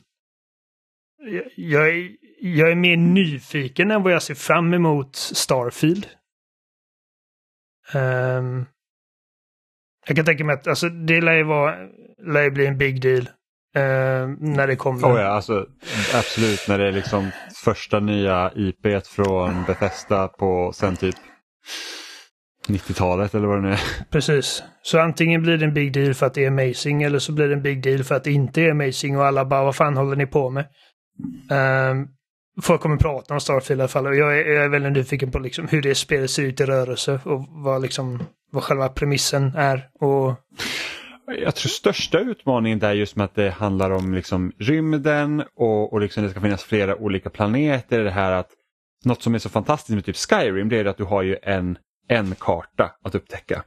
jag, 1.56 1.90
är, 1.90 2.16
jag 2.46 2.72
är 2.72 2.76
mer 2.76 2.98
nyfiken 2.98 3.92
än 3.92 4.04
vad 4.04 4.14
jag 4.14 4.22
ser 4.22 4.36
fram 4.36 4.74
emot 4.74 5.16
Starfield. 5.16 6.08
Um, 7.94 8.66
jag 10.08 10.16
kan 10.16 10.26
tänka 10.26 10.44
mig 10.44 10.54
att 10.54 10.68
alltså, 10.68 10.90
det 10.90 11.22
lär 11.22 11.34
ju, 11.34 11.44
vara, 11.44 11.76
lär 12.28 12.44
ju 12.44 12.52
bli 12.52 12.66
en 12.66 12.78
big 12.78 13.02
deal 13.02 13.22
uh, 13.22 14.36
när 14.40 14.68
det 14.68 14.76
kommer. 14.76 15.08
Oh 15.08 15.20
ja, 15.20 15.28
alltså, 15.28 15.66
absolut. 16.14 16.66
När 16.68 16.78
det 16.78 16.88
är 16.88 16.92
liksom 16.92 17.32
första 17.64 18.00
nya 18.00 18.52
IP 18.56 19.06
från 19.06 19.64
Bethesda 19.68 20.28
på 20.28 20.72
sen 20.74 20.96
typ 20.96 21.16
90-talet 22.68 23.36
eller 23.36 23.48
vad 23.48 23.58
det 23.58 23.62
nu 23.62 23.74
är. 23.74 23.82
Precis. 24.10 24.64
Så 24.82 25.00
antingen 25.00 25.42
blir 25.42 25.58
det 25.58 25.66
en 25.66 25.74
big 25.74 25.94
deal 25.94 26.14
för 26.14 26.26
att 26.26 26.34
det 26.34 26.46
är 26.46 26.48
amazing 26.48 27.04
eller 27.04 27.20
så 27.20 27.32
blir 27.32 27.48
det 27.48 27.54
en 27.54 27.64
big 27.64 27.84
deal 27.84 28.04
för 28.04 28.16
att 28.16 28.24
det 28.24 28.32
inte 28.32 28.62
är 28.62 28.72
amazing 28.72 29.18
och 29.18 29.26
alla 29.26 29.46
bara 29.46 29.64
vad 29.64 29.76
fan 29.76 29.98
håller 29.98 30.16
ni 30.16 30.26
på 30.26 30.50
med? 30.50 30.66
Um, 31.92 32.08
folk 32.62 32.82
kommer 32.82 32.98
prata 32.98 33.34
om 33.34 33.40
Starfield 33.40 33.80
i 33.80 33.82
alla 33.82 33.88
fall 33.88 34.08
och 34.08 34.16
jag 34.16 34.40
är, 34.40 34.54
jag 34.54 34.66
är 34.66 34.70
väldigt 34.70 34.94
nyfiken 34.94 35.32
på 35.32 35.40
liksom 35.40 35.68
hur 35.68 35.82
det 35.82 35.96
spelet 35.96 36.32
ser 36.32 36.44
ut 36.44 36.62
i 36.62 36.66
rörelse 36.66 37.20
och 37.24 37.46
vad, 37.50 37.82
liksom, 37.82 38.24
vad 38.52 38.64
själva 38.64 38.90
premissen 38.90 39.56
är. 39.56 39.88
Och... 40.00 40.34
Jag 41.28 41.56
tror 41.56 41.70
största 41.70 42.20
utmaningen 42.20 42.84
är 42.84 42.94
just 42.94 43.16
med 43.16 43.26
att 43.26 43.36
det 43.36 43.50
handlar 43.50 43.92
om 43.92 44.14
liksom 44.14 44.52
rymden 44.60 45.44
och, 45.56 45.94
och 45.94 46.02
liksom 46.02 46.24
det 46.24 46.30
ska 46.30 46.42
finnas 46.42 46.64
flera 46.64 46.96
olika 46.96 47.30
planeter. 47.30 48.04
Det 48.04 48.12
här 48.12 48.32
att 48.32 48.50
något 49.06 49.22
som 49.22 49.36
är 49.36 49.40
så 49.40 49.50
fantastiskt 49.50 49.96
med 49.96 50.06
typ 50.06 50.18
Skyrim 50.18 50.70
det 50.70 50.78
är 50.78 50.86
att 50.86 50.98
du 50.98 51.04
har 51.04 51.22
ju 51.22 51.38
en 51.44 51.78
en 52.08 52.36
karta 52.36 52.92
att 53.04 53.16
upptäcka. 53.16 53.64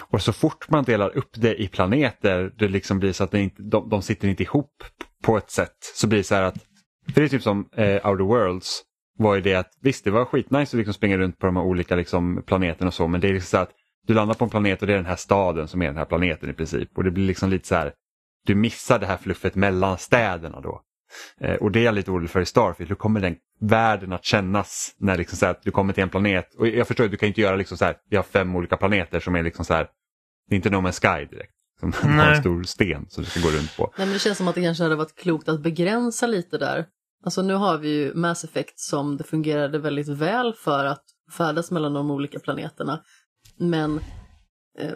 Och 0.00 0.22
så 0.22 0.32
fort 0.32 0.70
man 0.70 0.84
delar 0.84 1.16
upp 1.16 1.30
det 1.34 1.62
i 1.62 1.68
planeter, 1.68 2.52
det 2.58 2.68
liksom 2.68 2.98
blir 2.98 3.12
så 3.12 3.24
att 3.24 3.30
det 3.30 3.40
inte, 3.40 3.62
de, 3.62 3.88
de 3.88 4.02
sitter 4.02 4.28
inte 4.28 4.42
ihop 4.42 4.84
på 5.22 5.36
ett 5.36 5.50
sätt. 5.50 5.76
Så 5.94 6.06
blir 6.06 6.18
det 6.18 6.24
så 6.24 6.34
här 6.34 6.42
att, 6.42 6.56
för 7.06 7.20
det 7.20 7.26
är 7.26 7.28
typ 7.28 7.42
som 7.42 7.68
eh, 7.76 8.08
Outer 8.08 8.24
Worlds, 8.24 8.82
var 9.18 9.34
ju 9.34 9.40
det 9.40 9.54
att 9.54 9.78
visst 9.80 10.04
det 10.04 10.10
var 10.10 10.24
skitnice 10.24 10.62
att 10.62 10.78
liksom 10.78 10.94
springa 10.94 11.18
runt 11.18 11.38
på 11.38 11.46
de 11.46 11.56
här 11.56 11.64
olika 11.64 11.96
liksom, 11.96 12.42
planeterna 12.46 12.88
och 12.88 12.94
så, 12.94 13.08
men 13.08 13.20
det 13.20 13.28
är 13.28 13.32
liksom 13.32 13.58
så 13.58 13.62
att 13.62 13.70
du 14.06 14.14
landar 14.14 14.34
på 14.34 14.44
en 14.44 14.50
planet 14.50 14.80
och 14.80 14.86
det 14.86 14.92
är 14.92 14.96
den 14.96 15.06
här 15.06 15.16
staden 15.16 15.68
som 15.68 15.82
är 15.82 15.86
den 15.86 15.96
här 15.96 16.04
planeten 16.04 16.50
i 16.50 16.52
princip. 16.52 16.98
Och 16.98 17.04
det 17.04 17.10
blir 17.10 17.26
liksom 17.26 17.50
lite 17.50 17.68
så 17.68 17.74
här, 17.74 17.92
du 18.46 18.54
missar 18.54 18.98
det 18.98 19.06
här 19.06 19.16
fluffet 19.16 19.54
mellan 19.54 19.98
städerna 19.98 20.60
då. 20.60 20.82
Eh, 21.40 21.54
och 21.54 21.70
det 21.70 21.80
är 21.80 21.84
jag 21.84 21.94
lite 21.94 22.10
orolig 22.10 22.30
för 22.30 22.40
i 22.40 22.46
Starfield. 22.46 22.88
Hur 22.88 22.96
kommer 22.96 23.20
den 23.20 23.36
världen 23.60 24.12
att 24.12 24.24
kännas 24.24 24.94
när 24.98 25.18
liksom 25.18 25.38
så 25.38 25.46
här, 25.46 25.56
du 25.62 25.70
kommer 25.70 25.92
till 25.92 26.02
en 26.02 26.08
planet? 26.08 26.54
Och 26.54 26.68
jag 26.68 26.86
förstår 26.86 27.04
att 27.04 27.10
du 27.10 27.16
kan 27.16 27.28
inte 27.28 27.40
göra 27.40 27.56
liksom 27.56 27.78
så 27.78 27.84
här, 27.84 27.96
vi 28.10 28.16
har 28.16 28.22
fem 28.22 28.56
olika 28.56 28.76
planeter 28.76 29.20
som 29.20 29.34
är 29.34 29.42
liksom 29.42 29.64
så 29.64 29.74
här, 29.74 29.88
det 30.48 30.54
är 30.54 30.56
inte 30.56 30.70
No 30.70 30.76
Man's 30.76 31.00
Sky 31.00 31.26
direkt. 31.26 31.52
Som 31.82 31.92
har 32.18 32.30
en 32.30 32.40
stor 32.40 32.62
sten 32.62 33.06
som 33.08 33.24
du 33.24 33.30
ska 33.30 33.40
gå 33.40 33.48
runt 33.48 33.76
på. 33.76 33.94
Nej, 33.98 34.06
men 34.06 34.12
det 34.12 34.18
känns 34.18 34.38
som 34.38 34.48
att 34.48 34.54
det 34.54 34.62
kanske 34.62 34.82
hade 34.82 34.96
varit 34.96 35.14
klokt 35.14 35.48
att 35.48 35.62
begränsa 35.62 36.26
lite 36.26 36.58
där. 36.58 36.86
Alltså 37.24 37.42
nu 37.42 37.54
har 37.54 37.78
vi 37.78 37.88
ju 37.88 38.14
Mass 38.14 38.44
Effect 38.44 38.80
som 38.80 39.16
det 39.16 39.24
fungerade 39.24 39.78
väldigt 39.78 40.08
väl 40.08 40.54
för 40.54 40.84
att 40.84 41.04
färdas 41.36 41.70
mellan 41.70 41.92
de 41.92 42.10
olika 42.10 42.38
planeterna. 42.38 43.02
Men 43.58 44.00
eh, 44.78 44.94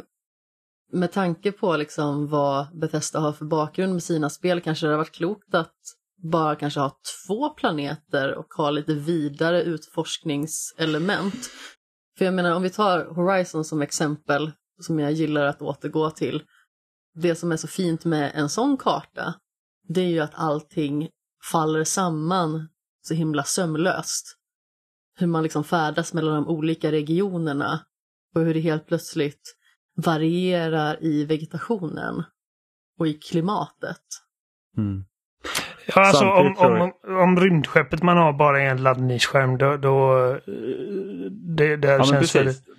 med 0.92 1.12
tanke 1.12 1.52
på 1.52 1.76
liksom 1.76 2.28
vad 2.28 2.78
Bethesda 2.80 3.20
har 3.20 3.32
för 3.32 3.44
bakgrund 3.44 3.92
med 3.92 4.02
sina 4.02 4.30
spel 4.30 4.60
kanske 4.60 4.86
det 4.86 4.88
hade 4.88 4.98
varit 4.98 5.14
klokt 5.14 5.54
att 5.54 5.74
bara 6.22 6.56
kanske 6.56 6.80
ha 6.80 6.98
två 7.26 7.50
planeter 7.50 8.34
och 8.34 8.54
ha 8.54 8.70
lite 8.70 8.94
vidare 8.94 9.62
utforskningselement. 9.62 11.50
För 12.18 12.24
jag 12.24 12.34
menar 12.34 12.50
om 12.50 12.62
vi 12.62 12.70
tar 12.70 13.04
Horizon 13.04 13.64
som 13.64 13.82
exempel, 13.82 14.52
som 14.80 14.98
jag 14.98 15.12
gillar 15.12 15.46
att 15.46 15.62
återgå 15.62 16.10
till. 16.10 16.42
Det 17.18 17.34
som 17.34 17.52
är 17.52 17.56
så 17.56 17.68
fint 17.68 18.04
med 18.04 18.32
en 18.34 18.48
sån 18.48 18.76
karta, 18.76 19.34
det 19.88 20.00
är 20.00 20.08
ju 20.08 20.20
att 20.20 20.34
allting 20.34 21.08
faller 21.52 21.84
samman 21.84 22.68
så 23.02 23.14
himla 23.14 23.42
sömlöst. 23.42 24.36
Hur 25.18 25.26
man 25.26 25.42
liksom 25.42 25.64
färdas 25.64 26.14
mellan 26.14 26.34
de 26.34 26.48
olika 26.48 26.92
regionerna 26.92 27.80
och 28.34 28.40
hur 28.40 28.54
det 28.54 28.60
helt 28.60 28.86
plötsligt 28.86 29.56
varierar 29.96 31.04
i 31.04 31.24
vegetationen 31.24 32.22
och 32.98 33.06
i 33.06 33.14
klimatet. 33.14 34.02
Mm. 34.76 35.04
Ja, 35.86 36.06
alltså 36.06 36.24
om, 36.24 36.56
om, 36.58 36.92
om 37.04 37.40
rymdskeppet 37.40 38.02
man 38.02 38.16
har 38.16 38.32
bara 38.32 38.62
en 38.62 38.82
laddningsskärm 38.82 39.58
då... 39.58 39.76
då 39.76 40.16
det, 41.56 41.76
det 41.76 41.88
ja, 41.88 42.04
känns 42.04 42.34
väldigt... 42.34 42.75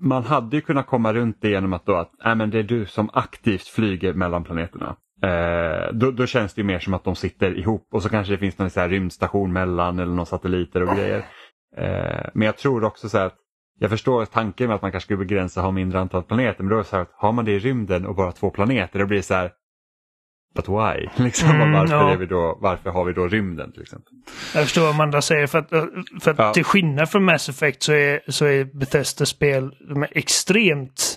Man 0.00 0.24
hade 0.24 0.56
ju 0.56 0.62
kunnat 0.62 0.86
komma 0.86 1.12
runt 1.12 1.36
det 1.40 1.50
genom 1.50 1.72
att, 1.72 1.86
då 1.86 1.94
att 1.94 2.10
äh, 2.24 2.34
men 2.34 2.50
det 2.50 2.58
är 2.58 2.62
du 2.62 2.86
som 2.86 3.10
aktivt 3.12 3.66
flyger 3.66 4.12
mellan 4.12 4.44
planeterna. 4.44 4.96
Eh, 5.22 5.92
då, 5.92 6.10
då, 6.10 6.26
känns 6.26 6.54
det 6.54 6.62
mer 6.62 6.78
som 6.78 6.94
att 6.94 7.04
de 7.04 7.16
sitter 7.16 7.58
ihop 7.58 7.88
och 7.92 8.02
så 8.02 8.08
kanske 8.08 8.32
det 8.32 8.38
finns 8.38 8.58
någon 8.58 8.70
så 8.70 8.80
här 8.80 8.88
rymdstation 8.88 9.52
mellan 9.52 9.98
eller 9.98 10.12
några 10.12 10.24
satelliter 10.24 10.82
och 10.82 10.96
grejer. 10.96 11.24
Eh, 11.76 12.30
men 12.34 12.46
jag 12.46 12.56
tror 12.56 12.84
också 12.84 13.08
så 13.08 13.18
att 13.18 13.34
jag 13.78 13.90
förstår 13.90 14.24
tanken 14.24 14.66
med 14.66 14.74
att 14.74 14.82
man 14.82 14.90
kanske 14.92 15.04
skulle 15.04 15.26
begränsa 15.26 15.60
och 15.60 15.64
ha 15.64 15.72
mindre 15.72 16.00
antal 16.00 16.22
planeter 16.22 16.62
men 16.62 16.70
då 16.70 16.76
är 16.76 16.78
det 16.78 16.84
så 16.84 16.96
här 16.96 17.02
att 17.02 17.12
har 17.14 17.32
man 17.32 17.44
det 17.44 17.52
i 17.52 17.58
rymden 17.58 18.06
och 18.06 18.14
bara 18.14 18.32
två 18.32 18.50
planeter 18.50 18.98
då 18.98 19.06
blir 19.06 19.16
det 19.16 19.22
så 19.22 19.34
här 19.34 19.52
but 20.54 20.68
why? 20.68 21.08
Liksom, 21.24 21.50
Mm, 21.50 21.72
varför, 21.72 21.94
ja. 21.94 22.10
är 22.12 22.16
vi 22.16 22.26
då, 22.26 22.58
varför 22.60 22.90
har 22.90 23.04
vi 23.04 23.12
då 23.12 23.28
rymden 23.28 23.72
till 23.72 23.82
exempel? 23.82 24.12
Jag 24.54 24.62
förstår 24.64 24.82
vad 24.82 24.90
Amanda 24.90 25.22
säger. 25.22 25.46
För 25.46 25.58
att, 25.58 25.68
för 26.22 26.30
att 26.30 26.38
Ja. 26.38 26.52
till 26.52 26.64
skillnad 26.64 27.10
från 27.10 27.24
Mass 27.24 27.48
Effect 27.48 27.82
så 27.82 27.92
är, 27.92 28.20
så 28.28 28.44
är 28.44 28.64
Bethesda 28.64 29.26
spel 29.26 29.74
de 29.88 30.02
är 30.02 30.08
extremt... 30.12 31.16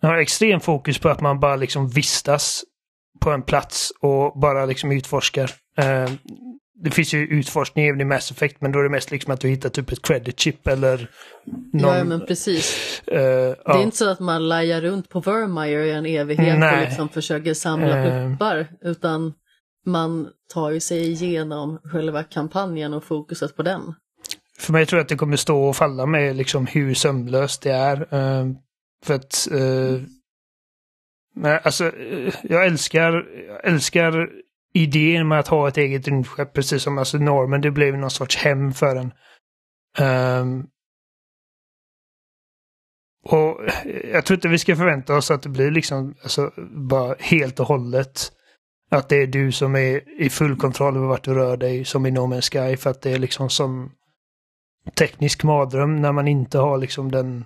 De 0.00 0.06
har 0.06 0.16
extrem 0.16 0.60
fokus 0.60 0.98
på 0.98 1.08
att 1.08 1.20
man 1.20 1.40
bara 1.40 1.56
liksom 1.56 1.88
vistas 1.88 2.64
på 3.20 3.30
en 3.30 3.42
plats 3.42 3.92
och 4.00 4.40
bara 4.40 4.66
liksom 4.66 4.92
utforskar. 4.92 5.50
Eh, 5.78 6.10
det 6.76 6.90
finns 6.90 7.14
ju 7.14 7.18
utforskning 7.26 7.86
även 7.86 8.00
i 8.00 8.04
Mass 8.04 8.30
Effect 8.30 8.60
men 8.60 8.72
då 8.72 8.78
är 8.78 8.82
det 8.82 8.88
mest 8.88 9.10
liksom 9.10 9.34
att 9.34 9.40
du 9.40 9.48
hittar 9.48 9.68
typ 9.68 9.92
ett 9.92 10.02
credit 10.02 10.40
chip 10.40 10.66
eller 10.66 11.10
någon... 11.72 11.96
Ja, 11.96 12.04
men 12.04 12.26
precis. 12.26 13.02
eh, 13.06 13.14
Det 13.16 13.58
är 13.66 13.82
inte 13.82 13.96
så 13.96 14.10
att 14.10 14.20
man 14.20 14.48
lajar 14.48 14.80
runt 14.80 15.08
på 15.08 15.20
Vermeer 15.20 15.80
i 15.80 15.90
en 15.90 16.06
evighet 16.06 16.58
Nej. 16.58 16.74
och 16.74 16.80
liksom 16.80 17.08
försöker 17.08 17.54
samla 17.54 18.02
pluppar. 18.02 18.68
Utan 18.82 19.32
man 19.86 20.28
tar 20.54 20.70
ju 20.70 20.80
sig 20.80 21.10
igenom 21.10 21.80
själva 21.84 22.22
kampanjen 22.22 22.94
och 22.94 23.04
fokuset 23.04 23.56
på 23.56 23.62
den. 23.62 23.94
För 24.58 24.72
mig 24.72 24.86
tror 24.86 24.98
jag 24.98 25.02
att 25.04 25.08
det 25.08 25.16
kommer 25.16 25.36
stå 25.36 25.64
och 25.64 25.76
falla 25.76 26.06
med 26.06 26.36
liksom 26.36 26.66
hur 26.66 26.94
sömlöst 26.94 27.62
det 27.62 27.72
är. 27.72 28.14
Eh, 28.14 28.46
för 29.04 29.14
att... 29.14 29.48
Men 31.36 31.60
alltså, 31.64 31.92
jag 32.42 32.66
älskar, 32.66 33.26
jag 33.48 33.64
älskar 33.72 34.28
idén 34.74 35.28
med 35.28 35.40
att 35.40 35.48
ha 35.48 35.68
ett 35.68 35.76
eget 35.76 36.08
rymdskepp, 36.08 36.52
precis 36.52 36.82
som 36.82 36.98
alltså 36.98 37.18
normen, 37.18 37.60
det 37.60 37.70
blev 37.70 37.98
någon 37.98 38.10
sorts 38.10 38.36
hem 38.36 38.72
för 38.72 38.96
en. 38.96 39.12
Um, 40.40 40.66
och 43.24 43.60
jag 44.12 44.24
tror 44.24 44.36
inte 44.36 44.48
vi 44.48 44.58
ska 44.58 44.76
förvänta 44.76 45.16
oss 45.16 45.30
att 45.30 45.42
det 45.42 45.48
blir 45.48 45.70
liksom 45.70 46.14
alltså, 46.22 46.52
bara 46.90 47.16
helt 47.18 47.60
och 47.60 47.66
hållet 47.66 48.32
att 48.90 49.08
det 49.08 49.16
är 49.16 49.26
du 49.26 49.52
som 49.52 49.76
är 49.76 50.20
i 50.20 50.30
full 50.30 50.56
kontroll 50.56 50.96
över 50.96 51.06
vart 51.06 51.24
du 51.24 51.34
rör 51.34 51.56
dig 51.56 51.84
som 51.84 52.06
i 52.06 52.10
No 52.10 52.20
Man's 52.20 52.50
Sky 52.50 52.76
för 52.76 52.90
att 52.90 53.02
det 53.02 53.10
är 53.10 53.18
liksom 53.18 53.50
som 53.50 53.92
teknisk 54.94 55.44
mardröm 55.44 56.02
när 56.02 56.12
man 56.12 56.28
inte 56.28 56.58
har 56.58 56.78
liksom 56.78 57.10
den, 57.10 57.44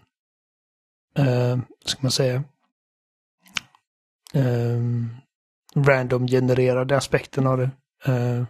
uh, 1.18 1.56
vad 1.56 1.90
ska 1.90 1.98
man 2.02 2.10
säga, 2.10 2.44
eh, 4.34 4.80
random-genererade 5.84 6.96
aspekten 6.96 7.46
av 7.46 7.58
det. 7.58 7.70
Eh, 8.06 8.44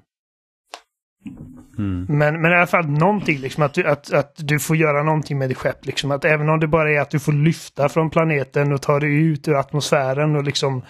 Mm. 1.79 2.07
men, 2.09 2.43
men 2.43 2.53
i 2.53 2.55
alla 2.55 2.67
fall 2.67 2.91
någonting, 2.91 3.39
liksom, 3.39 3.63
att, 3.63 3.75
du, 3.75 3.85
att, 3.85 4.13
att 4.13 4.35
du 4.37 4.59
får 4.59 4.77
göra 4.77 5.03
någonting 5.03 5.39
med 5.39 5.49
ditt 5.49 5.59
skepp. 5.59 5.87
Liksom, 5.87 6.11
att 6.11 6.25
även 6.25 6.49
om 6.49 6.61
det 6.61 6.67
bara 6.67 6.93
är 6.93 7.01
att 7.01 7.11
du 7.11 7.19
får 7.19 7.33
lyfta 7.33 7.89
från 7.89 8.11
planeten 8.11 8.73
och 8.73 8.83
ta 8.83 9.01
dig 9.01 9.15
ut 9.15 9.49
ur 9.49 9.55
atmosfären 9.55 10.37
och 10.37 10.45
liksom 10.45 10.83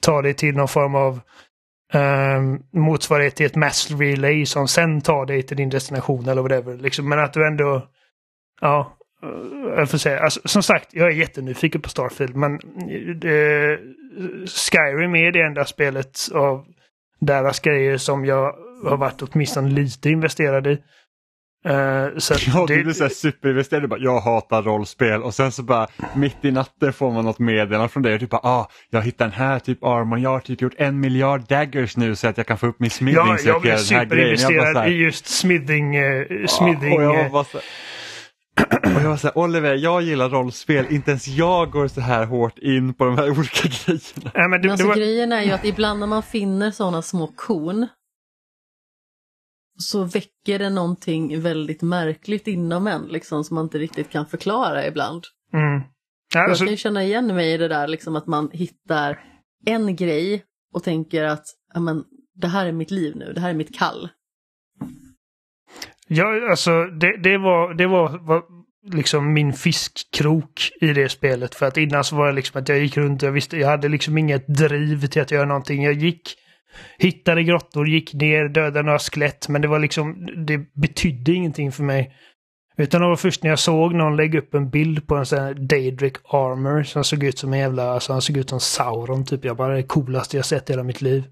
ta 0.00 0.22
dig 0.22 0.34
till 0.34 0.54
någon 0.54 0.68
form 0.68 0.94
av 0.94 1.20
eh, 1.92 2.42
motsvarighet 2.72 3.36
till 3.36 3.46
ett 3.46 3.56
mass 3.56 3.90
relay 3.90 4.46
som 4.46 4.68
sen 4.68 5.00
tar 5.00 5.26
dig 5.26 5.42
till 5.42 5.56
din 5.56 5.70
destination 5.70 6.28
eller 6.28 6.42
whatever. 6.42 6.76
Liksom, 6.76 7.08
men 7.08 7.18
att 7.18 7.32
du 7.32 7.46
ändå, 7.46 7.88
ja, 8.60 8.97
jag 9.76 9.90
får 9.90 9.98
säga, 9.98 10.20
alltså, 10.20 10.40
som 10.44 10.62
sagt, 10.62 10.88
jag 10.94 11.06
är 11.06 11.12
jättenyfiken 11.12 11.80
på 11.80 11.88
Starfield, 11.88 12.36
men 12.36 12.52
eh, 12.54 13.78
Skyrim 14.46 15.14
är 15.14 15.32
det 15.32 15.40
enda 15.42 15.64
spelet 15.64 16.18
av 16.34 16.64
deras 17.20 17.60
grejer 17.60 17.96
som 17.96 18.24
jag 18.24 18.52
har 18.84 18.96
varit 18.96 19.22
åtminstone 19.22 19.68
lite 19.70 20.10
investerad 20.10 20.66
i. 20.66 20.78
Eh, 21.64 22.06
så 22.18 22.34
Ja, 22.54 22.64
det- 22.68 22.76
du 22.76 22.82
blir 22.84 22.92
så 22.94 23.08
superinvesterad. 23.08 23.82
Du 23.82 23.86
bara, 23.86 24.00
jag 24.00 24.20
hatar 24.20 24.62
rollspel 24.62 25.22
och 25.22 25.34
sen 25.34 25.52
så 25.52 25.62
bara 25.62 25.86
mitt 26.16 26.44
i 26.44 26.50
natten 26.50 26.92
får 26.92 27.12
man 27.12 27.24
något 27.24 27.38
meddelande 27.38 27.88
från 27.88 28.02
dig 28.02 28.12
och 28.14 28.18
du 28.20 28.26
bara, 28.26 28.40
ah, 28.44 28.70
jag 28.90 29.02
hittade 29.02 29.30
den 29.30 29.38
här 29.38 29.58
typ 29.58 29.84
armor, 29.84 30.18
jag 30.18 30.30
har 30.30 30.40
typ 30.40 30.60
gjort 30.60 30.74
en 30.76 31.00
miljard 31.00 31.40
daggers 31.48 31.96
nu 31.96 32.16
så 32.16 32.28
att 32.28 32.36
jag 32.36 32.46
kan 32.46 32.58
få 32.58 32.66
upp 32.66 32.80
min 32.80 32.90
smithing 32.90 33.24
Ja, 33.26 33.38
jag 33.44 33.60
blev. 33.62 33.72
Jag 33.74 33.78
bara 33.78 33.78
så 33.78 33.94
superinvesterad 33.94 34.76
här, 34.76 34.88
i 34.88 34.94
just 34.96 35.26
smithing. 35.26 35.96
Eh, 35.96 36.26
smithing 36.48 36.90
Ja, 37.00 37.08
och 37.08 37.14
jag 37.14 37.34
eh, 37.34 37.42
så 37.44 37.58
och 38.96 39.02
jag 39.02 39.08
var 39.08 39.16
så 39.16 39.26
här, 39.26 39.38
Oliver, 39.38 39.74
jag 39.74 40.02
gillar 40.02 40.28
rollspel, 40.28 40.86
inte 40.90 41.10
ens 41.10 41.28
jag 41.28 41.70
går 41.70 41.88
så 41.88 42.00
här 42.00 42.26
hårt 42.26 42.58
in 42.58 42.94
på 42.94 43.04
de 43.04 43.18
här 43.18 43.30
olika 43.30 43.68
grejerna. 43.86 44.30
nej, 44.34 44.48
men 44.48 44.50
det, 44.50 44.58
Men 44.60 44.70
alltså 44.70 44.86
var, 44.86 44.96
grejen 44.96 45.32
är 45.32 45.42
ju 45.42 45.50
att 45.50 45.64
ibland 45.64 46.00
när 46.00 46.06
man 46.06 46.22
finner 46.22 46.70
sådana 46.70 47.02
små 47.02 47.26
korn 47.36 47.86
så 49.80 50.04
väcker 50.04 50.58
det 50.58 50.70
någonting 50.70 51.40
väldigt 51.40 51.82
märkligt 51.82 52.46
inom 52.46 52.86
en, 52.86 53.02
liksom, 53.06 53.44
som 53.44 53.54
man 53.54 53.64
inte 53.64 53.78
riktigt 53.78 54.10
kan 54.10 54.26
förklara 54.26 54.86
ibland. 54.86 55.24
mm. 55.52 55.80
Ja, 56.34 56.40
Jag 56.40 56.50
alltså, 56.50 56.64
kan 56.64 56.70
ju 56.72 56.76
känna 56.76 57.04
igen 57.04 57.26
mig 57.26 57.52
i 57.52 57.56
det 57.56 57.68
där 57.68 57.88
liksom 57.88 58.16
att 58.16 58.26
man 58.26 58.50
hittar 58.52 59.20
en 59.66 59.96
grej 59.96 60.44
och 60.74 60.84
tänker 60.84 61.24
att 61.24 61.44
ja, 61.74 61.80
men, 61.80 62.04
det 62.34 62.48
här 62.48 62.66
är 62.66 62.72
mitt 62.72 62.90
liv 62.90 63.16
nu, 63.16 63.32
det 63.32 63.40
här 63.40 63.50
är 63.50 63.54
mitt 63.54 63.78
kall 63.78 64.08
ja, 66.08 66.50
alltså 66.50 66.84
det, 66.84 67.16
det 67.16 67.38
var, 67.38 67.74
det 67.74 67.86
var, 67.86 68.18
var 68.18 68.42
liksom 68.92 69.32
min 69.32 69.52
fiskkrok 69.52 70.70
i 70.80 70.86
det 70.86 71.08
spelet. 71.08 71.54
För 71.54 71.66
att 71.66 71.76
innan 71.76 72.04
så 72.04 72.16
var 72.16 72.26
det 72.26 72.32
liksom 72.32 72.60
att 72.60 72.68
jag 72.68 72.78
gick 72.78 72.96
runt 72.96 73.22
och 73.22 73.26
jag 73.26 73.32
visste, 73.32 73.56
jag 73.56 73.68
hade 73.68 73.88
liksom 73.88 74.18
inget 74.18 74.46
driv 74.46 75.06
till 75.06 75.22
att 75.22 75.30
göra 75.30 75.46
någonting. 75.46 75.82
Jag 75.82 75.94
gick, 75.94 76.34
hittade 76.98 77.42
grottor, 77.42 77.88
gick 77.88 78.14
ner, 78.14 78.48
dödade 78.48 78.82
några 78.82 78.98
skelett. 78.98 79.48
Men 79.48 79.62
det 79.62 79.68
var 79.68 79.78
liksom, 79.78 80.28
det 80.46 80.58
betydde 80.74 81.32
ingenting 81.32 81.72
för 81.72 81.82
mig. 81.82 82.14
Utan 82.76 83.00
det 83.00 83.06
var 83.06 83.16
först 83.16 83.42
när 83.42 83.50
jag 83.50 83.58
såg 83.58 83.94
någon 83.94 84.16
lägga 84.16 84.38
upp 84.38 84.54
en 84.54 84.70
bild 84.70 85.06
på 85.06 85.16
en 85.16 85.26
sån 85.26 85.38
här 85.38 85.54
Daedric 85.54 86.14
Armor 86.24 86.82
som 86.82 87.04
såg 87.04 87.24
ut 87.24 87.38
som 87.38 87.52
en 87.52 87.58
jävla, 87.58 87.90
alltså 87.90 88.12
han 88.12 88.22
såg 88.22 88.36
ut 88.36 88.50
som 88.50 88.60
Sauron 88.60 89.24
typ. 89.24 89.44
Jag 89.44 89.56
bara 89.56 89.74
det 89.74 89.82
coolaste 89.82 90.36
jag 90.36 90.46
sett 90.46 90.70
i 90.70 90.72
hela 90.72 90.82
mitt 90.82 91.00
liv. 91.00 91.24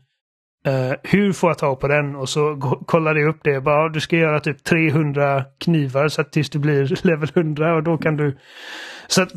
Uh, 0.67 0.93
hur 1.03 1.33
får 1.33 1.51
jag 1.51 1.59
tag 1.59 1.81
på 1.81 1.89
den? 1.89 2.17
Och 2.17 2.29
så 2.29 2.57
kollade 2.87 3.21
jag 3.21 3.29
upp 3.29 3.41
det. 3.45 3.61
Bara, 3.61 3.89
du 3.89 4.01
ska 4.01 4.17
göra 4.17 4.41
typ 4.41 4.64
300 4.64 5.45
knivar 5.59 6.09
så 6.09 6.21
att 6.21 6.33
tills 6.33 6.51
du 6.51 6.59
blir 6.59 7.01
level 7.07 7.29
100 7.35 7.75
och 7.75 7.83
då 7.83 7.99
kan 7.99 8.17
du... 8.17 8.37
Så 9.09 9.23
att 9.23 9.33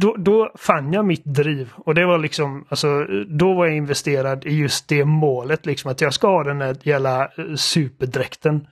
då, 0.00 0.14
då 0.18 0.52
fann 0.58 0.92
jag 0.92 1.04
mitt 1.04 1.24
driv. 1.24 1.72
Och 1.76 1.94
det 1.94 2.06
var 2.06 2.18
liksom, 2.18 2.66
alltså, 2.68 3.04
då 3.28 3.54
var 3.54 3.66
jag 3.66 3.76
investerad 3.76 4.44
i 4.44 4.56
just 4.56 4.88
det 4.88 5.04
målet 5.04 5.66
liksom. 5.66 5.90
Att 5.90 6.00
jag 6.00 6.14
ska 6.14 6.28
ha 6.28 6.44
den 6.44 6.58
där 6.58 6.76
jävla 6.82 7.22
eh, 7.24 7.54
superdräkten. 7.56 8.66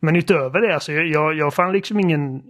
Men 0.00 0.16
utöver 0.16 0.60
det, 0.60 0.74
alltså 0.74 0.92
jag, 0.92 1.34
jag, 1.34 1.54
fann 1.54 1.72
liksom 1.72 2.00
ingen... 2.00 2.42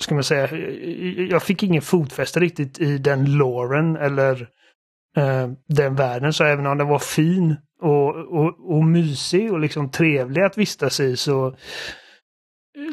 Ska 0.00 0.14
man 0.14 0.24
säga, 0.24 0.44
eh, 0.44 1.22
jag- 1.30 1.42
fick 1.42 1.62
ingen 1.62 1.82
fotfäste 1.82 2.40
riktigt 2.40 2.78
i 2.78 2.98
den 2.98 3.36
loren 3.36 3.96
eller 3.96 4.48
den 5.68 5.94
världen. 5.94 6.32
Så 6.32 6.44
även 6.44 6.66
om 6.66 6.78
den 6.78 6.88
var 6.88 6.98
fin 6.98 7.56
och, 7.86 8.16
och, 8.16 8.76
och 8.76 8.84
mysig 8.84 9.52
och 9.52 9.60
liksom 9.60 9.90
trevlig 9.90 10.42
att 10.42 10.58
vistas 10.58 11.00
i 11.00 11.16
så 11.16 11.56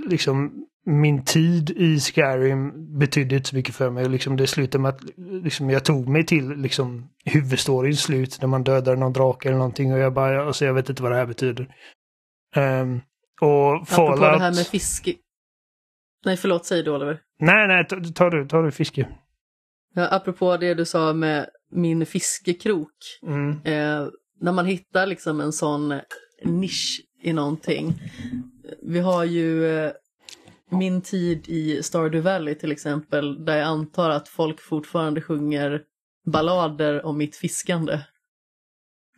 liksom 0.07 0.65
min 0.85 1.25
tid 1.25 1.69
i 1.69 1.99
Skyrim 1.99 2.97
betydde 2.99 3.35
inte 3.35 3.49
så 3.49 3.55
mycket 3.55 3.75
för 3.75 3.89
mig. 3.89 4.09
Liksom 4.09 4.37
det 4.37 4.47
slutade 4.47 4.81
med 4.81 4.89
att 4.89 5.01
liksom, 5.17 5.69
jag 5.69 5.85
tog 5.85 6.07
mig 6.07 6.25
till 6.25 6.49
liksom, 6.49 7.09
huvudstoryns 7.25 8.01
slut 8.01 8.41
när 8.41 8.47
man 8.47 8.63
dödar 8.63 8.95
någon 8.95 9.13
drake 9.13 9.49
eller 9.49 9.57
någonting 9.57 9.93
och 9.93 9.99
jag 9.99 10.13
bara, 10.13 10.45
alltså, 10.45 10.65
jag 10.65 10.73
vet 10.73 10.89
inte 10.89 11.03
vad 11.03 11.11
det 11.11 11.17
här 11.17 11.25
betyder. 11.25 11.75
Ehm, 12.55 13.01
och 13.41 13.73
Apropå 13.73 13.85
Fallout... 13.85 14.19
det 14.19 14.39
här 14.39 14.55
med 14.55 14.67
fiske. 14.67 15.13
Nej, 16.25 16.37
förlåt, 16.37 16.65
säg 16.65 16.83
du 16.83 16.91
Oliver. 16.91 17.21
Nej, 17.39 17.67
nej, 17.67 17.87
ta, 17.87 17.95
ta 18.15 18.29
du, 18.29 18.47
ta 18.47 18.61
du 18.61 18.71
fiske. 18.71 19.07
Ja, 19.95 20.07
apropå 20.11 20.57
det 20.57 20.73
du 20.73 20.85
sa 20.85 21.13
med 21.13 21.49
min 21.71 22.05
fiskekrok. 22.05 22.89
Mm. 23.27 23.61
Eh, 23.65 24.07
när 24.43 24.51
man 24.51 24.65
hittar 24.65 25.05
liksom 25.05 25.41
en 25.41 25.53
sån 25.53 25.99
nisch 26.43 27.01
i 27.21 27.33
någonting. 27.33 27.93
Vi 28.81 28.99
har 28.99 29.23
ju 29.23 29.65
eh, 29.65 29.91
min 30.69 31.01
tid 31.01 31.49
i 31.49 31.83
Stardew 31.83 32.31
Valley 32.31 32.55
till 32.55 32.71
exempel, 32.71 33.45
där 33.45 33.57
jag 33.57 33.67
antar 33.67 34.09
att 34.09 34.29
folk 34.29 34.61
fortfarande 34.61 35.21
sjunger 35.21 35.81
ballader 36.25 37.05
om 37.05 37.17
mitt 37.17 37.35
fiskande. 37.35 37.99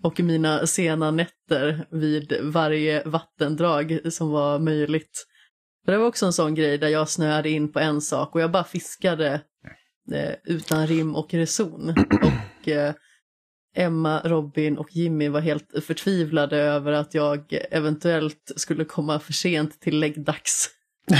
Och 0.03 0.19
mina 0.19 0.67
sena 0.67 1.11
nätter 1.11 1.87
vid 1.91 2.37
varje 2.41 3.03
vattendrag 3.03 3.99
som 4.09 4.29
var 4.29 4.59
möjligt. 4.59 5.25
För 5.85 5.91
det 5.91 5.97
var 5.97 6.07
också 6.07 6.25
en 6.25 6.33
sån 6.33 6.55
grej 6.55 6.77
där 6.77 6.87
jag 6.87 7.09
snöade 7.09 7.49
in 7.49 7.71
på 7.71 7.79
en 7.79 8.01
sak 8.01 8.35
och 8.35 8.41
jag 8.41 8.51
bara 8.51 8.63
fiskade 8.63 9.41
eh, 10.11 10.35
utan 10.43 10.87
rim 10.87 11.15
och 11.15 11.33
reson. 11.33 11.89
Och 12.21 12.67
eh, 12.67 12.93
Emma, 13.75 14.21
Robin 14.23 14.77
och 14.77 14.87
Jimmy 14.91 15.29
var 15.29 15.41
helt 15.41 15.85
förtvivlade 15.87 16.57
över 16.57 16.91
att 16.91 17.13
jag 17.13 17.53
eventuellt 17.71 18.51
skulle 18.55 18.85
komma 18.85 19.19
för 19.19 19.33
sent 19.33 19.81
till 19.81 19.99
läggdags. 19.99 20.69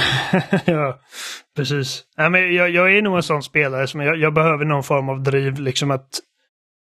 ja, 0.65 0.99
precis. 1.56 2.03
Ja, 2.15 2.30
men 2.30 2.56
jag, 2.56 2.69
jag 2.69 2.98
är 2.98 3.02
nog 3.02 3.15
en 3.15 3.23
sån 3.23 3.44
spelare 3.44 3.88
som 3.88 4.02
jag, 4.02 4.18
jag 4.18 4.34
behöver 4.34 4.65
någon 4.65 4.84
form 4.84 5.10
av 5.10 5.23
driv. 5.23 5.60
Liksom 5.60 5.91
att 5.91 6.10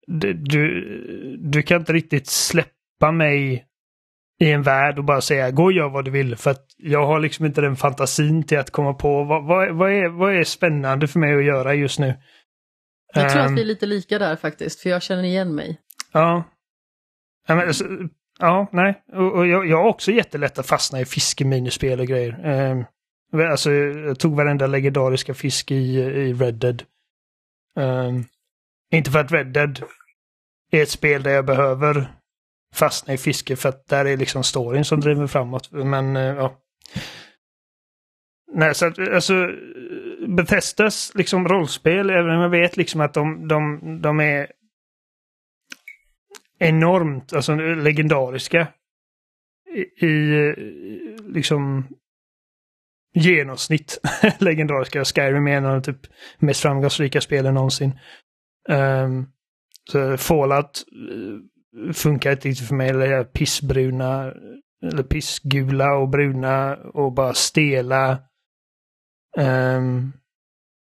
det, 0.08 0.34
du, 0.34 1.38
du 1.40 1.62
kan 1.62 1.80
inte 1.80 1.94
riktigt 1.94 2.28
släppa 2.28 3.12
mig 3.12 3.66
i 4.40 4.52
en 4.52 4.62
värld 4.62 4.98
och 4.98 5.06
bara 5.06 5.22
säga 5.22 5.52
gå 5.52 5.64
och 5.64 5.72
gör 5.72 5.90
vad 5.90 6.06
du 6.06 6.12
vill. 6.12 6.36
För 6.36 6.52
att 6.52 6.66
jag 6.78 7.06
har 7.06 7.20
liksom 7.20 7.46
inte 7.46 7.62
den 7.62 7.76
fantasin 7.76 8.44
till 8.44 8.60
att 8.60 8.72
komma 8.72 8.94
på 8.94 9.24
vad, 9.24 9.46
vad, 9.46 9.76
vad, 9.76 9.92
är, 9.92 10.10
vad 10.10 10.36
är 10.36 10.44
spännande 10.44 11.08
för 11.08 11.20
mig 11.20 11.36
att 11.36 11.46
göra 11.46 11.74
just 11.74 12.00
nu. 12.00 12.14
Jag 13.14 13.32
tror 13.32 13.42
Ehm, 13.42 13.52
att 13.52 13.58
vi 13.58 13.62
är 13.62 13.66
lite 13.66 13.86
lika 13.86 14.20
där 14.20 14.36
faktiskt, 14.36 14.80
för 14.80 14.90
jag 14.90 15.02
känner 15.02 15.24
igen 15.24 15.56
mig. 15.56 15.80
Ja, 16.12 16.44
Ja, 17.48 17.56
men, 17.56 17.68
alltså, 17.68 17.86
ja 18.40 18.68
nej. 18.72 19.04
Och, 19.14 19.32
och 19.34 19.48
jag, 19.48 19.68
jag 19.68 19.78
har 19.78 19.90
också 19.90 20.12
jättelätt 20.12 20.60
att 20.60 20.68
fastna 20.68 21.02
i 21.02 21.06
fiskeminispel 21.06 22.00
och 22.00 22.08
grejer. 22.08 22.46
Um, 22.72 22.86
alltså, 23.52 23.72
jag 23.72 24.20
tog 24.20 24.36
varenda 24.36 24.68
legendariska 24.68 25.34
fisk 25.34 25.72
i, 25.72 25.98
i 26.00 26.34
Red 26.34 26.56
Dead. 26.56 26.84
Um, 27.80 28.26
inte 28.92 29.12
för 29.12 29.20
att 29.20 29.32
Red 29.32 29.48
Dead 29.48 29.84
är 30.72 30.82
ett 30.82 30.90
spel 30.90 31.24
där 31.24 31.32
jag 31.32 31.46
behöver 31.46 32.14
fastna 32.76 33.14
i 33.14 33.18
fiske 33.18 33.56
för 33.56 33.70
att 33.70 33.88
där 33.88 34.06
är 34.06 34.18
liksom 34.18 34.44
storyn 34.44 34.86
som 34.86 35.00
driver 35.00 35.28
framåt. 35.28 35.72
Men 35.72 36.18
uh, 36.18 36.24
ja. 36.24 36.60
Nej, 38.56 38.76
så 38.76 38.86
att, 38.86 39.00
alltså 39.00 39.34
Bethesdas 40.36 41.12
liksom 41.16 41.48
rollspel, 41.48 42.10
även 42.10 42.36
om 42.36 42.42
jag 42.42 42.50
vet 42.50 42.78
liksom 42.78 43.02
att 43.02 43.14
de, 43.14 43.48
de, 43.48 43.80
de 44.02 44.20
är 44.20 44.48
enormt, 46.60 47.34
alltså 47.34 47.56
legendariska. 47.56 48.68
I, 49.76 50.06
i 50.06 50.54
liksom 51.28 51.88
genomsnitt 53.14 54.00
legendariska. 54.40 55.06
Skyrim 55.06 55.48
är 55.48 55.58
en 55.58 55.66
av 55.66 55.82
de 55.82 55.94
typ 55.94 56.14
mest 56.40 56.62
framgångsrika 56.62 57.22
spelen 57.22 57.54
någonsin. 57.54 58.00
Um, 58.70 59.28
så 59.92 60.18
Fallout 60.18 60.86
eh, 60.92 61.94
funkar 61.94 62.32
inte 62.32 62.50
riktigt 62.50 62.68
för 62.68 62.76
mig. 62.76 62.90
Eller 62.90 63.24
pissbruna, 63.24 64.34
eller 64.92 65.04
pissgula 65.04 65.96
och 65.96 66.10
bruna 66.10 66.76
och 66.76 67.14
bara 67.14 67.34
stela. 67.34 68.20
Um, 69.38 70.14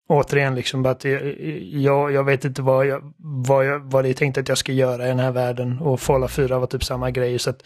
återigen 0.08 0.56
liksom 0.56 0.86
att 0.86 1.04
jag, 1.04 2.12
jag 2.12 2.24
vet 2.24 2.46
inte 2.46 2.62
vad, 2.62 2.86
jag, 2.86 3.14
vad, 3.18 3.66
jag, 3.66 3.80
vad 3.80 4.06
det 4.06 4.10
är 4.10 4.14
tänkt 4.14 4.38
att 4.38 4.50
jag 4.50 4.58
ska 4.58 4.72
göra 4.72 5.06
i 5.06 5.08
den 5.08 5.20
här 5.20 5.32
världen. 5.32 5.80
Och 5.80 6.00
Fallout 6.00 6.32
4 6.32 6.60
var 6.60 6.68
typ 6.68 6.84
samma 6.84 7.12
grej. 7.12 7.40
Så 7.40 7.50
att, 7.50 7.64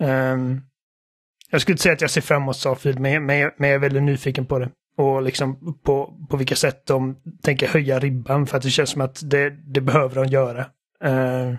um, 0.00 0.60
jag 1.50 1.60
skulle 1.60 1.72
inte 1.72 1.82
säga 1.82 1.92
att 1.92 2.00
jag 2.00 2.10
ser 2.10 2.20
fram 2.20 2.42
emot 2.42 2.56
Starfield, 2.56 2.98
men, 2.98 3.26
men, 3.26 3.50
men 3.56 3.70
jag 3.70 3.74
är 3.74 3.80
väldigt 3.80 4.02
nyfiken 4.02 4.46
på 4.46 4.58
det. 4.58 4.70
Och 4.96 5.22
liksom 5.22 5.78
på, 5.82 6.26
på 6.30 6.36
vilka 6.36 6.56
sätt 6.56 6.86
de 6.86 7.16
tänker 7.42 7.68
höja 7.68 7.98
ribban, 7.98 8.46
för 8.46 8.56
att 8.56 8.62
det 8.62 8.70
känns 8.70 8.90
som 8.90 9.00
att 9.00 9.30
det, 9.30 9.50
det 9.50 9.80
behöver 9.80 10.14
de 10.14 10.26
göra. 10.26 10.60
Uh, 11.04 11.56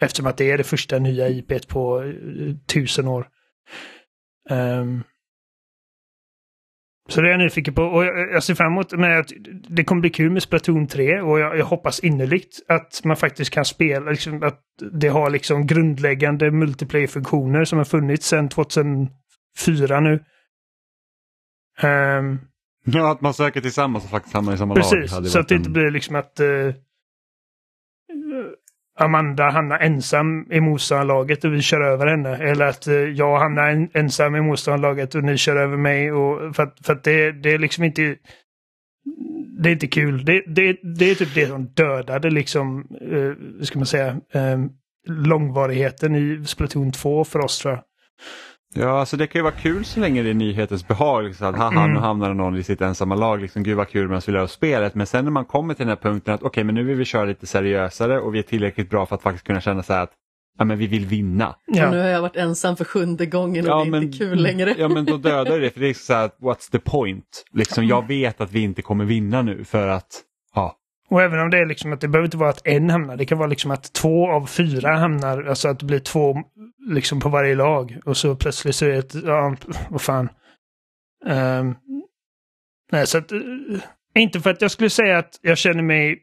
eftersom 0.00 0.26
att 0.26 0.36
det 0.36 0.50
är 0.50 0.58
det 0.58 0.64
första 0.64 0.98
nya 0.98 1.28
IP 1.28 1.68
på 1.68 2.00
uh, 2.00 2.56
tusen 2.66 3.08
år. 3.08 3.28
Um, 4.50 5.04
så 7.08 7.20
det 7.20 7.28
är 7.28 7.30
jag 7.30 7.38
nyfiken 7.38 7.74
på 7.74 7.82
och 7.82 8.04
jag, 8.04 8.42
ser 8.42 8.54
fram 8.54 8.72
emot 8.72 8.92
att 8.92 9.32
det 9.68 9.84
kommer 9.84 10.00
bli 10.00 10.10
kul 10.10 10.30
med 10.30 10.42
Splatoon 10.42 10.86
3 10.86 11.20
och 11.20 11.40
jag, 11.40 11.58
jag 11.58 11.66
hoppas 11.66 12.00
innerligt 12.00 12.60
att 12.68 13.00
man 13.04 13.16
faktiskt 13.16 13.50
kan 13.50 13.64
spela, 13.64 14.10
liksom, 14.10 14.42
att 14.42 14.60
det 14.92 15.08
har 15.08 15.30
liksom 15.30 15.66
grundläggande 15.66 16.50
multiplayer-funktioner 16.50 17.64
som 17.64 17.78
har 17.78 17.84
funnits 17.84 18.26
sedan 18.26 18.48
2004 18.48 20.00
nu. 20.00 20.24
Um, 21.82 22.40
ja, 22.84 23.12
att 23.12 23.20
man 23.20 23.34
söker 23.34 23.60
tillsammans 23.60 24.04
och 24.04 24.10
faktiskt 24.10 24.34
hamnar 24.34 24.54
i 24.54 24.58
samma 24.58 24.74
precis, 24.74 24.92
lag. 24.92 25.20
Precis, 25.20 25.32
så 25.32 25.38
att 25.38 25.48
det 25.48 25.54
inte 25.54 25.70
blir 25.70 25.90
liksom 25.90 26.16
att 26.16 26.40
uh, 26.40 26.74
Amanda 28.98 29.50
hamnar 29.50 29.78
ensam 29.78 30.46
i 30.50 30.60
motståndarlaget 30.60 31.44
och 31.44 31.54
vi 31.54 31.62
kör 31.62 31.80
över 31.80 32.06
henne. 32.06 32.36
Eller 32.36 32.66
att 32.66 32.86
eh, 32.86 32.94
jag 32.94 33.38
hamnar 33.38 33.68
en, 33.70 33.90
ensam 33.94 34.36
i 34.36 34.40
motståndarlaget 34.40 35.14
och 35.14 35.24
ni 35.24 35.36
kör 35.36 35.56
över 35.56 35.76
mig. 35.76 36.12
Och, 36.12 36.56
för 36.56 36.62
att, 36.62 36.86
för 36.86 36.92
att 36.92 37.04
det, 37.04 37.32
det 37.32 37.52
är 37.52 37.58
liksom 37.58 37.84
inte... 37.84 38.16
Det 39.62 39.68
är 39.68 39.72
inte 39.72 39.86
kul. 39.86 40.24
Det, 40.24 40.42
det, 40.46 40.78
det 40.96 41.10
är 41.10 41.14
typ 41.14 41.34
det 41.34 41.46
som 41.46 41.66
dödade 41.66 42.30
liksom, 42.30 42.86
eh, 43.00 43.62
ska 43.64 43.78
man 43.78 43.86
säga, 43.86 44.20
eh, 44.32 44.58
långvarigheten 45.06 46.16
i 46.16 46.46
Splatoon 46.46 46.92
2 46.92 47.24
för 47.24 47.38
oss 47.38 47.58
tror 47.58 47.74
jag. 47.74 47.82
Ja, 48.78 49.00
alltså 49.00 49.16
det 49.16 49.26
kan 49.26 49.38
ju 49.38 49.42
vara 49.42 49.54
kul 49.54 49.84
så 49.84 50.00
länge 50.00 50.22
det 50.22 50.30
är 50.30 50.34
nyhetens 50.34 50.88
behag. 50.88 51.24
Liksom, 51.24 51.46
att 51.46 51.56
haha, 51.56 51.84
mm. 51.84 51.94
nu 51.94 52.00
hamnar 52.00 52.34
någon 52.34 52.56
i 52.56 52.62
sitt 52.62 52.80
ensamma 52.80 53.14
lag. 53.14 53.40
Liksom, 53.40 53.62
Gud 53.62 53.76
vad 53.76 53.88
kul 53.88 54.08
medan 54.08 54.22
vi 54.26 54.32
lär 54.32 54.42
oss 54.42 54.52
spelet. 54.52 54.94
Men 54.94 55.06
sen 55.06 55.24
när 55.24 55.32
man 55.32 55.44
kommer 55.44 55.74
till 55.74 55.86
den 55.86 55.96
här 55.96 56.10
punkten 56.10 56.34
att 56.34 56.40
okej, 56.40 56.48
okay, 56.48 56.64
men 56.64 56.74
nu 56.74 56.84
vill 56.84 56.96
vi 56.96 57.04
köra 57.04 57.24
lite 57.24 57.46
seriösare 57.46 58.20
och 58.20 58.34
vi 58.34 58.38
är 58.38 58.42
tillräckligt 58.42 58.90
bra 58.90 59.06
för 59.06 59.14
att 59.14 59.22
faktiskt 59.22 59.46
kunna 59.46 59.60
känna 59.60 59.82
så 59.82 59.92
här 59.92 60.02
att 60.02 60.12
ja, 60.58 60.64
men 60.64 60.78
vi 60.78 60.86
vill 60.86 61.06
vinna. 61.06 61.56
Ja. 61.66 61.86
Och 61.86 61.92
nu 61.92 61.98
har 61.98 62.08
jag 62.08 62.22
varit 62.22 62.36
ensam 62.36 62.76
för 62.76 62.84
sjunde 62.84 63.26
gången 63.26 63.64
och 63.64 63.70
ja, 63.70 63.76
det 63.76 63.88
är 63.88 63.90
men, 63.90 64.02
inte 64.02 64.18
kul 64.18 64.42
längre. 64.42 64.74
Ja, 64.78 64.88
men 64.88 65.04
då 65.04 65.16
dödar 65.16 65.60
det 65.60 65.70
för 65.70 65.80
det 65.80 65.88
är 65.88 65.94
så 65.94 66.14
här, 66.14 66.30
what's 66.40 66.70
the 66.70 66.78
point? 66.78 67.44
Liksom, 67.52 67.86
jag 67.86 68.08
vet 68.08 68.40
att 68.40 68.52
vi 68.52 68.60
inte 68.60 68.82
kommer 68.82 69.04
vinna 69.04 69.42
nu 69.42 69.64
för 69.64 69.88
att 69.88 70.22
ja, 70.54 70.76
och 71.08 71.22
även 71.22 71.40
om 71.40 71.50
det 71.50 71.58
är 71.58 71.66
liksom 71.66 71.92
att 71.92 72.00
det 72.00 72.08
behöver 72.08 72.26
inte 72.26 72.36
vara 72.36 72.50
att 72.50 72.66
en 72.66 72.90
hamnar. 72.90 73.16
Det 73.16 73.26
kan 73.26 73.38
vara 73.38 73.48
liksom 73.48 73.70
att 73.70 73.92
två 73.92 74.30
av 74.30 74.46
fyra 74.46 74.96
hamnar. 74.96 75.42
Alltså 75.42 75.68
att 75.68 75.78
det 75.78 75.86
blir 75.86 75.98
två 75.98 76.42
liksom 76.88 77.20
på 77.20 77.28
varje 77.28 77.54
lag. 77.54 77.98
Och 78.04 78.16
så 78.16 78.36
plötsligt 78.36 78.74
så 78.74 78.84
är 78.84 78.88
det 78.88 78.96
ett, 78.96 79.14
ja, 79.14 79.56
vad 79.90 80.00
fan. 80.00 80.28
Um, 81.24 81.76
nej, 82.92 83.06
så 83.06 83.18
att, 83.18 83.32
eh, 83.32 83.38
inte 84.14 84.40
för 84.40 84.50
att 84.50 84.62
jag 84.62 84.70
skulle 84.70 84.90
säga 84.90 85.18
att 85.18 85.38
jag 85.42 85.58
känner 85.58 85.82
mig 85.82 86.22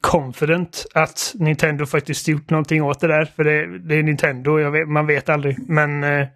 confident 0.00 0.86
att 0.94 1.34
Nintendo 1.34 1.86
faktiskt 1.86 2.28
gjort 2.28 2.50
någonting 2.50 2.82
åt 2.82 3.00
det 3.00 3.06
där. 3.06 3.24
För 3.24 3.44
det, 3.44 3.78
det 3.78 3.94
är 3.94 4.02
Nintendo, 4.02 4.70
vet, 4.70 4.88
man 4.88 5.06
vet 5.06 5.28
aldrig. 5.28 5.68
Men 5.68 6.04
uh, 6.04 6.26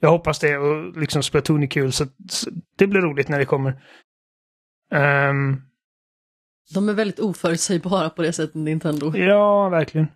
jag 0.00 0.10
hoppas 0.10 0.38
det 0.38 0.58
och 0.58 0.96
liksom 0.98 1.22
Splatoon 1.22 1.62
är 1.62 1.66
kul 1.66 1.92
så, 1.92 2.06
så 2.30 2.50
det 2.76 2.86
blir 2.86 3.00
roligt 3.00 3.28
när 3.28 3.38
det 3.38 3.44
kommer. 3.44 3.82
Um, 4.94 5.69
de 6.74 6.88
är 6.88 6.92
väldigt 6.92 7.18
oförutsägbara 7.18 8.10
på 8.10 8.22
det 8.22 8.32
sättet, 8.32 8.54
Nintendo. 8.54 9.16
Ja, 9.16 9.68
verkligen. 9.68 10.06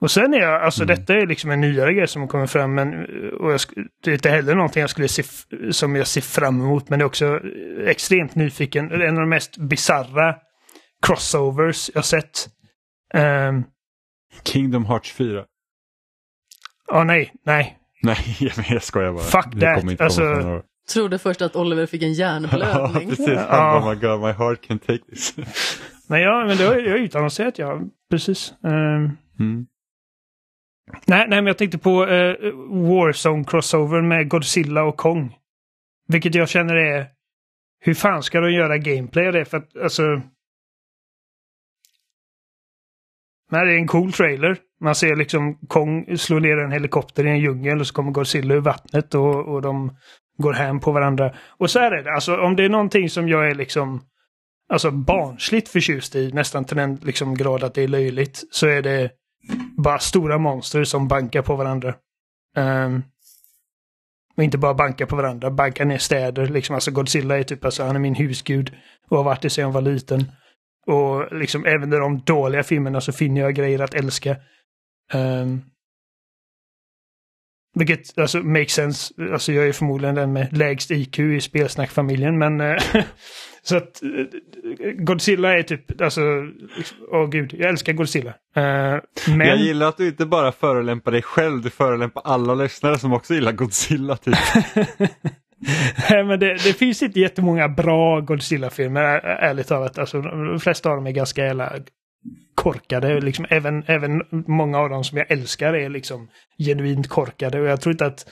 Och 0.00 0.10
sen 0.10 0.34
är 0.34 0.38
jag, 0.38 0.62
alltså 0.62 0.82
mm. 0.82 0.96
detta 0.96 1.14
är 1.14 1.26
liksom 1.26 1.50
en 1.50 1.60
nyare 1.60 1.94
grej 1.94 2.08
som 2.08 2.28
kommer 2.28 2.46
fram, 2.46 2.74
men 2.74 3.04
och 3.32 3.52
jag, 3.52 3.60
det 4.04 4.10
är 4.10 4.14
inte 4.14 4.30
heller 4.30 4.54
någonting 4.54 4.80
jag 4.80 4.90
skulle 4.90 5.08
se, 5.08 5.22
som 5.70 5.96
jag 5.96 6.06
ser 6.06 6.20
fram 6.20 6.60
emot, 6.60 6.88
men 6.88 6.98
det 6.98 7.02
är 7.02 7.06
också 7.06 7.40
extremt 7.86 8.34
nyfiken. 8.34 8.92
En 8.92 9.14
av 9.14 9.20
de 9.20 9.28
mest 9.28 9.56
bizarra 9.56 10.36
crossovers 11.06 11.90
jag 11.94 12.04
sett. 12.04 12.48
Um, 13.14 13.64
Kingdom 14.44 14.86
Hearts 14.86 15.12
4. 15.12 15.44
Ja, 16.88 17.00
oh, 17.00 17.04
nej, 17.04 17.32
nej. 17.44 17.78
Nej, 18.02 18.16
jag 18.68 18.82
skojar 18.82 19.12
bara. 19.12 19.22
Fuck 19.22 19.60
that. 19.60 20.00
Alltså, 20.00 20.22
trodde 20.92 21.18
först 21.18 21.42
att 21.42 21.56
Oliver 21.56 21.86
fick 21.86 22.02
en 22.02 22.12
hjärnblödning. 22.12 23.08
ja, 23.08 23.16
precis. 23.16 23.28
Ja. 23.28 23.78
Oh 23.78 23.90
my 23.90 24.00
god, 24.00 24.20
my 24.20 24.32
heart 24.32 24.66
can 24.66 24.78
take 24.78 24.98
this. 24.98 25.36
men 26.08 26.20
ja, 26.20 26.44
men 26.46 26.56
det 26.56 26.64
har 26.64 26.74
jag 26.74 26.98
utannonserat, 26.98 27.58
ja. 27.58 27.80
Precis. 28.10 28.54
Um, 28.62 28.72
mm. 29.38 29.66
nej, 31.06 31.26
nej, 31.28 31.28
men 31.28 31.46
jag 31.46 31.58
tänkte 31.58 31.78
på 31.78 32.06
uh, 32.06 32.34
Warzone 32.88 33.44
crossover 33.44 34.02
med 34.02 34.28
Godzilla 34.28 34.82
och 34.82 34.96
Kong. 34.96 35.36
Vilket 36.08 36.34
jag 36.34 36.48
känner 36.48 36.74
är... 36.74 37.06
Hur 37.80 37.94
fan 37.94 38.22
ska 38.22 38.40
de 38.40 38.52
göra 38.52 38.78
gameplay 38.78 39.26
av 39.26 39.32
det? 39.32 39.44
För 39.44 39.56
att 39.56 39.76
alltså... 39.76 40.02
Men 43.50 43.66
det 43.66 43.72
är 43.72 43.78
en 43.78 43.86
cool 43.86 44.12
trailer. 44.12 44.58
Man 44.80 44.94
ser 44.94 45.16
liksom 45.16 45.58
Kong 45.68 46.18
slå 46.18 46.38
ner 46.38 46.56
en 46.56 46.72
helikopter 46.72 47.26
i 47.26 47.30
en 47.30 47.38
djungel 47.38 47.80
och 47.80 47.86
så 47.86 47.94
kommer 47.94 48.10
Godzilla 48.10 48.54
ur 48.54 48.60
vattnet 48.60 49.14
och, 49.14 49.54
och 49.54 49.62
de 49.62 49.96
går 50.36 50.52
hem 50.52 50.80
på 50.80 50.92
varandra. 50.92 51.34
Och 51.48 51.70
så 51.70 51.78
är 51.78 51.90
det. 51.90 52.12
Alltså 52.12 52.36
om 52.36 52.56
det 52.56 52.64
är 52.64 52.68
någonting 52.68 53.10
som 53.10 53.28
jag 53.28 53.50
är 53.50 53.54
liksom 53.54 54.02
alltså 54.68 54.90
barnsligt 54.90 55.68
förtjust 55.68 56.14
i, 56.14 56.32
nästan 56.32 56.64
till 56.64 56.76
den 56.76 56.96
liksom 57.02 57.34
grad 57.34 57.64
att 57.64 57.74
det 57.74 57.82
är 57.82 57.88
löjligt, 57.88 58.44
så 58.50 58.66
är 58.66 58.82
det 58.82 59.10
bara 59.76 59.98
stora 59.98 60.38
monster 60.38 60.84
som 60.84 61.08
bankar 61.08 61.42
på 61.42 61.56
varandra. 61.56 61.94
Um, 62.56 63.02
och 64.36 64.42
inte 64.42 64.58
bara 64.58 64.74
bankar 64.74 65.06
på 65.06 65.16
varandra, 65.16 65.50
bankar 65.50 65.84
ner 65.84 65.98
städer. 65.98 66.46
Liksom, 66.46 66.74
alltså 66.74 66.90
Godzilla 66.90 67.38
är 67.38 67.42
typ, 67.42 67.64
alltså, 67.64 67.84
han 67.84 67.96
är 67.96 68.00
min 68.00 68.14
husgud 68.14 68.72
och 69.08 69.16
har 69.16 69.24
varit 69.24 69.42
det 69.42 69.50
sedan 69.50 69.62
jag 69.62 69.72
var 69.72 69.80
liten. 69.80 70.32
Och 70.86 71.38
liksom 71.38 71.66
även 71.66 71.92
i 71.92 71.96
de 71.96 72.20
dåliga 72.20 72.62
filmerna 72.62 73.00
så 73.00 73.12
finner 73.12 73.40
jag 73.40 73.54
grejer 73.54 73.80
att 73.80 73.94
älska. 73.94 74.36
Um, 75.14 75.62
vilket 77.78 78.18
alltså 78.18 78.38
makes 78.38 78.72
sense. 78.72 79.14
Alltså 79.32 79.52
jag 79.52 79.68
är 79.68 79.72
förmodligen 79.72 80.14
den 80.14 80.32
med 80.32 80.56
lägst 80.56 80.90
IQ 80.90 81.18
i 81.18 81.40
spelsnackfamiljen 81.40 82.38
men 82.38 82.60
eh, 82.60 82.76
så 83.62 83.76
att 83.76 84.02
eh, 84.02 84.90
Godzilla 84.94 85.58
är 85.58 85.62
typ, 85.62 86.00
alltså, 86.00 86.20
åh 87.12 87.24
oh, 87.24 87.28
gud, 87.28 87.54
jag 87.58 87.68
älskar 87.68 87.92
Godzilla. 87.92 88.30
Uh, 88.30 89.00
men... 89.36 89.48
Jag 89.48 89.56
gillar 89.56 89.88
att 89.88 89.96
du 89.96 90.06
inte 90.06 90.26
bara 90.26 90.52
förolämpar 90.52 91.12
dig 91.12 91.22
själv, 91.22 91.62
du 91.62 91.70
förolämpar 91.70 92.22
alla 92.24 92.54
lyssnare 92.54 92.98
som 92.98 93.12
också 93.12 93.34
gillar 93.34 93.52
Godzilla 93.52 94.16
typ. 94.16 94.34
Nej 96.10 96.24
men 96.24 96.40
det, 96.40 96.52
det, 96.52 96.72
finns 96.72 97.02
inte 97.02 97.20
jättemånga 97.20 97.68
bra 97.68 98.20
Godzilla-filmer 98.20 99.02
ärligt 99.24 99.68
talat. 99.68 99.98
Alltså, 99.98 100.22
de 100.22 100.60
flesta 100.60 100.90
av 100.90 100.96
dem 100.96 101.06
är 101.06 101.10
ganska 101.10 101.44
jävla 101.44 101.72
korkade. 102.54 103.20
Liksom, 103.20 103.46
även, 103.50 103.84
även 103.86 104.22
många 104.30 104.78
av 104.78 104.88
dem 104.88 105.04
som 105.04 105.18
jag 105.18 105.30
älskar 105.30 105.74
är 105.74 105.88
liksom 105.88 106.28
genuint 106.58 107.08
korkade. 107.08 107.60
Och 107.60 107.66
jag 107.66 107.80
tror 107.80 107.92
inte 107.92 108.06
att 108.06 108.26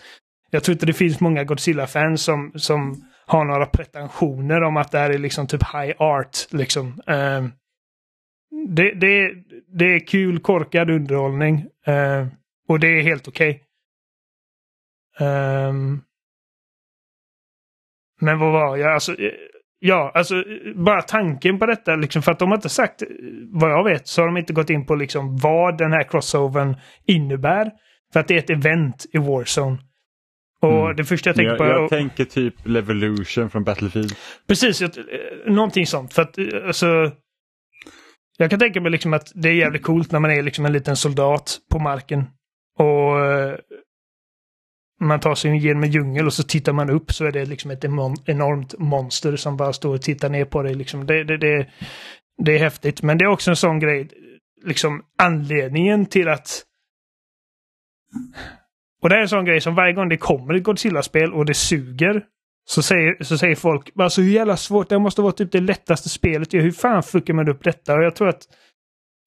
jag 0.50 0.64
tror 0.64 0.72
inte 0.72 0.86
det 0.86 0.92
finns 0.92 1.20
många 1.20 1.44
Godzilla-fans 1.44 2.22
som, 2.22 2.52
som 2.54 3.04
har 3.26 3.44
några 3.44 3.66
pretensioner 3.66 4.62
om 4.62 4.76
att 4.76 4.92
det 4.92 4.98
här 4.98 5.10
är 5.10 5.18
liksom 5.18 5.46
typ 5.46 5.62
high 5.62 6.02
art. 6.02 6.36
Liksom. 6.50 6.86
Uh, 6.88 7.48
det, 8.68 8.94
det, 8.94 9.30
det 9.78 9.84
är 9.84 10.06
kul, 10.06 10.40
korkad 10.40 10.90
underhållning. 10.90 11.56
Uh, 11.88 12.26
och 12.68 12.80
det 12.80 12.86
är 12.86 13.02
helt 13.02 13.28
okej. 13.28 13.50
Okay. 13.50 13.66
Um, 15.68 16.02
men 18.20 18.38
vad 18.38 18.52
var 18.52 18.76
jag? 18.76 18.92
Alltså, 18.92 19.12
eh, 19.12 19.32
ja, 19.86 20.12
alltså 20.14 20.44
bara 20.74 21.02
tanken 21.02 21.58
på 21.58 21.66
detta, 21.66 21.96
liksom, 21.96 22.22
för 22.22 22.32
att 22.32 22.38
de 22.38 22.48
har 22.48 22.56
inte 22.56 22.68
sagt, 22.68 23.02
vad 23.52 23.70
jag 23.70 23.84
vet, 23.84 24.06
så 24.06 24.22
har 24.22 24.26
de 24.26 24.36
inte 24.36 24.52
gått 24.52 24.70
in 24.70 24.86
på 24.86 24.94
liksom 24.94 25.36
vad 25.36 25.78
den 25.78 25.92
här 25.92 26.02
crossovern 26.02 26.76
innebär. 27.06 27.70
För 28.12 28.20
att 28.20 28.28
det 28.28 28.34
är 28.34 28.38
ett 28.38 28.50
event 28.50 29.06
i 29.12 29.18
Warzone. 29.18 29.78
Och 30.60 30.84
mm. 30.84 30.96
det 30.96 31.04
första 31.04 31.30
jag 31.30 31.36
tänker 31.36 31.50
jag, 31.50 31.58
på... 31.58 31.64
Jag, 31.64 31.90
tänker 31.90 32.24
typ 32.24 32.54
Levolution 32.64 33.50
från 33.50 33.64
Battlefield. 33.64 34.12
Precis, 34.48 34.80
jag, 34.80 34.90
eh, 34.98 35.52
någonting 35.52 35.86
sånt. 35.86 36.14
För 36.14 36.22
att 36.22 36.38
eh, 36.38 36.46
alltså... 36.66 37.12
Jag 38.36 38.50
kan 38.50 38.58
tänka 38.58 38.80
mig 38.80 38.90
liksom 38.90 39.14
att 39.14 39.32
det 39.34 39.48
är 39.48 39.52
jävligt 39.52 39.82
coolt 39.82 40.12
när 40.12 40.20
man 40.20 40.30
är 40.30 40.42
liksom 40.42 40.66
en 40.66 40.72
liten 40.72 40.96
soldat 40.96 41.58
på 41.70 41.78
marken. 41.78 42.24
Och 42.78 43.16
man 45.00 45.20
tar 45.20 45.34
sig 45.34 45.56
igenom 45.56 45.82
en 45.82 45.90
djungel 45.90 46.26
och 46.26 46.32
så 46.32 46.42
tittar 46.42 46.72
man 46.72 46.90
upp 46.90 47.12
så 47.12 47.24
är 47.24 47.32
det 47.32 47.44
liksom 47.44 47.70
ett 47.70 47.84
enormt 47.84 48.78
monster 48.78 49.36
som 49.36 49.56
bara 49.56 49.72
står 49.72 49.94
och 49.94 50.02
tittar 50.02 50.28
ner 50.28 50.44
på 50.44 50.62
dig. 50.62 50.74
Liksom. 50.74 51.06
Det, 51.06 51.24
det, 51.24 51.36
det, 51.36 51.68
det 52.44 52.54
är 52.54 52.58
häftigt. 52.58 53.02
Men 53.02 53.18
det 53.18 53.24
är 53.24 53.28
också 53.28 53.50
en 53.50 53.56
sån 53.56 53.80
grej, 53.80 54.08
liksom 54.64 55.02
anledningen 55.18 56.06
till 56.06 56.28
att... 56.28 56.62
Och 59.02 59.08
det 59.08 59.16
är 59.16 59.20
en 59.20 59.28
sån 59.28 59.44
grej 59.44 59.60
som 59.60 59.74
varje 59.74 59.92
gång 59.92 60.08
det 60.08 60.16
kommer 60.16 60.54
ett 60.54 60.62
Godzilla-spel 60.62 61.32
och 61.32 61.46
det 61.46 61.54
suger 61.54 62.24
så 62.64 62.82
säger, 62.82 63.24
så 63.24 63.38
säger 63.38 63.54
folk 63.54 63.90
alltså 63.98 64.20
hur 64.20 64.30
jävla 64.30 64.56
svårt, 64.56 64.88
det 64.88 64.98
måste 64.98 65.22
vara 65.22 65.32
typ 65.32 65.52
det 65.52 65.60
lättaste 65.60 66.08
spelet. 66.08 66.54
Hur 66.54 66.70
fan 66.70 67.02
fuckar 67.02 67.34
man 67.34 67.48
upp 67.48 67.64
detta? 67.64 67.94
Och 67.94 68.04
jag 68.04 68.14
tror 68.16 68.28
att 68.28 68.42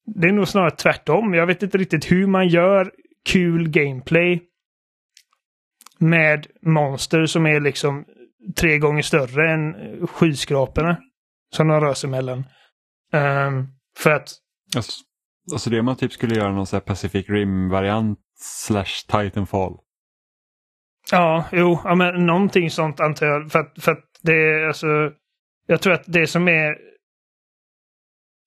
det 0.06 0.28
är 0.28 0.32
nog 0.32 0.48
snarare 0.48 0.70
tvärtom. 0.70 1.34
Jag 1.34 1.46
vet 1.46 1.62
inte 1.62 1.78
riktigt 1.78 2.12
hur 2.12 2.26
man 2.26 2.48
gör 2.48 2.92
kul 3.28 3.68
gameplay 3.68 4.47
med 5.98 6.46
monster 6.62 7.26
som 7.26 7.46
är 7.46 7.60
liksom 7.60 8.04
tre 8.56 8.78
gånger 8.78 9.02
större 9.02 9.52
än 9.52 9.74
skyskraporna 10.06 10.96
som 11.54 11.68
de 11.68 11.80
rör 11.80 11.94
sig 11.94 12.10
mellan. 12.10 12.38
Um, 13.12 13.68
för 13.98 14.10
att... 14.10 14.32
Alltså, 14.76 15.02
alltså 15.52 15.70
det 15.70 15.82
man 15.82 15.96
typ 15.96 16.12
skulle 16.12 16.34
göra 16.34 16.52
någon 16.52 16.66
sån 16.66 16.76
här 16.76 16.80
Pacific 16.80 17.28
Rim-variant 17.28 18.18
slash 18.40 19.06
Titanfall. 19.08 19.76
Ja, 21.10 21.44
jo, 21.52 21.80
ja, 21.84 21.94
men 21.94 22.26
någonting 22.26 22.70
sånt 22.70 23.00
antar 23.00 23.26
jag. 23.26 23.52
För 23.52 23.58
att, 23.58 23.82
för 23.82 23.92
att 23.92 24.04
det 24.22 24.32
är 24.32 24.66
alltså... 24.66 24.86
Jag 25.66 25.80
tror 25.80 25.92
att 25.92 26.04
det 26.06 26.26
som 26.26 26.48
är 26.48 26.76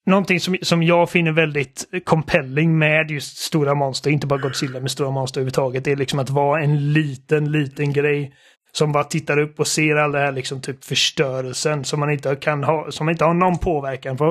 Någonting 0.05 0.39
som, 0.39 0.57
som 0.61 0.83
jag 0.83 1.09
finner 1.09 1.31
väldigt 1.31 1.85
compelling 2.03 2.77
med 2.77 3.11
just 3.11 3.37
stora 3.37 3.75
monster, 3.75 4.11
inte 4.11 4.27
bara 4.27 4.39
Godzilla 4.39 4.79
med 4.79 4.91
stora 4.91 5.11
monster 5.11 5.41
överhuvudtaget, 5.41 5.83
det 5.85 5.91
är 5.91 5.95
liksom 5.95 6.19
att 6.19 6.29
vara 6.29 6.63
en 6.63 6.93
liten, 6.93 7.51
liten 7.51 7.93
grej 7.93 8.33
som 8.71 8.91
bara 8.91 9.03
tittar 9.03 9.39
upp 9.39 9.59
och 9.59 9.67
ser 9.67 9.95
all 9.95 10.11
det 10.11 10.19
här 10.19 10.31
liksom 10.31 10.61
typ 10.61 10.83
förstörelsen 10.83 11.85
som 11.85 11.99
man 11.99 12.11
inte 12.11 12.35
kan 12.35 12.63
ha, 12.63 12.91
som 12.91 13.05
man 13.05 13.11
inte 13.11 13.25
har 13.25 13.33
någon 13.33 13.57
påverkan 13.57 14.17
på. 14.17 14.25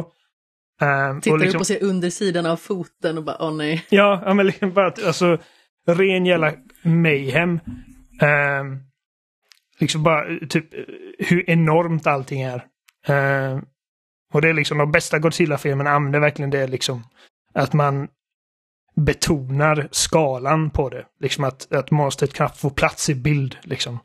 Um, 0.82 1.20
Tittar 1.20 1.34
och 1.34 1.40
liksom, 1.40 1.58
upp 1.58 1.60
och 1.60 1.66
ser 1.66 1.82
undersidan 1.82 2.46
av 2.46 2.56
foten 2.56 3.18
och 3.18 3.24
bara 3.24 3.36
åh 3.40 3.56
nej. 3.56 3.84
Ja, 3.88 4.34
men 4.34 4.46
liksom 4.46 4.72
bara 4.72 4.92
alltså 5.06 5.38
ren 5.86 6.26
jävla 6.26 6.52
mayhem. 6.82 7.60
Um, 8.22 8.80
liksom 9.80 10.02
bara 10.02 10.24
typ 10.48 10.66
hur 11.18 11.50
enormt 11.50 12.06
allting 12.06 12.42
är. 12.42 12.64
Um, 13.08 13.64
och 14.32 14.42
det 14.42 14.48
är 14.48 14.52
liksom 14.52 14.78
de 14.78 14.92
bästa 14.92 15.18
Godzilla-filmerna 15.18 15.90
använder 15.90 16.20
verkligen 16.20 16.50
det 16.50 16.66
liksom 16.66 17.04
att 17.54 17.72
man 17.72 18.08
betonar 18.96 19.88
skalan 19.90 20.70
på 20.70 20.88
det. 20.88 21.04
Liksom 21.20 21.44
att, 21.44 21.72
att 21.72 21.90
monstret 21.90 22.34
knappt 22.34 22.58
får 22.58 22.70
plats 22.70 23.10
i 23.10 23.14
bild 23.14 23.56
liksom. 23.62 23.98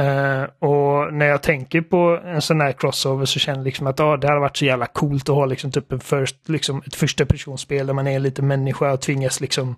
Uh, 0.00 0.42
och 0.58 1.14
när 1.14 1.26
jag 1.26 1.42
tänker 1.42 1.80
på 1.80 2.20
en 2.24 2.42
sån 2.42 2.60
här 2.60 2.72
crossover 2.72 3.24
så 3.24 3.38
känner 3.38 3.58
jag 3.58 3.64
liksom 3.64 3.86
att 3.86 4.00
ah, 4.00 4.16
det 4.16 4.28
hade 4.28 4.40
varit 4.40 4.56
så 4.56 4.64
jävla 4.64 4.86
coolt 4.86 5.28
att 5.28 5.34
ha 5.34 5.46
liksom 5.46 5.72
typ 5.72 5.92
en 5.92 6.00
first, 6.00 6.48
liksom 6.48 6.82
ett 6.86 6.94
första 6.94 7.26
personspel 7.26 7.86
där 7.86 7.94
man 7.94 8.06
är 8.06 8.18
lite 8.18 8.42
människa 8.42 8.92
och 8.92 9.00
tvingas 9.00 9.40
liksom 9.40 9.76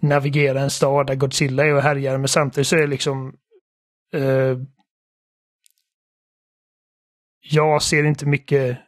navigera 0.00 0.60
en 0.60 0.70
stad 0.70 1.06
där 1.06 1.14
Godzilla 1.14 1.64
är 1.64 1.74
och 1.74 1.82
härjar. 1.82 2.18
Men 2.18 2.28
samtidigt 2.28 2.66
så 2.66 2.76
är 2.76 2.80
det 2.80 2.86
liksom 2.86 3.34
uh, 4.16 4.58
jag 7.40 7.82
ser 7.82 8.04
inte 8.04 8.26
mycket 8.26 8.78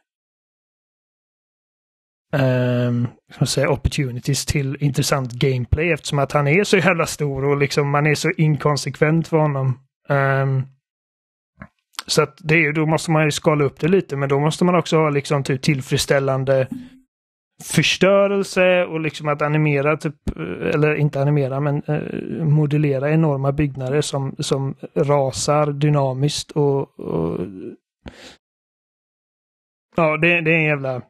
um, 2.33 3.07
säga, 3.45 3.69
opportunities 3.69 4.45
till 4.45 4.77
intressant 4.79 5.31
gameplay 5.31 5.91
eftersom 5.91 6.19
att 6.19 6.31
han 6.31 6.47
är 6.47 6.63
så 6.63 6.77
jävla 6.77 7.05
stor 7.05 7.45
och 7.45 7.57
liksom 7.57 7.89
man 7.89 8.07
är 8.07 8.15
så 8.15 8.31
inkonsekvent 8.37 9.27
för 9.27 9.37
honom. 9.37 9.79
Um, 10.09 10.63
så 12.07 12.21
att 12.21 12.37
det, 12.43 12.71
då 12.71 12.85
måste 12.85 13.11
man 13.11 13.25
ju 13.25 13.31
skala 13.31 13.63
upp 13.63 13.79
det 13.79 13.87
lite 13.87 14.15
men 14.15 14.29
då 14.29 14.39
måste 14.39 14.65
man 14.65 14.75
också 14.75 14.97
ha 14.97 15.09
liksom 15.09 15.43
typ 15.43 15.61
tillfredsställande 15.61 16.67
förstörelse 17.63 18.85
och 18.85 18.99
liksom 18.99 19.27
att 19.27 19.41
animera, 19.41 19.97
typ, 19.97 20.15
eller 20.73 20.95
inte 20.95 21.21
animera, 21.21 21.59
men 21.59 21.81
eh, 21.87 22.45
modellera 22.45 23.11
enorma 23.11 23.51
byggnader 23.51 24.01
som, 24.01 24.35
som 24.39 24.75
rasar 24.93 25.71
dynamiskt 25.71 26.51
och, 26.51 26.99
och 26.99 27.39
Ja, 29.95 30.17
det, 30.17 30.41
det 30.41 30.51
är 30.51 30.57
en 30.57 30.63
jävla 30.63 31.01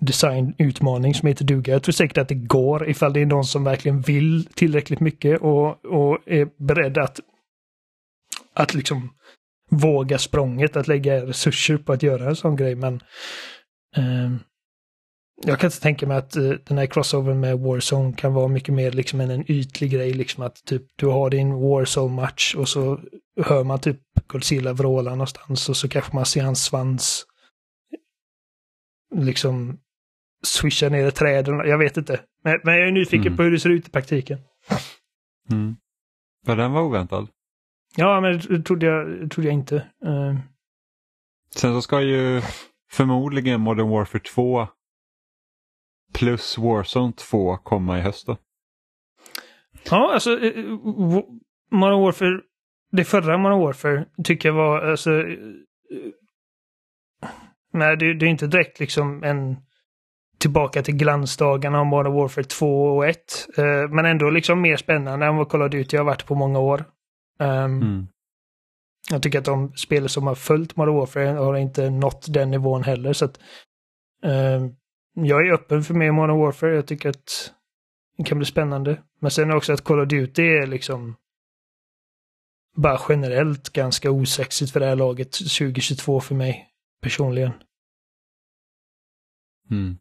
designutmaning 0.00 1.14
som 1.14 1.28
heter 1.28 1.44
duga. 1.44 1.72
Jag 1.72 1.82
tror 1.82 1.92
säkert 1.92 2.18
att 2.18 2.28
det 2.28 2.34
går 2.34 2.88
ifall 2.88 3.12
det 3.12 3.20
är 3.20 3.26
någon 3.26 3.44
som 3.44 3.64
verkligen 3.64 4.00
vill 4.00 4.44
tillräckligt 4.54 5.00
mycket 5.00 5.40
och, 5.40 5.84
och 5.84 6.18
är 6.26 6.48
beredd 6.66 6.98
att, 6.98 7.20
att 8.54 8.74
liksom 8.74 9.10
våga 9.70 10.18
språnget, 10.18 10.76
att 10.76 10.88
lägga 10.88 11.26
resurser 11.26 11.76
på 11.76 11.92
att 11.92 12.02
göra 12.02 12.28
en 12.28 12.36
sån 12.36 12.56
grej. 12.56 12.74
Men 12.74 12.94
eh, 13.96 14.30
jag 15.46 15.58
kan 15.58 15.68
inte 15.68 15.80
tänka 15.80 16.06
mig 16.06 16.16
att 16.16 16.36
eh, 16.36 16.50
den 16.50 16.78
här 16.78 16.86
crossovern 16.86 17.40
med 17.40 17.58
Warzone 17.58 18.12
kan 18.12 18.34
vara 18.34 18.48
mycket 18.48 18.74
mer 18.74 18.92
liksom 18.92 19.20
än 19.20 19.30
en 19.30 19.50
ytlig 19.50 19.90
grej. 19.90 20.12
Liksom 20.12 20.44
att 20.44 20.64
typ 20.64 20.82
du 20.96 21.06
har 21.06 21.30
din 21.30 21.52
Warzone-match 21.52 22.54
och 22.54 22.68
så 22.68 23.00
hör 23.42 23.64
man 23.64 23.80
typ 23.80 24.00
Godzilla 24.26 24.72
vråla 24.72 25.10
någonstans 25.10 25.68
och 25.68 25.76
så 25.76 25.88
kanske 25.88 26.14
man 26.14 26.26
ser 26.26 26.42
hans 26.42 26.64
svans 26.64 27.26
liksom 29.14 29.78
swisha 30.42 30.88
ner 30.88 31.06
i 31.06 31.10
träden. 31.10 31.54
Jag 31.54 31.78
vet 31.78 31.96
inte. 31.96 32.20
Men, 32.44 32.60
men 32.64 32.78
jag 32.78 32.88
är 32.88 32.92
nyfiken 32.92 33.26
mm. 33.26 33.36
på 33.36 33.42
hur 33.42 33.50
det 33.50 33.60
ser 33.60 33.70
ut 33.70 33.88
i 33.88 33.90
praktiken. 33.90 34.38
Mm. 35.50 35.76
Ja, 36.46 36.54
den 36.54 36.72
var 36.72 36.82
oväntad. 36.82 37.28
Ja, 37.96 38.20
men 38.20 38.38
det 38.38 38.62
trodde 38.62 38.86
jag, 38.86 39.30
trodde 39.30 39.48
jag 39.48 39.54
inte. 39.54 39.74
Uh... 40.06 40.38
Sen 41.56 41.74
så 41.74 41.82
ska 41.82 42.00
ju 42.00 42.42
förmodligen 42.90 43.60
Modern 43.60 43.88
Warfare 43.88 44.22
2 44.22 44.68
plus 46.14 46.58
Warzone 46.58 47.12
2 47.12 47.56
komma 47.56 47.98
i 47.98 48.00
höst 48.00 48.26
då. 48.26 48.36
Ja, 49.90 50.12
alltså 50.14 50.30
uh, 50.30 50.78
Modern 51.70 52.00
Warfare, 52.00 52.40
det 52.92 53.04
förra 53.04 53.38
Modern 53.38 53.60
Warfare 53.60 54.06
tycker 54.24 54.48
jag 54.48 54.56
var, 54.56 54.82
alltså 54.82 55.10
Nej, 57.72 57.96
det, 57.96 58.14
det, 58.14 58.26
är 58.26 58.30
inte 58.30 58.46
direkt 58.46 58.80
liksom 58.80 59.24
en 59.24 59.56
tillbaka 60.38 60.82
till 60.82 60.96
glansdagarna 60.96 61.80
av 61.80 61.86
Modern 61.86 62.12
Warfare 62.12 62.44
2 62.44 62.96
och 62.96 63.06
1. 63.06 63.16
Uh, 63.58 63.64
eh, 63.64 63.88
men 63.88 64.04
ändå 64.04 64.30
liksom 64.30 64.60
mer 64.60 64.76
spännande 64.76 65.26
än 65.26 65.36
vad 65.36 65.48
Call 65.48 65.62
of 65.62 65.70
Duty 65.70 65.96
har 65.96 66.04
varit 66.04 66.26
på 66.26 66.34
många 66.34 66.58
år. 66.58 66.84
Um, 67.38 67.48
mm. 67.48 68.06
Jag 69.10 69.22
tycker 69.22 69.38
att 69.38 69.44
de 69.44 69.72
spel 69.72 70.08
som 70.08 70.26
har 70.26 70.34
följt 70.34 70.76
Modern 70.76 70.94
Warfare 70.94 71.26
har 71.26 71.56
inte 71.56 71.90
nått 71.90 72.26
den 72.28 72.50
nivån 72.50 72.84
heller. 72.84 73.12
Så 73.12 73.24
att, 73.24 73.40
uh, 74.24 74.70
jag 75.14 75.46
är 75.46 75.52
öppen 75.52 75.82
för 75.82 75.94
mer 75.94 76.12
Modern 76.12 76.38
Warfare. 76.38 76.74
Jag 76.74 76.86
tycker 76.86 77.08
att 77.08 77.52
det 78.16 78.24
kan 78.24 78.38
bli 78.38 78.46
spännande. 78.46 78.98
Men 79.20 79.30
sen 79.30 79.52
också 79.52 79.72
att 79.72 79.84
Call 79.84 80.00
of 80.00 80.08
Duty 80.08 80.42
är 80.42 80.66
liksom 80.66 81.16
bara 82.76 83.00
generellt 83.08 83.70
ganska 83.70 84.10
osexigt 84.10 84.72
för 84.72 84.80
det 84.80 84.86
här 84.86 84.96
laget 84.96 85.32
2022 85.32 86.20
för 86.20 86.34
mig 86.34 86.69
personligen. 87.02 87.52
Mm. 89.70 89.96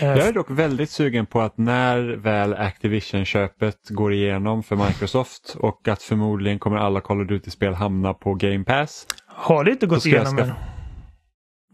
Eh, 0.00 0.08
Jag 0.08 0.28
är 0.28 0.32
dock 0.32 0.50
väldigt 0.50 0.90
sugen 0.90 1.26
på 1.26 1.40
att 1.40 1.58
när 1.58 1.98
väl 2.16 2.54
Activision-köpet 2.54 3.88
går 3.88 4.12
igenom 4.12 4.62
för 4.62 4.76
Microsoft 4.76 5.56
och 5.58 5.88
att 5.88 6.02
förmodligen 6.02 6.58
kommer 6.58 6.76
alla 6.76 7.00
Call 7.00 7.20
of 7.20 7.28
Duty-spel 7.28 7.74
hamna 7.74 8.14
på 8.14 8.34
Game 8.34 8.64
Pass. 8.64 9.06
Har 9.26 9.64
det 9.64 9.70
inte 9.70 9.86
gått 9.86 10.06
igenom 10.06 10.38
än? 10.38 10.52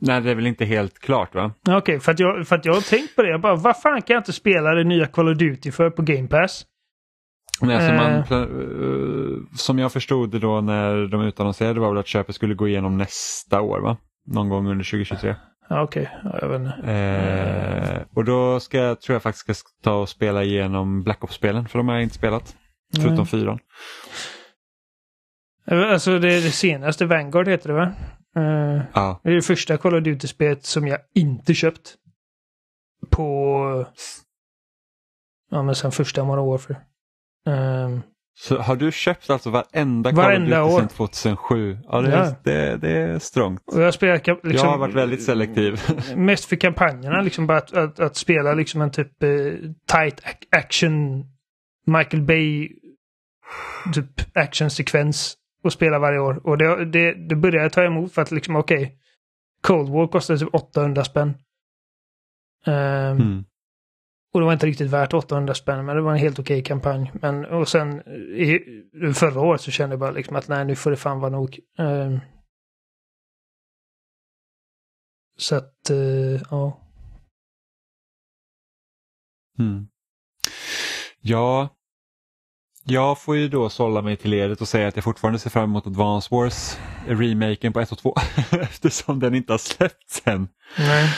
Nej, 0.00 0.20
det 0.20 0.30
är 0.30 0.34
väl 0.34 0.46
inte 0.46 0.64
helt 0.64 0.98
klart 0.98 1.34
va? 1.34 1.52
Okej, 1.60 1.76
okay, 1.76 2.00
för, 2.00 2.12
att 2.12 2.18
jag, 2.18 2.46
för 2.46 2.56
att 2.56 2.64
jag 2.64 2.74
har 2.74 2.80
tänkt 2.80 3.16
på 3.16 3.22
det. 3.22 3.28
Jag 3.28 3.40
bara, 3.40 3.56
vad 3.56 3.80
fan 3.80 4.02
kan 4.02 4.14
jag 4.14 4.20
inte 4.20 4.32
spela 4.32 4.74
det 4.74 4.84
nya 4.84 5.06
Call 5.06 5.28
of 5.28 5.38
Duty 5.38 5.70
för 5.70 5.90
på 5.90 6.02
Game 6.02 6.28
Pass? 6.28 6.66
Nej, 7.60 7.76
alltså 7.76 7.92
man, 7.92 8.42
uh, 8.42 9.38
som 9.56 9.78
jag 9.78 9.92
förstod 9.92 10.30
det 10.30 10.38
då 10.38 10.60
när 10.60 11.06
de 11.06 11.22
utannonserade 11.22 11.80
var 11.80 11.88
väl 11.88 11.98
att 11.98 12.06
köpet 12.06 12.34
skulle 12.34 12.54
gå 12.54 12.68
igenom 12.68 12.98
nästa 12.98 13.60
år 13.60 13.80
va? 13.80 13.96
Någon 14.26 14.48
gång 14.48 14.66
under 14.68 14.84
2023. 14.84 15.34
Ja, 15.68 15.82
Okej, 15.82 16.10
ja, 16.24 16.38
jag 16.40 16.48
vet 16.48 16.60
inte. 16.60 16.92
Eh, 16.92 18.02
och 18.16 18.24
då 18.24 18.60
ska 18.60 18.78
jag, 18.78 19.00
tror 19.00 19.14
jag 19.14 19.22
faktiskt 19.22 19.58
ska 19.58 19.68
ta 19.82 19.94
och 19.94 20.08
spela 20.08 20.44
igenom 20.44 21.02
Black 21.02 21.24
Ops-spelen 21.24 21.68
för 21.68 21.78
de 21.78 21.88
har 21.88 21.94
jag 21.94 22.02
inte 22.02 22.14
spelat. 22.14 22.56
Förutom 23.00 23.26
fyran. 23.26 23.58
Alltså 25.66 26.18
det, 26.18 26.40
det 26.40 26.50
senaste, 26.50 27.06
Vanguard 27.06 27.48
heter 27.48 27.68
det 27.68 27.74
va? 27.74 27.92
Eh, 28.36 28.82
Ja, 28.94 29.20
det 29.22 29.30
är 29.30 29.34
det 29.34 29.42
första 29.42 29.76
Call 29.76 29.94
of 29.94 30.02
Duty-spelet 30.04 30.64
som 30.64 30.86
jag 30.86 30.98
inte 31.14 31.54
köpt. 31.54 31.94
På... 33.10 33.86
Ja 35.50 35.62
men 35.62 35.74
sen 35.74 35.92
första 35.92 36.24
Modern 36.24 36.46
Warfare. 36.46 36.76
Eh, 37.46 37.98
så 38.34 38.58
har 38.58 38.76
du 38.76 38.92
köpt 38.92 39.30
alltså 39.30 39.50
varenda 39.50 40.10
Call 40.10 40.18
of 40.18 40.24
Varenda 40.24 40.62
Duty 40.64 40.74
år. 40.74 40.78
sedan 40.80 40.88
2007? 40.88 41.78
Ja, 41.88 42.00
det, 42.00 42.10
Ja. 42.10 42.16
Är, 42.24 42.36
det, 42.44 42.76
det 42.76 42.90
är 42.90 43.18
strångt. 43.18 43.62
och 43.66 43.80
jag 43.82 43.92
kam- 43.94 44.40
liksom, 44.42 44.50
jag 44.52 44.64
har 44.64 44.78
varit 44.78 44.94
väldigt 44.94 45.22
selektiv. 45.22 45.80
Mest 46.16 46.44
för 46.44 46.56
kampanjerna, 46.56 47.20
liksom 47.22 47.46
bara 47.46 47.58
att, 47.58 47.72
att, 47.72 48.00
att 48.00 48.16
spela 48.16 48.54
liksom 48.54 48.80
en 48.82 48.90
typ 48.90 49.22
eh, 49.22 49.28
tight 49.92 50.20
ac- 50.20 50.46
action 50.58 51.24
Michael 51.86 52.22
Bay 52.22 52.68
typ 53.94 54.36
actionsekvens 54.36 55.34
och 55.64 55.72
spela 55.72 55.98
varje 55.98 56.18
år. 56.18 56.40
Och 56.46 56.58
det, 56.58 56.84
det, 56.84 57.28
det 57.28 57.36
började 57.36 57.62
jag 57.64 57.72
ta 57.72 57.84
emot 57.84 58.12
för 58.12 58.22
att 58.22 58.30
liksom 58.30 58.56
okej, 58.56 58.96
Cold 59.62 59.88
War 59.88 60.06
kostade 60.08 60.38
typ 60.38 60.48
800 60.54 61.04
spänn. 61.04 61.34
Ehm, 62.66 63.16
Mm. 63.20 63.44
Och 64.32 64.40
det 64.40 64.46
var 64.46 64.52
inte 64.52 64.66
riktigt 64.66 64.90
värt 64.90 65.14
800 65.14 65.54
spänn, 65.54 65.84
men 65.84 65.96
det 65.96 66.02
var 66.02 66.12
en 66.12 66.18
helt 66.18 66.38
okej 66.38 66.62
kampanj. 66.62 67.12
Men 67.14 67.44
och 67.44 67.68
sen 67.68 68.00
i, 68.36 68.58
förra 69.14 69.40
året 69.40 69.60
så 69.60 69.70
kände 69.70 69.92
jag 69.92 70.00
bara 70.00 70.10
liksom 70.10 70.36
att 70.36 70.48
nej, 70.48 70.64
nu 70.64 70.76
får 70.76 70.90
det 70.90 70.96
fan 70.96 71.20
vara 71.20 71.30
nog. 71.30 71.60
Ehm, 71.78 72.20
så 75.38 75.56
att, 75.56 75.90
eh, 75.90 76.42
ja. 76.50 76.78
Mm. 79.58 79.86
Ja, 81.20 81.68
jag 82.84 83.20
får 83.20 83.36
ju 83.36 83.48
då 83.48 83.68
sålla 83.68 84.02
mig 84.02 84.16
till 84.16 84.30
ledet 84.30 84.60
och 84.60 84.68
säga 84.68 84.88
att 84.88 84.96
jag 84.96 85.04
fortfarande 85.04 85.38
ser 85.38 85.50
fram 85.50 85.64
emot 85.64 85.86
Advance 85.86 86.28
Wars, 86.30 86.78
remaken 87.06 87.72
på 87.72 87.80
1 87.80 87.92
och 87.92 87.98
2, 87.98 88.14
eftersom 88.50 89.18
den 89.20 89.34
inte 89.34 89.52
har 89.52 89.58
släppts 89.58 90.22
än. 90.24 90.48
Nej. 90.78 91.08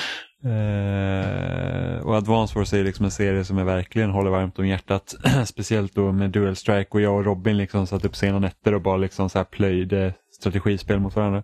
Uh, 0.44 2.06
och 2.06 2.14
Advance 2.16 2.58
Wars 2.58 2.72
är 2.72 2.76
ju 2.76 2.84
liksom 2.84 3.04
en 3.04 3.10
serie 3.10 3.44
som 3.44 3.58
jag 3.58 3.64
verkligen 3.64 4.10
håller 4.10 4.30
varmt 4.30 4.58
om 4.58 4.66
hjärtat. 4.66 5.14
Speciellt 5.46 5.94
då 5.94 6.12
med 6.12 6.30
Dual 6.30 6.56
Strike 6.56 6.90
och 6.90 7.00
jag 7.00 7.14
och 7.14 7.24
Robin 7.24 7.56
liksom 7.56 7.86
satt 7.86 8.04
upp 8.04 8.16
sena 8.16 8.38
nätter 8.38 8.74
och 8.74 8.82
bara 8.82 8.96
liksom 8.96 9.30
så 9.30 9.38
här 9.38 9.44
plöjde 9.44 10.14
strategispel 10.32 11.00
mot 11.00 11.16
varandra. 11.16 11.42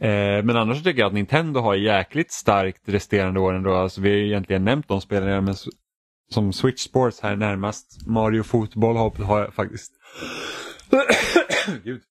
Uh, 0.00 0.42
men 0.44 0.56
annars 0.56 0.78
så 0.78 0.84
tycker 0.84 1.00
jag 1.00 1.06
att 1.06 1.14
Nintendo 1.14 1.60
har 1.60 1.74
jäkligt 1.74 2.32
starkt 2.32 2.88
resterande 2.88 3.40
åren 3.40 3.62
då. 3.62 3.74
Alltså 3.74 4.00
vi 4.00 4.10
har 4.10 4.16
ju 4.16 4.26
egentligen 4.26 4.64
nämnt 4.64 4.88
de 4.88 5.00
spelen 5.00 5.44
men 5.44 5.54
som 6.30 6.52
Switch 6.52 6.80
Sports 6.80 7.20
här 7.20 7.36
närmast. 7.36 8.06
Mario 8.06 8.42
Fotboll 8.42 8.96
har, 8.96 9.10
har 9.24 9.40
jag 9.40 9.54
faktiskt 9.54 9.92
Gud. 11.84 12.02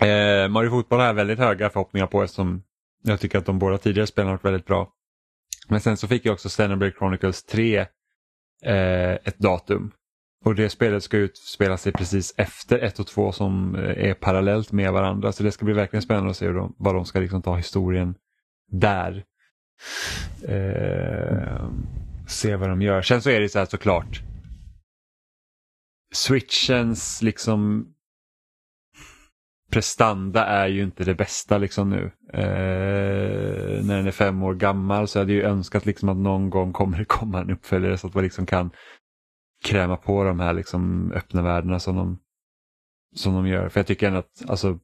Eh, 0.00 0.48
Mario 0.48 0.70
Fotboll 0.70 0.98
har 0.98 1.06
jag 1.06 1.14
väldigt 1.14 1.38
höga 1.38 1.70
förhoppningar 1.70 2.06
på 2.06 2.22
eftersom 2.22 2.62
jag 3.02 3.20
tycker 3.20 3.38
att 3.38 3.46
de 3.46 3.58
båda 3.58 3.78
tidigare 3.78 4.06
spelen 4.06 4.28
har 4.28 4.34
varit 4.34 4.44
väldigt 4.44 4.66
bra. 4.66 4.92
Men 5.68 5.80
sen 5.80 5.96
så 5.96 6.08
fick 6.08 6.26
jag 6.26 6.32
också 6.32 6.48
Xenoblade 6.48 6.92
Chronicles 6.92 7.44
3 7.44 7.78
eh, 7.78 9.12
ett 9.12 9.38
datum. 9.38 9.92
Och 10.44 10.54
det 10.54 10.70
spelet 10.70 11.02
ska 11.02 11.16
utspela 11.16 11.76
sig 11.76 11.92
precis 11.92 12.34
efter 12.36 12.78
1 12.78 12.98
och 12.98 13.06
2 13.06 13.32
som 13.32 13.74
eh, 13.74 14.08
är 14.08 14.14
parallellt 14.14 14.72
med 14.72 14.92
varandra. 14.92 15.32
Så 15.32 15.42
det 15.42 15.52
ska 15.52 15.64
bli 15.64 15.74
verkligen 15.74 16.02
spännande 16.02 16.30
att 16.30 16.36
se 16.36 16.46
hur 16.46 16.54
de, 16.54 16.74
vad 16.78 16.94
de 16.94 17.04
ska 17.04 17.20
liksom 17.20 17.42
ta 17.42 17.56
historien 17.56 18.14
där. 18.70 19.24
Eh, 20.48 21.70
se 22.28 22.56
vad 22.56 22.68
de 22.68 22.82
gör. 22.82 23.02
Sen 23.02 23.22
så 23.22 23.30
är 23.30 23.40
det 23.40 23.48
så 23.48 23.58
här 23.58 23.66
såklart. 23.66 24.22
Switchens 26.14 27.22
liksom 27.22 27.86
prestanda 29.70 30.46
är 30.46 30.68
ju 30.68 30.82
inte 30.82 31.04
det 31.04 31.14
bästa 31.14 31.58
liksom 31.58 31.90
nu. 31.90 32.12
Eh, 32.32 33.84
när 33.84 33.96
den 33.96 34.06
är 34.06 34.10
fem 34.10 34.42
år 34.42 34.54
gammal 34.54 35.08
så 35.08 35.18
hade 35.18 35.32
jag 35.32 35.42
ju 35.42 35.48
önskat 35.50 35.86
liksom 35.86 36.08
att 36.08 36.16
någon 36.16 36.50
gång 36.50 36.72
kommer 36.72 36.98
det 36.98 37.04
komma 37.08 37.40
en 37.40 37.50
uppföljare 37.50 37.98
så 37.98 38.06
att 38.06 38.14
man 38.14 38.24
liksom 38.24 38.46
kan 38.46 38.70
kräma 39.64 39.96
på 39.96 40.24
de 40.24 40.40
här 40.40 40.54
liksom 40.54 41.12
öppna 41.12 41.42
värdena 41.42 41.80
som 41.80 41.96
de, 41.96 42.18
som 43.16 43.34
de 43.34 43.46
gör. 43.46 43.68
För 43.68 43.80
jag 43.80 43.86
tycker 43.86 44.06
ändå 44.06 44.18
att 44.18 44.50
alltså, 44.50 44.78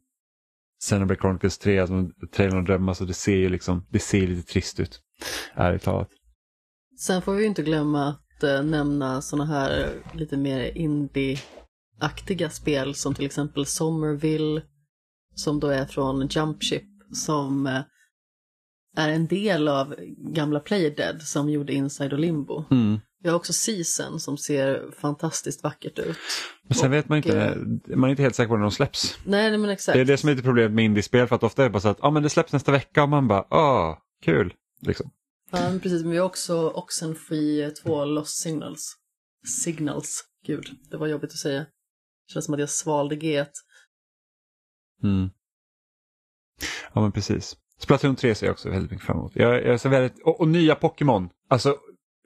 Xenoblade 0.81 1.21
Chronicles 1.21 1.59
3, 1.59 1.79
alltså, 1.79 2.09
trailern 2.33 2.59
och 2.59 2.65
drömmar, 2.65 2.95
så 2.95 3.05
det 3.05 3.15
ser 3.15 3.37
ju 3.37 3.49
liksom, 3.49 3.87
det 3.91 3.99
ser 3.99 4.27
lite 4.27 4.53
trist 4.53 4.81
ut. 4.81 5.01
Ärligt 5.55 5.83
talat. 5.83 6.09
Sen 6.99 7.23
får 7.23 7.35
vi 7.35 7.41
ju 7.41 7.49
inte 7.49 7.63
glömma 7.63 8.09
att 8.09 8.43
eh, 8.43 8.63
nämna 8.63 9.23
sådana 9.23 9.45
här 9.45 9.89
lite 10.15 10.37
mer 10.37 10.77
indie-aktiga 10.77 12.51
spel 12.51 12.95
som 12.95 13.15
till 13.15 13.27
exempel 13.27 13.67
Somerville 13.67 14.63
som 15.37 15.61
då 15.61 15.69
är 15.69 15.87
från 15.87 16.27
Jumpship 16.27 16.85
som 17.13 17.67
eh, 17.67 17.81
är 18.97 19.09
en 19.09 19.27
del 19.27 19.69
av 19.69 19.95
gamla 20.19 20.61
Playdead 20.61 21.23
som 21.23 21.51
gjorde 21.51 21.73
Inside 21.73 22.13
och 22.13 22.19
Limbo. 22.19 22.65
Mm. 22.71 23.01
Vi 23.23 23.29
har 23.29 23.37
också 23.37 23.53
Season 23.53 24.21
som 24.21 24.39
ser 24.39 24.91
fantastiskt 25.01 25.63
vackert 25.63 25.99
ut. 25.99 26.17
Men 26.63 26.75
sen 26.75 26.87
Och, 26.87 26.97
vet 26.97 27.09
man 27.09 27.19
inte, 27.19 27.41
eh, 27.41 27.97
man 27.97 28.05
är 28.05 28.11
inte 28.11 28.23
helt 28.23 28.35
säker 28.35 28.49
på 28.49 28.57
när 28.57 28.63
de 28.63 28.71
släpps. 28.71 29.19
Nej, 29.25 29.59
men 29.59 29.71
exakt. 29.71 29.95
Det 29.95 30.01
är 30.01 30.05
det 30.05 30.17
som 30.17 30.29
är 30.29 30.33
lite 30.33 30.45
problemet 30.45 30.73
med 30.73 30.85
indiespel 30.85 31.27
för 31.27 31.37
att 31.37 31.43
ofta 31.43 31.63
är 31.63 31.67
det 31.67 31.73
bara 31.73 31.81
så 31.81 31.89
att 31.89 32.05
ah, 32.05 32.11
men 32.11 32.23
det 32.23 32.31
släpps 32.31 32.53
nästa 32.53 32.73
vecka 32.73 33.03
och 33.03 33.09
man 33.09 33.29
bara 33.29 33.47
ah 33.51 34.03
kul. 34.23 34.55
Liksom. 34.83 35.11
Ja, 35.51 35.59
men 35.61 35.81
precis. 35.81 36.03
Men 36.03 36.11
vi 36.11 36.19
har 36.19 36.27
också 36.27 36.71
Oxenfree 36.71 37.71
2 37.71 38.05
Lost 38.05 38.37
Signals. 38.37 38.97
Signals. 39.65 40.25
Gud, 40.47 40.71
det 40.91 40.97
var 40.97 41.07
jobbigt 41.07 41.31
att 41.31 41.39
säga. 41.39 41.67
Känns 42.33 42.45
som 42.45 42.55
att 42.55 42.61
jag 42.61 42.71
svalde 42.71 43.17
G. 43.17 43.45
Mm. 45.03 45.31
Ja 46.93 47.01
men 47.01 47.13
precis. 47.13 47.57
Splatoon 47.79 48.17
3 48.17 48.35
ser 48.35 48.47
jag 48.47 48.53
också 48.53 48.71
väldigt 48.71 48.91
mycket 48.91 49.07
fram 49.07 49.19
emot. 49.19 49.33
Jag, 49.37 49.65
jag 49.65 49.81
ser 49.81 49.89
väldigt, 49.89 50.23
och, 50.23 50.41
och 50.41 50.49
nya 50.49 50.75
Pokémon. 50.75 51.29
Alltså 51.49 51.77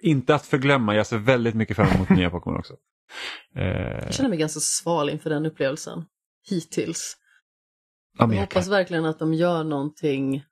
inte 0.02 0.34
att 0.34 0.46
förglömma, 0.46 0.94
jag 0.94 1.06
ser 1.06 1.18
väldigt 1.18 1.54
mycket 1.54 1.76
fram 1.76 1.88
emot 1.88 2.08
nya 2.10 2.30
Pokémon 2.30 2.58
också. 2.58 2.76
Eh, 3.56 3.64
Jag 4.04 4.14
känner 4.14 4.30
mig 4.30 4.38
ganska 4.38 4.60
sval 4.60 5.10
inför 5.10 5.30
den 5.30 5.46
upplevelsen. 5.46 6.04
Hittills. 6.50 7.16
ja, 8.18 8.34
Jag 8.34 8.40
hoppas 8.40 8.68
verkligen 8.68 9.04
att 9.04 9.18
de 9.18 9.34
gör 9.34 9.64
någonting 9.64 10.44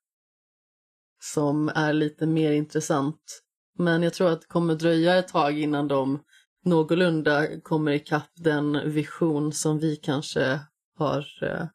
som 1.21 1.69
är 1.69 1.93
lite 1.93 2.27
mer 2.27 2.53
intressant. 2.53 3.43
Men 3.79 4.03
jag 4.03 4.15
tror 4.15 4.31
att 4.31 4.41
det 4.41 4.47
kommer 4.47 4.75
dröja 4.75 5.17
ett 5.17 5.29
tag 5.29 5.59
innan 5.59 5.89
de 5.89 6.23
någorlunda 6.65 7.61
kommer 7.61 7.93
ikapp 7.93 8.31
den 8.37 8.91
vision 8.93 9.53
som 9.53 9.79
vi 9.79 9.97
kanske 9.97 10.61
har 10.99 11.27
eh, 11.43 11.67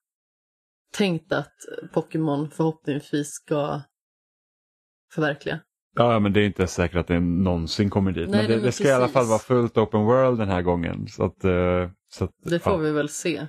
tänkt 0.94 1.34
att 1.34 1.54
Pokémon 1.94 2.50
förhoppningsvis 2.50 3.28
ska 3.32 3.82
förverkliga. 5.14 5.60
ja 5.96 6.20
men 6.20 6.34
det 6.34 6.40
är 6.42 6.46
inte 6.46 6.68
säkert 6.68 6.98
att 6.98 7.08
det 7.08 7.20
någonsin 7.20 7.90
kommer 7.90 8.12
dit. 8.12 8.30
Nej, 8.30 8.40
men 8.42 8.50
det, 8.50 8.56
men 8.56 8.66
det 8.66 8.72
ska 8.72 8.88
i 8.88 8.92
alla 8.92 9.00
precis. 9.00 9.14
fall 9.14 9.26
vara 9.26 9.40
fullt 9.40 9.78
open 9.78 10.06
world 10.06 10.40
den 10.40 10.50
här 10.50 10.62
gången. 10.62 11.08
Så 11.08 11.24
att, 11.26 11.44
eh, 11.44 11.90
så 12.14 12.24
att, 12.24 12.32
Det 12.44 12.60
får 12.60 12.74
ja. 12.74 12.78
vi 12.78 12.92
väl 12.92 13.10
se. 13.10 13.48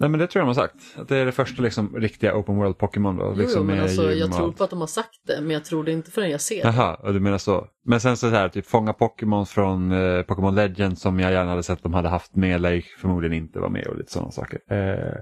Nej 0.00 0.10
men 0.10 0.20
det 0.20 0.26
tror 0.26 0.40
jag 0.40 0.46
de 0.46 0.56
har 0.56 0.66
sagt. 0.66 0.74
Att 0.96 1.08
det 1.08 1.16
är 1.16 1.26
det 1.26 1.32
första 1.32 1.62
liksom, 1.62 1.96
riktiga 1.96 2.36
open 2.36 2.56
world 2.56 2.78
Pokémon 2.78 3.16
då. 3.16 3.34
Liksom 3.34 3.60
jo, 3.60 3.66
men 3.66 3.80
alltså, 3.80 4.12
jag 4.12 4.32
tror 4.32 4.52
på 4.52 4.64
att 4.64 4.70
de 4.70 4.80
har 4.80 4.86
sagt 4.86 5.20
det, 5.26 5.40
men 5.40 5.50
jag 5.50 5.64
tror 5.64 5.84
det 5.84 5.92
inte 5.92 6.10
förrän 6.10 6.30
jag 6.30 6.40
ser 6.40 6.62
det. 6.62 6.68
Jaha, 6.68 7.12
du 7.12 7.20
menar 7.20 7.38
så. 7.38 7.66
Men 7.84 8.00
sen 8.00 8.16
så 8.16 8.28
här, 8.28 8.48
typ 8.48 8.66
fånga 8.66 8.92
Pokémon 8.92 9.46
från 9.46 9.92
eh, 9.92 10.22
Pokémon 10.22 10.54
Legend 10.54 10.98
som 10.98 11.20
jag 11.20 11.32
gärna 11.32 11.50
hade 11.50 11.62
sett 11.62 11.82
de 11.82 11.94
hade 11.94 12.08
haft 12.08 12.36
med, 12.36 12.74
ju 12.74 12.82
förmodligen 12.82 13.36
inte 13.36 13.58
vara 13.58 13.70
med 13.70 13.86
och 13.86 13.96
lite 13.96 14.12
sådana 14.12 14.30
saker. 14.30 14.58
Eh, 14.70 15.14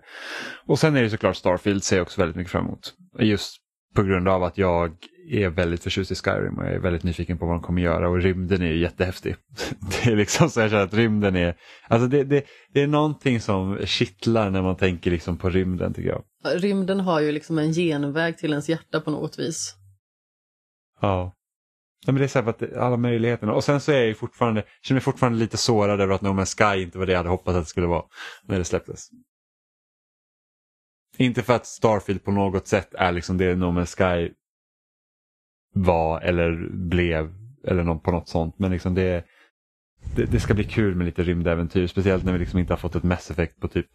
och 0.66 0.78
sen 0.78 0.97
är 0.97 1.03
det 1.03 1.11
såklart 1.11 1.36
Starfield 1.36 1.85
ser 1.85 1.97
jag 1.97 2.03
också 2.03 2.20
väldigt 2.20 2.36
mycket 2.36 2.53
fram 2.53 2.65
emot. 2.65 2.94
Just 3.19 3.65
på 3.97 4.02
grund 4.02 4.28
av 4.28 4.43
att 4.43 4.59
jag 4.59 4.97
är 5.28 5.48
väldigt 5.48 5.82
förtjust 5.82 6.10
i 6.10 6.14
Skyrim 6.14 6.59
och 6.59 6.64
jag 6.64 6.74
är 6.74 6.78
väldigt 6.78 7.02
nyfiken 7.02 7.39
på 7.39 7.47
vad 7.47 7.55
de 7.55 7.62
kommer 7.62 7.82
göra 7.82 8.09
och 8.09 8.23
rymden 8.23 8.62
är 8.62 8.66
ju 8.66 8.78
jättehäftig. 8.78 9.36
Det 10.05 10.10
är 10.10 10.16
liksom 10.16 10.51
så 10.51 10.60
jag 10.60 10.70
känner 10.70 10.85
att 10.85 10.94
rymden 10.94 11.36
är, 11.36 11.56
alltså 11.89 12.09
det, 12.09 12.24
det, 12.24 12.44
det 12.73 12.82
är 12.82 12.86
någonting 12.86 13.40
som 13.40 13.78
kittlar 13.86 14.51
när 14.51 14.62
man 14.62 14.77
tänker 14.77 15.10
liksom 15.10 15.39
på 15.39 15.51
rymden 15.51 15.94
tycker 15.94 16.09
jag. 16.09 16.23
Rymden 16.62 17.01
har 17.01 17.20
ju 17.20 17.32
liksom 17.32 17.59
en 17.59 17.73
genväg 17.73 18.39
till 18.39 18.51
ens 18.51 18.68
hjärta 18.68 19.01
på 19.01 19.10
något 19.10 19.39
vis. 19.39 19.74
Ja. 21.01 21.32
Nej, 22.06 22.12
men 22.12 22.20
det 22.20 22.24
är 22.24 22.28
så 22.28 22.40
här 22.40 22.48
att 22.48 22.77
alla 22.77 22.97
möjligheterna. 22.97 23.52
Och 23.52 23.64
sen 23.64 23.81
så 23.81 23.93
är 23.93 23.97
jag 23.97 24.06
ju 24.06 24.14
fortfarande, 24.14 24.62
känner 24.82 24.97
mig 24.97 25.02
fortfarande 25.02 25.39
lite 25.39 25.56
sårad 25.56 26.01
över 26.01 26.14
att 26.14 26.23
No 26.23 26.28
Man's 26.28 26.74
Sky 26.74 26.82
inte 26.82 26.98
var 26.98 27.06
det 27.06 27.12
jag 27.12 27.18
hade 27.18 27.28
hoppats 27.28 27.56
att 27.56 27.64
det 27.64 27.68
skulle 27.68 27.86
vara 27.86 28.05
när 28.44 28.59
det 28.59 28.64
släpptes. 28.64 29.09
Inte 31.16 31.43
för 31.43 31.55
att 31.55 31.66
Starfield 31.66 32.24
på 32.24 32.30
något 32.30 32.66
sätt 32.66 32.94
är 32.94 33.12
liksom 33.12 33.38
det 33.38 33.56
No 33.56 33.64
Man's 33.64 33.97
Sky 33.97 34.34
var 35.74 36.20
eller 36.20 36.68
blev 36.70 37.34
eller 37.64 37.82
någon, 37.82 38.01
på 38.01 38.10
något 38.10 38.28
sånt. 38.28 38.59
Men 38.59 38.70
liksom 38.70 38.94
det, 38.94 39.24
det, 40.16 40.24
det 40.24 40.40
ska 40.40 40.55
bli 40.55 40.64
kul 40.64 40.94
med 40.94 41.05
lite 41.05 41.22
rymdäventyr. 41.22 41.86
Speciellt 41.86 42.24
när 42.24 42.32
vi 42.32 42.38
liksom 42.38 42.59
inte 42.59 42.72
har 42.72 42.78
fått 42.78 42.94
ett 42.94 43.02
Mass 43.02 43.30
Effect 43.30 43.60
på 43.60 43.68
typ 43.68 43.90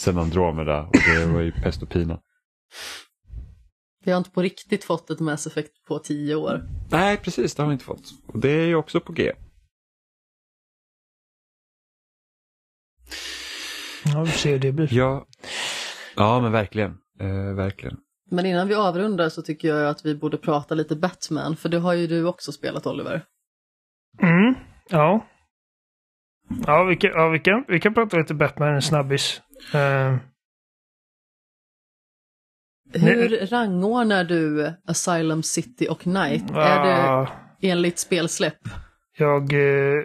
sen 0.00 0.18
Andromeda 0.18 0.82
och 0.82 0.96
det 1.06 1.26
var 1.26 1.40
ju 1.40 1.52
pest 1.52 1.82
och 1.82 1.88
pina. 1.88 2.20
Vi 4.04 4.10
har 4.10 4.18
inte 4.18 4.30
på 4.30 4.42
riktigt 4.42 4.84
fått 4.84 5.10
ett 5.10 5.20
Mass 5.20 5.46
Effect 5.46 5.84
på 5.88 5.98
tio 5.98 6.34
år. 6.34 6.68
Nej, 6.90 7.16
precis, 7.16 7.54
det 7.54 7.62
har 7.62 7.68
vi 7.68 7.72
inte 7.72 7.84
fått. 7.84 8.12
Och 8.26 8.38
det 8.38 8.50
är 8.50 8.66
ju 8.66 8.74
också 8.74 9.00
på 9.00 9.12
G. 9.12 9.32
Ja, 14.04 14.22
vi 14.22 14.30
ser 14.30 14.50
hur 14.50 14.58
det 14.58 14.72
blir. 14.72 14.94
Ja, 14.94 15.26
ja 16.20 16.40
men 16.40 16.52
verkligen. 16.52 16.90
Eh, 17.20 17.54
verkligen. 17.54 17.96
Men 18.30 18.46
innan 18.46 18.68
vi 18.68 18.74
avrundar 18.74 19.28
så 19.28 19.42
tycker 19.42 19.68
jag 19.68 19.88
att 19.88 20.04
vi 20.04 20.14
borde 20.14 20.38
prata 20.38 20.74
lite 20.74 20.96
Batman, 20.96 21.56
för 21.56 21.68
det 21.68 21.78
har 21.78 21.94
ju 21.94 22.06
du 22.06 22.24
också 22.24 22.52
spelat 22.52 22.86
Oliver. 22.86 23.24
Mm, 24.22 24.54
ja. 24.88 25.26
Ja, 26.66 26.84
vi 26.84 26.96
kan, 26.96 27.10
ja, 27.10 27.28
vi 27.28 27.38
kan, 27.38 27.64
vi 27.68 27.80
kan 27.80 27.94
prata 27.94 28.16
lite 28.16 28.34
Batman 28.34 28.74
en 28.74 28.82
snabbis. 28.82 29.42
Uh, 29.74 30.16
Hur 32.92 33.46
rangordnar 33.46 34.24
du 34.24 34.74
Asylum 34.86 35.42
City 35.42 35.88
och 35.90 36.06
Night? 36.06 36.44
Ja. 36.48 36.60
Är 36.60 37.26
det 37.60 37.70
enligt 37.70 37.98
spelsläpp? 37.98 38.58
jag... 39.16 39.52
Uh, 39.52 39.98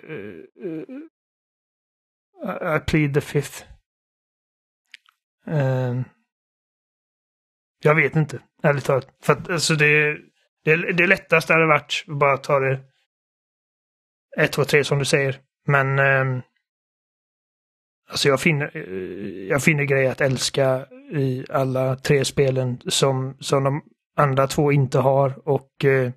uh, 0.66 0.86
I 2.76 2.80
plead 2.80 3.14
the 3.14 3.22
fifth. 3.22 3.75
Uh, 5.48 6.02
jag 7.80 7.96
vet 7.96 8.16
inte, 8.16 8.40
ärligt 8.64 8.86
talat. 8.86 9.08
För 9.24 9.34
att 9.34 9.50
alltså 9.50 9.76
det, 9.76 10.18
det, 10.64 10.94
det 10.94 11.08
lättaste 11.08 11.54
hade 11.54 11.68
varit 11.68 12.04
att 12.08 12.18
bara 12.20 12.38
ta 12.38 12.60
det 12.60 12.80
1, 14.38 14.52
2, 14.52 14.66
3 14.66 14.84
som 14.84 15.00
du 15.00 15.06
säger. 15.06 15.40
Men 15.68 16.00
eh, 16.00 16.44
alltså 18.10 18.28
jag 18.28 18.42
finner, 18.42 18.78
eh, 18.78 19.48
jag 19.50 19.64
finner 19.64 19.84
grejer 19.84 20.12
att 20.12 20.22
älska 20.22 20.86
i 21.12 21.46
alla 21.50 21.96
tre 21.96 22.26
spelen 22.26 22.82
som, 22.88 23.38
som 23.40 23.64
de 23.64 23.82
andra 24.16 24.48
två 24.48 24.72
inte 24.72 25.00
har 25.00 25.48
och 25.50 25.86
eh, 25.86 26.12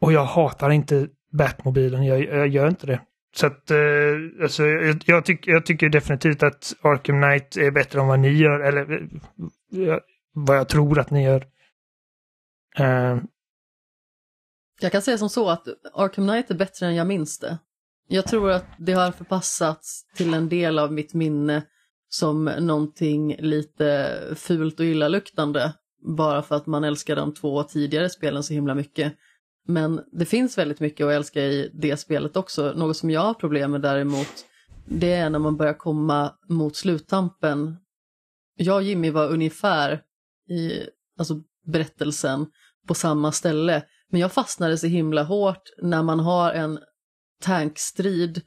och 0.00 0.12
jag 0.12 0.24
hatar 0.24 0.70
inte 0.70 1.08
Batmobilen, 1.32 2.04
jag, 2.04 2.20
jag 2.20 2.48
gör 2.48 2.68
inte 2.68 2.86
det. 2.86 3.00
Så 3.36 3.46
att, 3.46 3.70
eh, 3.70 3.78
alltså, 4.42 4.66
jag, 4.66 5.02
jag, 5.06 5.24
tyck, 5.24 5.46
jag 5.46 5.66
tycker 5.66 5.88
definitivt 5.88 6.42
att 6.42 6.74
Arkham 6.82 7.22
Knight 7.22 7.56
är 7.56 7.70
bättre 7.70 8.00
än 8.00 8.06
vad 8.06 8.20
ni 8.20 8.28
gör, 8.28 8.60
eller 8.60 8.92
eh, 9.72 9.98
vad 10.32 10.56
jag 10.56 10.68
tror 10.68 10.98
att 10.98 11.10
ni 11.10 11.24
gör. 11.24 11.46
Eh, 12.78 13.18
Jag 14.80 14.92
kan 14.92 15.02
säga 15.02 15.18
som 15.18 15.28
så 15.28 15.50
att 15.50 15.64
Arkham 15.94 16.28
Knight 16.28 16.50
är 16.50 16.54
bättre 16.54 16.86
än 16.86 16.94
jag 16.94 17.06
minns 17.06 17.38
det. 17.38 17.58
Jag 18.08 18.26
tror 18.26 18.50
att 18.50 18.66
det 18.78 18.92
har 18.92 19.12
förpassats 19.12 20.04
till 20.16 20.34
en 20.34 20.48
del 20.48 20.78
av 20.78 20.92
mitt 20.92 21.14
minne 21.14 21.62
som 22.08 22.44
någonting 22.44 23.36
lite 23.38 24.18
fult 24.36 24.80
och 24.80 24.86
illaluktande. 24.86 25.72
Bara 26.16 26.42
för 26.42 26.56
att 26.56 26.66
man 26.66 26.84
älskar 26.84 27.16
de 27.16 27.34
två 27.34 27.62
tidigare 27.62 28.10
spelen 28.10 28.42
så 28.42 28.54
himla 28.54 28.74
mycket. 28.74 29.12
Men 29.72 30.00
det 30.12 30.24
finns 30.24 30.58
väldigt 30.58 30.80
mycket 30.80 31.06
att 31.06 31.12
älska 31.12 31.42
i 31.42 31.70
det 31.74 31.96
spelet 31.96 32.36
också. 32.36 32.72
Något 32.72 32.96
som 32.96 33.10
jag 33.10 33.20
har 33.20 33.34
problem 33.34 33.70
med 33.70 33.80
däremot, 33.80 34.46
det 34.86 35.12
är 35.12 35.30
när 35.30 35.38
man 35.38 35.56
börjar 35.56 35.74
komma 35.74 36.34
mot 36.48 36.76
sluttampen. 36.76 37.76
Jag 38.56 38.76
och 38.76 38.82
Jimmy 38.82 39.10
var 39.10 39.28
ungefär 39.28 40.02
i 40.48 40.86
alltså 41.18 41.34
berättelsen 41.66 42.46
på 42.88 42.94
samma 42.94 43.32
ställe. 43.32 43.82
Men 44.10 44.20
jag 44.20 44.32
fastnade 44.32 44.78
så 44.78 44.86
himla 44.86 45.22
hårt 45.22 45.62
när 45.82 46.02
man 46.02 46.20
har 46.20 46.52
en 46.52 46.78
tankstrid 47.42 48.42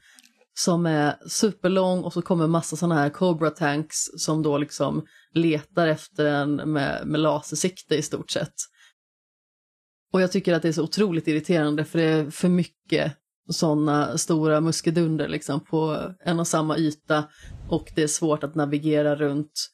som 0.53 0.85
är 0.85 1.15
superlång 1.27 2.03
och 2.03 2.13
så 2.13 2.21
kommer 2.21 2.47
massa 2.47 2.75
sådana 2.75 2.95
här 2.95 3.09
Cobra 3.09 3.49
tanks 3.49 3.95
som 4.17 4.43
då 4.43 4.57
liksom 4.57 5.05
letar 5.33 5.87
efter 5.87 6.25
en 6.25 6.55
med, 6.55 7.07
med 7.07 7.19
lasersikte 7.19 7.95
i 7.95 8.01
stort 8.01 8.31
sett. 8.31 8.53
Och 10.13 10.21
jag 10.21 10.31
tycker 10.31 10.53
att 10.53 10.61
det 10.61 10.67
är 10.67 10.71
så 10.71 10.83
otroligt 10.83 11.27
irriterande 11.27 11.85
för 11.85 11.99
det 11.99 12.05
är 12.05 12.29
för 12.29 12.49
mycket 12.49 13.13
sådana 13.49 14.17
stora 14.17 14.61
muskedunder 14.61 15.27
liksom 15.27 15.59
på 15.59 16.11
en 16.19 16.39
och 16.39 16.47
samma 16.47 16.77
yta 16.77 17.23
och 17.69 17.91
det 17.95 18.03
är 18.03 18.07
svårt 18.07 18.43
att 18.43 18.55
navigera 18.55 19.15
runt. 19.15 19.69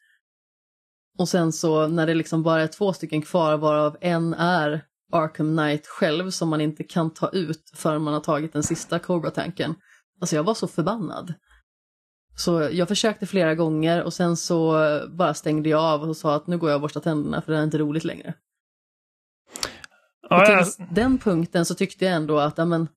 Och 1.17 1.29
sen 1.29 1.51
så 1.51 1.87
när 1.87 2.07
det 2.07 2.13
liksom 2.13 2.43
bara 2.43 2.61
är 2.61 2.67
två 2.67 2.93
stycken 2.93 3.21
kvar 3.21 3.57
varav 3.57 3.97
en 4.01 4.33
är 4.33 4.85
Arkham 5.11 5.57
Knight 5.57 5.87
själv 5.87 6.29
som 6.29 6.49
man 6.49 6.61
inte 6.61 6.83
kan 6.83 7.13
ta 7.13 7.29
ut 7.29 7.71
förrän 7.75 8.01
man 8.01 8.13
har 8.13 8.21
tagit 8.21 8.53
den 8.53 8.63
sista 8.63 8.99
Cobra-tanken. 8.99 9.75
Alltså 10.21 10.35
jag 10.35 10.43
var 10.43 10.53
så 10.53 10.67
förbannad. 10.67 11.33
Så 12.35 12.69
jag 12.71 12.87
försökte 12.87 13.25
flera 13.25 13.55
gånger 13.55 14.03
och 14.03 14.13
sen 14.13 14.37
så 14.37 14.73
bara 15.17 15.33
stängde 15.33 15.69
jag 15.69 15.81
av 15.81 16.01
och 16.01 16.17
sa 16.17 16.35
att 16.35 16.47
nu 16.47 16.57
går 16.57 16.69
jag 16.69 16.77
och 16.77 16.81
borstar 16.81 17.01
tänderna 17.01 17.41
för 17.41 17.51
det 17.51 17.59
är 17.59 17.63
inte 17.63 17.77
roligt 17.77 18.03
längre. 18.03 18.33
Och 20.29 20.35
ja, 20.35 20.51
ja, 20.51 20.65
till 20.65 20.85
den 20.91 21.17
punkten 21.17 21.65
så 21.65 21.75
tyckte 21.75 22.05
jag 22.05 22.13
ändå 22.13 22.39
att 22.39 22.59
amen, 22.59 22.87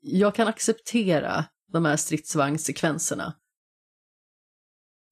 jag 0.00 0.34
kan 0.34 0.48
acceptera 0.48 1.44
de 1.72 1.84
här 1.84 1.96
stridsvagnssekvenserna. 1.96 3.34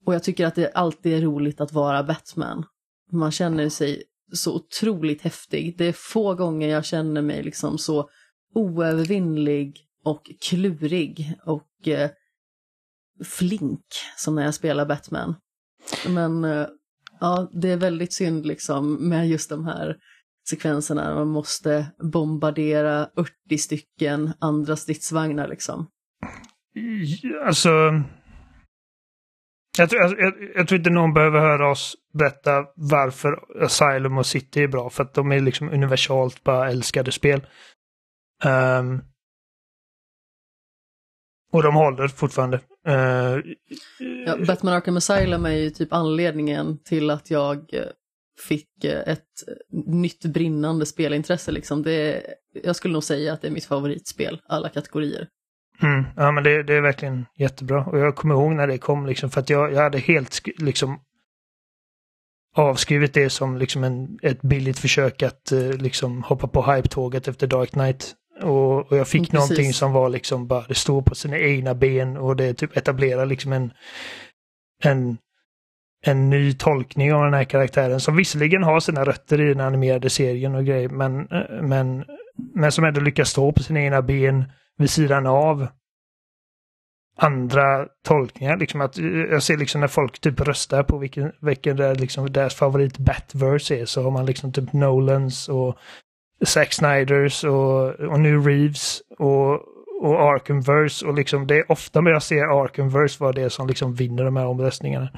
Och 0.06 0.15
jag 0.15 0.23
tycker 0.23 0.47
att 0.47 0.55
det 0.55 0.73
alltid 0.73 1.12
är 1.15 1.20
roligt 1.20 1.60
att 1.60 1.73
vara 1.73 2.02
Batman. 2.02 2.65
Man 3.12 3.31
känner 3.31 3.69
sig 3.69 4.02
så 4.32 4.55
otroligt 4.55 5.23
häftig. 5.23 5.78
Det 5.78 5.85
är 5.85 5.93
få 5.93 6.35
gånger 6.35 6.69
jag 6.69 6.85
känner 6.85 7.23
mig 7.23 7.43
liksom 7.43 7.78
så 7.78 8.10
oövervinnlig 8.55 9.86
och 10.05 10.31
klurig 10.40 11.35
och 11.44 11.89
eh, 11.89 12.10
flink 13.24 13.85
som 14.16 14.35
när 14.35 14.44
jag 14.44 14.55
spelar 14.55 14.86
Batman. 14.86 15.35
Men 16.09 16.44
eh, 16.44 16.66
ja, 17.20 17.51
det 17.52 17.69
är 17.69 17.77
väldigt 17.77 18.12
synd 18.12 18.47
liksom 18.47 19.09
med 19.09 19.28
just 19.28 19.51
de 19.51 19.65
här 19.65 19.97
sekvenserna 20.51 21.09
när 21.09 21.15
man 21.15 21.29
måste 21.29 21.87
bombardera 22.12 23.09
80 23.49 23.59
stycken 23.59 24.33
andra 24.41 24.77
stridsvagnar 24.77 25.49
liksom. 25.49 25.87
alltså... 27.47 27.69
Jag 29.79 29.91
tror, 29.91 30.03
jag, 30.03 30.35
jag 30.55 30.69
tror 30.69 30.79
inte 30.79 30.91
någon 30.91 31.15
behöver 31.15 31.41
höra 31.41 31.70
oss 31.70 31.97
berätta 32.12 32.66
varför 32.75 33.62
Asylum 33.65 34.19
och 34.19 34.27
City 34.27 34.62
är 34.62 34.69
bra. 34.69 34.91
För 34.91 35.05
att 35.05 35.15
de 35.15 35.33
är 35.33 35.41
liksom 35.41 35.69
universalt 35.69 36.45
bara 36.45 36.70
älskade 36.70 37.12
spel. 37.12 37.47
Um, 38.45 39.03
och 41.53 41.62
de 41.62 41.75
håller 41.75 42.09
fortfarande. 42.09 42.57
Uh, 42.89 43.43
Ja, 44.27 44.37
Batman 44.47 44.75
Arkham 44.75 44.97
Asylum 44.97 45.45
är 45.45 45.53
ju 45.53 45.70
typ 45.70 45.93
anledningen 45.93 46.79
till 46.79 47.11
att 47.11 47.31
jag 47.31 47.75
eh, 47.75 47.83
fick 48.48 48.85
eh, 48.85 49.12
ett 49.12 49.24
nytt 49.86 50.24
brinnande 50.24 50.86
spelintresse. 50.86 51.51
Liksom. 51.51 51.82
Det 51.82 52.23
jag 52.62 52.77
skulle 52.77 52.93
nog 52.93 53.05
säga 53.05 53.32
att 53.32 53.43
det 53.43 53.48
är 53.48 53.52
mitt 53.52 53.65
favoritspel, 53.65 54.40
alla 54.48 54.69
kategorier. 54.69 55.28
Mm, 55.82 56.05
ja, 56.16 56.32
men 56.32 56.44
det, 56.44 56.62
det, 56.62 56.74
är 56.74 56.81
verkligen 56.81 57.27
jättebra. 57.36 57.85
Och 57.85 57.98
jag 57.98 58.16
kommer 58.16 58.35
ihåg 58.35 58.52
när 58.52 58.66
det 58.66 58.78
kom, 58.78 59.06
liksom, 59.06 59.31
för 59.31 59.40
att 59.40 59.51
jag, 59.51 59.73
jag 59.73 59.82
hade 59.82 59.98
helt 59.98 60.40
liksom 60.59 61.01
avskrivit 62.56 63.15
det 63.15 63.31
som 63.31 63.59
liksom 63.59 63.85
en, 63.85 64.19
ett 64.23 64.43
billigt 64.43 64.78
försök 64.78 65.23
att 65.23 65.52
eh, 65.52 65.73
liksom 65.73 66.23
hoppa 66.23 66.48
på 66.48 66.73
hype-tåget 66.73 67.28
efter 67.28 67.47
Dark 67.47 67.70
Knight. 67.70 68.15
Och, 68.43 68.93
och 68.93 68.97
jag 68.97 69.09
fick 69.09 69.20
Mm, 69.20 69.35
någonting 69.35 69.56
precis. 69.56 69.77
som 69.77 69.93
var 69.93 70.09
liksom 70.09 70.47
bara, 70.47 70.65
det 70.69 70.74
står 70.74 71.02
på 71.02 71.15
sina 71.15 71.39
egna 71.39 71.74
ben 71.74 72.16
och 72.16 72.36
det 72.36 72.55
typ 72.55 72.77
etablerar 72.77 73.27
liksom 73.27 73.52
en, 73.52 73.73
en, 74.82 75.19
en 76.09 76.31
ny 76.31 76.53
tolkning 76.53 77.15
av 77.15 77.25
den 77.25 77.35
här 77.35 77.45
karaktären 77.45 78.01
som 78.01 78.17
visserligen 78.17 78.63
har 78.63 78.81
sina 78.81 79.05
rötter 79.05 79.41
i 79.41 79.49
den 79.49 79.61
animerade 79.61 80.11
serien 80.11 80.55
och 80.55 80.65
grejer 80.65 80.89
men, 80.89 81.21
eh, 81.21 81.63
men, 81.63 82.05
men 82.55 82.73
som 82.73 82.85
ändå 82.85 83.01
lyckas 83.01 83.31
stå 83.31 83.53
på 83.53 83.63
sina 83.63 83.81
egna 83.81 84.03
ben 84.03 84.45
vid 84.79 84.91
sidan 84.91 85.27
av 85.27 85.67
andra 87.17 87.87
tolkningar. 88.05 88.57
Liksom 88.57 88.81
att, 88.81 88.99
eh, 88.99 89.05
jag 89.07 89.43
ser 89.43 89.57
liksom 89.57 89.81
när 89.81 89.89
folk 89.89 90.21
typ 90.21 90.41
röstar 90.41 90.83
på 90.83 90.99
vilken, 90.99 91.33
vilken 91.41 91.77
där 91.77 91.95
liksom 91.95 92.33
deras 92.33 92.55
favorit 92.55 92.99
Batverse 92.99 93.77
är 93.77 93.85
så 93.85 94.03
har 94.03 94.11
man 94.11 94.27
liksom 94.27 94.53
typ 94.53 94.73
Nolans 94.73 95.49
och 95.49 95.79
Zack 96.45 96.73
Snyders 96.73 97.45
och, 97.45 97.91
och 97.91 98.21
nu 98.21 98.39
Reeves 98.39 99.03
och, 99.19 99.53
och 100.03 100.23
Arkhamverse 100.23 101.07
och 101.07 101.15
liksom 101.15 101.47
det 101.47 101.59
är 101.59 101.73
ofta 101.73 102.01
när 102.01 102.11
jag 102.11 102.23
ser 102.23 102.63
Arkhamverse 102.63 103.23
vara 103.23 103.33
det 103.33 103.51
som 103.51 103.67
liksom 103.67 103.95
vinner 103.95 104.25
de 104.25 104.37
här 104.37 104.47
omröstningarna. 104.47 105.09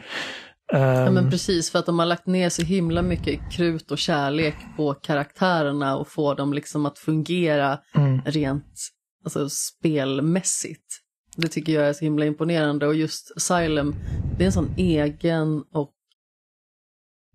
Ja, 0.72 0.78
Ehm, 0.78 1.14
men 1.14 1.30
precis, 1.30 1.70
för 1.70 1.78
att 1.78 1.86
de 1.86 1.98
har 1.98 2.06
lagt 2.06 2.26
ner 2.26 2.48
så 2.48 2.62
himla 2.62 3.02
mycket 3.02 3.52
krut 3.52 3.90
och 3.90 3.98
kärlek 3.98 4.54
på 4.76 4.94
karaktärerna 4.94 5.96
och 5.96 6.08
få 6.08 6.34
dem 6.34 6.52
liksom 6.52 6.86
att 6.86 6.98
fungera 6.98 7.78
mm. 7.94 8.20
rent 8.24 8.90
alltså, 9.24 9.48
spelmässigt. 9.48 11.00
Det 11.36 11.48
tycker 11.48 11.72
jag 11.72 11.88
är 11.88 11.92
så 11.92 12.04
himla 12.04 12.26
imponerande 12.26 12.86
och 12.86 12.94
just 12.94 13.32
Asylum, 13.36 13.94
det 14.38 14.44
är 14.44 14.46
en 14.46 14.52
sån 14.52 14.74
egen 14.76 15.62
och 15.72 15.92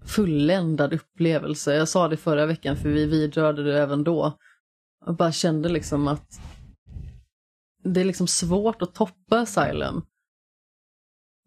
fulländad 0.06 0.94
upplevelse. 0.94 1.76
Jag 1.76 1.90
sa 1.90 2.08
det 2.08 2.18
förra 2.18 2.46
veckan 2.46 2.78
för 2.78 2.90
vi 2.90 3.06
vidrörde 3.06 3.64
det 3.64 3.82
även 3.82 4.04
då. 4.04 4.38
Jag 5.06 5.16
bara 5.16 5.32
kände 5.32 5.70
liksom 5.70 6.08
att 6.08 6.40
det 7.84 8.02
är 8.02 8.06
liksom 8.06 8.28
svårt 8.28 8.82
att 8.82 8.96
toppa 8.96 9.40
Asylum. 9.40 10.02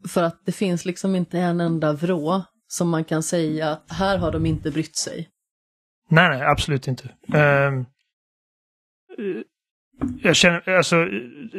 För 0.09 0.23
att 0.23 0.43
det 0.45 0.53
finns 0.53 0.85
liksom 0.85 1.17
inte 1.17 1.39
en 1.39 1.61
enda 1.61 1.93
vrå 1.93 2.43
som 2.69 2.89
man 2.89 3.05
kan 3.05 3.23
säga 3.23 3.71
att 3.71 3.93
här 3.93 4.19
har 4.19 4.33
de 4.33 4.47
inte 4.47 4.71
brytt 4.71 4.97
sig. 4.97 5.29
Nej, 6.11 6.29
nej, 6.29 6.43
absolut 6.43 6.89
inte. 6.89 7.11
Um, 7.35 7.87
jag 10.23 10.37
känner, 10.37 10.69
alltså, 10.69 10.97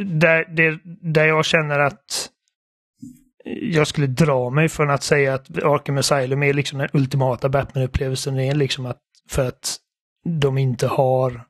där, 0.06 0.56
det, 0.56 0.80
där 1.14 1.26
jag 1.26 1.46
känner 1.46 1.80
att 1.80 2.30
jag 3.62 3.88
skulle 3.88 4.08
dra 4.08 4.50
mig 4.50 4.70
från 4.70 4.90
att 4.90 5.04
säga 5.04 5.34
att 5.34 5.50
Arkham 5.58 5.98
Asylum 5.98 6.44
är 6.44 6.54
liksom 6.54 6.80
den 6.80 6.90
ultimata 6.94 7.50
Batman-upplevelsen. 7.50 8.36
Det 8.36 8.44
är 8.44 8.56
liksom 8.56 8.86
att, 8.86 9.02
för 9.30 9.48
att 9.48 9.78
de 10.40 10.58
inte 10.58 10.88
har 10.88 11.46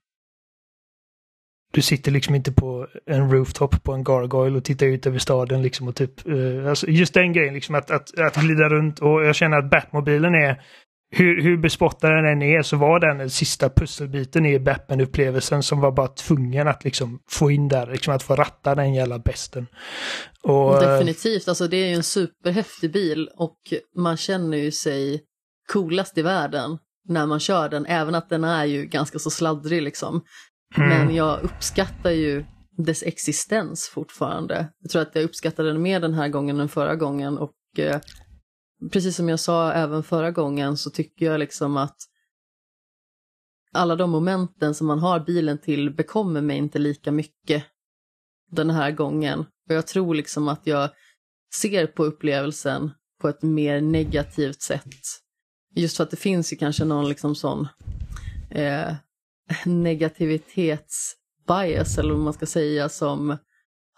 du 1.72 1.82
sitter 1.82 2.12
liksom 2.12 2.36
inte 2.36 2.52
på 2.52 2.88
en 3.06 3.32
rooftop 3.32 3.84
på 3.84 3.94
en 3.94 4.04
gargoyle 4.04 4.56
och 4.56 4.64
tittar 4.64 4.86
ut 4.86 5.06
över 5.06 5.20
staden 5.20 5.62
liksom 5.62 5.88
och 5.88 5.96
typ, 5.96 6.28
uh, 6.28 6.70
alltså 6.70 6.88
just 6.88 7.14
den 7.14 7.34
grejen 7.34 7.54
liksom 7.54 7.76
att, 7.76 7.92
att, 7.92 8.20
att 8.20 8.36
glida 8.36 8.70
runt 8.70 9.00
och 9.00 9.26
jag 9.26 9.36
känner 9.36 9.58
att 9.58 9.70
Batmobilen 9.70 10.36
är 10.36 10.62
hur, 11.12 11.42
hur 11.42 11.58
bespottad 11.58 12.10
den 12.10 12.26
än 12.26 12.42
är 12.42 12.62
så 12.62 12.78
var 12.78 13.00
den 13.00 13.18
den 13.18 13.30
sista 13.30 13.70
pusselbiten 13.70 14.46
i 14.46 14.60
Batman-upplevelsen 14.60 15.62
som 15.62 15.80
var 15.80 15.92
bara 15.92 16.08
tvungen 16.08 16.68
att 16.68 16.84
liksom 16.84 17.20
få 17.30 17.52
in 17.52 17.68
där, 17.68 17.88
liksom 17.88 18.14
att 18.14 18.24
få 18.24 18.36
ratta 18.36 18.76
den 18.76 18.94
jävla 18.94 19.20
besten. 19.20 19.68
Och, 20.44 20.84
eh, 20.84 20.92
Definitivt, 20.92 21.48
alltså 21.48 21.68
det 21.68 21.78
är 21.78 21.88
ju 21.88 21.94
en 21.94 22.04
superhäftig 22.04 22.92
bil 22.92 23.30
och 23.38 23.58
man 23.96 24.18
känner 24.18 24.58
ju 24.58 24.72
sig 24.72 25.22
coolast 25.74 26.18
i 26.18 26.22
världen 26.22 26.78
när 27.08 27.26
man 27.26 27.40
kör 27.40 27.70
den, 27.70 27.86
även 27.86 28.16
att 28.16 28.30
den 28.30 28.44
är 28.44 28.66
ju 28.66 28.86
ganska 28.86 29.20
så 29.20 29.30
sladdrig 29.30 29.82
liksom. 29.82 30.22
Mm. 30.78 30.90
Men 30.90 31.16
jag 31.16 31.42
uppskattar 31.42 32.12
ju 32.12 32.46
dess 32.78 33.04
existens 33.04 33.90
fortfarande. 33.90 34.72
Jag 34.80 34.92
tror 34.92 35.02
att 35.02 35.16
jag 35.16 35.24
uppskattar 35.24 35.64
den 35.64 35.82
mer 35.82 36.00
den 36.00 36.14
här 36.14 36.30
gången 36.30 36.60
än 36.60 36.70
förra 36.70 36.96
gången 36.96 37.38
och 37.38 37.56
eh, 37.78 38.02
precis 38.92 39.16
som 39.16 39.30
jag 39.30 39.40
sa 39.40 39.72
även 39.72 40.04
förra 40.04 40.32
gången 40.32 40.78
så 40.78 40.90
tycker 40.90 41.26
jag 41.26 41.40
liksom 41.40 41.78
att 41.78 41.98
alla 43.74 43.96
de 43.96 44.10
momenten 44.10 44.76
som 44.76 44.88
man 44.88 45.00
har 45.00 45.20
bilen 45.20 45.58
till 45.58 45.92
bekommer 45.92 46.42
mig 46.42 46.58
inte 46.58 46.80
lika 46.80 47.12
mycket 47.12 47.64
den 48.52 48.70
här 48.70 48.92
gången. 48.92 49.40
Och 49.40 49.76
jag 49.76 49.88
tror 49.88 50.16
liksom 50.16 50.48
att 50.48 50.68
jag 50.68 50.90
ser 51.56 51.88
på 51.88 52.04
upplevelsen 52.06 52.92
på 53.22 53.30
ett 53.30 53.42
mer 53.42 53.82
negativt 53.82 54.62
sätt. 54.62 54.96
Just 55.76 55.98
för 55.98 56.04
att 56.04 56.12
det 56.12 56.18
finns 56.18 56.54
ju 56.54 56.58
kanske 56.58 56.86
någon 56.86 57.10
liksom 57.10 57.36
sån 57.36 57.68
eh, 58.50 58.94
negativitetsbias 59.66 61.98
eller 61.98 62.14
vad 62.14 62.24
man 62.24 62.34
ska 62.34 62.46
säga 62.46 62.90
som 62.90 63.38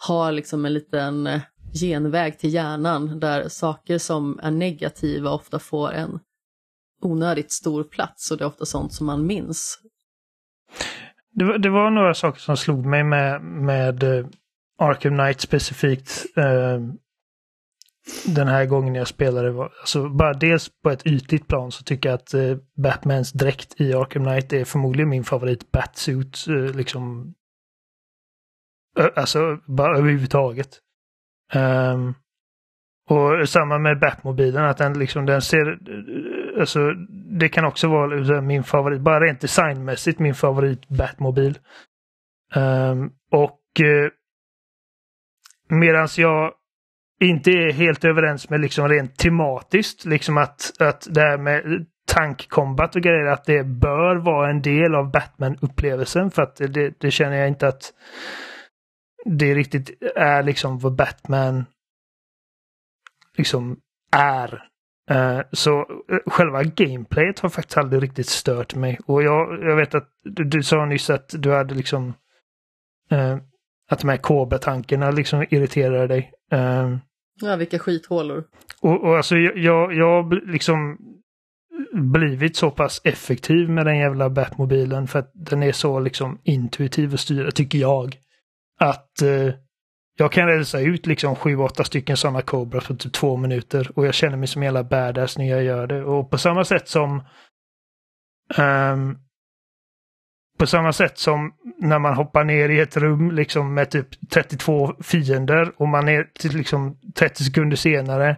har 0.07 0.31
liksom 0.31 0.65
en 0.65 0.73
liten 0.73 1.29
genväg 1.73 2.39
till 2.39 2.53
hjärnan 2.53 3.19
där 3.19 3.49
saker 3.49 3.97
som 3.97 4.39
är 4.43 4.51
negativa 4.51 5.29
ofta 5.29 5.59
får 5.59 5.91
en 5.91 6.19
onödigt 7.01 7.51
stor 7.51 7.83
plats 7.83 8.31
och 8.31 8.37
det 8.37 8.43
är 8.43 8.47
ofta 8.47 8.65
sånt 8.65 8.93
som 8.93 9.05
man 9.05 9.25
minns. 9.25 9.79
Det 11.33 11.45
var, 11.45 11.57
det 11.57 11.69
var 11.69 11.91
några 11.91 12.13
saker 12.13 12.39
som 12.39 12.57
slog 12.57 12.85
mig 12.85 13.03
med, 13.03 13.41
med 13.41 14.03
eh, 14.03 14.25
Arkham 14.79 15.17
Knight 15.17 15.41
specifikt. 15.41 16.25
Eh, 16.37 16.79
den 18.25 18.47
här 18.47 18.65
gången 18.65 18.95
jag 18.95 19.07
spelade. 19.07 19.51
Var, 19.51 19.71
alltså 19.81 20.09
bara 20.09 20.33
dels 20.33 20.69
på 20.83 20.89
ett 20.89 21.07
ytligt 21.07 21.47
plan 21.47 21.71
så 21.71 21.83
tycker 21.83 22.09
jag 22.09 22.15
att 22.15 22.33
eh, 22.33 22.57
Batmans 22.83 23.31
dräkt 23.31 23.81
i 23.81 23.93
Arkham 23.93 24.25
Knight 24.25 24.53
är 24.53 24.65
förmodligen 24.65 25.09
min 25.09 25.23
favorit 25.23 25.71
Batsuit. 25.71 26.37
Eh, 26.47 26.75
liksom, 26.75 27.33
alltså 29.15 29.59
bara 29.67 29.97
överhuvudtaget. 29.97 30.79
Um, 31.55 32.15
och 33.09 33.49
samma 33.49 33.77
med 33.77 33.99
Batmobilen, 33.99 34.65
att 34.65 34.77
den 34.77 34.99
liksom 34.99 35.25
den 35.25 35.41
ser... 35.41 35.71
Eh, 35.71 36.59
alltså, 36.59 36.93
det 37.39 37.49
kan 37.49 37.65
också 37.65 37.87
vara 37.87 38.15
liksom 38.15 38.47
min 38.47 38.63
favorit, 38.63 39.01
bara 39.01 39.19
rent 39.19 39.41
designmässigt 39.41 40.19
min 40.19 40.35
favorit 40.35 40.87
Batmobil. 40.87 41.59
Um, 42.55 43.11
och 43.31 43.61
eh, 43.79 44.11
medans 45.69 46.19
jag 46.19 46.53
inte 47.25 47.51
är 47.51 47.71
helt 47.71 48.05
överens 48.05 48.49
med 48.49 48.61
liksom 48.61 48.89
rent 48.89 49.17
tematiskt, 49.17 50.05
liksom 50.05 50.37
att, 50.37 50.71
att 50.79 51.07
det 51.09 51.21
här 51.21 51.37
med 51.37 51.85
tankkombat 52.07 52.95
och 52.95 53.01
grejer, 53.01 53.25
att 53.25 53.45
det 53.45 53.63
bör 53.63 54.15
vara 54.15 54.49
en 54.49 54.61
del 54.61 54.95
av 54.95 55.11
Batman-upplevelsen 55.11 56.31
för 56.31 56.41
att 56.41 56.55
det, 56.55 56.93
det 56.99 57.11
känner 57.11 57.37
jag 57.37 57.47
inte 57.47 57.67
att 57.67 57.93
det 59.25 59.55
riktigt 59.55 60.03
är 60.15 60.43
liksom 60.43 60.79
vad 60.79 60.95
Batman 60.95 61.65
liksom 63.37 63.77
är. 64.15 64.63
Eh, 65.09 65.41
så 65.51 65.79
eh, 65.79 66.19
själva 66.25 66.63
gameplayet 66.63 67.39
har 67.39 67.49
faktiskt 67.49 67.77
aldrig 67.77 68.03
riktigt 68.03 68.27
stört 68.27 68.75
mig. 68.75 68.99
Och 69.05 69.23
jag, 69.23 69.63
jag 69.63 69.75
vet 69.75 69.95
att 69.95 70.09
du, 70.23 70.43
du 70.43 70.63
sa 70.63 70.85
nyss 70.85 71.09
att 71.09 71.29
du 71.37 71.51
hade 71.51 71.75
liksom 71.75 72.13
eh, 73.11 73.37
att 73.89 73.99
de 73.99 74.09
här 74.09 74.17
KB-tankarna 74.17 75.11
liksom 75.11 75.45
irriterar 75.49 76.07
dig 76.07 76.31
ja, 77.41 77.55
vilka 77.55 77.79
skithålor. 77.79 78.43
Och, 78.81 79.03
och 79.03 79.17
alltså 79.17 79.35
jag, 79.37 79.93
jag, 79.93 80.33
liksom 80.33 80.97
blivit 81.93 82.55
så 82.55 82.71
pass 82.71 83.01
effektiv 83.03 83.69
med 83.69 83.85
den 83.85 83.97
jävla 83.97 84.29
Batmobilen 84.29 85.07
för 85.07 85.19
att 85.19 85.31
den 85.33 85.63
är 85.63 85.71
så 85.71 85.99
liksom 85.99 86.39
intuitiv 86.43 87.13
att 87.13 87.19
styra, 87.19 87.51
tycker 87.51 87.77
jag 87.77 88.15
att 88.79 89.21
eh, 89.21 89.53
jag 90.17 90.31
kan 90.31 90.47
rälsa 90.47 90.79
ut 90.79 91.05
liksom 91.05 91.35
sju, 91.35 91.57
åtta 91.57 91.83
stycken 91.83 92.17
sådana 92.17 92.41
Cobra 92.41 92.81
för 92.81 92.95
typ 92.95 93.13
två 93.13 93.37
minuter 93.37 93.91
och 93.95 94.05
jag 94.05 94.13
känner 94.13 94.37
mig 94.37 94.47
som 94.47 94.61
en 94.61 94.65
jävla 94.65 94.83
badass 94.83 95.37
när 95.37 95.45
jag 95.45 95.63
gör 95.63 95.87
det. 95.87 96.03
Och 96.03 96.29
på 96.29 96.37
samma 96.37 96.65
sätt 96.65 96.87
som 96.87 97.23
um, 98.57 99.17
på 100.61 100.67
samma 100.67 100.93
sätt 100.93 101.17
som 101.17 101.53
när 101.79 101.99
man 101.99 102.13
hoppar 102.13 102.43
ner 102.43 102.69
i 102.69 102.79
ett 102.79 102.97
rum 102.97 103.31
liksom 103.31 103.73
med 103.73 103.91
typ 103.91 104.29
32 104.29 104.95
fiender 104.99 105.71
och 105.77 105.87
man 105.87 106.09
är 106.09 106.23
till 106.39 106.57
liksom 106.57 106.97
30 107.15 107.43
sekunder 107.43 107.77
senare 107.77 108.37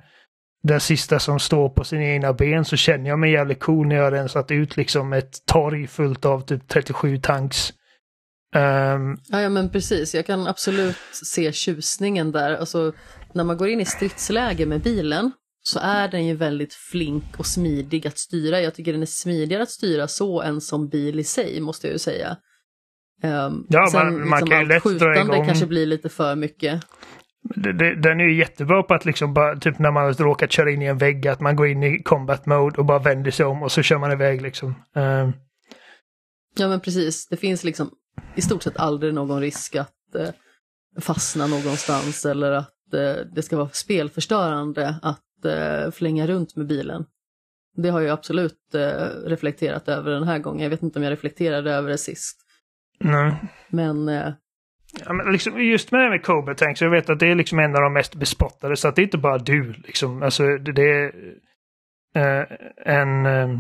den 0.64 0.80
sista 0.80 1.20
som 1.20 1.40
står 1.40 1.70
på 1.70 1.84
sina 1.84 2.04
egna 2.04 2.34
ben 2.34 2.66
så 2.66 2.76
känner 2.76 3.10
jag 3.10 3.20
mig 3.20 3.32
jävligt 3.32 3.60
cool 3.60 3.88
när 3.88 3.96
jag 3.96 4.04
har 4.04 4.12
rensat 4.12 4.52
ut 4.52 4.78
liksom 4.78 5.14
ett 5.14 5.46
torg 5.46 5.88
fullt 5.88 6.26
av 6.26 6.42
typ 6.42 6.68
37 6.68 7.18
tanks. 7.18 7.70
Um, 8.56 9.18
ja, 9.28 9.42
ja, 9.42 9.50
men 9.50 9.70
precis. 9.70 10.16
Jag 10.16 10.26
kan 10.26 10.48
absolut 10.48 10.98
se 11.12 11.52
tjusningen 11.52 12.32
där. 12.32 12.56
Alltså, 12.56 12.94
när 13.34 13.44
man 13.44 13.58
går 13.58 13.68
in 13.68 13.82
i 13.82 13.86
stridsläge 13.86 14.66
med 14.66 14.82
bilen 14.82 15.32
så 15.64 15.80
är 15.80 16.08
den 16.08 16.26
ju 16.26 16.36
väldigt 16.36 16.74
flink 16.74 17.24
och 17.38 17.46
smidig 17.46 18.08
att 18.08 18.18
styra. 18.18 18.62
Jag 18.62 18.76
tycker 18.76 18.94
den 18.94 19.02
är 19.02 19.06
smidigare 19.06 19.64
att 19.64 19.70
styra 19.70 20.08
så 20.08 20.42
än 20.42 20.62
som 20.62 20.90
bil 20.90 21.20
i 21.20 21.24
sig, 21.24 21.62
måste 21.62 21.88
jag 21.88 21.92
ju 21.92 22.00
säga. 22.00 22.38
Um, 23.24 23.66
ja, 23.70 23.88
sen, 23.92 24.06
man, 24.06 24.30
man 24.30 24.40
liksom, 24.40 24.50
kan 24.50 24.60
ju 24.60 24.66
lätt 24.66 25.00
dra 25.00 25.22
igång... 25.22 25.46
kanske 25.46 25.66
blir 25.66 25.86
lite 25.86 26.10
för 26.10 26.36
mycket. 26.36 26.84
Det, 27.56 27.74
det, 27.74 28.02
den 28.02 28.20
är 28.20 28.24
ju 28.24 28.40
jättebra 28.40 28.84
på 28.84 28.94
att 28.94 29.06
liksom 29.06 29.34
bara, 29.34 29.56
typ 29.56 29.80
när 29.80 29.92
man 29.92 30.14
råkat 30.14 30.52
köra 30.52 30.72
in 30.72 30.82
i 30.82 30.86
en 30.86 30.98
vägg, 30.98 31.28
att 31.28 31.40
man 31.40 31.56
går 31.56 31.68
in 31.68 31.84
i 31.84 32.04
combat 32.04 32.46
mode 32.46 32.78
och 32.78 32.86
bara 32.86 33.00
vänder 33.00 33.32
sig 33.32 33.46
om 33.46 33.64
och 33.64 33.72
så 33.72 33.82
kör 33.82 33.98
man 33.98 34.12
iväg 34.12 34.42
liksom. 34.42 34.76
Um, 34.96 35.34
Ja 36.56 36.68
men 36.68 36.80
precis, 36.80 37.28
det 37.28 37.38
finns 37.38 37.64
liksom 37.64 37.92
i 38.36 38.42
stort 38.42 38.64
sett 38.64 38.78
aldrig 38.78 39.14
någon 39.14 39.42
risk 39.42 39.76
att 39.76 40.16
eh, 40.16 40.30
fastna 41.02 41.48
någonstans 41.48 42.26
eller 42.26 42.52
att 42.52 42.94
eh, 42.94 43.26
det 43.36 43.42
ska 43.42 43.58
vara 43.58 43.70
spelförstörande 43.70 44.96
att 45.02 45.22
eh, 45.46 45.92
flänga 45.92 46.28
runt 46.28 46.56
med 46.56 46.68
bilen. 46.68 47.06
Det 47.76 47.90
har 47.90 48.02
jag 48.02 48.14
absolut 48.14 48.76
eh, 48.76 49.06
reflekterat 49.26 49.88
över 49.88 50.12
den 50.12 50.24
här 50.24 50.40
gången. 50.40 50.64
Jag 50.64 50.70
vet 50.70 50.84
inte 50.84 51.00
om 51.00 51.04
jag 51.04 51.12
reflekterade 51.12 51.74
över 51.74 51.90
det 51.90 51.98
sist. 51.98 52.38
Nej. 53.00 53.36
Men... 53.70 54.10
Eh, 54.10 54.34
ja, 55.06 55.14
men 55.14 55.32
liksom, 55.32 55.64
just 55.64 55.92
med 55.92 56.02
det 56.02 56.10
med 56.10 56.24
Cobra 56.24 56.56
Tanks, 56.56 56.82
jag 56.82 56.90
vet 56.90 57.10
att 57.10 57.20
det 57.20 57.28
är 57.28 57.36
liksom 57.36 57.60
en 57.60 57.76
av 57.76 57.82
de 57.82 57.94
mest 57.94 58.16
bespottade, 58.16 58.76
så 58.76 58.88
att 58.88 58.96
det 58.96 59.02
är 59.02 59.04
inte 59.04 59.18
bara 59.18 59.38
du. 59.38 59.74
Liksom. 59.74 60.24
Alltså, 60.24 60.44
det, 60.58 60.72
det 60.72 60.92
är 60.92 61.12
eh, 62.16 62.46
en 62.86 63.26
eh, 63.26 63.60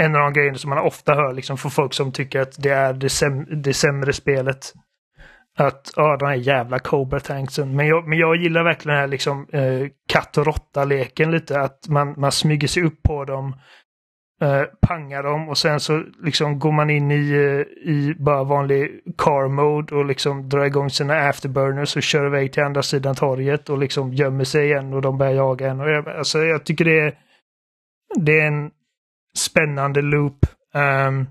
en 0.00 0.16
av 0.16 0.20
de 0.22 0.32
grejerna 0.32 0.58
som 0.58 0.70
man 0.70 0.78
ofta 0.78 1.14
hör 1.14 1.34
liksom 1.34 1.58
från 1.58 1.70
folk 1.70 1.94
som 1.94 2.12
tycker 2.12 2.40
att 2.40 2.62
det 2.62 2.70
är 2.70 2.92
det, 2.92 3.08
säm 3.08 3.62
det 3.62 3.74
sämre 3.74 4.12
spelet. 4.12 4.72
Att, 5.58 5.92
ja, 5.96 6.16
den 6.16 6.28
här 6.28 6.34
jävla 6.34 6.78
Cobra 6.78 7.20
Tanksen. 7.20 7.76
Men 7.76 7.86
jag, 7.86 8.08
men 8.08 8.18
jag 8.18 8.36
gillar 8.36 8.64
verkligen 8.64 8.94
den 8.94 9.00
här 9.00 9.08
liksom 9.08 9.46
eh, 9.52 9.88
katt 10.08 10.38
och 10.38 10.46
råtta-leken 10.46 11.30
lite. 11.30 11.60
Att 11.60 11.88
man, 11.88 12.14
man 12.16 12.32
smyger 12.32 12.68
sig 12.68 12.82
upp 12.82 13.02
på 13.02 13.24
dem, 13.24 13.56
eh, 14.40 14.62
pangar 14.80 15.22
dem 15.22 15.48
och 15.48 15.58
sen 15.58 15.80
så 15.80 16.04
liksom 16.22 16.58
går 16.58 16.72
man 16.72 16.90
in 16.90 17.10
i, 17.10 17.30
eh, 17.30 17.90
i 17.90 18.14
bara 18.18 18.44
vanlig 18.44 19.00
car 19.18 19.48
mode 19.48 19.94
och 19.94 20.04
liksom 20.04 20.48
drar 20.48 20.64
igång 20.64 20.90
sina 20.90 21.14
afterburners 21.28 21.96
och 21.96 22.02
kör 22.02 22.26
iväg 22.26 22.52
till 22.52 22.62
andra 22.62 22.82
sidan 22.82 23.14
torget 23.14 23.70
och 23.70 23.78
liksom 23.78 24.14
gömmer 24.14 24.44
sig 24.44 24.66
igen 24.66 24.94
och 24.94 25.02
de 25.02 25.18
börjar 25.18 25.32
jaga 25.32 25.70
en. 25.70 25.80
Och 25.80 25.90
jag, 25.90 26.08
alltså, 26.08 26.38
jag 26.38 26.64
tycker 26.64 26.84
det 26.84 27.00
är, 27.00 27.14
det 28.14 28.40
är 28.40 28.46
en 28.46 28.70
spännande 29.36 30.02
loop. 30.02 30.46
Um... 30.74 31.26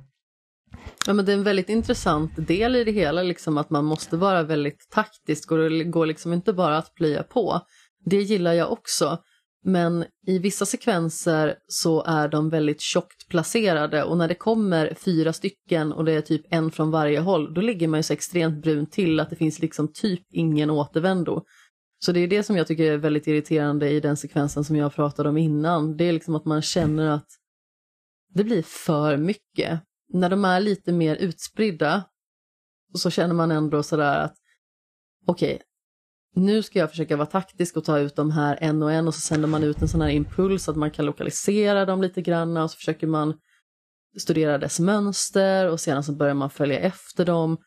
Ja, 1.10 1.14
men 1.14 1.26
det 1.26 1.32
är 1.32 1.38
en 1.38 1.44
väldigt 1.44 1.70
intressant 1.70 2.48
del 2.48 2.76
i 2.76 2.84
det 2.84 2.92
hela, 2.92 3.24
liksom 3.24 3.58
att 3.58 3.70
man 3.70 3.86
måste 3.86 4.18
vara 4.18 4.44
väldigt 4.44 4.90
taktisk 4.90 5.52
och 5.52 5.58
det 5.58 5.84
går 5.84 6.06
liksom 6.06 6.34
inte 6.34 6.54
bara 6.54 6.78
att 6.78 6.94
plöja 6.94 7.24
på. 7.24 7.62
Det 8.06 8.22
gillar 8.22 8.54
jag 8.54 8.72
också. 8.72 9.18
Men 9.64 10.06
i 10.28 10.40
vissa 10.40 10.66
sekvenser 10.66 11.56
så 11.68 12.04
är 12.04 12.28
de 12.28 12.50
väldigt 12.50 12.82
tjockt 12.82 13.30
placerade 13.30 14.04
och 14.04 14.18
när 14.18 14.28
det 14.28 14.36
kommer 14.36 14.94
fyra 14.94 15.34
stycken 15.34 15.94
och 15.94 16.06
det 16.06 16.12
är 16.12 16.22
typ 16.22 16.42
en 16.50 16.72
från 16.72 16.92
varje 16.92 17.20
håll, 17.20 17.54
då 17.54 17.62
ligger 17.62 17.88
man 17.88 18.00
ju 18.00 18.04
så 18.04 18.14
extremt 18.14 18.64
brunt 18.64 18.92
till 18.92 19.20
att 19.20 19.30
det 19.30 19.36
finns 19.36 19.60
liksom 19.60 19.94
typ 19.94 20.24
ingen 20.32 20.70
återvändo. 20.70 21.44
Så 22.06 22.12
det 22.12 22.20
är 22.20 22.28
det 22.28 22.44
som 22.44 22.58
jag 22.58 22.68
tycker 22.68 22.92
är 22.92 22.98
väldigt 22.98 23.28
irriterande 23.28 23.90
i 23.90 24.00
den 24.00 24.18
sekvensen 24.18 24.64
som 24.64 24.76
jag 24.76 24.96
pratade 24.96 25.30
om 25.30 25.38
innan. 25.38 25.98
Det 25.98 26.04
är 26.04 26.14
liksom 26.14 26.36
att 26.36 26.46
man 26.46 26.62
känner 26.62 27.10
att 27.10 27.28
det 28.34 28.44
blir 28.44 28.64
för 28.64 29.18
mycket. 29.18 29.82
När 30.14 30.30
de 30.30 30.46
är 30.46 30.60
lite 30.60 30.92
mer 30.92 31.16
utspridda 31.16 32.04
så 32.94 33.10
känner 33.10 33.34
man 33.34 33.52
ändå 33.52 33.84
sådär 33.84 34.20
att 34.20 34.36
okej, 35.28 35.56
okay, 35.56 35.66
nu 36.36 36.64
ska 36.64 36.80
jag 36.80 36.90
försöka 36.90 37.18
vara 37.18 37.28
taktisk 37.28 37.78
och 37.78 37.86
ta 37.86 38.00
ut 38.00 38.16
de 38.16 38.32
här 38.32 38.58
en 38.62 38.84
och 38.84 38.92
en 38.92 39.08
och 39.08 39.16
så 39.16 39.22
sänder 39.22 39.48
man 39.48 39.64
ut 39.64 39.82
en 39.82 39.88
sån 39.88 40.02
här 40.02 40.10
impuls 40.10 40.70
att 40.70 40.76
man 40.76 40.92
kan 40.92 41.06
lokalisera 41.06 41.86
dem 41.86 42.02
lite 42.02 42.22
grann 42.22 42.58
och 42.58 42.72
så 42.72 42.78
försöker 42.78 43.08
man 43.08 43.34
studera 44.20 44.58
dess 44.58 44.80
mönster 44.80 45.70
och 45.70 45.80
sedan 45.80 46.04
så 46.04 46.12
börjar 46.12 46.34
man 46.34 46.50
följa 46.50 46.80
efter 46.80 47.26
dem. 47.26 47.58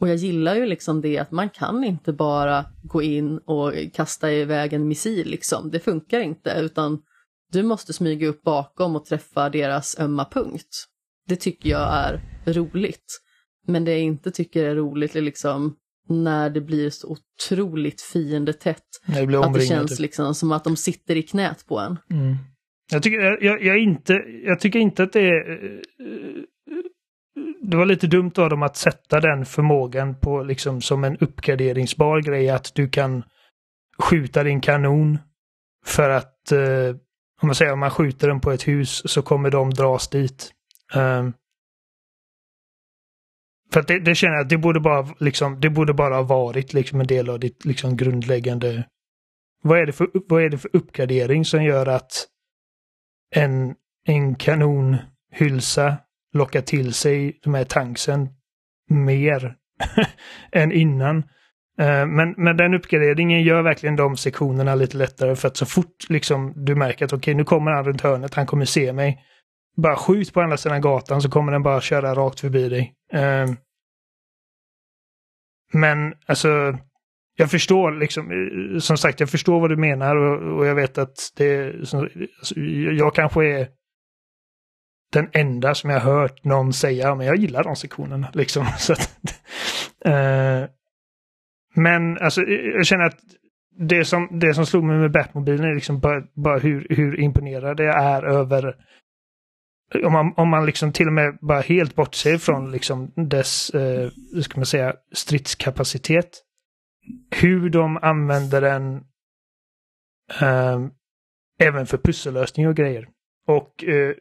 Och 0.00 0.08
jag 0.08 0.16
gillar 0.16 0.54
ju 0.54 0.66
liksom 0.66 1.00
det 1.00 1.18
att 1.18 1.30
man 1.30 1.50
kan 1.50 1.84
inte 1.84 2.12
bara 2.12 2.64
gå 2.82 3.02
in 3.02 3.38
och 3.38 3.72
kasta 3.94 4.32
iväg 4.32 4.72
en 4.72 4.88
missil 4.88 5.28
liksom. 5.28 5.70
Det 5.70 5.80
funkar 5.80 6.20
inte 6.20 6.50
utan 6.50 7.02
du 7.52 7.62
måste 7.62 7.92
smyga 7.92 8.28
upp 8.28 8.42
bakom 8.42 8.96
och 8.96 9.04
träffa 9.04 9.50
deras 9.50 9.98
ömma 9.98 10.24
punkt. 10.24 10.86
Det 11.30 11.36
tycker 11.36 11.70
jag 11.70 11.94
är 11.94 12.20
roligt. 12.46 13.20
Men 13.66 13.84
det 13.84 13.90
jag 13.90 14.00
inte 14.00 14.30
tycker 14.30 14.64
är 14.64 14.74
roligt 14.74 15.16
är 15.16 15.20
liksom 15.20 15.76
när 16.08 16.50
det 16.50 16.60
blir 16.60 16.90
så 16.90 17.08
otroligt 17.08 18.02
fiendetätt. 18.02 18.84
Det 19.06 19.26
blir 19.26 19.44
att 19.44 19.54
det 19.54 19.60
känns 19.60 19.90
typ. 19.90 20.00
liksom 20.00 20.34
som 20.34 20.52
att 20.52 20.64
de 20.64 20.76
sitter 20.76 21.16
i 21.16 21.22
knät 21.22 21.66
på 21.66 21.78
en. 21.78 21.98
Mm. 22.10 22.36
Jag, 22.92 23.02
tycker, 23.02 23.44
jag, 23.44 23.62
jag, 23.62 23.78
inte, 23.78 24.12
jag 24.44 24.60
tycker 24.60 24.78
inte 24.78 25.02
att 25.02 25.12
det 25.12 25.28
är... 25.28 25.80
Det 27.62 27.76
var 27.76 27.86
lite 27.86 28.06
dumt 28.06 28.32
av 28.36 28.50
dem 28.50 28.62
att 28.62 28.76
sätta 28.76 29.20
den 29.20 29.46
förmågan 29.46 30.14
på 30.14 30.42
liksom 30.42 30.80
som 30.80 31.04
en 31.04 31.16
uppgraderingsbar 31.16 32.20
grej 32.20 32.50
att 32.50 32.74
du 32.74 32.88
kan 32.88 33.22
skjuta 33.98 34.42
din 34.42 34.60
kanon 34.60 35.18
för 35.86 36.10
att 36.10 36.52
eh, 36.52 36.96
om 37.42 37.46
man 37.46 37.54
säger 37.54 37.72
om 37.72 37.80
man 37.80 37.90
skjuter 37.90 38.28
den 38.28 38.40
på 38.40 38.50
ett 38.52 38.68
hus 38.68 39.02
så 39.04 39.22
kommer 39.22 39.50
de 39.50 39.70
dras 39.70 40.08
dit. 40.08 40.52
Um, 40.94 41.32
för 43.72 43.80
att 43.80 43.88
det, 43.88 43.98
det, 43.98 44.14
känner 44.14 44.34
jag 44.34 44.42
att 44.42 44.48
det 44.48 44.58
borde 44.58 44.80
bara, 44.80 45.08
liksom, 45.20 45.60
det 45.60 45.70
borde 45.70 45.94
bara 45.94 46.14
ha 46.14 46.22
varit 46.22 46.72
liksom 46.72 47.00
en 47.00 47.06
del 47.06 47.30
av 47.30 47.40
ditt 47.40 47.64
liksom, 47.64 47.96
grundläggande... 47.96 48.84
Vad 49.62 49.78
är, 49.78 49.86
det 49.86 49.92
för, 49.92 50.08
vad 50.28 50.42
är 50.42 50.48
det 50.48 50.58
för 50.58 50.70
uppgradering 50.76 51.44
som 51.44 51.64
gör 51.64 51.86
att 51.86 52.26
en, 53.34 53.74
en 54.06 54.34
kanonhylsa 54.34 55.96
lockar 56.32 56.60
till 56.60 56.94
sig 56.94 57.38
de 57.42 57.54
här 57.54 57.64
tanksen 57.64 58.28
mer 58.88 59.56
än 60.52 60.72
innan? 60.72 61.22
Ehm, 61.78 62.16
men, 62.16 62.34
men 62.36 62.56
den 62.56 62.74
uppgraderingen 62.74 63.42
gör 63.42 63.62
verkligen 63.62 63.96
de 63.96 64.16
sektionerna 64.16 64.74
lite 64.74 64.96
lättare 64.96 65.36
för 65.36 65.48
att 65.48 65.56
så 65.56 65.66
fort 65.66 66.08
liksom, 66.08 66.52
du 66.56 66.74
märker 66.74 67.04
att 67.04 67.12
okej, 67.12 67.18
okay, 67.18 67.34
nu 67.34 67.44
kommer 67.44 67.70
han 67.70 67.84
runt 67.84 68.00
hörnet, 68.00 68.34
han 68.34 68.46
kommer 68.46 68.64
se 68.64 68.92
mig 68.92 69.24
bara 69.80 69.96
skjut 69.96 70.32
på 70.32 70.40
andra 70.40 70.56
sidan 70.56 70.80
gatan 70.80 71.22
så 71.22 71.30
kommer 71.30 71.52
den 71.52 71.62
bara 71.62 71.80
köra 71.80 72.14
rakt 72.14 72.40
förbi 72.40 72.68
dig. 72.68 72.94
Ehm, 73.12 73.56
men 75.72 76.14
alltså, 76.26 76.78
jag 77.36 77.50
förstår 77.50 77.92
liksom, 77.92 78.30
eh, 78.30 78.78
som 78.78 78.96
sagt, 78.96 79.20
jag 79.20 79.30
förstår 79.30 79.60
vad 79.60 79.70
du 79.70 79.76
menar 79.76 80.16
och, 80.16 80.58
och 80.58 80.66
jag 80.66 80.74
vet 80.74 80.98
att 80.98 81.16
det, 81.36 81.74
alltså, 81.74 82.08
jag 82.92 83.14
kanske 83.14 83.44
är 83.44 83.68
den 85.12 85.28
enda 85.32 85.74
som 85.74 85.90
jag 85.90 86.00
hört 86.00 86.44
någon 86.44 86.72
säga, 86.72 87.14
men 87.14 87.26
jag 87.26 87.36
gillar 87.36 87.64
de 87.64 87.76
sektionerna 87.76 88.30
liksom. 88.34 88.66
Så 88.78 88.92
att, 88.92 89.20
uh, 90.06 90.68
men 91.74 92.18
alltså, 92.18 92.42
eh, 92.42 92.66
jag 92.74 92.86
känner 92.86 93.04
att 93.04 93.18
det 93.88 94.04
som, 94.04 94.38
det 94.40 94.54
som 94.54 94.66
slog 94.66 94.84
mig 94.84 94.98
med 94.98 95.12
Batmobilen 95.12 95.70
är 95.70 95.74
liksom 95.74 96.00
bara, 96.00 96.22
bara 96.34 96.58
hur, 96.58 96.86
hur 96.90 97.20
imponerad 97.20 97.80
jag 97.80 98.02
är 98.02 98.22
över 98.22 98.76
om 99.94 100.12
man, 100.12 100.34
om 100.36 100.48
man 100.48 100.66
liksom 100.66 100.92
till 100.92 101.06
och 101.06 101.12
med 101.12 101.38
bara 101.40 101.60
helt 101.60 101.94
bortser 101.94 102.38
från 102.38 102.72
liksom 102.72 103.12
dess, 103.16 103.70
eh, 103.70 104.10
ska 104.42 104.58
man 104.58 104.66
säga, 104.66 104.94
stridskapacitet. 105.12 106.42
Hur 107.30 107.70
de 107.70 107.96
använder 107.96 108.60
den 108.60 108.96
eh, 110.40 110.80
även 111.60 111.86
för 111.86 111.98
pussellösning 111.98 112.68
och 112.68 112.76
grejer. 112.76 113.08
Och 113.46 113.84
eh, 113.84 114.14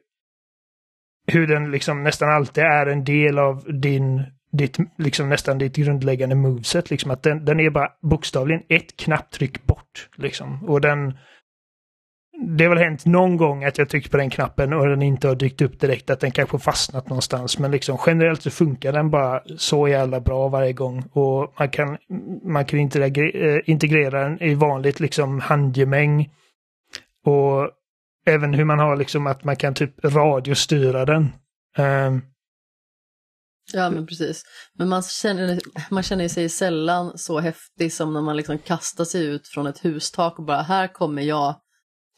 hur 1.28 1.48
den 1.48 1.72
liksom 1.72 2.04
nästan 2.04 2.30
alltid 2.30 2.64
är 2.64 2.86
en 2.86 3.04
del 3.04 3.40
av 3.40 3.64
din, 3.82 4.24
ditt, 4.52 4.78
liksom 4.98 5.30
nästan 5.30 5.58
ditt 5.58 5.76
grundläggande 5.76 6.36
moveset. 6.36 6.90
Liksom 6.90 7.12
att 7.12 7.24
den, 7.24 7.46
den 7.46 7.60
är 7.60 7.70
bara 7.70 7.92
bokstavligen 8.02 8.64
ett 8.70 8.98
knapptryck 8.98 9.64
bort. 9.64 10.10
Liksom. 10.16 10.70
Och 10.70 10.82
den, 10.82 11.18
det 12.42 12.64
har 12.64 12.76
väl 12.76 12.84
hänt 12.84 13.06
någon 13.06 13.38
gång 13.38 13.64
att 13.64 13.78
jag 13.78 13.90
tryckt 13.90 14.12
på 14.12 14.18
den 14.18 14.30
knappen 14.30 14.74
och 14.74 14.88
den 14.88 15.02
inte 15.02 15.28
har 15.28 15.36
dykt 15.36 15.62
upp 15.62 15.80
direkt, 15.80 16.10
att 16.10 16.20
den 16.20 16.32
kanske 16.32 16.60
fastnat 16.60 17.10
någonstans. 17.10 17.60
Men 17.60 17.72
liksom 17.72 17.98
generellt 18.06 18.42
så 18.42 18.50
funkar 18.50 18.94
den 18.94 19.10
bara 19.10 19.42
så 19.58 19.88
jävla 19.88 20.20
bra 20.20 20.48
varje 20.48 20.74
gång. 20.74 21.04
Och 21.12 21.54
man 21.60 21.70
kan, 21.70 21.98
man 22.44 22.66
kan 22.66 22.80
integrera, 22.80 23.56
eh, 23.56 23.62
integrera 23.66 24.24
den 24.24 24.44
i 24.44 24.54
vanligt 24.54 25.00
liksom 25.00 25.40
handgemäng. 25.40 26.30
Och 27.26 27.70
även 28.26 28.54
hur 28.54 28.66
man 28.66 28.80
har 28.80 28.96
liksom 28.96 29.28
att 29.28 29.44
man 29.44 29.56
kan 29.56 29.74
typ 29.74 30.06
radiostyra 30.06 31.06
den. 31.06 31.32
Um, 31.78 32.22
Ja 33.74 33.90
men 33.90 34.08
precis. 34.08 34.44
Men 34.74 34.90
man 34.90 35.04
känner, 35.04 35.60
man 35.90 36.04
känner 36.04 36.28
sig 36.28 36.50
sällan 36.50 37.18
så 37.18 37.40
häftig 37.40 37.94
som 37.94 38.14
när 38.14 38.22
man 38.22 38.38
liksom 38.38 38.58
kastar 38.58 39.06
sig 39.06 39.26
ut 39.26 39.48
från 39.48 39.68
ett 39.68 39.86
hustak 39.86 40.40
och 40.40 40.46
bara 40.46 40.62
här 40.62 40.88
kommer 40.88 41.22
jag 41.22 41.56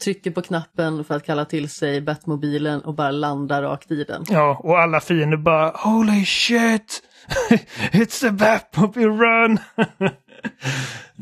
trycker 0.01 0.31
på 0.31 0.41
knappen 0.41 1.03
för 1.03 1.15
att 1.15 1.25
kalla 1.25 1.45
till 1.45 1.69
sig 1.69 2.01
Batmobilen 2.01 2.81
och 2.81 2.95
bara 2.95 3.11
landar 3.11 3.61
rakt 3.61 3.91
i 3.91 4.03
den. 4.03 4.23
Ja, 4.29 4.61
och 4.63 4.79
alla 4.79 4.99
fiender 4.99 5.37
bara 5.37 5.69
Holy 5.69 6.25
shit! 6.25 7.01
It's 7.91 8.21
the 8.21 8.31
Batmobile 8.31 9.07
run! 9.07 9.59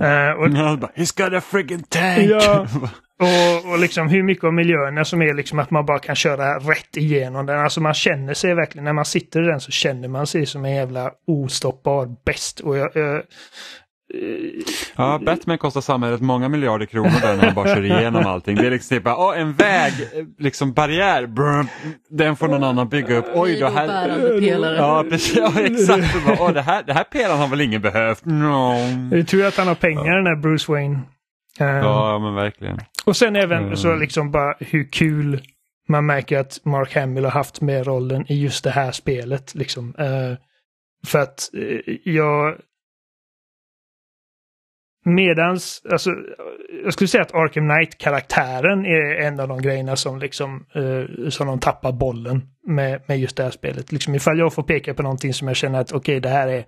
uh, 0.01 0.31
och, 0.39 0.47
He's 0.95 1.23
got 1.23 1.33
a 1.33 1.41
friggin 1.41 1.83
tank! 1.83 2.29
Ja, 2.29 2.67
och, 3.19 3.71
och 3.71 3.79
liksom 3.79 4.07
hur 4.07 4.23
mycket 4.23 4.43
av 4.43 4.53
miljöerna 4.53 5.05
som 5.05 5.21
är 5.21 5.33
liksom 5.33 5.59
att 5.59 5.71
man 5.71 5.85
bara 5.85 5.99
kan 5.99 6.15
köra 6.15 6.59
rätt 6.59 6.97
igenom 6.97 7.45
den. 7.45 7.59
Alltså 7.59 7.81
man 7.81 7.93
känner 7.93 8.33
sig 8.33 8.53
verkligen, 8.55 8.85
när 8.85 8.93
man 8.93 9.05
sitter 9.05 9.43
i 9.43 9.45
den 9.45 9.59
så 9.59 9.71
känner 9.71 10.07
man 10.07 10.27
sig 10.27 10.45
som 10.45 10.65
en 10.65 10.75
jävla 10.75 11.11
ostoppbar 11.27 12.15
bäst. 12.25 12.59
Och 12.59 12.77
jag, 12.77 12.91
jag, 12.93 13.23
Ja, 14.95 15.19
Batman 15.25 15.57
kostar 15.57 15.81
samhället 15.81 16.21
många 16.21 16.49
miljarder 16.49 16.85
kronor 16.85 17.21
där 17.21 17.37
när 17.37 17.45
han 17.45 17.55
bara 17.55 17.75
kör 17.75 17.85
igenom 17.85 18.25
allting. 18.25 18.55
Det 18.55 18.67
är 18.67 18.71
liksom 18.71 18.97
typ 18.97 19.03
bara, 19.03 19.15
oh, 19.15 19.39
en 19.39 19.53
väg, 19.53 19.93
liksom 20.37 20.73
barriär, 20.73 21.27
brr, 21.27 21.65
den 22.09 22.35
får 22.35 22.47
någon 22.47 22.63
annan 22.63 22.89
bygga 22.89 23.17
upp. 23.17 23.25
Oj, 23.33 23.59
då 23.59 23.67
här... 23.67 24.77
Ja, 24.77 25.05
precis. 25.09 25.37
Ja, 25.37 25.51
exakt. 25.61 26.25
Bara, 26.25 26.35
oh, 26.35 26.53
det, 26.53 26.61
här, 26.61 26.83
det 26.83 26.93
här 26.93 27.03
pelaren 27.03 27.39
har 27.39 27.47
väl 27.47 27.61
ingen 27.61 27.81
behövt? 27.81 28.25
No. 28.25 28.73
Det 29.11 29.19
är 29.19 29.23
tur 29.23 29.45
att 29.45 29.57
han 29.57 29.67
har 29.67 29.75
pengar 29.75 30.05
ja. 30.05 30.15
den 30.15 30.27
här 30.27 30.35
Bruce 30.35 30.71
Wayne. 30.71 30.99
Um, 31.59 31.67
ja, 31.67 32.19
men 32.19 32.35
verkligen. 32.35 32.79
Och 33.05 33.17
sen 33.17 33.35
även 33.35 33.63
mm. 33.63 33.75
så 33.75 33.95
liksom 33.95 34.31
bara 34.31 34.53
hur 34.59 34.91
kul 34.91 35.41
man 35.87 36.05
märker 36.05 36.37
att 36.39 36.59
Mark 36.65 36.95
Hamill 36.95 37.23
har 37.23 37.31
haft 37.31 37.61
med 37.61 37.87
rollen 37.87 38.25
i 38.31 38.41
just 38.41 38.63
det 38.63 38.71
här 38.71 38.91
spelet. 38.91 39.55
Liksom. 39.55 39.95
Uh, 39.99 40.37
för 41.05 41.19
att 41.19 41.49
uh, 41.57 41.79
jag 42.03 42.55
Medans, 45.15 45.81
alltså, 45.91 46.11
jag 46.83 46.93
skulle 46.93 47.07
säga 47.07 47.21
att 47.21 47.33
Arkham 47.33 47.69
Knight-karaktären 47.69 48.85
är 48.85 49.27
en 49.27 49.39
av 49.39 49.47
de 49.47 49.61
grejerna 49.61 49.95
som 49.95 50.19
liksom, 50.19 50.65
uh, 50.75 51.29
som 51.29 51.47
de 51.47 51.59
tappar 51.59 51.91
bollen 51.91 52.41
med, 52.67 53.01
med 53.07 53.19
just 53.19 53.37
det 53.37 53.43
här 53.43 53.51
spelet. 53.51 53.91
Liksom 53.91 54.15
ifall 54.15 54.39
jag 54.39 54.53
får 54.53 54.63
peka 54.63 54.93
på 54.93 55.03
någonting 55.03 55.33
som 55.33 55.47
jag 55.47 55.57
känner 55.57 55.79
att 55.79 55.91
okej, 55.91 55.97
okay, 55.97 56.19
det 56.19 56.29
här 56.29 56.47
är 56.47 56.65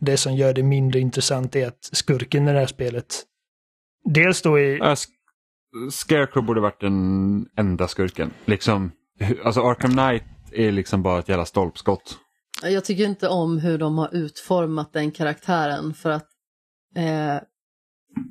det 0.00 0.16
som 0.16 0.34
gör 0.34 0.54
det 0.54 0.62
mindre 0.62 1.00
intressant 1.00 1.56
är 1.56 1.66
att 1.66 1.84
skurken 1.92 2.48
i 2.48 2.52
det 2.52 2.58
här 2.58 2.66
spelet. 2.66 3.22
Dels 4.04 4.42
då 4.42 4.58
i... 4.58 4.80
Uh, 4.80 4.94
Scarecrow 5.90 6.44
borde 6.44 6.60
varit 6.60 6.80
den 6.80 7.46
enda 7.56 7.88
skurken. 7.88 8.30
Liksom, 8.44 8.90
alltså 9.44 9.60
Arkham 9.60 9.90
Knight 9.90 10.24
är 10.52 10.72
liksom 10.72 11.02
bara 11.02 11.18
ett 11.18 11.28
jävla 11.28 11.44
stolpskott. 11.44 12.18
Jag 12.62 12.84
tycker 12.84 13.04
inte 13.04 13.28
om 13.28 13.58
hur 13.58 13.78
de 13.78 13.98
har 13.98 14.14
utformat 14.14 14.92
den 14.92 15.10
karaktären 15.10 15.94
för 15.94 16.10
att 16.10 16.28
eh, 16.96 17.36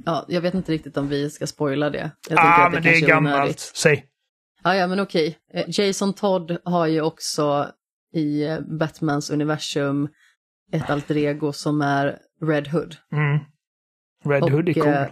Ja, 0.06 0.26
jag 0.28 0.42
vet 0.42 0.54
inte 0.54 0.72
riktigt 0.72 0.98
om 0.98 1.08
vi 1.08 1.30
ska 1.30 1.48
spoila 1.48 1.90
det. 1.90 2.12
Jag 2.30 2.40
ah, 2.42 2.70
men 2.70 2.84
det, 2.84 2.90
det 2.90 2.96
är 2.96 3.08
gammalt. 3.08 3.60
Säg. 3.60 4.06
Ah, 4.62 4.74
ja, 4.74 4.88
men 4.88 5.00
okej. 5.00 5.38
Eh, 5.54 5.66
Jason 5.68 6.14
Todd 6.14 6.58
har 6.64 6.88
ju 6.88 7.02
också 7.02 7.72
i 8.14 8.44
eh, 8.44 8.60
Batmans 8.60 9.30
universum 9.30 10.10
ett 10.72 10.90
alter 10.90 11.18
ego 11.18 11.54
som 11.54 11.82
är 11.82 12.18
Red 12.42 12.68
Hood. 12.68 12.96
Mm. 13.12 13.40
Red 14.26 14.44
och, 14.44 14.52
Hood 14.52 14.70
är 14.70 14.74
cool. 14.74 14.88
Eh, 14.88 15.08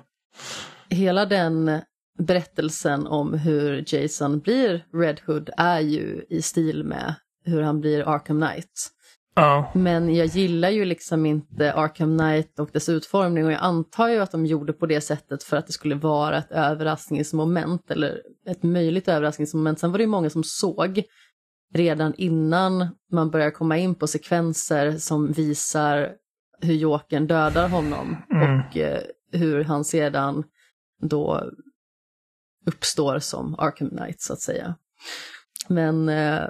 hela 0.89 1.25
den 1.25 1.81
berättelsen 2.19 3.07
om 3.07 3.33
hur 3.33 3.83
Jason 3.87 4.39
blir 4.39 4.85
Red 4.93 5.21
Hood 5.25 5.49
är 5.57 5.79
ju 5.79 6.25
i 6.29 6.41
stil 6.41 6.83
med 6.83 7.15
hur 7.45 7.61
han 7.61 7.81
blir 7.81 8.09
Arkham 8.09 8.41
Knight. 8.41 8.91
Ja. 9.41 9.71
Men 9.75 10.15
jag 10.15 10.27
gillar 10.27 10.69
ju 10.69 10.85
liksom 10.85 11.25
inte 11.25 11.73
Arkham 11.73 12.17
Knight 12.17 12.59
och 12.59 12.69
dess 12.73 12.89
utformning 12.89 13.45
och 13.45 13.51
jag 13.51 13.61
antar 13.61 14.07
ju 14.09 14.19
att 14.19 14.31
de 14.31 14.45
gjorde 14.45 14.73
på 14.73 14.85
det 14.85 15.01
sättet 15.01 15.43
för 15.43 15.57
att 15.57 15.67
det 15.67 15.73
skulle 15.73 15.95
vara 15.95 16.37
ett 16.37 16.51
överraskningsmoment 16.51 17.91
eller 17.91 18.21
ett 18.45 18.63
möjligt 18.63 19.07
överraskningsmoment. 19.07 19.79
Sen 19.79 19.91
var 19.91 19.97
det 19.97 20.03
ju 20.03 20.07
många 20.07 20.29
som 20.29 20.43
såg 20.43 21.03
redan 21.73 22.13
innan 22.17 22.87
man 23.11 23.29
börjar 23.31 23.51
komma 23.51 23.77
in 23.77 23.95
på 23.95 24.07
sekvenser 24.07 24.97
som 24.97 25.31
visar 25.31 26.11
hur 26.61 26.73
Jokern 26.73 27.27
dödar 27.27 27.69
honom 27.69 28.17
Mm. 28.31 28.59
och 28.59 28.77
eh, 28.77 29.01
hur 29.31 29.63
han 29.63 29.83
sedan 29.83 30.43
då 31.01 31.43
uppstår 32.65 33.19
som 33.19 33.55
Arkham 33.59 33.89
Knight 33.89 34.21
så 34.21 34.33
att 34.33 34.41
säga. 34.41 34.75
Men 35.67 36.09
eh, 36.09 36.43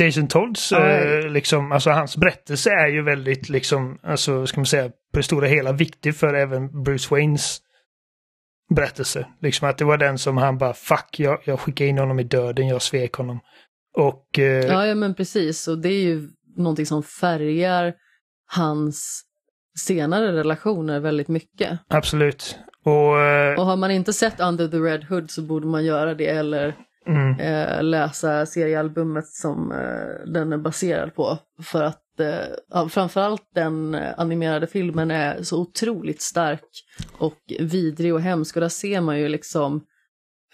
Jason 0.00 0.28
Todds, 0.28 0.72
eh, 0.72 1.30
liksom, 1.30 1.72
alltså 1.72 1.90
hans 1.90 2.16
berättelse 2.16 2.70
är 2.70 2.88
ju 2.88 3.02
väldigt, 3.04 3.48
liksom, 3.48 3.98
alltså, 4.02 4.46
ska 4.46 4.60
man 4.60 4.66
säga, 4.66 4.88
på 4.88 5.18
det 5.18 5.22
stora 5.22 5.46
hela 5.46 5.72
viktig 5.72 6.16
för 6.16 6.34
även 6.34 6.82
Bruce 6.82 7.08
Waynes 7.10 7.58
berättelse. 8.74 9.26
Liksom 9.42 9.68
att 9.68 9.78
det 9.78 9.84
var 9.84 9.98
den 9.98 10.18
som 10.18 10.36
han 10.36 10.58
bara, 10.58 10.74
fuck, 10.74 11.14
jag, 11.18 11.38
jag 11.44 11.60
skickade 11.60 11.90
in 11.90 11.98
honom 11.98 12.20
i 12.20 12.24
döden, 12.24 12.68
jag 12.68 12.82
svek 12.82 13.12
honom. 13.12 13.40
Och... 13.96 14.38
Eh, 14.38 14.66
Ja, 14.66 14.86
ja, 14.86 14.94
men 14.94 15.14
precis. 15.14 15.68
Och 15.68 15.78
det 15.78 15.88
är 15.88 16.02
ju 16.02 16.28
någonting 16.56 16.86
som 16.86 17.02
färgar 17.02 17.94
hans 18.46 19.22
senare 19.78 20.32
relationer 20.32 21.00
väldigt 21.00 21.28
mycket. 21.28 21.78
Absolut. 21.88 22.58
Och... 22.84 23.20
Eh, 23.20 23.58
Och 23.58 23.66
har 23.66 23.76
man 23.76 23.90
inte 23.90 24.12
sett 24.12 24.40
Under 24.40 24.68
the 24.68 24.76
Red 24.76 25.04
Hood 25.04 25.30
så 25.30 25.42
borde 25.42 25.66
man 25.66 25.84
göra 25.84 26.14
det 26.14 26.26
eller 26.28 26.74
mm, 27.06 27.40
eh, 27.40 27.82
läsa 27.82 28.46
seriealbumet 28.46 29.28
som 29.28 29.72
eh, 29.72 30.32
den 30.32 30.52
är 30.52 30.58
baserad 30.58 31.14
på. 31.14 31.38
För 31.62 31.82
att 31.82 32.20
eh, 32.20 32.88
framförallt 32.88 33.48
den 33.54 33.94
eh, 33.94 34.14
animerade 34.16 34.66
filmen 34.66 35.10
är 35.10 35.42
så 35.42 35.60
otroligt 35.60 36.22
stark 36.22 36.64
och 37.18 37.38
vidrig 37.60 38.14
och 38.14 38.20
hemsk. 38.20 38.56
Och 38.56 38.60
där 38.60 38.68
ser 38.68 39.00
man 39.00 39.18
ju 39.18 39.28
liksom 39.28 39.84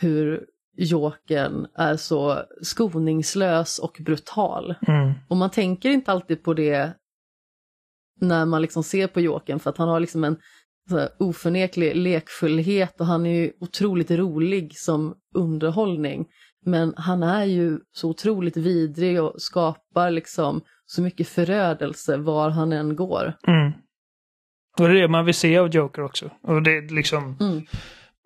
hur 0.00 0.46
Jokern 0.76 1.66
är 1.74 1.96
så 1.96 2.38
skoningslös 2.62 3.78
och 3.78 3.96
brutal. 4.00 4.74
mm, 4.88 5.12
Och 5.28 5.36
man 5.36 5.50
tänker 5.50 5.90
inte 5.90 6.12
alltid 6.12 6.42
på 6.42 6.54
det 6.54 6.92
när 8.20 8.44
man 8.46 8.62
liksom 8.62 8.82
ser 8.82 9.06
på 9.06 9.20
Jokern 9.20 9.58
för 9.58 9.70
att 9.70 9.78
han 9.78 9.88
har 9.88 10.00
liksom 10.00 10.24
en 10.24 10.36
så 10.90 11.08
oförneklig 11.18 11.96
lekfullhet 11.96 13.00
och 13.00 13.06
han 13.06 13.26
är 13.26 13.30
ju 13.30 13.52
otroligt 13.60 14.10
rolig 14.10 14.78
som 14.78 15.14
underhållning. 15.34 16.26
Men 16.64 16.94
han 16.96 17.22
är 17.22 17.44
ju 17.44 17.78
så 17.92 18.10
otroligt 18.10 18.56
vidrig 18.56 19.22
och 19.22 19.42
skapar 19.42 20.10
liksom 20.10 20.60
så 20.86 21.02
mycket 21.02 21.28
förödelse 21.28 22.16
var 22.16 22.50
han 22.50 22.72
än 22.72 22.96
går. 22.96 23.32
mm. 23.46 23.72
Och 24.78 24.88
det 24.88 24.98
är 24.98 25.02
det 25.02 25.08
man 25.08 25.24
vill 25.24 25.34
se 25.34 25.58
av 25.58 25.68
Joker 25.68 26.02
också. 26.02 26.30
Och 26.42 26.62
det 26.62 26.80
liksom... 26.80 27.36
Mm. 27.40 27.62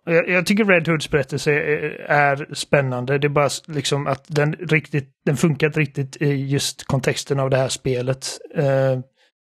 Jag, 0.05 0.29
jag 0.29 0.47
tycker 0.47 0.65
Red 0.65 0.89
Hoods 0.89 1.11
berättelse 1.11 1.53
är, 1.53 2.07
är 2.09 2.55
spännande. 2.55 3.19
Det 3.19 3.27
är 3.27 3.29
bara 3.29 3.49
liksom 3.67 4.07
att 4.07 4.25
den 4.29 4.53
riktigt, 4.53 5.11
den 5.25 5.37
funkar 5.37 5.71
riktigt 5.71 6.17
i 6.17 6.47
just 6.47 6.85
kontexten 6.85 7.41
av 7.41 7.51
det 7.51 7.57
här 7.57 7.69
spelet. 7.69 8.27
Eh, 8.55 8.99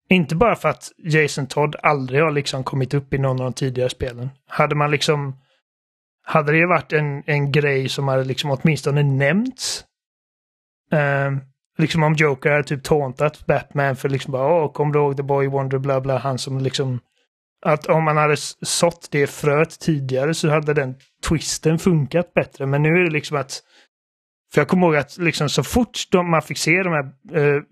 inte 0.08 0.36
bara 0.36 0.56
för 0.56 0.68
att 0.68 0.92
Jason 0.98 1.46
Todd 1.46 1.76
aldrig 1.82 2.22
har 2.22 2.30
liksom 2.30 2.64
kommit 2.64 2.94
upp 2.94 3.14
i 3.14 3.18
någon 3.18 3.40
av 3.40 3.44
de 3.44 3.52
tidigare 3.52 3.90
spelen. 3.90 4.30
Hade 4.48 4.74
man 4.74 4.90
liksom... 4.90 5.38
Hade 6.22 6.52
det 6.52 6.66
varit 6.66 6.92
en, 6.92 7.22
en 7.26 7.52
grej 7.52 7.88
som 7.88 8.08
hade 8.08 8.24
liksom 8.24 8.50
åtminstone 8.50 9.02
nämnts. 9.02 9.84
Eh, 10.92 11.30
liksom 11.78 12.02
om 12.02 12.14
Joker 12.14 12.50
hade 12.50 12.64
typ 12.64 12.82
tåntat 12.82 13.46
Batman 13.46 13.96
för 13.96 14.08
liksom 14.08 14.32
bara 14.32 14.46
åh, 14.46 14.72
kom 14.72 14.92
du 14.92 14.98
ihåg 14.98 15.16
The 15.16 15.22
Boy 15.22 15.48
Wonder 15.48 15.78
bla 15.78 16.00
bla, 16.00 16.18
han 16.18 16.38
som 16.38 16.58
liksom 16.58 17.00
att 17.66 17.86
om 17.86 18.04
man 18.04 18.16
hade 18.16 18.36
sått 18.62 19.08
det 19.10 19.26
fröet 19.26 19.80
tidigare 19.80 20.34
så 20.34 20.48
hade 20.48 20.74
den 20.74 20.94
twisten 21.28 21.78
funkat 21.78 22.34
bättre. 22.34 22.66
Men 22.66 22.82
nu 22.82 22.88
är 22.88 23.04
det 23.04 23.10
liksom 23.10 23.36
att... 23.36 23.62
För 24.54 24.60
jag 24.60 24.68
kommer 24.68 24.86
ihåg 24.86 24.96
att 24.96 25.18
liksom 25.18 25.48
så 25.48 25.62
fort 25.62 25.98
de, 26.10 26.30
man 26.30 26.42
fick 26.42 26.58
se 26.58 26.70
de 26.70 26.92
här, 26.92 27.04
eh, 27.40 27.62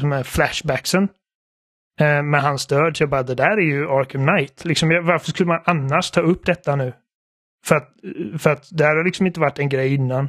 de 0.00 0.12
här 0.12 0.22
flashbacksen 0.22 1.08
eh, 2.00 2.22
med 2.22 2.42
hans 2.42 2.66
död, 2.66 2.96
så 2.96 3.02
jag 3.02 3.10
bara 3.10 3.22
det 3.22 3.34
där 3.34 3.56
är 3.56 3.66
ju 3.66 3.88
Arkham 3.88 4.26
Knight. 4.26 4.64
Liksom, 4.64 4.88
varför 4.88 5.30
skulle 5.30 5.46
man 5.46 5.62
annars 5.64 6.10
ta 6.10 6.20
upp 6.20 6.46
detta 6.46 6.76
nu? 6.76 6.92
För 7.66 7.76
att, 7.76 7.94
för 8.42 8.50
att 8.50 8.68
det 8.72 8.84
här 8.84 8.96
har 8.96 9.04
liksom 9.04 9.26
inte 9.26 9.40
varit 9.40 9.58
en 9.58 9.68
grej 9.68 9.94
innan. 9.94 10.28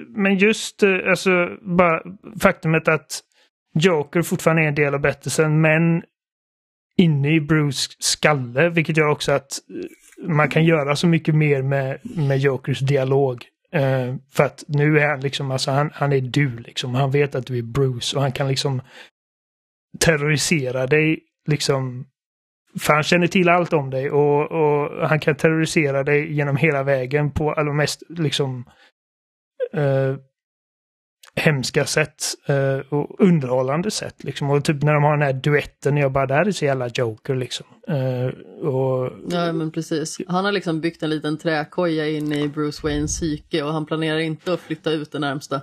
men, 0.07 0.37
just 0.37 0.83
eh, 0.83 0.89
alltså, 1.09 1.57
bara 1.61 2.01
faktumet 2.41 2.87
att 2.87 3.21
Joker 3.73 4.21
fortfarande 4.21 4.63
är 4.63 4.67
en 4.67 4.75
del 4.75 4.93
av 4.93 5.01
berättelsen, 5.01 5.61
men 5.61 6.03
inne 6.97 7.35
i 7.35 7.41
Bruce 7.41 7.95
skalle, 7.99 8.69
vilket 8.69 8.97
gör 8.97 9.07
också 9.07 9.31
att 9.31 9.51
eh, 9.51 10.29
man 10.29 10.49
kan 10.49 10.65
göra 10.65 10.95
så 10.95 11.07
mycket 11.07 11.35
mer 11.35 11.61
med, 11.61 11.99
med 12.03 12.37
Jokers 12.37 12.79
dialog. 12.79 13.45
Eh, 13.71 14.15
för 14.31 14.43
att 14.43 14.63
nu 14.67 14.99
är 14.99 15.07
han 15.07 15.19
liksom, 15.19 15.51
alltså 15.51 15.71
han, 15.71 15.89
han 15.93 16.13
är 16.13 16.21
du 16.21 16.57
liksom. 16.57 16.95
Han 16.95 17.11
vet 17.11 17.35
att 17.35 17.45
du 17.45 17.57
är 17.57 17.61
Bruce 17.61 18.15
och 18.15 18.21
han 18.21 18.31
kan 18.31 18.47
liksom 18.47 18.81
terrorisera 19.99 20.87
dig 20.87 21.19
liksom. 21.47 22.07
För 22.79 22.93
han 22.93 23.03
känner 23.03 23.27
till 23.27 23.49
allt 23.49 23.73
om 23.73 23.89
dig 23.89 24.11
och, 24.11 24.51
och 24.51 25.07
han 25.07 25.19
kan 25.19 25.35
terrorisera 25.35 26.03
dig 26.03 26.33
genom 26.33 26.55
hela 26.55 26.83
vägen 26.83 27.31
på 27.31 27.53
alla 27.53 27.73
mest 27.73 28.03
liksom 28.09 28.65
eh, 29.73 30.15
hemska 31.35 31.85
sätt 31.85 32.23
eh, 32.45 32.93
och 32.93 33.21
underhållande 33.21 33.91
sätt. 33.91 34.23
Liksom. 34.23 34.49
Och 34.49 34.65
typ 34.65 34.83
när 34.83 34.93
de 34.93 35.03
har 35.03 35.17
den 35.17 35.25
här 35.25 35.33
duetten, 35.33 35.97
jag 35.97 36.11
bara, 36.11 36.25
där 36.25 36.45
är 36.45 36.51
så 36.51 36.65
jävla 36.65 36.87
Joker 36.87 37.35
liksom. 37.35 37.65
Eh, 37.87 38.27
och 38.67 39.11
Ja, 39.29 39.53
men 39.53 39.71
precis. 39.71 40.17
Han 40.27 40.45
har 40.45 40.51
liksom 40.51 40.81
byggt 40.81 41.03
en 41.03 41.09
liten 41.09 41.37
träkoja 41.37 42.07
in 42.07 42.33
i 42.33 42.47
Bruce 42.47 42.79
Waynes 42.83 43.19
psyke 43.19 43.63
och 43.63 43.73
han 43.73 43.85
planerar 43.85 44.19
inte 44.19 44.53
att 44.53 44.59
flytta 44.59 44.91
ut 44.91 45.11
det 45.11 45.19
närmsta. 45.19 45.61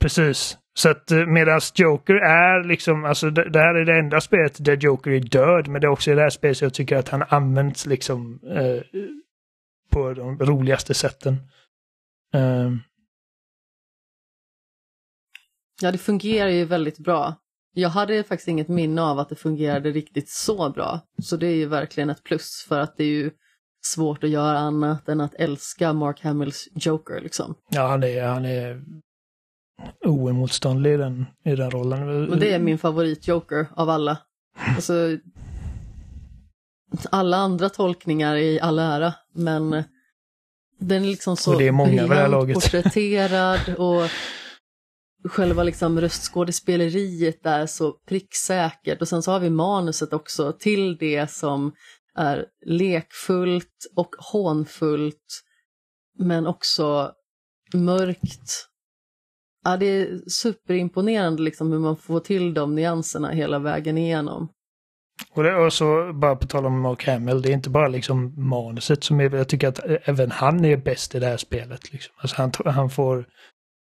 Precis. 0.00 0.58
Så 0.74 0.90
att 0.90 1.10
eh, 1.10 1.26
medans 1.26 1.72
Joker 1.76 2.14
är 2.14 2.64
liksom, 2.64 3.04
alltså 3.04 3.30
det, 3.30 3.50
det 3.50 3.58
här 3.58 3.74
är 3.74 3.84
det 3.84 3.98
enda 3.98 4.20
spelet 4.20 4.64
där 4.64 4.76
Joker 4.76 5.10
är 5.10 5.20
död, 5.20 5.68
men 5.68 5.80
det 5.80 5.86
är 5.86 5.90
också 5.90 6.14
det 6.14 6.22
här 6.22 6.30
spelet 6.30 6.60
jag 6.60 6.74
tycker 6.74 6.96
att 6.96 7.08
han 7.08 7.24
används 7.28 7.86
liksom 7.86 8.40
eh, 8.44 9.00
på 9.90 10.14
de 10.14 10.38
roligaste 10.38 10.94
sätten. 10.94 11.36
Ehm, 12.34 12.80
Ja, 15.82 15.92
det 15.92 15.98
fungerar 15.98 16.48
ju 16.48 16.64
väldigt 16.64 16.98
bra. 16.98 17.34
Jag 17.74 17.88
hade 17.88 18.24
faktiskt 18.24 18.48
inget 18.48 18.68
minne 18.68 19.02
av 19.02 19.18
att 19.18 19.28
det 19.28 19.34
fungerade 19.36 19.90
riktigt 19.90 20.28
så 20.28 20.70
bra. 20.70 21.00
Så 21.22 21.36
det 21.36 21.46
är 21.46 21.54
ju 21.54 21.66
verkligen 21.66 22.10
ett 22.10 22.24
plus 22.24 22.64
för 22.68 22.80
att 22.80 22.96
det 22.96 23.04
är 23.04 23.08
ju 23.08 23.30
svårt 23.84 24.24
att 24.24 24.30
göra 24.30 24.58
annat 24.58 25.08
än 25.08 25.20
att 25.20 25.34
älska 25.34 25.92
Mark 25.92 26.20
Hamills 26.20 26.68
Joker 26.74 27.20
liksom. 27.20 27.54
ja, 27.68 27.86
han 27.86 28.02
är, 28.02 28.22
han 28.22 28.44
är 28.44 28.82
oemotståndlig 30.04 30.94
i 30.94 30.96
den, 30.96 31.26
i 31.44 31.56
den 31.56 31.70
rollen. 31.70 32.30
Och 32.30 32.38
det 32.38 32.52
är 32.52 32.58
min 32.58 32.78
favorit-Joker 32.78 33.66
av 33.76 33.90
alla. 33.90 34.18
Alltså, 34.76 35.18
alla 37.10 37.36
andra 37.36 37.68
tolkningar 37.68 38.36
i 38.36 38.60
all 38.60 38.78
ära, 38.78 39.14
men 39.34 39.84
den 40.80 41.02
är 41.02 41.06
liksom 41.06 41.36
så 41.36 41.52
Och 41.52 41.58
det 41.58 41.68
är 41.68 41.72
många 41.72 41.90
vid 42.02 42.10
det 42.10 42.14
här 42.14 42.28
briljant 42.28 42.54
porträtterad 42.54 43.74
och 43.78 44.10
själva 45.24 45.62
liksom 45.62 46.00
röstskådespeleriet 46.00 47.46
är 47.46 47.66
så 47.66 47.92
pricksäkert. 47.92 49.00
Och 49.00 49.08
sen 49.08 49.22
så 49.22 49.32
har 49.32 49.40
vi 49.40 49.50
manuset 49.50 50.12
också 50.12 50.52
till 50.52 50.96
det 50.96 51.30
som 51.30 51.72
är 52.14 52.46
lekfullt 52.66 53.90
och 53.96 54.10
hånfullt, 54.18 55.42
men 56.18 56.46
också 56.46 57.12
mörkt. 57.74 58.68
Ja, 59.64 59.76
det 59.76 59.86
är 59.86 60.20
superimponerande 60.28 61.42
liksom 61.42 61.72
hur 61.72 61.78
man 61.78 61.96
får 61.96 62.20
till 62.20 62.54
de 62.54 62.74
nyanserna 62.74 63.30
hela 63.30 63.58
vägen 63.58 63.98
igenom. 63.98 64.48
Och, 65.30 65.42
det, 65.42 65.54
och 65.54 65.72
så 65.72 66.12
bara 66.12 66.36
på 66.36 66.46
tal 66.46 66.66
om 66.66 66.80
Mark 66.80 67.06
Hamill, 67.06 67.42
det 67.42 67.48
är 67.48 67.52
inte 67.52 67.70
bara 67.70 67.88
liksom 67.88 68.48
manuset 68.48 69.04
som 69.04 69.20
är, 69.20 69.36
jag 69.36 69.48
tycker 69.48 69.68
att 69.68 69.80
även 70.04 70.30
han 70.30 70.64
är 70.64 70.76
bäst 70.76 71.14
i 71.14 71.18
det 71.18 71.26
här 71.26 71.36
spelet. 71.36 71.92
Liksom. 71.92 72.14
Alltså 72.16 72.36
han, 72.42 72.52
han 72.64 72.90
får, 72.90 73.24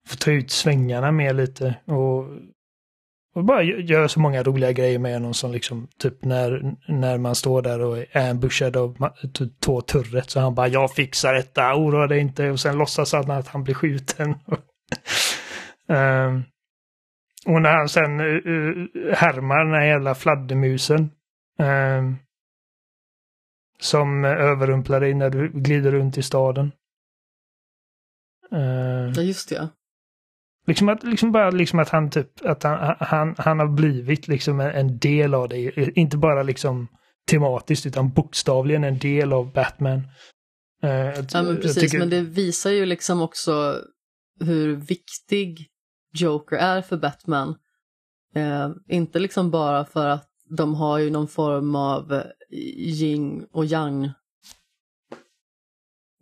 får 0.07 0.18
ta 0.18 0.31
ut 0.31 0.51
svängarna 0.51 1.11
mer 1.11 1.34
lite 1.34 1.76
och, 1.85 2.26
och 3.35 3.43
bara 3.43 3.64
gör 3.64 4.07
så 4.07 4.19
många 4.19 4.43
roliga 4.43 4.72
grejer 4.72 4.99
med 4.99 5.14
honom 5.14 5.34
som 5.34 5.51
liksom 5.51 5.88
typ 5.99 6.26
när, 6.26 6.76
när 6.88 7.18
man 7.18 7.35
står 7.35 7.61
där 7.61 7.80
och 7.80 7.97
är 7.97 8.30
ambushad 8.30 8.77
av 8.77 9.10
två 9.65 9.81
turret 9.81 10.30
så 10.30 10.39
han 10.39 10.56
bara 10.56 10.68
jag 10.68 10.91
fixar 10.91 11.34
detta, 11.34 11.76
oroa 11.76 12.07
dig 12.07 12.19
inte 12.19 12.49
och 12.49 12.60
sen 12.60 12.77
låtsas 12.77 13.14
han 13.14 13.31
att 13.31 13.47
han 13.47 13.64
blir 13.64 13.76
skjuten. 13.76 14.35
Ehm, 15.90 16.44
Och 17.45 17.61
när 17.61 17.78
han 17.78 17.90
sen 17.90 18.20
uh, 18.20 18.88
härmar 19.14 19.66
den 19.66 19.74
här 19.74 19.86
jävla 19.86 20.16
fladdermusen. 20.16 21.11
Uh, 21.61 22.14
som 23.82 24.26
överrumplar 24.26 24.99
dig 24.99 25.14
när 25.14 25.30
du 25.30 25.52
glider 25.53 25.91
runt 25.91 26.18
i 26.18 26.24
staden. 26.24 26.72
Uh, 28.53 29.11
ja, 29.16 29.22
just 29.22 29.49
det. 29.49 29.70
Liksom 30.68 30.90
att, 30.90 31.03
liksom 31.03 31.32
bara 31.32 31.49
liksom 31.49 31.80
att 31.80 31.90
han 31.90 32.10
typ, 32.10 32.45
att 32.45 32.64
han, 32.64 32.95
han, 32.99 33.36
han 33.38 33.60
har 33.60 33.68
blivit 33.68 34.28
liksom 34.28 34.60
en, 34.60 34.72
en 34.72 34.98
del 34.98 35.34
av 35.34 35.49
det. 35.49 35.78
Inte 35.98 36.18
bara 36.18 36.44
liksom 36.44 36.88
tematiskt 37.32 37.86
utan 37.86 38.10
bokstavligen 38.10 38.84
en 38.84 38.98
del 38.98 39.34
av 39.34 39.53
Batman. 39.53 39.99
Uh, 40.84 40.90
ja 41.32 41.44
men 41.44 41.56
precis, 41.56 41.84
tycker... 41.84 41.99
men 41.99 42.10
det 42.10 42.22
visar 42.22 42.72
ju 42.72 42.86
liksom 42.86 43.22
också 43.22 43.82
hur 44.40 44.76
viktig 44.76 45.68
Joker 46.14 46.56
är 46.56 46.81
för 46.81 46.98
Batman. 46.98 47.56
Uh, 48.36 48.69
inte 48.88 49.19
liksom 49.19 49.52
bara 49.52 49.86
för 49.86 50.07
att 50.07 50.30
de 50.49 50.76
har 50.76 50.98
ju 50.98 51.10
någon 51.10 51.27
form 51.27 51.76
av 51.76 52.23
yin 52.52 53.48
och 53.52 53.65
yang 53.65 54.11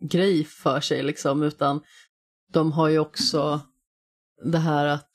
grej 0.01 0.43
för 0.43 0.80
sig 0.80 1.03
liksom, 1.03 1.43
utan 1.43 1.81
de 2.53 2.72
har 2.72 2.88
ju 2.88 2.99
också 2.99 3.61
det 4.43 4.57
här 4.57 4.85
att 4.85 5.11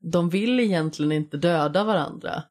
de 0.00 0.30
vill 0.30 0.60
egentligen 0.60 1.12
inte 1.12 1.36
döda 1.36 1.84
varandra. 1.84 2.42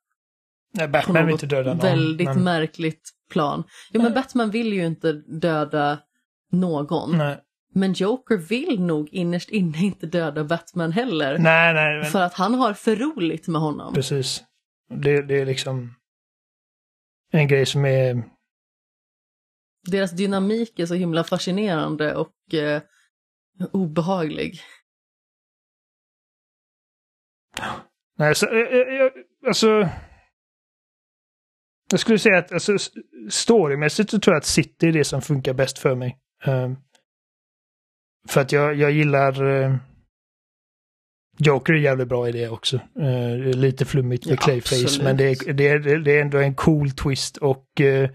Nej, 0.73 0.88
Batman 0.88 1.26
vill 1.26 1.34
inte 1.34 1.45
döda 1.45 1.69
någon. 1.69 1.80
väldigt 1.80 2.27
men... 2.27 2.43
märkligt 2.43 3.10
plan. 3.30 3.64
Jo, 3.91 4.01
men 4.01 4.14
Batman 4.14 4.51
vill 4.51 4.73
ju 4.73 4.85
inte 4.85 5.14
döda 5.14 5.99
någon. 6.51 7.18
Nej. 7.18 7.43
Men 7.73 7.93
Joker 7.93 8.37
vill 8.37 8.81
nog 8.81 9.09
innerst 9.09 9.49
inne 9.49 9.77
inte 9.77 10.05
döda 10.05 10.43
Batman 10.43 10.91
heller. 10.91 11.37
Nej, 11.37 11.73
nej. 11.73 11.99
Men... 11.99 12.11
För 12.11 12.21
att 12.21 12.33
han 12.33 12.53
har 12.53 12.73
för 12.73 12.95
roligt 12.95 13.47
med 13.47 13.61
honom. 13.61 13.93
Precis. 13.93 14.43
Det, 14.89 15.21
det 15.21 15.41
är 15.41 15.45
liksom 15.45 15.95
en 17.31 17.47
grej 17.47 17.65
som 17.65 17.85
är... 17.85 18.23
Deras 19.91 20.11
dynamik 20.11 20.79
är 20.79 20.85
så 20.85 20.93
himla 20.93 21.23
fascinerande 21.23 22.15
och 22.15 22.53
eh, 22.53 22.81
obehaglig. 23.71 24.61
Nej, 28.17 28.35
så, 28.35 28.45
jag, 28.45 28.73
eh, 28.73 28.93
jag, 28.93 29.05
eh, 29.05 29.11
alltså... 29.47 29.89
Jag 31.91 31.99
skulle 31.99 32.19
säga 32.19 32.37
att 32.37 32.51
alltså, 32.51 32.77
storymässigt 33.29 34.09
så 34.09 34.19
tror 34.19 34.33
jag 34.33 34.39
att 34.39 34.45
City 34.45 34.87
är 34.87 34.91
det 34.91 35.03
som 35.03 35.21
funkar 35.21 35.53
bäst 35.53 35.79
för 35.79 35.95
mig. 35.95 36.19
Um, 36.45 36.77
för 38.27 38.41
att 38.41 38.51
jag, 38.51 38.75
jag 38.75 38.91
gillar... 38.91 39.43
Uh, 39.43 39.75
Joker 41.41 41.73
är 41.73 41.77
jävligt 41.77 42.07
bra 42.07 42.29
i 42.29 42.31
det 42.31 42.49
också. 42.49 42.79
Uh, 42.99 43.37
lite 43.37 43.85
flummigt 43.85 44.25
med 44.25 44.33
ja, 44.33 44.41
Clayface, 44.41 44.83
absolut. 44.83 45.03
men 45.03 45.17
det 45.17 45.23
är, 45.23 45.53
det, 45.53 45.67
är, 45.67 45.79
det 45.79 46.11
är 46.11 46.21
ändå 46.21 46.37
en 46.37 46.55
cool 46.55 46.91
twist 46.91 47.37
och 47.37 47.65
uh, 47.79 48.09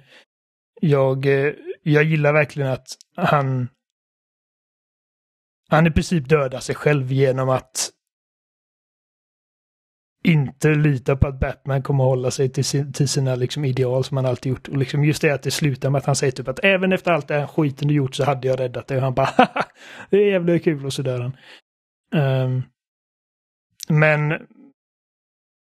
jag, 0.81 1.26
jag 1.82 2.05
gillar 2.05 2.32
verkligen 2.32 2.70
att 2.70 2.86
han... 3.16 3.68
Han 5.68 5.86
i 5.86 5.90
princip 5.90 6.28
dödar 6.28 6.60
sig 6.60 6.74
själv 6.74 7.12
genom 7.12 7.48
att 7.48 7.90
inte 10.24 10.68
lita 10.68 11.16
på 11.16 11.28
att 11.28 11.40
Batman 11.40 11.82
kommer 11.82 12.05
hålla 12.05 12.30
sig 12.30 12.48
till, 12.48 12.64
sin, 12.64 12.92
till 12.92 13.09
sina 13.09 13.34
liksom 13.34 13.64
ideal 13.64 14.05
som 14.05 14.16
han 14.16 14.26
alltid 14.26 14.51
gjort. 14.51 14.68
Och 14.68 14.76
liksom 14.76 15.05
just 15.05 15.22
det 15.22 15.30
att 15.30 15.42
det 15.42 15.51
slutar 15.51 15.90
med 15.90 15.98
att 15.98 16.06
han 16.06 16.16
säger 16.16 16.32
typ 16.32 16.48
att 16.48 16.64
även 16.64 16.92
efter 16.92 17.10
allt 17.12 17.28
det 17.28 17.34
här 17.34 17.46
skiten 17.46 17.88
du 17.88 17.94
gjort 17.94 18.14
så 18.14 18.24
hade 18.24 18.48
jag 18.48 18.60
räddat 18.60 18.86
dig. 18.86 18.96
Och 18.96 19.02
han 19.02 19.14
bara 19.14 19.30
det 20.10 20.16
är 20.16 20.30
jävligt 20.30 20.64
kul 20.64 20.86
och 20.86 20.92
så 20.92 21.02
dör 21.02 21.20
han. 21.20 21.36
Um, 22.44 22.62
men 23.88 24.32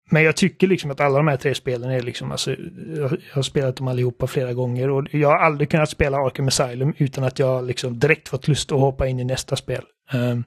men 0.10 0.24
jag 0.24 0.36
tycker 0.36 0.68
liksom 0.68 0.92
att 0.92 1.00
alla 1.00 1.18
de 1.18 1.28
här 1.28 1.38
tre 1.38 1.56
spelen 1.56 1.90
är 1.90 2.02
liksom, 2.02 2.32
alltså, 2.32 2.56
jag 2.96 3.18
har 3.32 3.42
spelat 3.42 3.76
dem 3.76 3.88
allihopa 3.88 4.28
flera 4.28 4.54
gånger 4.54 4.90
och 4.90 5.14
jag 5.14 5.30
har 5.30 5.38
aldrig 5.38 5.70
kunnat 5.70 5.90
spela 5.90 6.18
Arkham 6.18 6.48
Asylum 6.48 6.94
utan 6.98 7.24
att 7.24 7.40
jag 7.40 7.66
liksom 7.66 8.00
direkt 8.00 8.30
fått 8.30 8.48
lust 8.48 8.72
att 8.72 8.80
hoppa 8.80 9.08
in 9.08 9.20
i 9.20 9.24
nästa 9.24 9.56
spel. 9.56 9.84
Um, 10.14 10.44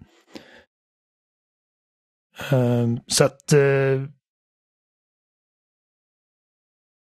Ehm, 2.52 3.00
så 3.06 3.24
att... 3.24 3.52
Uh, 3.54 4.08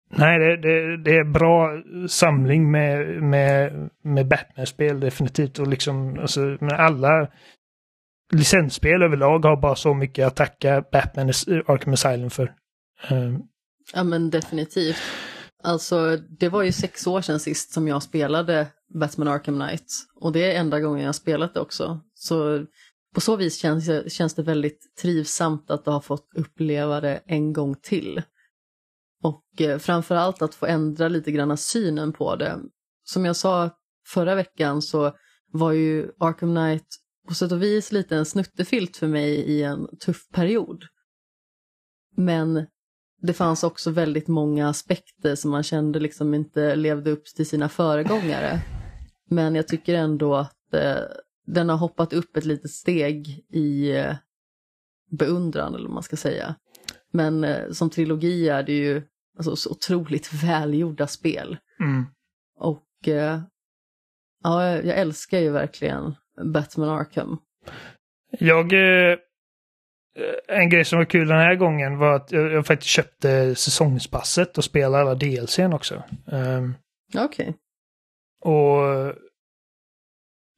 nej, 0.09 0.39
det, 0.39 0.57
det, 0.57 1.03
det, 1.03 1.11
är 1.11 1.33
bra 1.33 1.69
samling 2.07 2.71
med, 2.71 3.23
med, 3.23 3.89
med 4.03 4.27
Batman-spel 4.27 4.99
definitivt. 4.99 5.59
Och 5.59 5.67
liksom, 5.67 6.19
alltså, 6.19 6.39
men 6.39 6.71
alla 6.71 7.27
licensspel 8.33 9.03
överlag 9.03 9.45
har 9.45 9.61
bara 9.61 9.75
så 9.75 9.93
mycket 9.93 10.27
att 10.27 10.35
tacka 10.35 10.83
Batman 10.91 11.29
Arkham 11.67 11.93
Asylum 11.93 12.29
för. 12.29 12.55
Ehm. 13.07 13.41
Ja 13.93 14.03
men 14.03 14.29
definitivt. 14.29 14.97
Alltså 15.63 16.17
det 16.17 16.49
var 16.49 16.63
ju 16.63 16.71
sex 16.71 17.07
år 17.07 17.21
sedan 17.21 17.39
sist 17.39 17.73
som 17.73 17.87
jag 17.87 18.03
spelade 18.03 18.67
Batman 18.99 19.27
Arkham 19.27 19.59
Knight. 19.59 19.85
Och 20.15 20.31
det 20.31 20.51
är 20.51 20.59
enda 20.59 20.79
gången 20.79 21.05
jag 21.05 21.15
spelat 21.15 21.53
det 21.53 21.59
också. 21.59 22.01
Så 22.13 22.65
på 23.13 23.21
så 23.21 23.35
vis 23.35 23.57
känns, 23.57 24.13
känns 24.13 24.33
det 24.33 24.43
väldigt 24.43 24.95
trivsamt 25.01 25.71
att 25.71 25.85
ha 25.85 26.01
fått 26.01 26.29
uppleva 26.35 27.01
det 27.01 27.21
en 27.25 27.53
gång 27.53 27.75
till. 27.75 28.21
Och 29.23 29.61
eh, 29.61 29.77
framförallt 29.77 30.41
att 30.41 30.55
få 30.55 30.65
ändra 30.65 31.07
lite 31.07 31.31
grann 31.31 31.57
synen 31.57 32.13
på 32.13 32.35
det. 32.35 32.59
Som 33.03 33.25
jag 33.25 33.35
sa 33.35 33.69
förra 34.07 34.35
veckan 34.35 34.81
så 34.81 35.15
var 35.51 35.71
ju 35.71 36.11
Arkham 36.19 36.55
Knight 36.55 36.87
på 37.27 37.33
sätt 37.33 37.51
och 37.51 37.63
vis 37.63 37.91
lite 37.91 38.15
en 38.15 38.25
snuttefilt 38.25 38.97
för 38.97 39.07
mig 39.07 39.35
i 39.35 39.63
en 39.63 39.87
tuff 39.97 40.29
period. 40.33 40.83
Men 42.15 42.67
det 43.21 43.33
fanns 43.33 43.63
också 43.63 43.91
väldigt 43.91 44.27
många 44.27 44.69
aspekter 44.69 45.35
som 45.35 45.51
man 45.51 45.63
kände 45.63 45.99
liksom 45.99 46.33
inte 46.33 46.75
levde 46.75 47.11
upp 47.11 47.25
till 47.25 47.49
sina 47.49 47.69
föregångare. 47.69 48.61
Men 49.29 49.55
jag 49.55 49.67
tycker 49.67 49.93
ändå 49.93 50.35
att 50.35 50.73
eh, 50.73 51.01
den 51.53 51.69
har 51.69 51.77
hoppat 51.77 52.13
upp 52.13 52.37
ett 52.37 52.45
litet 52.45 52.71
steg 52.71 53.45
i 53.49 53.91
eh, 53.97 54.15
beundran 55.11 55.75
eller 55.75 55.85
vad 55.85 55.93
man 55.93 56.03
ska 56.03 56.15
säga. 56.15 56.55
Men 57.11 57.43
eh, 57.43 57.71
som 57.71 57.89
trilogi 57.89 58.49
är 58.49 58.63
det 58.63 58.73
ju 58.73 59.01
alltså, 59.37 59.55
så 59.55 59.71
otroligt 59.71 60.33
välgjorda 60.43 61.07
spel. 61.07 61.57
Mm. 61.79 62.05
Och 62.55 63.07
eh, 63.07 63.41
ja, 64.43 64.71
jag 64.71 64.97
älskar 64.97 65.39
ju 65.39 65.49
verkligen 65.49 66.15
Batman 66.53 66.89
Arkham. 66.89 67.37
Jag... 68.39 68.73
En 70.47 70.69
grej 70.69 70.85
som 70.85 70.97
var 70.97 71.05
kul 71.05 71.27
den 71.27 71.37
här 71.37 71.55
gången 71.55 71.97
var 71.97 72.15
att 72.15 72.31
jag, 72.31 72.65
faktiskt 72.65 72.89
köpte 72.89 73.55
säsongspasset 73.55 74.57
och 74.57 74.63
spelade 74.63 74.97
alla 74.97 75.15
DLCn 75.15 75.73
också. 75.73 76.03
Um, 76.25 76.75
Okej. 77.15 77.25
Okay. 77.25 77.53
Och 78.53 79.15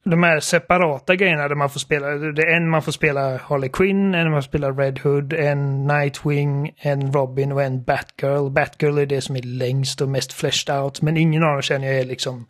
de 0.04 0.22
här 0.22 0.40
separata 0.40 1.16
grejerna 1.16 1.48
där 1.48 1.54
man 1.54 1.70
får 1.70 1.80
spela, 1.80 2.06
det 2.08 2.42
är 2.42 2.56
en 2.56 2.70
man 2.70 2.82
får 2.82 2.92
spela 2.92 3.36
Harley 3.36 3.70
Quinn, 3.70 4.14
en 4.14 4.30
man 4.30 4.42
får 4.42 4.48
spela 4.48 4.70
Red 4.70 4.98
Hood, 4.98 5.32
en 5.32 5.86
Nightwing, 5.86 6.74
en 6.76 7.12
Robin 7.12 7.52
och 7.52 7.62
en 7.62 7.84
Batgirl. 7.84 8.50
Batgirl 8.50 8.98
är 8.98 9.06
det 9.06 9.20
som 9.20 9.36
är 9.36 9.42
längst 9.42 10.00
och 10.00 10.08
mest 10.08 10.32
fleshed 10.32 10.76
out, 10.76 11.02
men 11.02 11.16
ingen 11.16 11.42
av 11.42 11.52
dem 11.52 11.62
känner 11.62 11.86
jag 11.86 11.96
är 11.96 12.04
liksom 12.04 12.46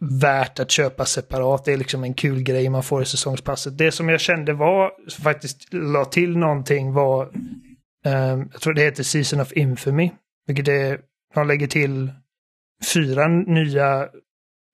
värt 0.00 0.60
att 0.60 0.70
köpa 0.70 1.04
separat. 1.04 1.64
Det 1.64 1.72
är 1.72 1.76
liksom 1.76 2.04
en 2.04 2.14
kul 2.14 2.42
grej 2.42 2.68
man 2.68 2.82
får 2.82 3.02
i 3.02 3.06
säsongspasset. 3.06 3.78
Det 3.78 3.92
som 3.92 4.08
jag 4.08 4.20
kände 4.20 4.52
var, 4.52 4.90
som 5.08 5.24
faktiskt 5.24 5.72
la 5.72 6.04
till 6.04 6.38
någonting 6.38 6.92
var, 6.92 7.22
um, 8.04 8.48
jag 8.52 8.60
tror 8.60 8.74
det 8.74 8.82
heter 8.82 9.02
Season 9.02 9.40
of 9.40 9.52
Infamy, 9.52 10.10
vilket 10.46 10.68
är, 10.68 11.00
de 11.34 11.48
lägger 11.48 11.66
till 11.66 12.12
fyra 12.94 13.28
nya 13.28 14.08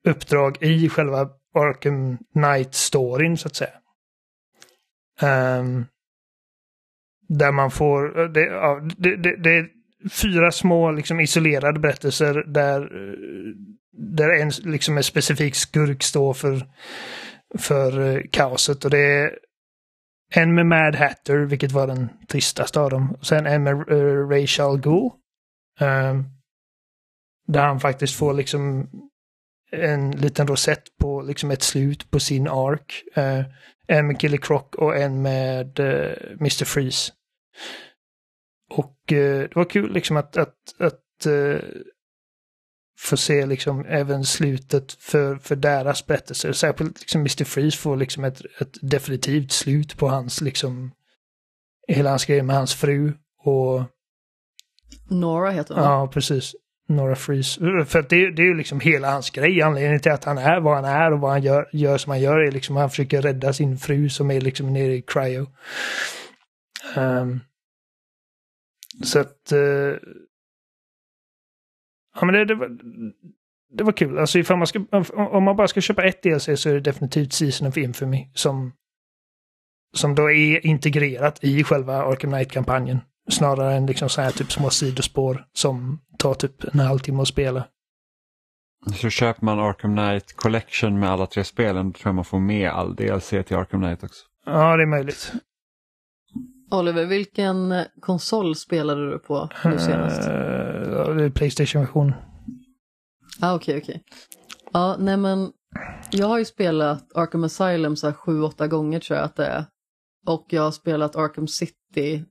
uppdrag 0.04 0.62
i 0.62 0.88
själva 0.88 1.28
Arkham 1.54 2.18
Knight-storyn 2.34 3.36
så 3.36 3.48
att 3.48 3.56
säga. 3.56 3.72
Um, 5.22 5.86
där 7.28 7.52
man 7.52 7.70
får, 7.70 8.28
det, 8.28 8.40
ja, 8.40 8.80
det, 8.96 9.16
det, 9.16 9.36
det, 9.36 9.50
är 9.50 9.68
fyra 10.10 10.52
små 10.52 10.90
liksom 10.90 11.20
isolerade 11.20 11.80
berättelser 11.80 12.44
där, 12.46 12.90
där 13.92 14.40
en, 14.40 14.50
liksom 14.72 14.96
en 14.96 15.04
specifik 15.04 15.54
skurk 15.54 16.02
står 16.02 16.34
för, 16.34 16.66
för 17.58 17.98
uh, 17.98 18.22
kaoset. 18.30 18.84
Och 18.84 18.90
det 18.90 18.98
är 18.98 19.38
en 20.34 20.54
med 20.54 20.66
Mad 20.66 20.94
Hatter, 20.94 21.38
vilket 21.38 21.72
var 21.72 21.86
den 21.86 22.08
tristaste 22.28 22.80
av 22.80 22.90
dem. 22.90 23.12
Och 23.12 23.26
sen 23.26 23.46
en 23.46 23.62
med 23.62 23.90
uh, 23.90 24.28
Rachel 24.28 24.78
Ghoul. 24.78 25.10
Um, 25.80 26.24
där 27.46 27.66
han 27.66 27.80
faktiskt 27.80 28.18
får 28.18 28.34
liksom 28.34 28.88
en 29.72 30.10
liten 30.10 30.46
rosett 30.46 30.96
på 30.98 31.22
liksom 31.22 31.50
ett 31.50 31.62
slut 31.62 32.10
på 32.10 32.20
sin 32.20 32.48
ark. 32.48 33.02
Uh, 33.18 33.44
en 33.86 34.06
med 34.06 34.20
Killer 34.20 34.38
Croc 34.38 34.64
och 34.76 34.96
en 34.96 35.22
med 35.22 35.80
eh, 35.80 36.32
Mr. 36.40 36.64
Freeze. 36.64 37.12
Och 38.70 38.96
uh, 39.12 39.40
det 39.40 39.56
var 39.56 39.64
kul 39.64 39.92
liksom 39.92 40.16
att, 40.16 40.36
att, 40.36 40.56
att 40.78 41.26
få 42.98 43.16
se 43.16 43.46
liksom 43.46 43.84
även 43.88 44.24
slutet 44.24 44.92
för, 44.92 45.36
för 45.36 45.56
deras 45.56 46.06
berättelser. 46.06 46.52
Särskilt 46.52 47.00
liksom 47.00 47.20
Mr. 47.20 47.44
Freeze 47.44 47.78
får 47.78 47.96
liksom 47.96 48.24
ett, 48.24 48.40
ett 48.60 48.78
definitivt 48.80 49.52
slut 49.52 49.96
på 49.96 50.08
hans 50.08 50.40
liksom 50.40 50.92
hela 51.88 52.10
hans 52.10 52.24
grej 52.24 52.42
med 52.42 52.56
hans 52.56 52.74
fru 52.74 53.12
och 53.44 53.82
Nora 55.10 55.50
heter 55.50 55.74
hon. 55.74 55.84
Ja, 55.84 56.08
precis. 56.12 56.54
Nora 56.96 57.16
Freeze. 57.16 57.66
Eh, 57.66 57.84
för 57.84 58.02
det, 58.02 58.30
det 58.30 58.42
är 58.42 58.46
ju 58.46 58.54
liksom 58.54 58.80
hela 58.80 59.10
hans 59.10 59.30
grej. 59.30 59.62
Anledningen 59.62 60.00
till 60.00 60.12
att 60.12 60.24
han 60.24 60.38
är 60.38 60.60
vad 60.60 60.74
han 60.74 60.84
är 60.84 61.12
och 61.12 61.20
vad 61.20 61.30
han 61.30 61.42
gör, 61.42 61.68
gör 61.72 61.98
som 61.98 62.10
han 62.10 62.20
gör 62.20 62.38
är 62.38 62.52
liksom 62.52 62.76
att 62.76 62.80
han 62.80 62.90
försöker 62.90 63.22
rädda 63.22 63.52
sin 63.52 63.78
fru 63.78 64.08
som 64.08 64.30
är 64.30 64.40
liksom 64.40 64.72
nere 64.72 64.94
i 64.94 65.02
cryo. 65.02 65.46
Um, 66.96 67.40
så 69.04 69.18
att... 69.18 69.52
Uh, 69.52 69.96
ja 72.14 72.24
men 72.26 72.34
det, 72.34 72.44
det, 72.44 72.54
var, 72.54 72.68
det 73.72 73.84
var 73.84 73.92
kul. 73.92 74.18
Alltså 74.18 74.38
ifall 74.38 74.56
man 74.56 74.66
ska, 74.66 74.84
om 75.14 75.44
man 75.44 75.56
bara 75.56 75.68
ska 75.68 75.80
köpa 75.80 76.04
ett 76.04 76.22
DLC 76.22 76.44
så 76.44 76.68
är 76.68 76.74
det 76.74 76.80
definitivt 76.80 77.32
Season 77.32 77.68
of 77.68 77.76
Infamy 77.76 78.28
som, 78.34 78.72
som 79.94 80.14
då 80.14 80.30
är 80.30 80.66
integrerat 80.66 81.44
i 81.44 81.64
själva 81.64 82.02
Arkham 82.02 82.30
Knight-kampanjen. 82.30 83.00
Snarare 83.32 83.74
än 83.74 83.86
liksom 83.86 84.08
så 84.08 84.20
här 84.20 84.30
typ 84.30 84.52
små 84.52 84.70
sidospår 84.70 85.44
som 85.52 86.00
tar 86.18 86.34
typ 86.34 86.74
en 86.74 86.80
halvtimme 86.80 87.22
att 87.22 87.28
spela. 87.28 87.64
Så 88.94 89.10
köper 89.10 89.44
man 89.44 89.58
Arkham 89.58 89.96
Knight 89.96 90.36
Collection 90.36 91.00
med 91.00 91.10
alla 91.10 91.26
tre 91.26 91.44
spelen, 91.44 91.86
då 91.86 91.98
tror 91.98 92.08
jag 92.08 92.14
man 92.14 92.24
får 92.24 92.40
med 92.40 92.70
all 92.70 92.96
DLC 92.96 93.28
till 93.28 93.56
Arkham 93.56 93.80
Knight 93.80 94.04
också. 94.04 94.24
Ja, 94.46 94.76
det 94.76 94.82
är 94.82 94.86
möjligt. 94.86 95.32
Oliver, 96.70 97.06
vilken 97.06 97.84
konsol 98.00 98.56
spelade 98.56 99.10
du 99.10 99.18
på 99.18 99.48
nu 99.64 99.78
senast? 99.78 100.28
Uh, 100.28 101.14
det 101.16 101.24
är 101.24 101.30
Playstation-version. 101.30 102.12
Ah, 103.40 103.54
okej, 103.54 103.76
okay, 103.76 103.82
okej. 103.82 103.94
Okay. 103.94 104.02
Ja, 104.72 104.96
nej 104.98 105.16
men 105.16 105.52
jag 106.10 106.26
har 106.26 106.38
ju 106.38 106.44
spelat 106.44 107.16
Arkham 107.16 107.44
Asylum 107.44 107.96
så 107.96 108.06
här 108.06 108.14
sju, 108.14 108.42
åtta 108.42 108.66
gånger 108.66 109.00
tror 109.00 109.18
jag 109.18 109.24
att 109.24 109.36
det 109.36 109.46
är. 109.46 109.64
Och 110.26 110.46
jag 110.48 110.62
har 110.62 110.70
spelat 110.70 111.16
Arkham 111.16 111.48
City 111.48 112.24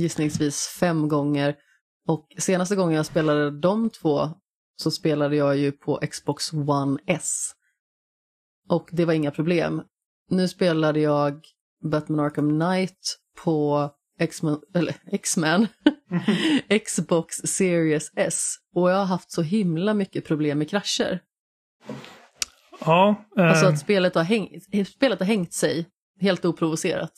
gissningsvis 0.00 0.66
fem 0.80 1.08
gånger. 1.08 1.56
Och 2.08 2.28
senaste 2.38 2.76
gången 2.76 2.96
jag 2.96 3.06
spelade 3.06 3.60
de 3.60 3.90
två 3.90 4.30
så 4.76 4.90
spelade 4.90 5.36
jag 5.36 5.56
ju 5.56 5.72
på 5.72 6.00
Xbox 6.10 6.52
One 6.52 6.98
S. 7.06 7.50
Och 8.68 8.88
det 8.92 9.04
var 9.04 9.12
inga 9.12 9.30
problem. 9.30 9.82
Nu 10.30 10.48
spelade 10.48 11.00
jag 11.00 11.44
Batman 11.90 12.20
Arkham 12.20 12.60
Knight 12.60 13.18
på 13.44 13.90
X-Men, 14.18 14.60
eller 14.74 14.94
X-Men, 15.12 15.66
Xbox 16.86 17.36
Series 17.36 18.10
S. 18.16 18.54
Och 18.74 18.90
jag 18.90 18.96
har 18.96 19.04
haft 19.04 19.32
så 19.32 19.42
himla 19.42 19.94
mycket 19.94 20.24
problem 20.24 20.58
med 20.58 20.70
krascher. 20.70 21.20
Ja. 22.80 23.24
Eh... 23.38 23.46
Alltså 23.46 23.66
att 23.66 23.78
spelet 23.78 24.14
har, 24.14 24.22
hängt, 24.22 24.62
spelet 24.88 25.18
har 25.18 25.26
hängt 25.26 25.52
sig 25.52 25.86
helt 26.20 26.44
oprovocerat. 26.44 27.12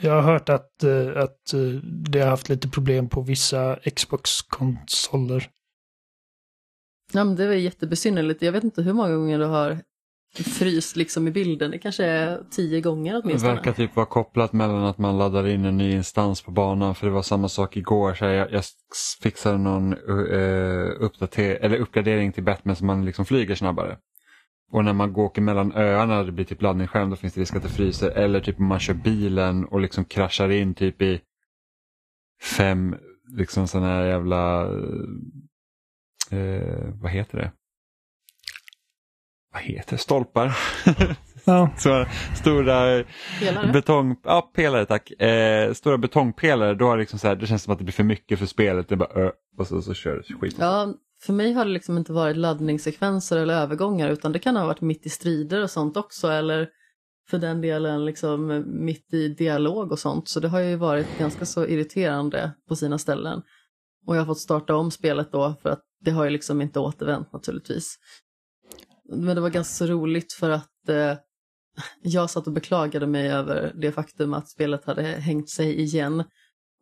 Jag 0.00 0.12
har 0.12 0.22
hört 0.22 0.48
att, 0.48 0.84
uh, 0.84 1.18
att 1.18 1.54
uh, 1.54 1.80
det 1.84 2.20
har 2.20 2.28
haft 2.28 2.48
lite 2.48 2.68
problem 2.68 3.08
på 3.08 3.20
vissa 3.20 3.76
Xbox-konsoler. 3.76 5.50
Ja, 7.12 7.24
men 7.24 7.36
det 7.36 7.46
var 7.46 7.54
jättebesynnerligt. 7.54 8.42
Jag 8.42 8.52
vet 8.52 8.64
inte 8.64 8.82
hur 8.82 8.92
många 8.92 9.16
gånger 9.16 9.38
du 9.38 9.44
har 9.44 9.78
fryst 10.34 10.96
liksom 10.96 11.28
i 11.28 11.30
bilden. 11.30 11.70
Det 11.70 11.78
kanske 11.78 12.04
är 12.04 12.40
tio 12.50 12.80
gånger 12.80 13.20
åtminstone. 13.24 13.52
Det 13.52 13.56
verkar 13.56 13.72
typ 13.72 13.96
vara 13.96 14.06
kopplat 14.06 14.52
mellan 14.52 14.84
att 14.84 14.98
man 14.98 15.18
laddar 15.18 15.46
in 15.46 15.64
en 15.64 15.76
ny 15.76 15.92
instans 15.92 16.42
på 16.42 16.50
banan. 16.50 16.94
För 16.94 17.06
det 17.06 17.12
var 17.12 17.22
samma 17.22 17.48
sak 17.48 17.76
igår. 17.76 18.14
Så 18.14 18.24
jag, 18.24 18.52
jag 18.52 18.64
fixade 19.22 19.58
någon 19.58 19.94
uh, 19.94 20.90
uppdater 21.00 21.58
eller 21.60 21.76
uppgradering 21.76 22.32
till 22.32 22.44
Batman 22.44 22.76
så 22.76 22.84
man 22.84 23.04
liksom 23.04 23.24
flyger 23.24 23.54
snabbare. 23.54 23.98
Och 24.70 24.84
när 24.84 24.92
man 24.92 25.16
åker 25.16 25.42
mellan 25.42 25.72
öarna 25.72 26.22
det 26.22 26.32
blir 26.32 26.44
typ 26.44 26.62
laddningsskärm 26.62 27.10
då 27.10 27.16
finns 27.16 27.34
det 27.34 27.40
risk 27.40 27.56
att 27.56 27.62
det 27.62 27.68
fryser. 27.68 28.10
Eller 28.10 28.40
typ 28.40 28.58
om 28.58 28.66
man 28.66 28.80
kör 28.80 28.94
bilen 28.94 29.64
och 29.64 29.80
liksom 29.80 30.04
kraschar 30.04 30.48
in 30.48 30.74
typ 30.74 31.02
i 31.02 31.20
fem 32.42 32.96
liksom 33.28 33.68
sådana 33.68 33.88
här 33.88 34.06
jävla, 34.06 34.62
eh, 36.30 36.88
vad 37.00 37.10
heter 37.10 37.38
det? 37.38 37.52
Vad 39.52 39.62
heter 39.62 39.90
det? 39.90 39.98
Stolpar? 39.98 40.56
Ja. 41.46 41.70
Så, 41.76 42.06
stora 42.36 43.04
pelare. 43.40 43.72
betong, 43.72 44.16
ja, 44.24 44.50
pelare 44.54 44.86
tack. 44.86 45.10
Eh, 45.10 45.72
stora 45.72 45.98
betongpelare, 45.98 46.74
då 46.74 46.86
har 46.86 46.96
det, 46.96 47.00
liksom 47.00 47.18
så 47.18 47.28
här, 47.28 47.36
det 47.36 47.46
känns 47.46 47.62
som 47.62 47.72
att 47.72 47.78
det 47.78 47.84
blir 47.84 47.92
för 47.92 48.04
mycket 48.04 48.38
för 48.38 48.46
spelet. 48.46 48.88
Det 48.88 48.96
bara, 48.96 49.32
och 49.58 49.66
så, 49.66 49.82
så 49.82 49.94
kör 49.94 50.16
det 50.16 50.34
skit. 50.34 50.56
Ja, 50.58 50.94
för 51.20 51.32
mig 51.32 51.52
har 51.52 51.64
det 51.64 51.70
liksom 51.70 51.98
inte 51.98 52.12
varit 52.12 52.36
laddningssekvenser 52.36 53.36
eller 53.36 53.54
övergångar 53.54 54.10
utan 54.10 54.32
det 54.32 54.38
kan 54.38 54.56
ha 54.56 54.66
varit 54.66 54.80
mitt 54.80 55.06
i 55.06 55.08
strider 55.08 55.62
och 55.62 55.70
sånt 55.70 55.96
också 55.96 56.28
eller 56.28 56.68
för 57.30 57.38
den 57.38 57.60
delen 57.60 58.04
liksom 58.04 58.64
mitt 58.66 59.14
i 59.14 59.28
dialog 59.28 59.92
och 59.92 59.98
sånt. 59.98 60.28
Så 60.28 60.40
det 60.40 60.48
har 60.48 60.60
ju 60.60 60.76
varit 60.76 61.18
ganska 61.18 61.46
så 61.46 61.66
irriterande 61.66 62.52
på 62.68 62.76
sina 62.76 62.98
ställen. 62.98 63.42
Och 64.06 64.16
jag 64.16 64.20
har 64.20 64.26
fått 64.26 64.38
starta 64.38 64.74
om 64.74 64.90
spelet 64.90 65.32
då 65.32 65.54
för 65.62 65.70
att 65.70 65.82
det 66.00 66.10
har 66.10 66.24
ju 66.24 66.30
liksom 66.30 66.60
inte 66.60 66.80
återvänt 66.80 67.32
naturligtvis. 67.32 67.96
Men 69.12 69.34
det 69.34 69.40
var 69.40 69.50
ganska 69.50 69.74
så 69.74 69.92
roligt 69.92 70.32
för 70.32 70.50
att 70.50 70.88
eh, 70.88 71.14
jag 72.02 72.30
satt 72.30 72.46
och 72.46 72.52
beklagade 72.52 73.06
mig 73.06 73.30
över 73.30 73.72
det 73.74 73.92
faktum 73.92 74.34
att 74.34 74.48
spelet 74.48 74.84
hade 74.84 75.02
hängt 75.02 75.50
sig 75.50 75.80
igen 75.80 76.24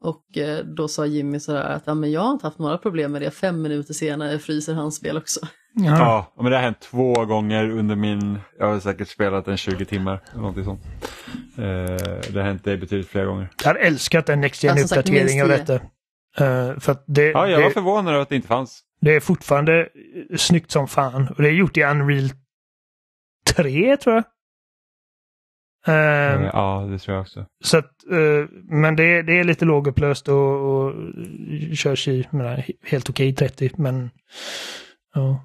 och 0.05 0.39
eh, 0.39 0.65
då 0.65 0.89
sa 0.89 1.07
Jimmy 1.07 1.41
sådär 1.41 1.63
att 1.63 1.83
ja, 1.87 1.95
men 1.95 2.13
jag 2.13 2.21
har 2.21 2.33
inte 2.33 2.47
haft 2.47 2.59
några 2.59 2.79
problem 2.79 3.13
med 3.13 3.23
det. 3.23 3.31
Fem 3.31 3.63
minuter 3.63 3.95
senare 3.95 4.39
fryser 4.39 4.75
hans 4.75 4.97
spel 4.97 5.17
också. 5.17 5.41
Ja. 5.75 5.99
ja, 5.99 6.43
men 6.43 6.51
det 6.51 6.57
har 6.57 6.63
hänt 6.63 6.81
två 6.81 7.25
gånger 7.25 7.71
under 7.71 7.97
min, 7.97 8.39
jag 8.59 8.67
har 8.67 8.81
säkert 8.81 9.09
spelat 9.09 9.49
en 9.49 9.57
20 9.57 9.85
timmar. 9.85 10.21
Eller 10.31 10.41
någonting 10.41 10.65
sånt. 10.65 10.81
Eh, 11.59 12.33
det 12.33 12.35
har 12.35 12.43
hänt 12.43 12.65
dig 12.65 12.77
betydligt 12.77 13.09
fler 13.09 13.25
gånger. 13.25 13.49
Jag 13.59 13.67
hade 13.67 13.81
älskat 13.81 14.29
en 14.29 14.41
Next 14.41 14.65
alltså, 14.65 14.95
uppdatering 14.95 15.43
av 15.43 15.49
detta. 15.49 15.75
Uh, 16.41 16.79
för 16.79 16.93
att 16.93 17.05
det, 17.07 17.31
ja, 17.31 17.49
jag 17.49 17.61
det, 17.61 17.65
var 17.65 17.71
förvånad 17.71 18.15
över 18.15 18.23
att 18.23 18.29
det 18.29 18.37
inte 18.37 18.49
fanns. 18.49 18.81
Det 19.01 19.15
är 19.15 19.21
fortfarande 19.21 19.89
snyggt 20.37 20.71
som 20.71 20.89
fan. 20.89 21.29
Och 21.37 21.43
det 21.43 21.49
är 21.49 21.53
gjort 21.53 21.77
i 21.77 21.83
Unreal 21.83 22.31
3 23.47 23.97
tror 23.97 24.15
jag. 24.15 24.25
Uh, 25.89 26.45
ja, 26.53 26.87
det 26.91 26.99
tror 26.99 27.15
jag 27.15 27.23
också. 27.23 27.47
Så 27.65 27.79
att, 27.79 27.91
uh, 28.13 28.47
men 28.65 28.97
det, 28.97 29.23
det 29.23 29.39
är 29.39 29.45
lite 29.45 29.65
lågupplöst 29.65 30.29
och, 30.29 30.37
och 30.37 30.93
körs 31.75 32.09
i 32.09 32.29
menar, 32.31 32.65
helt 32.83 33.11
okej 33.11 33.33
okay, 33.33 33.49
30, 33.49 33.71
men 33.77 34.11
ja. 35.15 35.45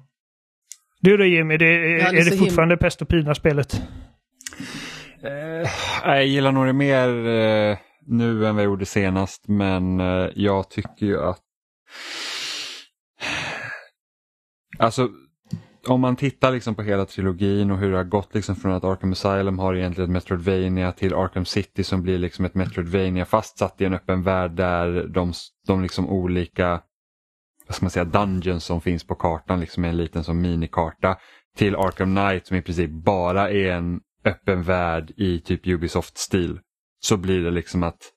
Du 1.00 1.16
då 1.16 1.24
Jimmy, 1.24 1.56
det, 1.56 1.64
ja, 1.90 2.10
det 2.10 2.18
är 2.18 2.30
det 2.30 2.36
fortfarande 2.36 2.74
him- 2.74 2.78
pest 2.78 3.02
och 3.02 3.08
pina 3.08 3.34
spelet? 3.34 3.82
Uh, 5.24 5.70
jag 6.04 6.26
gillar 6.26 6.52
nog 6.52 6.66
det 6.66 6.72
mer 6.72 7.08
uh, 7.08 7.76
nu 8.06 8.46
än 8.46 8.54
vad 8.54 8.64
jag 8.64 8.70
gjorde 8.70 8.86
senast, 8.86 9.48
men 9.48 10.00
uh, 10.00 10.30
jag 10.34 10.70
tycker 10.70 11.06
ju 11.06 11.20
att 11.22 11.40
Alltså 14.78 15.08
om 15.90 16.00
man 16.00 16.16
tittar 16.16 16.52
liksom 16.52 16.74
på 16.74 16.82
hela 16.82 17.06
trilogin 17.06 17.70
och 17.70 17.78
hur 17.78 17.90
det 17.90 17.96
har 17.96 18.04
gått 18.04 18.34
liksom 18.34 18.56
från 18.56 18.72
att 18.72 18.84
Arkham 18.84 19.12
Asylum 19.12 19.58
har 19.58 19.74
egentligen 19.74 20.10
ett 20.10 20.12
Metroidvania 20.12 20.92
till 20.92 21.14
Arkham 21.14 21.44
City 21.44 21.84
som 21.84 22.02
blir 22.02 22.18
liksom 22.18 22.44
ett 22.44 22.54
Metroidvania 22.54 23.24
fastsatt 23.24 23.80
i 23.80 23.84
en 23.84 23.94
öppen 23.94 24.22
värld 24.22 24.50
där 24.50 25.06
de, 25.08 25.32
de 25.66 25.82
liksom 25.82 26.08
olika 26.08 26.82
vad 27.66 27.74
ska 27.74 27.84
man 27.84 27.90
säga, 27.90 28.04
dungeons 28.04 28.64
som 28.64 28.80
finns 28.80 29.04
på 29.04 29.14
kartan 29.14 29.60
liksom 29.60 29.84
är 29.84 29.88
en 29.88 29.96
liten 29.96 30.24
som 30.24 30.40
minikarta 30.40 31.16
till 31.56 31.76
Arkham 31.76 32.16
Knight 32.16 32.46
som 32.46 32.56
i 32.56 32.62
princip 32.62 32.90
bara 32.90 33.50
är 33.50 33.72
en 33.72 34.00
öppen 34.24 34.62
värld 34.62 35.12
i 35.16 35.40
typ 35.40 35.66
Ubisoft-stil. 35.66 36.60
Så 37.00 37.16
blir 37.16 37.40
det 37.40 37.50
liksom 37.50 37.82
att 37.82 38.12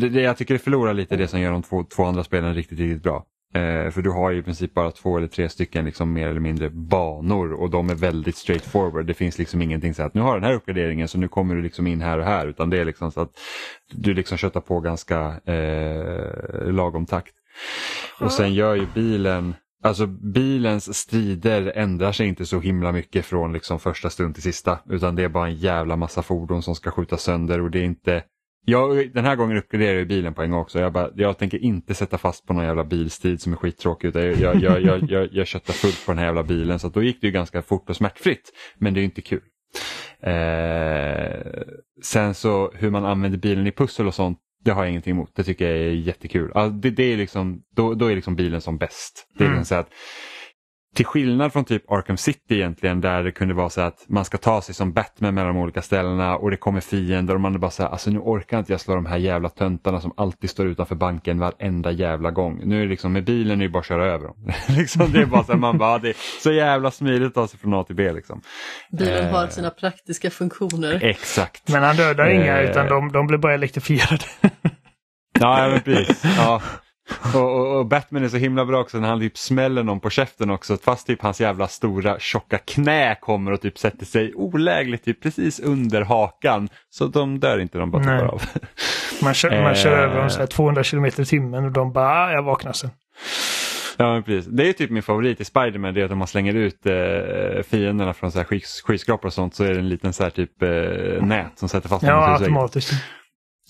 det, 0.00 0.08
det, 0.08 0.20
jag 0.20 0.36
tycker 0.36 0.54
det 0.54 0.58
förlorar 0.58 0.94
lite 0.94 1.16
det 1.16 1.28
som 1.28 1.40
gör 1.40 1.52
de 1.52 1.62
två, 1.62 1.84
två 1.84 2.04
andra 2.04 2.24
spelen 2.24 2.54
riktigt, 2.54 2.78
riktigt 2.78 3.02
bra. 3.02 3.26
Eh, 3.54 3.90
för 3.90 4.02
du 4.02 4.10
har 4.10 4.30
ju 4.30 4.38
i 4.38 4.42
princip 4.42 4.74
bara 4.74 4.90
två 4.90 5.16
eller 5.16 5.26
tre 5.26 5.48
stycken 5.48 5.84
liksom 5.84 6.12
mer 6.12 6.28
eller 6.28 6.40
mindre 6.40 6.70
banor 6.70 7.52
och 7.52 7.70
de 7.70 7.90
är 7.90 7.94
väldigt 7.94 8.36
straightforward. 8.36 9.06
Det 9.06 9.14
finns 9.14 9.38
liksom 9.38 9.62
ingenting 9.62 9.94
så 9.94 10.02
att 10.02 10.14
nu 10.14 10.20
har 10.20 10.34
den 10.34 10.44
här 10.44 10.52
uppgraderingen 10.52 11.08
så 11.08 11.18
nu 11.18 11.28
kommer 11.28 11.54
du 11.54 11.62
liksom 11.62 11.86
in 11.86 12.00
här 12.00 12.18
och 12.18 12.24
här 12.24 12.46
utan 12.46 12.70
det 12.70 12.78
är 12.78 12.84
liksom 12.84 13.12
så 13.12 13.20
att 13.20 13.30
du 13.92 14.14
liksom 14.14 14.38
köttar 14.38 14.60
på 14.60 14.80
ganska 14.80 15.40
eh, 15.44 16.72
lagom 16.72 17.06
takt. 17.06 17.34
Och 18.20 18.32
sen 18.32 18.54
gör 18.54 18.74
ju 18.74 18.86
bilen 18.94 19.54
Alltså 19.82 20.06
bilens 20.06 20.94
strider 20.98 21.72
ändrar 21.76 22.12
sig 22.12 22.26
inte 22.28 22.46
så 22.46 22.60
himla 22.60 22.92
mycket 22.92 23.26
från 23.26 23.52
liksom 23.52 23.80
första 23.80 24.10
stund 24.10 24.34
till 24.34 24.42
sista. 24.42 24.78
Utan 24.90 25.16
det 25.16 25.22
är 25.22 25.28
bara 25.28 25.46
en 25.46 25.54
jävla 25.54 25.96
massa 25.96 26.22
fordon 26.22 26.62
som 26.62 26.74
ska 26.74 26.90
skjuta 26.90 27.16
sönder 27.16 27.60
och 27.60 27.70
det 27.70 27.78
är 27.78 27.84
inte 27.84 28.22
jag, 28.64 29.12
den 29.12 29.24
här 29.24 29.36
gången 29.36 29.56
uppgraderar 29.56 29.98
jag 29.98 30.08
bilen 30.08 30.34
på 30.34 30.42
en 30.42 30.50
gång 30.50 30.60
också. 30.60 30.80
Jag, 30.80 30.92
bara, 30.92 31.10
jag 31.14 31.38
tänker 31.38 31.58
inte 31.58 31.94
sätta 31.94 32.18
fast 32.18 32.46
på 32.46 32.52
någon 32.52 32.64
jävla 32.64 32.84
bilstrid 32.84 33.40
som 33.40 33.52
är 33.52 33.56
skittråkig. 33.56 34.08
Utan 34.08 34.22
jag, 34.22 34.40
jag, 34.40 34.62
jag, 34.62 34.82
jag, 34.82 35.10
jag, 35.10 35.28
jag 35.32 35.46
köttar 35.46 35.72
fullt 35.72 36.06
på 36.06 36.12
den 36.12 36.18
här 36.18 36.26
jävla 36.26 36.42
bilen. 36.42 36.78
Så 36.78 36.88
då 36.88 37.02
gick 37.02 37.20
det 37.20 37.26
ju 37.26 37.32
ganska 37.32 37.62
fort 37.62 37.90
och 37.90 37.96
smärtfritt. 37.96 38.52
Men 38.78 38.94
det 38.94 38.98
är 38.98 39.02
ju 39.02 39.04
inte 39.04 39.22
kul. 39.22 39.42
Eh, 40.20 41.62
sen 42.02 42.34
så 42.34 42.72
hur 42.74 42.90
man 42.90 43.04
använder 43.04 43.38
bilen 43.38 43.66
i 43.66 43.72
pussel 43.72 44.06
och 44.06 44.14
sånt. 44.14 44.38
Det 44.64 44.70
har 44.70 44.82
jag 44.82 44.90
ingenting 44.90 45.10
emot. 45.10 45.30
Det 45.34 45.44
tycker 45.44 45.68
jag 45.68 45.78
är 45.78 45.90
jättekul. 45.90 46.52
Alltså 46.54 46.70
det, 46.70 46.90
det, 46.90 47.12
är 47.12 47.16
liksom, 47.16 47.62
då, 47.76 47.94
då 47.94 48.06
är 48.06 48.14
liksom 48.14 48.36
bilen 48.36 48.60
som 48.60 48.78
bäst. 48.78 49.26
Det 49.38 49.44
är 49.44 49.48
liksom 49.48 49.54
mm. 49.54 49.64
så 49.64 49.74
att 49.74 49.88
till 50.94 51.06
skillnad 51.06 51.52
från 51.52 51.64
typ 51.64 51.92
Arkham 51.92 52.16
City 52.16 52.54
egentligen 52.54 53.00
där 53.00 53.22
det 53.22 53.32
kunde 53.32 53.54
vara 53.54 53.70
så 53.70 53.80
att 53.80 54.04
man 54.08 54.24
ska 54.24 54.38
ta 54.38 54.62
sig 54.62 54.74
som 54.74 54.92
Batman 54.92 55.34
mellan 55.34 55.54
de 55.54 55.60
olika 55.62 55.82
ställena 55.82 56.36
och 56.36 56.50
det 56.50 56.56
kommer 56.56 56.80
fiender 56.80 57.34
och 57.34 57.40
man 57.40 57.54
är 57.54 57.58
bara 57.58 57.70
så 57.70 57.82
här, 57.82 57.90
alltså 57.90 58.10
nu 58.10 58.18
orkar 58.18 58.58
inte 58.58 58.72
jag 58.72 58.80
slå 58.80 58.94
de 58.94 59.06
här 59.06 59.16
jävla 59.16 59.48
töntarna 59.48 60.00
som 60.00 60.12
alltid 60.16 60.50
står 60.50 60.66
utanför 60.66 60.94
banken 60.94 61.38
varenda 61.38 61.90
jävla 61.90 62.30
gång. 62.30 62.60
Nu 62.64 62.76
är 62.78 62.82
det 62.82 62.88
liksom 62.90 63.12
med 63.12 63.24
bilen 63.24 63.60
är 63.60 63.64
det 63.64 63.70
bara 63.70 63.78
att 63.78 63.86
köra 63.86 64.06
över 64.06 64.24
dem. 64.26 64.36
liksom, 64.76 65.12
det 65.12 65.20
är 65.20 65.26
bara 65.26 65.44
så 65.44 65.52
här, 65.52 65.58
man 65.58 65.78
bara, 65.78 65.98
det 65.98 66.08
är 66.08 66.16
så 66.42 66.52
jävla 66.52 66.90
smidigt 66.90 67.28
att 67.28 67.34
ta 67.34 67.46
sig 67.48 67.58
från 67.58 67.74
A 67.74 67.84
till 67.84 67.96
B 67.96 68.12
liksom. 68.12 68.40
Bilen 68.98 69.34
har 69.34 69.44
Eh. 69.44 69.48
sina 69.50 69.70
praktiska 69.70 70.30
funktioner. 70.30 70.98
Exakt. 71.04 71.68
Men 71.72 71.82
han 71.82 71.96
dödar 71.96 72.28
inga 72.30 72.58
Eh. 72.62 72.70
utan 72.70 72.86
de, 72.88 73.12
de 73.12 73.26
blir 73.26 73.38
bara 73.38 73.54
elektrifierade. 73.54 74.24
Ja, 75.40 75.68
men 75.70 75.80
precis. 75.80 76.22
Ja. 76.36 76.62
Och, 77.34 77.40
och, 77.60 77.78
och 77.78 77.86
Batman 77.86 78.24
är 78.24 78.28
så 78.28 78.36
himla 78.36 78.64
bra 78.64 78.80
också 78.80 78.98
när 78.98 79.08
han 79.08 79.20
typ 79.20 79.38
smäller 79.38 79.82
någon 79.82 80.00
på 80.00 80.10
käften 80.10 80.50
också 80.50 80.76
fast 80.76 81.06
typ 81.06 81.22
hans 81.22 81.40
jävla 81.40 81.68
stora 81.68 82.18
tjocka 82.18 82.58
knä 82.58 83.16
kommer 83.20 83.52
och 83.52 83.60
typ 83.60 83.78
sätter 83.78 84.06
sig 84.06 84.34
olägligt 84.34 85.04
typ 85.04 85.22
precis 85.22 85.60
under 85.60 86.02
hakan. 86.02 86.68
Så 86.90 87.06
de 87.06 87.40
dör 87.40 87.58
inte, 87.58 87.78
de 87.78 87.90
bara 87.90 88.02
tuppar 88.02 88.24
av. 88.26 88.42
Man 89.22 89.34
kör, 89.34 89.62
man 89.62 89.74
kör 89.74 89.92
Eh. 89.98 90.04
över 90.04 90.20
dem 90.20 90.30
så 90.30 90.38
här 90.38 90.46
200 90.46 90.82
km 90.84 91.04
i 91.04 91.10
timmen 91.10 91.64
och 91.64 91.72
de 91.72 91.92
bara, 91.92 92.08
ah, 92.08 92.32
jag 92.32 92.42
vaknar 92.42 92.72
sen. 92.72 92.90
Ja, 93.96 94.22
precis. 94.26 94.46
Det 94.52 94.68
är 94.68 94.72
typ 94.72 94.90
min 94.90 95.02
favorit 95.02 95.40
i 95.40 95.44
Spiderman, 95.44 95.94
det 95.94 96.00
är 96.00 96.04
att 96.04 96.10
om 96.12 96.18
man 96.18 96.28
slänger 96.28 96.54
ut 96.54 96.86
eh, 96.86 97.62
fienderna 97.70 98.12
från 98.14 98.32
så 98.32 98.38
här 98.38 98.44
skys- 98.46 98.82
skyskrapor 98.84 99.26
och 99.26 99.32
sånt 99.32 99.54
så 99.54 99.64
är 99.64 99.72
det 99.74 99.78
en 99.78 99.88
liten 99.88 100.12
så 100.12 100.22
här 100.22 100.30
typ 100.30 100.62
eh, 100.62 100.68
nät 101.26 101.58
som 101.58 101.68
sätter 101.68 101.88
fast 101.88 102.00
dem 102.06 102.10
Ja, 102.10 102.36
automatiskt. 102.38 102.92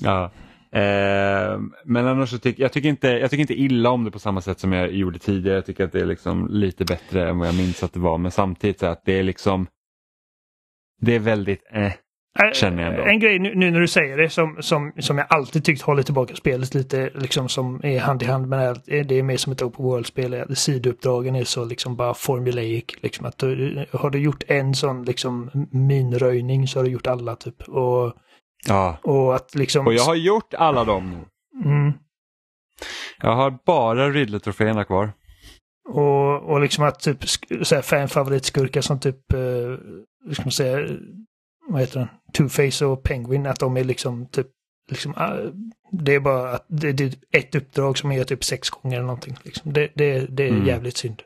Ja. 0.02 0.30
Eh, 0.74 1.60
men 1.84 2.06
annars 2.06 2.30
så 2.30 2.38
tycker 2.38 2.62
jag 2.62 2.72
tycker 2.72 2.88
inte, 2.88 3.08
jag 3.08 3.30
tycker 3.30 3.40
inte 3.40 3.60
illa 3.60 3.90
om 3.90 4.04
det 4.04 4.10
på 4.10 4.18
samma 4.18 4.40
sätt 4.40 4.60
som 4.60 4.72
jag 4.72 4.92
gjorde 4.92 5.18
tidigare. 5.18 5.56
Jag 5.56 5.66
tycker 5.66 5.84
att 5.84 5.92
det 5.92 6.00
är 6.00 6.06
liksom 6.06 6.48
lite 6.50 6.84
bättre 6.84 7.28
än 7.28 7.38
vad 7.38 7.48
jag 7.48 7.56
minns 7.56 7.82
att 7.82 7.92
det 7.92 8.00
var. 8.00 8.18
Men 8.18 8.30
samtidigt 8.30 8.78
så 8.78 8.86
att 8.86 9.04
det 9.04 9.18
är 9.18 9.22
liksom 9.22 9.66
det 11.00 11.14
är 11.14 11.18
väldigt 11.18 11.62
eh. 11.72 11.92
Äh, 12.42 12.52
Känner 12.52 12.82
jag. 12.82 13.08
En 13.08 13.20
grej 13.20 13.38
nu, 13.38 13.54
nu 13.54 13.70
när 13.70 13.80
du 13.80 13.88
säger 13.88 14.16
det 14.16 14.30
som, 14.30 14.56
som, 14.60 14.92
som 14.98 15.18
jag 15.18 15.26
alltid 15.30 15.64
tyckt 15.64 15.82
håller 15.82 16.02
tillbaka 16.02 16.34
spelet 16.34 16.74
lite 16.74 17.10
liksom 17.14 17.48
som 17.48 17.80
är 17.84 18.00
hand 18.00 18.22
i 18.22 18.26
hand 18.26 18.48
med 18.48 18.58
det 18.58 18.64
här. 18.64 19.04
Det 19.04 19.18
är 19.18 19.22
mer 19.22 19.36
som 19.36 19.52
ett 19.52 19.62
open 19.62 19.84
world-spel. 19.84 20.56
Sidouppdragen 20.56 21.36
är 21.36 21.44
så 21.44 21.64
liksom 21.64 21.96
bara 21.96 22.14
formulaic. 22.14 22.84
Liksom 23.02 23.26
att 23.26 23.38
du, 23.38 23.86
har 23.92 24.10
du 24.10 24.18
gjort 24.18 24.42
en 24.48 24.74
sån 24.74 25.04
liksom 25.04 25.50
minröjning 25.70 26.68
så 26.68 26.78
har 26.78 26.84
du 26.84 26.90
gjort 26.90 27.06
alla 27.06 27.36
typ. 27.36 27.62
Och, 27.62 28.12
Ja. 28.68 28.96
och 29.02 29.34
att 29.36 29.54
liksom... 29.54 29.86
Och 29.86 29.94
jag 29.94 30.04
har 30.04 30.14
gjort 30.14 30.54
alla 30.54 30.84
dem 30.84 31.10
nu. 31.10 31.70
mm, 31.70 31.92
Jag 33.22 33.34
har 33.36 33.58
bara 33.66 34.10
Riddler-troféerna 34.10 34.84
kvar. 34.84 35.12
och, 35.88 36.42
och 36.42 36.60
liksom 36.60 36.84
att 36.84 37.00
typ 37.00 37.28
så 37.62 37.74
här 37.74 37.82
fanfavoritskurkar 37.82 38.80
som 38.80 39.00
typ, 39.00 39.32
eh, 39.32 39.38
hur 40.26 40.34
ska 40.34 40.42
man 40.42 40.50
säga, 40.52 40.88
vad 41.68 41.80
heter 41.80 41.98
den? 42.00 42.08
Two-Face 42.38 42.84
och 42.84 43.02
Penguin, 43.02 43.46
att 43.46 43.60
de 43.60 43.76
är 43.76 43.84
liksom 43.84 44.26
typ, 44.28 44.46
liksom, 44.90 45.14
ah, 45.16 45.36
det 45.90 46.14
är 46.14 46.20
bara 46.20 46.50
att 46.50 46.64
det, 46.68 46.92
det 46.92 47.04
är 47.04 47.38
ett 47.38 47.54
uppdrag 47.54 47.98
som 47.98 48.12
är 48.12 48.24
typ 48.24 48.44
sex 48.44 48.70
gånger 48.70 48.96
eller 48.96 49.06
någonting. 49.06 49.36
Liksom. 49.42 49.72
Det, 49.72 49.88
det, 49.94 50.26
det 50.36 50.44
är 50.44 50.48
Mm. 50.52 50.66
jävligt 50.66 50.96
synd. 50.96 51.22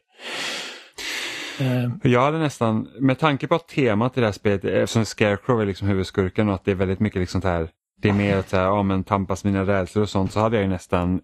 Eh, 1.61 1.91
Jag 2.03 2.21
hade 2.21 2.39
nästan, 2.39 2.89
med 3.01 3.19
tanke 3.19 3.47
på 3.47 3.55
att 3.55 3.69
temat 3.69 4.17
i 4.17 4.21
det 4.21 4.27
här 4.27 4.33
spelet, 4.33 4.65
eftersom 4.65 5.05
Scarecrow 5.05 5.61
är 5.63 5.67
liksom 5.67 5.89
huvudskurken 5.89 6.49
och 6.49 6.55
att 6.55 6.65
det 6.65 6.71
är 6.71 6.75
väldigt 6.75 7.01
mycket 7.01 7.21
liksom 7.21 7.43
så 7.43 7.49
här, 7.49 7.71
det 8.03 8.09
är 8.09 8.13
mer 8.13 8.37
att 8.37 8.49
så 8.49 8.57
här, 8.57 8.65
ja, 8.65 8.83
men 8.83 9.05
tampas 9.05 9.45
mina 9.45 9.67
rädslor 9.67 10.03
och 10.03 10.09
sånt, 10.09 10.33
så 10.33 10.41
hade 10.41 10.57
jag 10.57 10.63
ju 10.63 10.69
nästan 10.71 11.21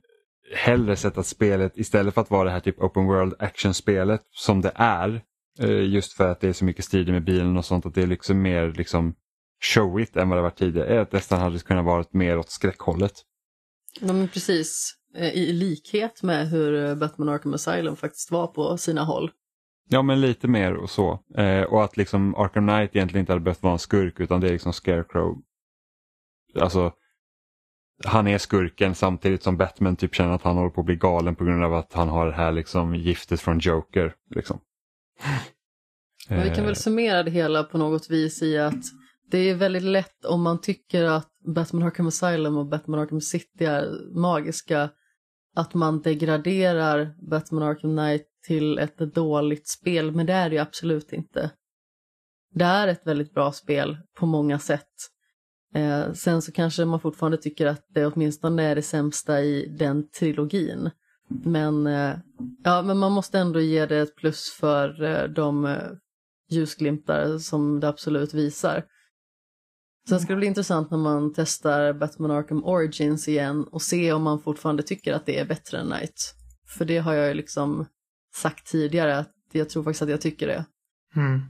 hellre 0.56 0.96
sett 0.96 1.18
att 1.18 1.26
spelet 1.26 1.78
istället 1.78 2.14
för 2.14 2.20
att 2.20 2.30
vara 2.30 2.44
det 2.44 2.50
här 2.50 2.60
typ 2.60 2.82
open 2.82 3.06
world 3.06 3.34
action-spelet 3.38 4.20
som 4.30 4.60
det 4.60 4.72
är, 4.74 5.20
eh, 5.60 5.84
just 5.88 6.12
för 6.12 6.28
att 6.30 6.40
det 6.40 6.48
är 6.48 6.52
så 6.52 6.64
mycket 6.64 6.84
strider 6.84 7.12
med 7.12 7.24
bilen 7.24 7.56
och 7.56 7.64
sånt, 7.64 7.86
att 7.86 7.94
det 7.94 8.02
är 8.02 8.06
liksom 8.06 8.42
mer 8.42 8.72
liksom 8.76 9.14
showigt 9.74 10.16
än 10.16 10.28
vad 10.28 10.38
det 10.38 10.42
var 10.42 10.50
tidigare, 10.50 11.00
att 11.00 11.12
nästan 11.12 11.40
hade 11.40 11.58
kunnat 11.58 11.84
vara 11.84 12.04
mer 12.10 12.38
åt 12.38 12.50
skräckhållet. 12.50 13.12
Ja, 14.00 14.12
men 14.12 14.28
precis. 14.28 14.94
Eh, 15.16 15.28
I 15.34 15.52
likhet 15.52 16.22
med 16.22 16.48
hur 16.48 16.84
eh, 16.84 16.94
Batman 16.94 17.28
Arkham 17.28 17.54
Asylum 17.54 17.96
faktiskt 17.96 18.30
var 18.30 18.46
på 18.46 18.76
sina 18.76 19.04
håll. 19.04 19.30
Ja 19.88 20.02
men 20.02 20.20
lite 20.20 20.48
mer 20.48 20.74
och 20.74 20.90
så. 20.90 21.18
Eh, 21.36 21.62
och 21.62 21.84
att 21.84 21.96
liksom 21.96 22.34
Arkham 22.34 22.68
Knight 22.68 22.96
egentligen 22.96 23.22
inte 23.22 23.32
hade 23.32 23.44
behövt 23.44 23.62
vara 23.62 23.72
en 23.72 23.78
skurk 23.78 24.20
utan 24.20 24.40
det 24.40 24.48
är 24.48 24.52
liksom 24.52 24.72
Scarecrow. 24.72 25.42
Alltså 26.60 26.92
han 28.04 28.26
är 28.26 28.38
skurken 28.38 28.94
samtidigt 28.94 29.42
som 29.42 29.56
Batman 29.56 29.96
typ 29.96 30.14
känner 30.14 30.32
att 30.32 30.42
han 30.42 30.56
håller 30.56 30.70
på 30.70 30.80
att 30.80 30.86
bli 30.86 30.96
galen 30.96 31.34
på 31.34 31.44
grund 31.44 31.64
av 31.64 31.74
att 31.74 31.92
han 31.92 32.08
har 32.08 32.26
det 32.26 32.32
här 32.32 32.52
liksom 32.52 32.94
giftet 32.94 33.40
från 33.40 33.58
Joker. 33.58 34.14
Liksom. 34.30 34.60
Men 36.28 36.42
vi 36.42 36.48
kan 36.48 36.58
Eh, 36.58 36.64
väl 36.64 36.76
summera 36.76 37.22
det 37.22 37.30
hela 37.30 37.64
på 37.64 37.78
något 37.78 38.10
vis 38.10 38.42
i 38.42 38.58
att 38.58 38.84
det 39.30 39.38
är 39.38 39.54
väldigt 39.54 39.82
lätt 39.82 40.24
om 40.24 40.42
man 40.42 40.60
tycker 40.60 41.04
att 41.04 41.30
Batman 41.54 41.82
Arkham 41.82 42.06
Asylum 42.06 42.56
och 42.56 42.66
Batman 42.66 43.00
Arkham 43.00 43.20
City 43.20 43.64
är 43.64 44.14
magiska 44.14 44.90
att 45.54 45.74
man 45.74 46.02
degraderar 46.02 47.14
Batman 47.30 47.62
Arkham 47.62 47.96
Knight 47.96 48.26
till 48.46 48.78
ett 48.78 48.98
dåligt 48.98 49.68
spel, 49.68 50.12
men 50.12 50.26
det 50.26 50.32
är 50.32 50.48
det 50.50 50.54
ju 50.54 50.60
absolut 50.60 51.12
inte. 51.12 51.50
Det 52.54 52.64
är 52.64 52.88
ett 52.88 53.06
väldigt 53.06 53.34
bra 53.34 53.52
spel 53.52 53.96
på 54.18 54.26
många 54.26 54.58
sätt. 54.58 54.92
Eh, 55.74 56.12
sen 56.12 56.42
så 56.42 56.52
kanske 56.52 56.84
man 56.84 57.00
fortfarande 57.00 57.38
tycker 57.38 57.66
att 57.66 57.86
det 57.88 58.06
åtminstone 58.06 58.62
är 58.62 58.74
det 58.74 58.82
sämsta 58.82 59.40
i 59.40 59.76
den 59.78 60.08
trilogin. 60.10 60.90
Men, 61.28 61.86
eh, 61.86 62.16
ja, 62.64 62.82
men 62.82 62.98
man 62.98 63.12
måste 63.12 63.38
ändå 63.38 63.60
ge 63.60 63.86
det 63.86 63.98
ett 63.98 64.16
plus 64.16 64.50
för 64.60 65.02
eh, 65.02 65.28
de 65.28 65.64
eh, 65.64 65.90
ljusglimtar 66.50 67.38
som 67.38 67.80
det 67.80 67.88
absolut 67.88 68.34
visar. 68.34 68.84
Sen 70.08 70.20
ska 70.20 70.32
det 70.32 70.36
bli 70.36 70.46
intressant 70.46 70.90
när 70.90 70.98
man 70.98 71.32
testar 71.34 71.92
Batman 71.92 72.30
Arkham 72.30 72.64
Origins 72.64 73.28
igen 73.28 73.64
och 73.64 73.82
se 73.82 74.12
om 74.12 74.22
man 74.22 74.40
fortfarande 74.40 74.82
tycker 74.82 75.12
att 75.12 75.26
det 75.26 75.38
är 75.38 75.44
bättre 75.44 75.78
än 75.78 75.86
Knight. 75.86 76.34
För 76.68 76.84
det 76.84 76.98
har 76.98 77.14
jag 77.14 77.28
ju 77.28 77.34
liksom 77.34 77.86
sagt 78.34 78.66
tidigare 78.66 79.18
att 79.18 79.32
jag 79.52 79.70
tror 79.70 79.84
faktiskt 79.84 80.02
att 80.02 80.10
jag 80.10 80.20
tycker 80.20 80.46
det. 80.46 80.64
Mm. 81.16 81.42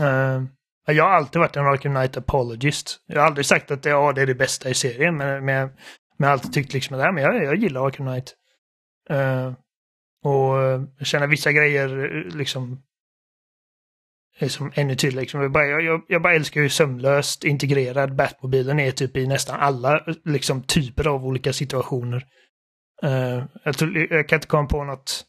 Uh, 0.00 0.48
jag 0.86 1.04
har 1.04 1.10
alltid 1.10 1.40
varit 1.40 1.56
en 1.56 1.66
Arkham 1.66 1.94
Knight 1.94 2.16
apologist. 2.16 3.00
Jag 3.06 3.20
har 3.20 3.26
aldrig 3.26 3.46
sagt 3.46 3.70
att 3.70 3.82
det, 3.82 3.90
ja, 3.90 4.12
det 4.12 4.22
är 4.22 4.26
det 4.26 4.34
bästa 4.34 4.70
i 4.70 4.74
serien, 4.74 5.16
men, 5.16 5.44
men, 5.44 5.68
men 5.68 5.74
jag 6.16 6.26
har 6.26 6.32
alltid 6.32 6.52
tyckt 6.52 6.72
liksom 6.72 6.96
att 6.96 7.02
ja, 7.02 7.12
men 7.12 7.22
jag, 7.22 7.44
jag 7.44 7.56
gillar 7.56 7.86
Arkham 7.86 8.06
Knight. 8.06 8.34
Uh, 9.10 9.52
och 10.24 10.56
jag 10.98 11.06
känner 11.06 11.26
vissa 11.26 11.52
grejer 11.52 12.16
eh, 12.16 12.36
liksom 12.36 12.82
är 14.38 14.48
som 14.48 14.72
ännu 14.74 14.94
tydligare. 14.94 15.22
Liksom. 15.22 15.42
Jag, 15.42 15.52
bara, 15.52 15.66
jag, 15.66 16.02
jag, 16.08 16.22
bara 16.22 16.34
älskar 16.34 16.60
hur 16.60 16.68
sömlöst 16.68 17.44
integrerad 17.44 18.16
Batmobilen 18.16 18.80
är 18.80 18.90
typ 18.90 19.16
i 19.16 19.26
nästan 19.26 19.60
alla 19.60 20.04
liksom, 20.24 20.62
typer 20.62 21.08
av 21.08 21.26
olika 21.26 21.52
situationer. 21.52 22.26
Uh, 23.04 23.44
jag, 23.64 23.78
tror, 23.78 24.12
jag 24.12 24.28
kan 24.28 24.36
inte 24.36 24.48
komma 24.48 24.68
på 24.68 24.84
något 24.84 25.24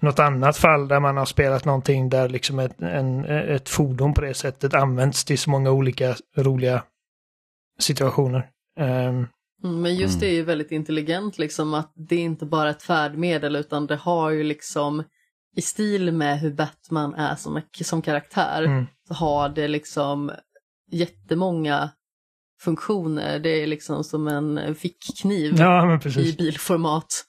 något 0.00 0.18
annat 0.18 0.56
fall 0.56 0.88
där 0.88 1.00
man 1.00 1.16
har 1.16 1.24
spelat 1.24 1.64
någonting 1.64 2.08
där 2.08 2.28
liksom 2.28 2.58
ett, 2.58 2.80
en, 2.82 3.24
ett 3.24 3.68
fordon 3.68 4.14
på 4.14 4.20
det 4.20 4.34
sättet 4.34 4.74
används 4.74 5.24
till 5.24 5.38
så 5.38 5.50
många 5.50 5.70
olika 5.70 6.16
roliga 6.36 6.82
situationer. 7.78 8.46
Mm, 8.80 9.26
Men 9.82 9.96
just 9.96 10.14
Mm. 10.14 10.20
det 10.20 10.26
är 10.26 10.34
ju 10.34 10.42
väldigt 10.42 10.72
intelligent 10.72 11.38
liksom 11.38 11.74
att 11.74 11.92
det 11.94 12.14
är 12.14 12.20
inte 12.20 12.46
bara 12.46 12.70
ett 12.70 12.82
färdmedel 12.82 13.56
utan 13.56 13.86
det 13.86 13.96
har 13.96 14.30
ju 14.30 14.42
liksom 14.42 15.02
i 15.56 15.62
stil 15.62 16.12
med 16.12 16.40
hur 16.40 16.52
Batman 16.52 17.14
är 17.14 17.34
som, 17.34 17.60
som 17.84 18.02
karaktär 18.02 18.62
mm. 18.62 18.86
så 19.08 19.14
har 19.14 19.48
det 19.48 19.68
liksom 19.68 20.32
jättemånga 20.90 21.90
funktioner. 22.60 23.38
Det 23.38 23.62
är 23.62 23.66
liksom 23.66 24.04
som 24.04 24.28
en 24.28 24.74
fickkniv 24.74 25.54
Ja, 25.58 26.00
i 26.18 26.32
bilformat. 26.38 27.24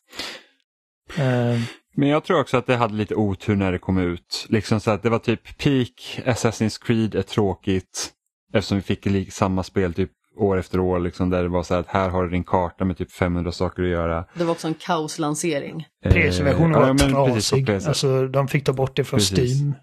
Ehm, 1.18 1.62
Men 2.00 2.10
jag 2.10 2.24
tror 2.24 2.40
också 2.40 2.58
att 2.58 2.66
det 2.68 2.76
hade 2.76 2.94
lite 2.94 3.16
otur 3.16 3.56
när 3.56 3.72
det 3.72 3.80
kom 3.80 3.98
ut. 3.98 4.46
Liksom 4.50 4.80
så 4.80 4.92
att 4.92 5.04
det 5.04 5.10
var 5.10 5.20
typ 5.20 5.58
peak, 5.58 6.20
Assassin's 6.26 6.84
Creed 6.86 7.16
är 7.16 7.22
tråkigt. 7.22 8.12
Eftersom 8.54 8.78
vi 8.78 8.82
fick 8.98 9.34
samma 9.34 9.64
spel 9.64 9.94
typ 9.94 10.12
år 10.38 10.58
efter 10.58 10.80
år. 10.80 11.00
Liksom, 11.00 11.30
där 11.30 11.44
det 11.44 11.50
var 11.50 11.64
så 11.64 11.74
här 11.74 11.82
att 11.82 11.88
här 11.88 12.10
har 12.10 12.24
du 12.24 12.30
din 12.30 12.44
karta 12.44 12.86
med 12.86 12.98
typ 12.98 13.12
500 13.12 13.52
saker 13.52 13.84
att 13.84 13.90
göra. 13.90 14.26
Det 14.34 14.44
var 14.44 14.52
också 14.52 14.68
en 14.68 14.74
kaoslansering. 14.74 15.86
Eh, 16.06 16.14
var 16.14 16.52
ja, 16.88 16.94
men 16.94 16.98
precis, 16.98 17.50
trasig. 17.50 17.68
PS. 17.80 17.88
Alltså, 17.88 18.28
de 18.28 18.48
fick 18.48 18.64
ta 18.66 18.74
bort 18.74 18.96
det 18.96 19.04
från 19.04 19.18
Precis. 19.20 19.60
Steam. 19.60 19.74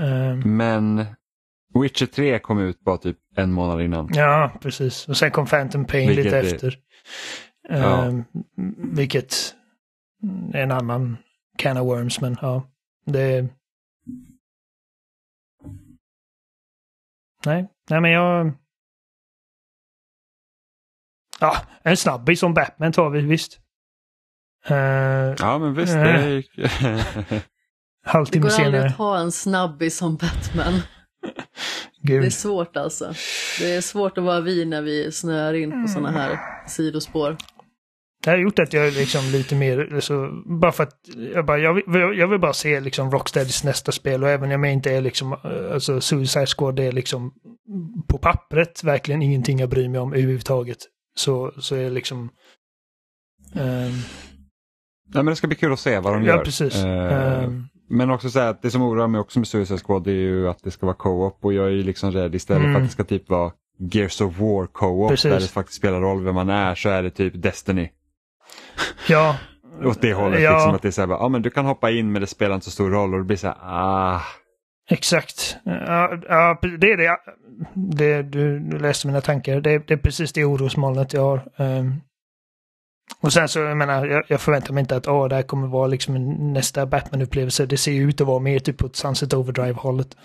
Ehm, 0.00 0.56
Men 0.56 1.04
Witcher 1.82 2.06
3 2.06 2.38
kom 2.38 2.58
ut 2.60 2.80
bara 2.80 2.96
typ 2.98 3.16
en 3.36 3.52
månad 3.52 3.82
innan. 3.82 4.08
ja, 4.14 4.52
precis. 4.60 5.08
Och 5.08 5.16
sen 5.16 5.30
kom 5.30 5.46
Phantom 5.46 5.84
Pain 5.84 6.08
Vilket 6.08 6.24
lite 6.24 6.38
är- 6.38 6.54
efter. 6.54 6.74
Ja. 7.68 8.04
Ehm, 8.04 8.24
Vilket 8.92 9.54
en 10.54 10.70
annan 10.72 11.16
can 11.58 11.76
of 11.76 11.86
worms, 11.86 12.20
men 12.20 12.36
ja. 12.42 12.70
Det... 13.04 13.48
Nej, 17.46 17.68
nej 17.90 18.00
men 18.00 18.10
jag... 18.10 18.52
Ja, 21.40 21.56
en 21.82 21.96
snabbis 21.96 22.40
som 22.40 22.54
Batman 22.54 22.92
tar 22.92 23.10
vi 23.10 23.20
visst. 23.20 23.58
Eh, 24.66 24.76
Ja 25.38 25.58
men 25.58 25.74
visst. 25.74 25.94
Eh. 25.94 26.02
Det 26.02 26.08
är... 26.08 26.44
Det 28.04 28.10
halvtimme 28.10 28.42
går 28.42 28.48
aldrig 28.50 28.66
senare. 28.72 28.86
att 28.86 28.96
ha 28.96 29.18
en 29.18 29.32
snabbis 29.32 29.96
som 29.96 30.16
Batman. 30.16 30.72
Det 32.02 32.16
är 32.16 32.20
Gud. 32.20 32.32
svårt 32.32 32.76
alltså. 32.76 33.14
Det 33.60 33.74
är 33.74 33.80
svårt 33.80 34.18
att 34.18 34.24
vara 34.24 34.40
vi 34.40 34.64
när 34.64 34.82
vi 34.82 35.12
snöar 35.12 35.54
in 35.54 35.82
på 35.82 35.88
sådana 35.88 36.10
här 36.10 36.38
sidospår. 36.68 37.36
Det 38.24 38.30
har 38.30 38.38
gjort 38.38 38.58
att 38.58 38.72
jag 38.72 38.92
liksom 38.92 39.24
lite 39.32 39.54
mer, 39.54 39.94
alltså, 39.94 40.28
bara 40.60 40.72
för 40.72 40.82
att 40.82 40.96
jag, 41.34 41.46
bara, 41.46 41.58
jag, 41.58 41.74
vill, 41.74 41.84
jag 42.18 42.28
vill 42.28 42.40
bara 42.40 42.52
se 42.52 42.80
liksom 42.80 43.10
Rocksteadys 43.10 43.64
nästa 43.64 43.92
spel 43.92 44.22
och 44.22 44.28
även 44.30 44.52
om 44.52 44.64
jag 44.64 44.72
inte 44.72 44.90
är 44.92 45.00
liksom, 45.00 45.32
eh, 45.32 45.72
alltså 45.72 46.00
Suicide 46.00 46.46
Squad 46.46 46.78
är 46.80 46.92
liksom 46.92 47.32
på 48.08 48.18
pappret 48.18 48.84
verkligen 48.84 49.22
ingenting 49.22 49.58
jag 49.58 49.68
bryr 49.68 49.88
mig 49.88 50.00
om 50.00 50.12
överhuvudtaget. 50.12 50.78
Så, 51.16 51.52
så 51.58 51.74
är 51.74 51.82
det 51.82 51.90
liksom... 51.90 52.30
ehm, 53.54 53.92
Nej, 55.14 55.24
men 55.24 55.26
det 55.26 55.36
ska 55.36 55.46
bli 55.46 55.56
kul 55.56 55.72
att 55.72 55.80
se 55.80 55.98
vad 56.00 56.12
de 56.12 56.24
ja, 56.24 56.34
gör. 56.36 56.44
precis. 56.44 56.74
Eh, 56.84 57.42
Ehm, 57.44 57.64
Men 57.88 58.10
också 58.10 58.30
så 58.30 58.38
här, 58.40 58.50
att 58.50 58.62
det 58.62 58.70
som 58.70 58.82
oroar 58.82 59.08
mig 59.08 59.20
också 59.20 59.38
med 59.38 59.48
Suicide 59.48 59.80
Squad 59.86 60.06
är 60.06 60.12
ju 60.12 60.48
att 60.48 60.62
det 60.62 60.70
ska 60.70 60.86
vara 60.86 60.96
co-op 60.96 61.44
och 61.44 61.52
jag 61.52 61.66
är 61.66 61.70
ju 61.70 61.82
liksom 61.82 62.12
rädd 62.12 62.34
istället 62.34 62.62
Mm. 62.62 62.72
för 62.74 62.80
att 62.80 62.86
det 62.88 62.92
ska 62.92 63.04
typ 63.04 63.28
vara 63.30 63.52
Gears 63.78 64.20
of 64.20 64.38
War 64.38 64.66
co-op 64.66 65.10
Precis. 65.10 65.30
där 65.32 65.40
det 65.40 65.46
faktiskt 65.48 65.78
spelar 65.78 66.00
roll 66.00 66.24
vem 66.24 66.34
man 66.34 66.48
är 66.48 66.74
så 66.74 66.88
är 66.88 67.02
det 67.02 67.10
typ 67.10 67.42
Destiny. 67.42 67.90
Ja, 69.08 69.36
Åt 69.84 70.00
det 70.00 70.14
hållet 70.14 70.40
Ja. 70.40 70.52
liksom 70.52 70.74
att 70.74 70.82
det 70.82 70.88
är 70.88 70.92
så 70.92 71.00
här, 71.00 71.08
ja 71.08 71.28
men 71.28 71.42
du 71.42 71.50
kan 71.50 71.66
hoppa 71.66 71.90
in 71.90 72.12
men 72.12 72.20
det 72.20 72.26
spelar 72.26 72.54
inte 72.54 72.64
så 72.64 72.70
stor 72.70 72.90
roll 72.90 73.12
och 73.12 73.20
det 73.20 73.24
blir 73.24 73.36
så 73.36 73.46
här, 73.46 73.56
ah. 73.60 74.20
Exakt. 74.90 75.56
Ja, 75.64 76.18
ja, 76.28 76.58
det 76.78 76.92
är 76.92 76.96
det. 76.96 77.16
det 77.74 78.22
du, 78.22 78.58
du 78.58 78.78
läste 78.78 79.06
mina 79.06 79.20
tankar. 79.20 79.60
Det, 79.60 79.78
det 79.78 79.94
är 79.94 79.98
precis 79.98 80.32
det 80.32 80.44
orosmolnet 80.44 81.12
jag 81.12 81.22
har. 81.22 81.42
Ehm, 81.56 81.94
och 83.20 83.32
sen 83.32 83.48
så, 83.48 83.58
jag 83.58 83.76
menar, 83.76 84.06
jag, 84.06 84.24
jag 84.28 84.40
förväntar 84.40 84.74
mig 84.74 84.80
inte 84.80 84.96
att 84.96 85.08
åh, 85.08 85.28
det 85.28 85.34
här 85.34 85.42
kommer 85.42 85.68
vara 85.68 85.86
liksom 85.86 86.14
nästa 86.52 86.86
Batman-upplevelse. 86.86 87.66
Det 87.66 87.76
ser 87.76 87.92
ju 87.92 88.08
ut 88.08 88.20
att 88.20 88.26
vara 88.26 88.38
mer 88.38 88.58
typ 88.58 88.84
åt 88.84 88.96
Sunset 88.96 89.34
Overdrive-hållet. 89.34 90.16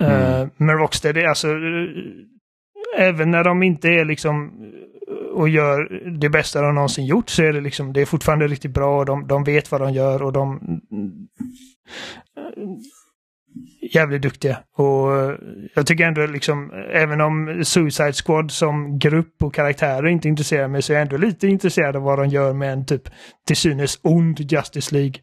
Mm. 0.00 0.42
Uh, 0.42 0.48
men 0.56 0.78
Rocksteady, 0.78 1.24
alltså, 1.24 1.48
eh, 1.48 1.54
även 2.98 3.30
när 3.30 3.44
de 3.44 3.62
inte 3.62 3.88
är 3.88 4.04
liksom 4.04 4.52
och 5.32 5.48
gör 5.48 6.02
det 6.20 6.28
bästa 6.28 6.62
de 6.62 6.74
någonsin 6.74 7.06
gjort 7.06 7.30
så 7.30 7.42
är 7.42 7.52
det 7.52 7.60
liksom, 7.60 7.92
det 7.92 8.00
är 8.00 8.06
fortfarande 8.06 8.46
riktigt 8.46 8.74
bra 8.74 8.98
och 8.98 9.06
de, 9.06 9.26
de 9.26 9.44
vet 9.44 9.70
vad 9.70 9.80
de 9.80 9.92
gör 9.92 10.22
och 10.22 10.32
de 10.32 10.60
jävligt 13.94 14.22
duktiga. 14.22 14.58
Och 14.76 15.16
eh, 15.16 15.34
jag 15.74 15.86
tycker 15.86 16.06
ändå 16.06 16.26
liksom, 16.26 16.72
även 16.92 17.20
om 17.20 17.64
Suicide 17.64 18.12
Squad 18.12 18.50
som 18.50 18.98
grupp 18.98 19.42
och 19.42 19.54
karaktärer 19.54 20.06
inte 20.06 20.28
intresserar 20.28 20.68
mig 20.68 20.82
så 20.82 20.92
är 20.92 20.96
jag 20.96 21.02
ändå 21.02 21.16
lite 21.16 21.46
intresserad 21.48 21.96
av 21.96 22.02
vad 22.02 22.18
de 22.18 22.28
gör 22.28 22.52
med 22.52 22.72
en 22.72 22.86
typ 22.86 23.02
till 23.46 23.56
synes 23.56 23.98
ond 24.02 24.52
Justice 24.52 24.94
League. 24.94 25.14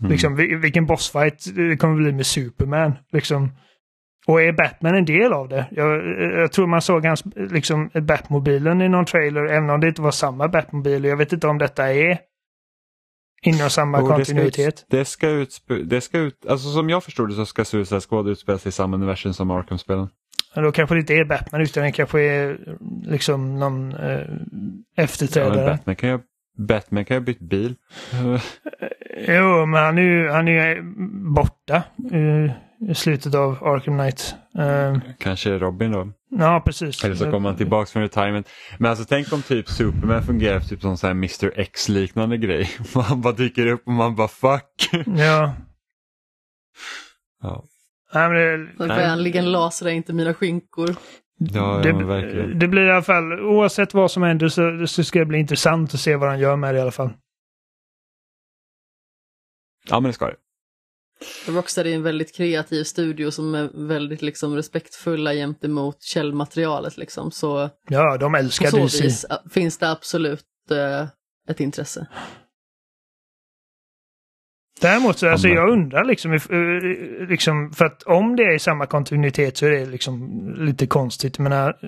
Mm. 0.00 0.12
Liksom, 0.12 0.38
vil- 0.40 0.56
vilken 0.56 0.86
bossfight 0.86 1.56
det 1.56 1.76
kommer 1.76 1.96
bli 1.96 2.12
med 2.12 2.26
Superman. 2.26 2.92
Liksom. 3.12 3.52
Och 4.26 4.42
är 4.42 4.52
Batman 4.52 4.94
en 4.94 5.04
del 5.04 5.32
av 5.32 5.48
det? 5.48 5.66
Jag, 5.70 6.06
jag 6.40 6.52
tror 6.52 6.66
man 6.66 6.82
såg 6.82 7.06
hans, 7.06 7.22
liksom, 7.36 7.90
Batmobilen 7.94 8.82
i 8.82 8.88
någon 8.88 9.04
trailer, 9.04 9.44
även 9.44 9.70
om 9.70 9.80
det 9.80 9.88
inte 9.88 10.02
var 10.02 10.10
samma 10.10 10.48
Batmobil. 10.48 11.04
Jag 11.04 11.16
vet 11.16 11.32
inte 11.32 11.46
om 11.46 11.58
detta 11.58 11.92
är 11.94 12.18
inom 13.42 13.70
samma 13.70 13.98
det 13.98 14.04
ska 14.06 14.14
kontinuitet. 14.16 14.68
ut- 14.74 14.86
Det 14.90 15.04
ska 15.04 15.28
ut, 15.28 15.62
det 15.84 16.00
ska 16.00 16.18
ut, 16.18 16.46
alltså 16.48 16.68
som 16.72 16.90
jag 16.90 17.04
förstod 17.04 17.28
det 17.28 17.34
så 17.34 17.46
ska 17.46 17.64
Suicide 17.64 18.00
Squad 18.00 18.28
utspela 18.28 18.58
sig 18.58 18.68
i 18.68 18.72
samma 18.72 18.96
universum 18.96 19.32
som 19.34 19.50
Arkham-spelen. 19.50 20.08
Då 20.54 20.72
kanske 20.72 20.94
det 20.94 20.98
inte 21.00 21.14
är 21.14 21.24
Batman 21.24 21.60
utan 21.60 21.82
det 21.82 21.92
kanske 21.92 22.20
är 22.20 22.58
liksom 23.06 23.58
någon 23.58 23.92
eh, 23.94 24.00
Ja, 24.10 25.02
efterträdare. 25.02 25.70
Batman 25.70 25.96
kan 25.96 26.08
ju 26.10 26.18
Batman 26.58 27.04
kan 27.04 27.14
ju 27.14 27.20
ha 27.20 27.24
bytt 27.26 27.40
bil. 27.40 27.74
jo, 29.28 29.66
men 29.66 29.82
han 29.84 29.98
är 29.98 30.02
ju, 30.02 30.28
han 30.28 30.48
är 30.48 30.68
ju 30.74 30.82
borta 31.34 31.76
eh, 32.12 32.52
i 32.88 32.94
slutet 32.94 33.34
av 33.34 33.64
Arkham 33.64 33.98
Knight. 33.98 34.34
Eh, 34.58 34.98
Kanske 35.18 35.58
Robin 35.58 35.92
då. 35.92 36.12
ja, 36.28 36.62
precis. 36.64 37.04
Eller 37.04 37.14
så 37.14 37.30
kommer 37.30 37.48
han 37.48 37.56
tillbaka 37.58 37.86
från 37.90 38.02
retirement. 38.02 38.48
Men 38.78 38.90
alltså 38.90 39.04
tänk 39.08 39.32
om 39.32 39.42
typ 39.42 39.68
Superman 39.68 40.22
fungerar 40.22 40.60
typ 40.60 40.80
som 40.80 40.96
så 40.96 41.06
här 41.06 41.14
Mr 41.14 41.52
X 41.60 41.88
liknande 41.88 42.36
grej. 42.36 42.70
Man 42.94 43.20
bara 43.20 43.32
dyker 43.32 43.66
upp 43.66 43.86
och 43.86 43.92
man 43.92 44.16
bara 44.16 44.28
fuck. 44.28 44.90
Ja. 45.06 45.54
Ja, 47.42 47.64
Nej, 48.14 48.28
men 48.28 48.36
det, 48.38 48.66
Sen 48.66 48.76
får 48.76 48.86
Nej. 48.86 49.04
jag 49.06 49.18
ligga 49.18 49.40
en 49.40 49.52
laser 49.52 49.88
inte 49.88 50.12
mina 50.12 50.34
skinkor. 50.34 50.94
ja, 51.38 51.80
det, 51.82 51.88
ja 51.88 51.96
verkligen. 51.96 52.58
det 52.58 52.68
blir 52.68 52.86
i 52.86 52.90
alla 52.90 53.02
fall, 53.02 53.40
oavsett 53.40 53.94
vad 53.94 54.10
som 54.10 54.22
händer 54.22 54.48
så, 54.48 54.86
så 54.86 55.04
ska 55.04 55.18
det 55.18 55.24
bli 55.24 55.38
intressant 55.38 55.94
att 55.94 56.00
se 56.00 56.16
vad 56.16 56.28
han 56.28 56.38
gör 56.38 56.56
med 56.56 56.74
det 56.74 56.78
i 56.78 56.80
alla 56.80 56.90
fall. 56.90 57.10
Ja 59.88 60.00
men 60.00 60.08
det 60.08 60.12
ska 60.12 60.26
det. 60.26 60.36
Rocksteady 61.48 61.90
är 61.90 61.94
en 61.94 62.02
väldigt 62.02 62.36
kreativ 62.36 62.84
studio 62.84 63.30
som 63.30 63.54
är 63.54 63.70
väldigt 63.88 64.22
liksom 64.22 64.56
respektfulla 64.56 65.32
gentemot 65.34 66.02
källmaterialet 66.02 66.96
liksom. 66.96 67.30
Så 67.30 67.70
Ja, 67.88 68.16
de 68.16 68.32
på 68.32 68.38
älskar 68.38 68.70
så 68.70 68.76
DC. 68.76 69.04
vis 69.04 69.24
ä, 69.24 69.38
finns 69.50 69.78
det 69.78 69.90
absolut 69.90 70.46
eh, 70.70 71.08
ett 71.50 71.60
intresse. 71.60 72.06
Däremot 74.80 75.18
så 75.18 75.28
alltså, 75.28 75.46
men- 75.46 75.56
jag 75.56 75.70
undrar 75.70 76.04
liksom, 76.04 76.34
if, 76.34 76.50
eh, 76.50 77.28
liksom, 77.28 77.72
för 77.72 77.84
att 77.84 78.02
om 78.02 78.36
det 78.36 78.42
är 78.42 78.54
i 78.54 78.58
samma 78.58 78.86
kontinuitet 78.86 79.56
så 79.56 79.66
är 79.66 79.70
det 79.70 79.86
liksom 79.86 80.44
lite 80.58 80.86
konstigt. 80.86 81.38
Menar, 81.38 81.78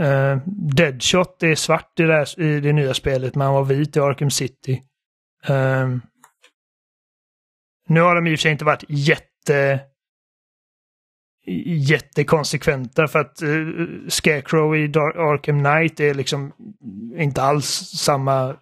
uh, 0.00 0.36
Deadshot 0.76 1.42
är 1.42 1.54
svart 1.54 2.00
i 2.00 2.02
det, 2.02 2.12
här, 2.14 2.40
i 2.40 2.60
det 2.60 2.72
nya 2.72 2.94
spelet, 2.94 3.34
men 3.34 3.44
han 3.46 3.54
var 3.54 3.64
vit 3.64 3.96
i 3.96 4.00
Arkham 4.00 4.30
City. 4.30 4.82
Ehm, 5.46 6.00
nu 7.88 8.00
har 8.00 8.14
de 8.14 8.26
i 8.26 8.34
och 8.34 8.38
för 8.38 8.42
sig 8.42 8.52
inte 8.52 8.64
varit 8.64 8.84
jätte 8.88 9.80
jättekonsekventa 11.66 13.08
för 13.08 13.18
att 13.18 13.42
uh, 13.42 14.08
Scarecrow 14.08 14.76
i 14.76 14.88
Dark 14.88 15.16
Arkham 15.16 15.64
Knight 15.64 16.00
är 16.00 16.14
liksom 16.14 16.52
inte 17.16 17.42
alls 17.42 17.66
samma 17.96 18.56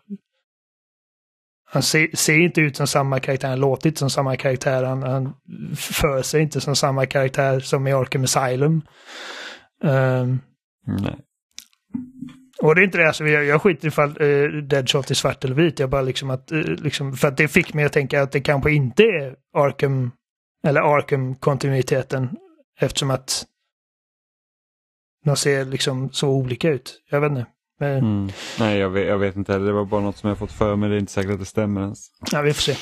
han 1.69 1.82
ser, 1.82 2.16
ser 2.16 2.40
inte 2.40 2.61
ut 2.61 2.77
som 2.77 2.86
samma 2.86 3.20
karaktär, 3.20 3.48
han 3.48 3.61
låter 3.61 3.89
inte 3.89 3.98
som 3.98 4.11
samma 4.11 4.36
karaktär, 4.36 4.82
han, 4.82 5.03
han 5.03 5.35
för 5.77 6.23
sig 6.23 6.43
inte 6.43 6.61
som 6.61 6.77
samma 6.77 7.07
karaktär 7.07 7.61
som 7.61 7.86
i 7.86 7.93
Arkham 7.93 8.24
Asylum. 8.24 8.82
Um, 9.82 10.40
Nej 10.86 11.16
och 12.62 12.74
det 12.74 12.81
är 12.81 12.85
inte 12.85 12.99
det, 12.99 13.07
alltså, 13.07 13.24
jag, 13.24 13.45
jag 13.45 13.62
skiter 13.62 13.89
ifall 13.89 14.23
uh, 14.23 14.62
Deadshot 14.62 15.11
är 15.11 15.15
svart 15.15 15.45
eller 15.45 15.55
vit, 15.55 15.78
jag 15.78 15.91
bara 15.91 16.03
liksom 16.03 16.31
att, 16.31 16.53
eh, 16.53 16.59
liksom, 16.59 17.12
för 17.12 17.28
att 17.28 17.37
det 17.37 17.49
fick 17.49 17.74
mig 17.74 17.85
att 17.85 17.93
tänka 17.93 18.23
att 18.23 18.33
det 18.33 18.41
kanske 18.41 18.73
inte 18.73 19.03
är 19.03 19.37
Arkham, 19.55 20.11
eller 20.66 20.81
Arkham-kontinuiteten, 20.81 22.28
eftersom 22.81 23.11
att 23.11 23.45
de 25.24 25.37
ser 25.37 25.65
liksom 25.65 26.11
så 26.12 26.28
olika 26.28 26.69
ut. 26.69 27.03
Jag 27.11 27.20
vet 27.20 27.31
inte. 27.31 27.47
Men, 27.81 27.99
Mm. 27.99 28.28
Nej 28.59 28.78
jag 28.78 28.91
vet, 28.91 29.07
jag 29.07 29.19
vet 29.19 29.37
inte 29.37 29.53
heller, 29.53 29.66
det 29.66 29.73
var 29.73 29.85
bara 29.85 30.01
något 30.01 30.16
som 30.16 30.28
jag 30.28 30.39
fått 30.39 30.53
för 30.53 30.77
mig, 30.77 30.89
det 30.89 30.97
är 30.97 31.01
inte 31.01 31.12
säkert 31.12 31.33
att 31.33 31.39
det 31.39 31.45
stämmer 31.45 31.81
ens. 31.81 32.09
ja, 32.33 32.43
vi 32.43 32.53
får 32.55 32.62
se. 32.62 32.77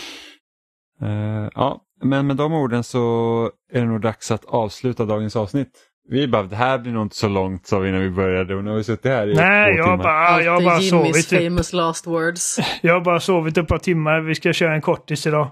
Eh, 1.01 1.49
ja, 1.55 1.81
men 2.03 2.27
med 2.27 2.37
de 2.37 2.53
orden 2.53 2.85
så 2.85 3.51
är 3.73 3.81
det 3.81 3.87
nog 3.87 4.01
dags 4.01 4.31
att 4.31 4.45
avsluta 4.45 5.05
dagens 5.05 5.37
avsnitt. 5.37 5.91
Vi 6.09 6.28
bara, 6.28 6.43
det 6.43 6.56
här 6.56 6.78
blir 6.78 6.93
nog 6.93 7.02
inte 7.02 7.16
så 7.16 7.28
långt 7.28 7.66
sa 7.66 7.78
vi 7.78 7.93
när 7.93 8.01
vi 8.01 8.10
började 8.10 8.55
och 8.55 8.64
nu 8.64 8.70
har 8.70 8.76
vi 8.76 8.85
suttit 8.85 9.05
här 9.12 9.26
i 9.26 9.35
Nej, 9.35 9.72
två 9.72 9.78
jag 9.78 9.85
timmar. 9.86 9.97
bara, 9.97 10.43
jag 10.43 10.52
har 10.52 10.62
bara 10.62 10.81
sovit. 10.81 11.06
Jimmys 11.06 11.26
Typ. 11.26 11.43
famous 11.44 11.72
last 11.72 12.06
words. 12.06 12.59
Jag 12.82 12.94
har 12.94 13.01
bara 13.01 13.20
sovit 13.20 13.59
ett 13.59 13.68
par 13.68 13.78
timmar. 13.78 14.20
Vi 14.20 14.35
ska 14.35 14.52
köra 14.52 14.74
en 14.74 14.81
kortis 14.82 15.26
idag. 15.26 15.51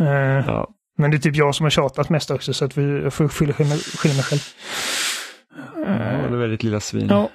Eh, 0.00 0.06
Ja. 0.46 0.68
Men 1.00 1.10
det 1.10 1.16
är 1.16 1.18
typ 1.18 1.36
jag 1.36 1.54
som 1.54 1.64
har 1.64 1.70
tjatat 1.70 2.10
mest 2.10 2.30
också 2.30 2.52
så 2.52 2.64
att 2.64 2.78
vi 2.78 3.02
jag 3.02 3.12
får 3.14 3.28
skylla, 3.28 3.52
skylla, 3.52 4.14
mig 4.14 4.22
själv. 4.22 4.40
Ja, 5.86 6.28
det 6.30 6.36
var 6.36 6.46
ditt 6.48 6.62
lilla 6.62 6.80
svin. 6.80 7.06
Ja. 7.10 7.30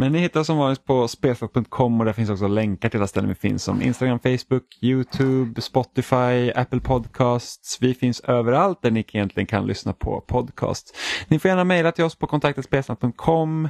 Men 0.00 0.12
ni 0.12 0.18
hittar 0.18 0.42
som 0.42 0.58
vanligt 0.58 0.84
på 0.84 1.08
spelfolk.com 1.08 2.00
och 2.00 2.06
där 2.06 2.12
finns 2.12 2.30
också 2.30 2.48
länkar 2.48 2.88
till 2.88 3.00
alla 3.00 3.06
ställen 3.06 3.28
vi 3.28 3.34
finns 3.34 3.64
som 3.64 3.82
Instagram, 3.82 4.18
Facebook, 4.18 4.78
YouTube, 4.82 5.60
Spotify, 5.60 6.52
Apple 6.54 6.80
Podcasts. 6.80 7.78
Vi 7.80 7.94
finns 7.94 8.20
överallt 8.20 8.82
där 8.82 8.90
ni 8.90 9.00
egentligen 9.00 9.46
kan 9.46 9.66
lyssna 9.66 9.92
på 9.92 10.20
podcasts. 10.20 10.92
Ni 11.28 11.38
får 11.38 11.48
gärna 11.48 11.64
mejla 11.64 11.92
till 11.92 12.04
oss 12.04 12.14
på 12.14 12.26
kontaktetspelsnack.com 12.26 13.68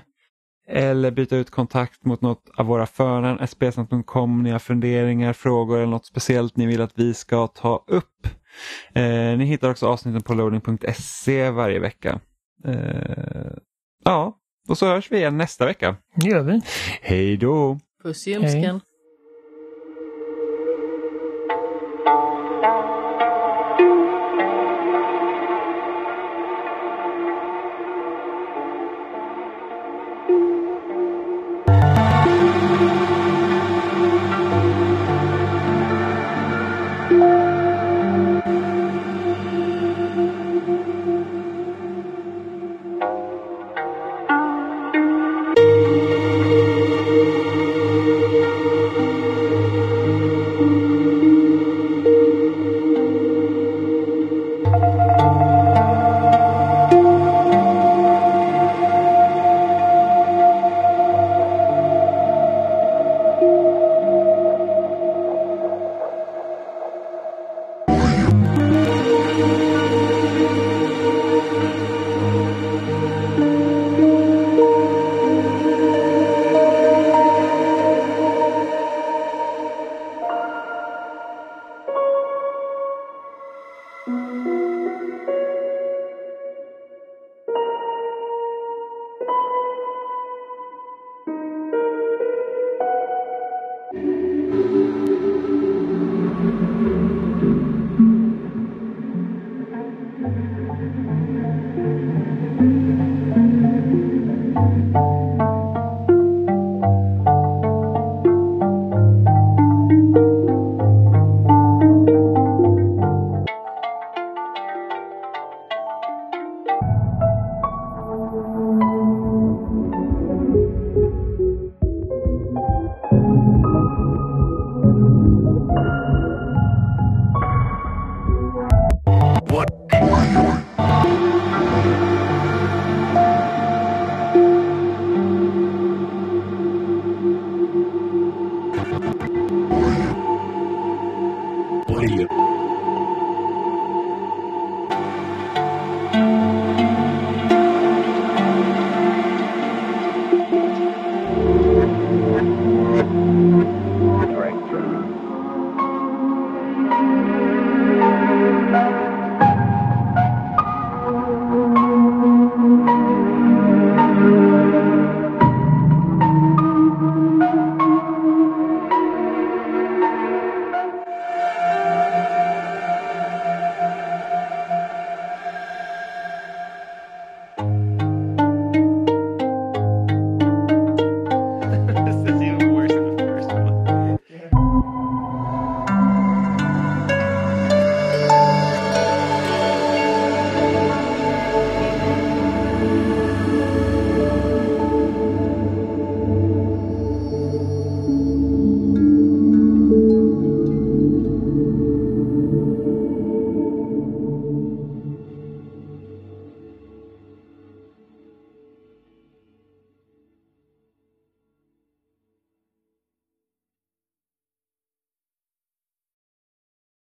eller 0.69 1.11
byta 1.11 1.37
ut 1.37 1.51
kontakt 1.51 2.05
mot 2.05 2.21
något 2.21 2.51
av 2.57 2.67
våra 2.67 2.87
förnamn, 2.87 3.47
spelsnack.com 3.49 4.31
om 4.31 4.43
ni 4.43 4.51
har 4.51 4.59
funderingar, 4.59 5.33
frågor 5.33 5.77
eller 5.77 5.87
något 5.87 6.07
speciellt 6.07 6.57
ni 6.57 6.67
vill 6.67 6.81
att 6.81 6.99
vi 6.99 7.15
ska 7.15 7.47
ta 7.47 7.85
upp. 7.87 8.27
Eh, 8.95 9.39
ni 9.39 9.45
hittar 9.45 9.71
också 9.71 9.87
avsnitten 9.87 10.23
på 10.23 10.35
loading.se 10.35 11.51
varje 11.51 11.79
vecka. 11.79 12.21
Eh, 12.65 13.53
ja, 14.05 14.40
och 14.71 14.79
så 14.79 14.87
hörs 14.87 15.13
vi 15.13 15.17
igen 15.17 15.37
nästa 15.39 15.67
vecka. 15.67 15.97
Det 16.15 16.29
gör 16.29 16.43
vi. 16.43 16.61
Hej 17.03 17.37
då! 17.37 17.79
Puss 18.03 18.27
i 18.27 18.31
ljumsken. 18.31 18.81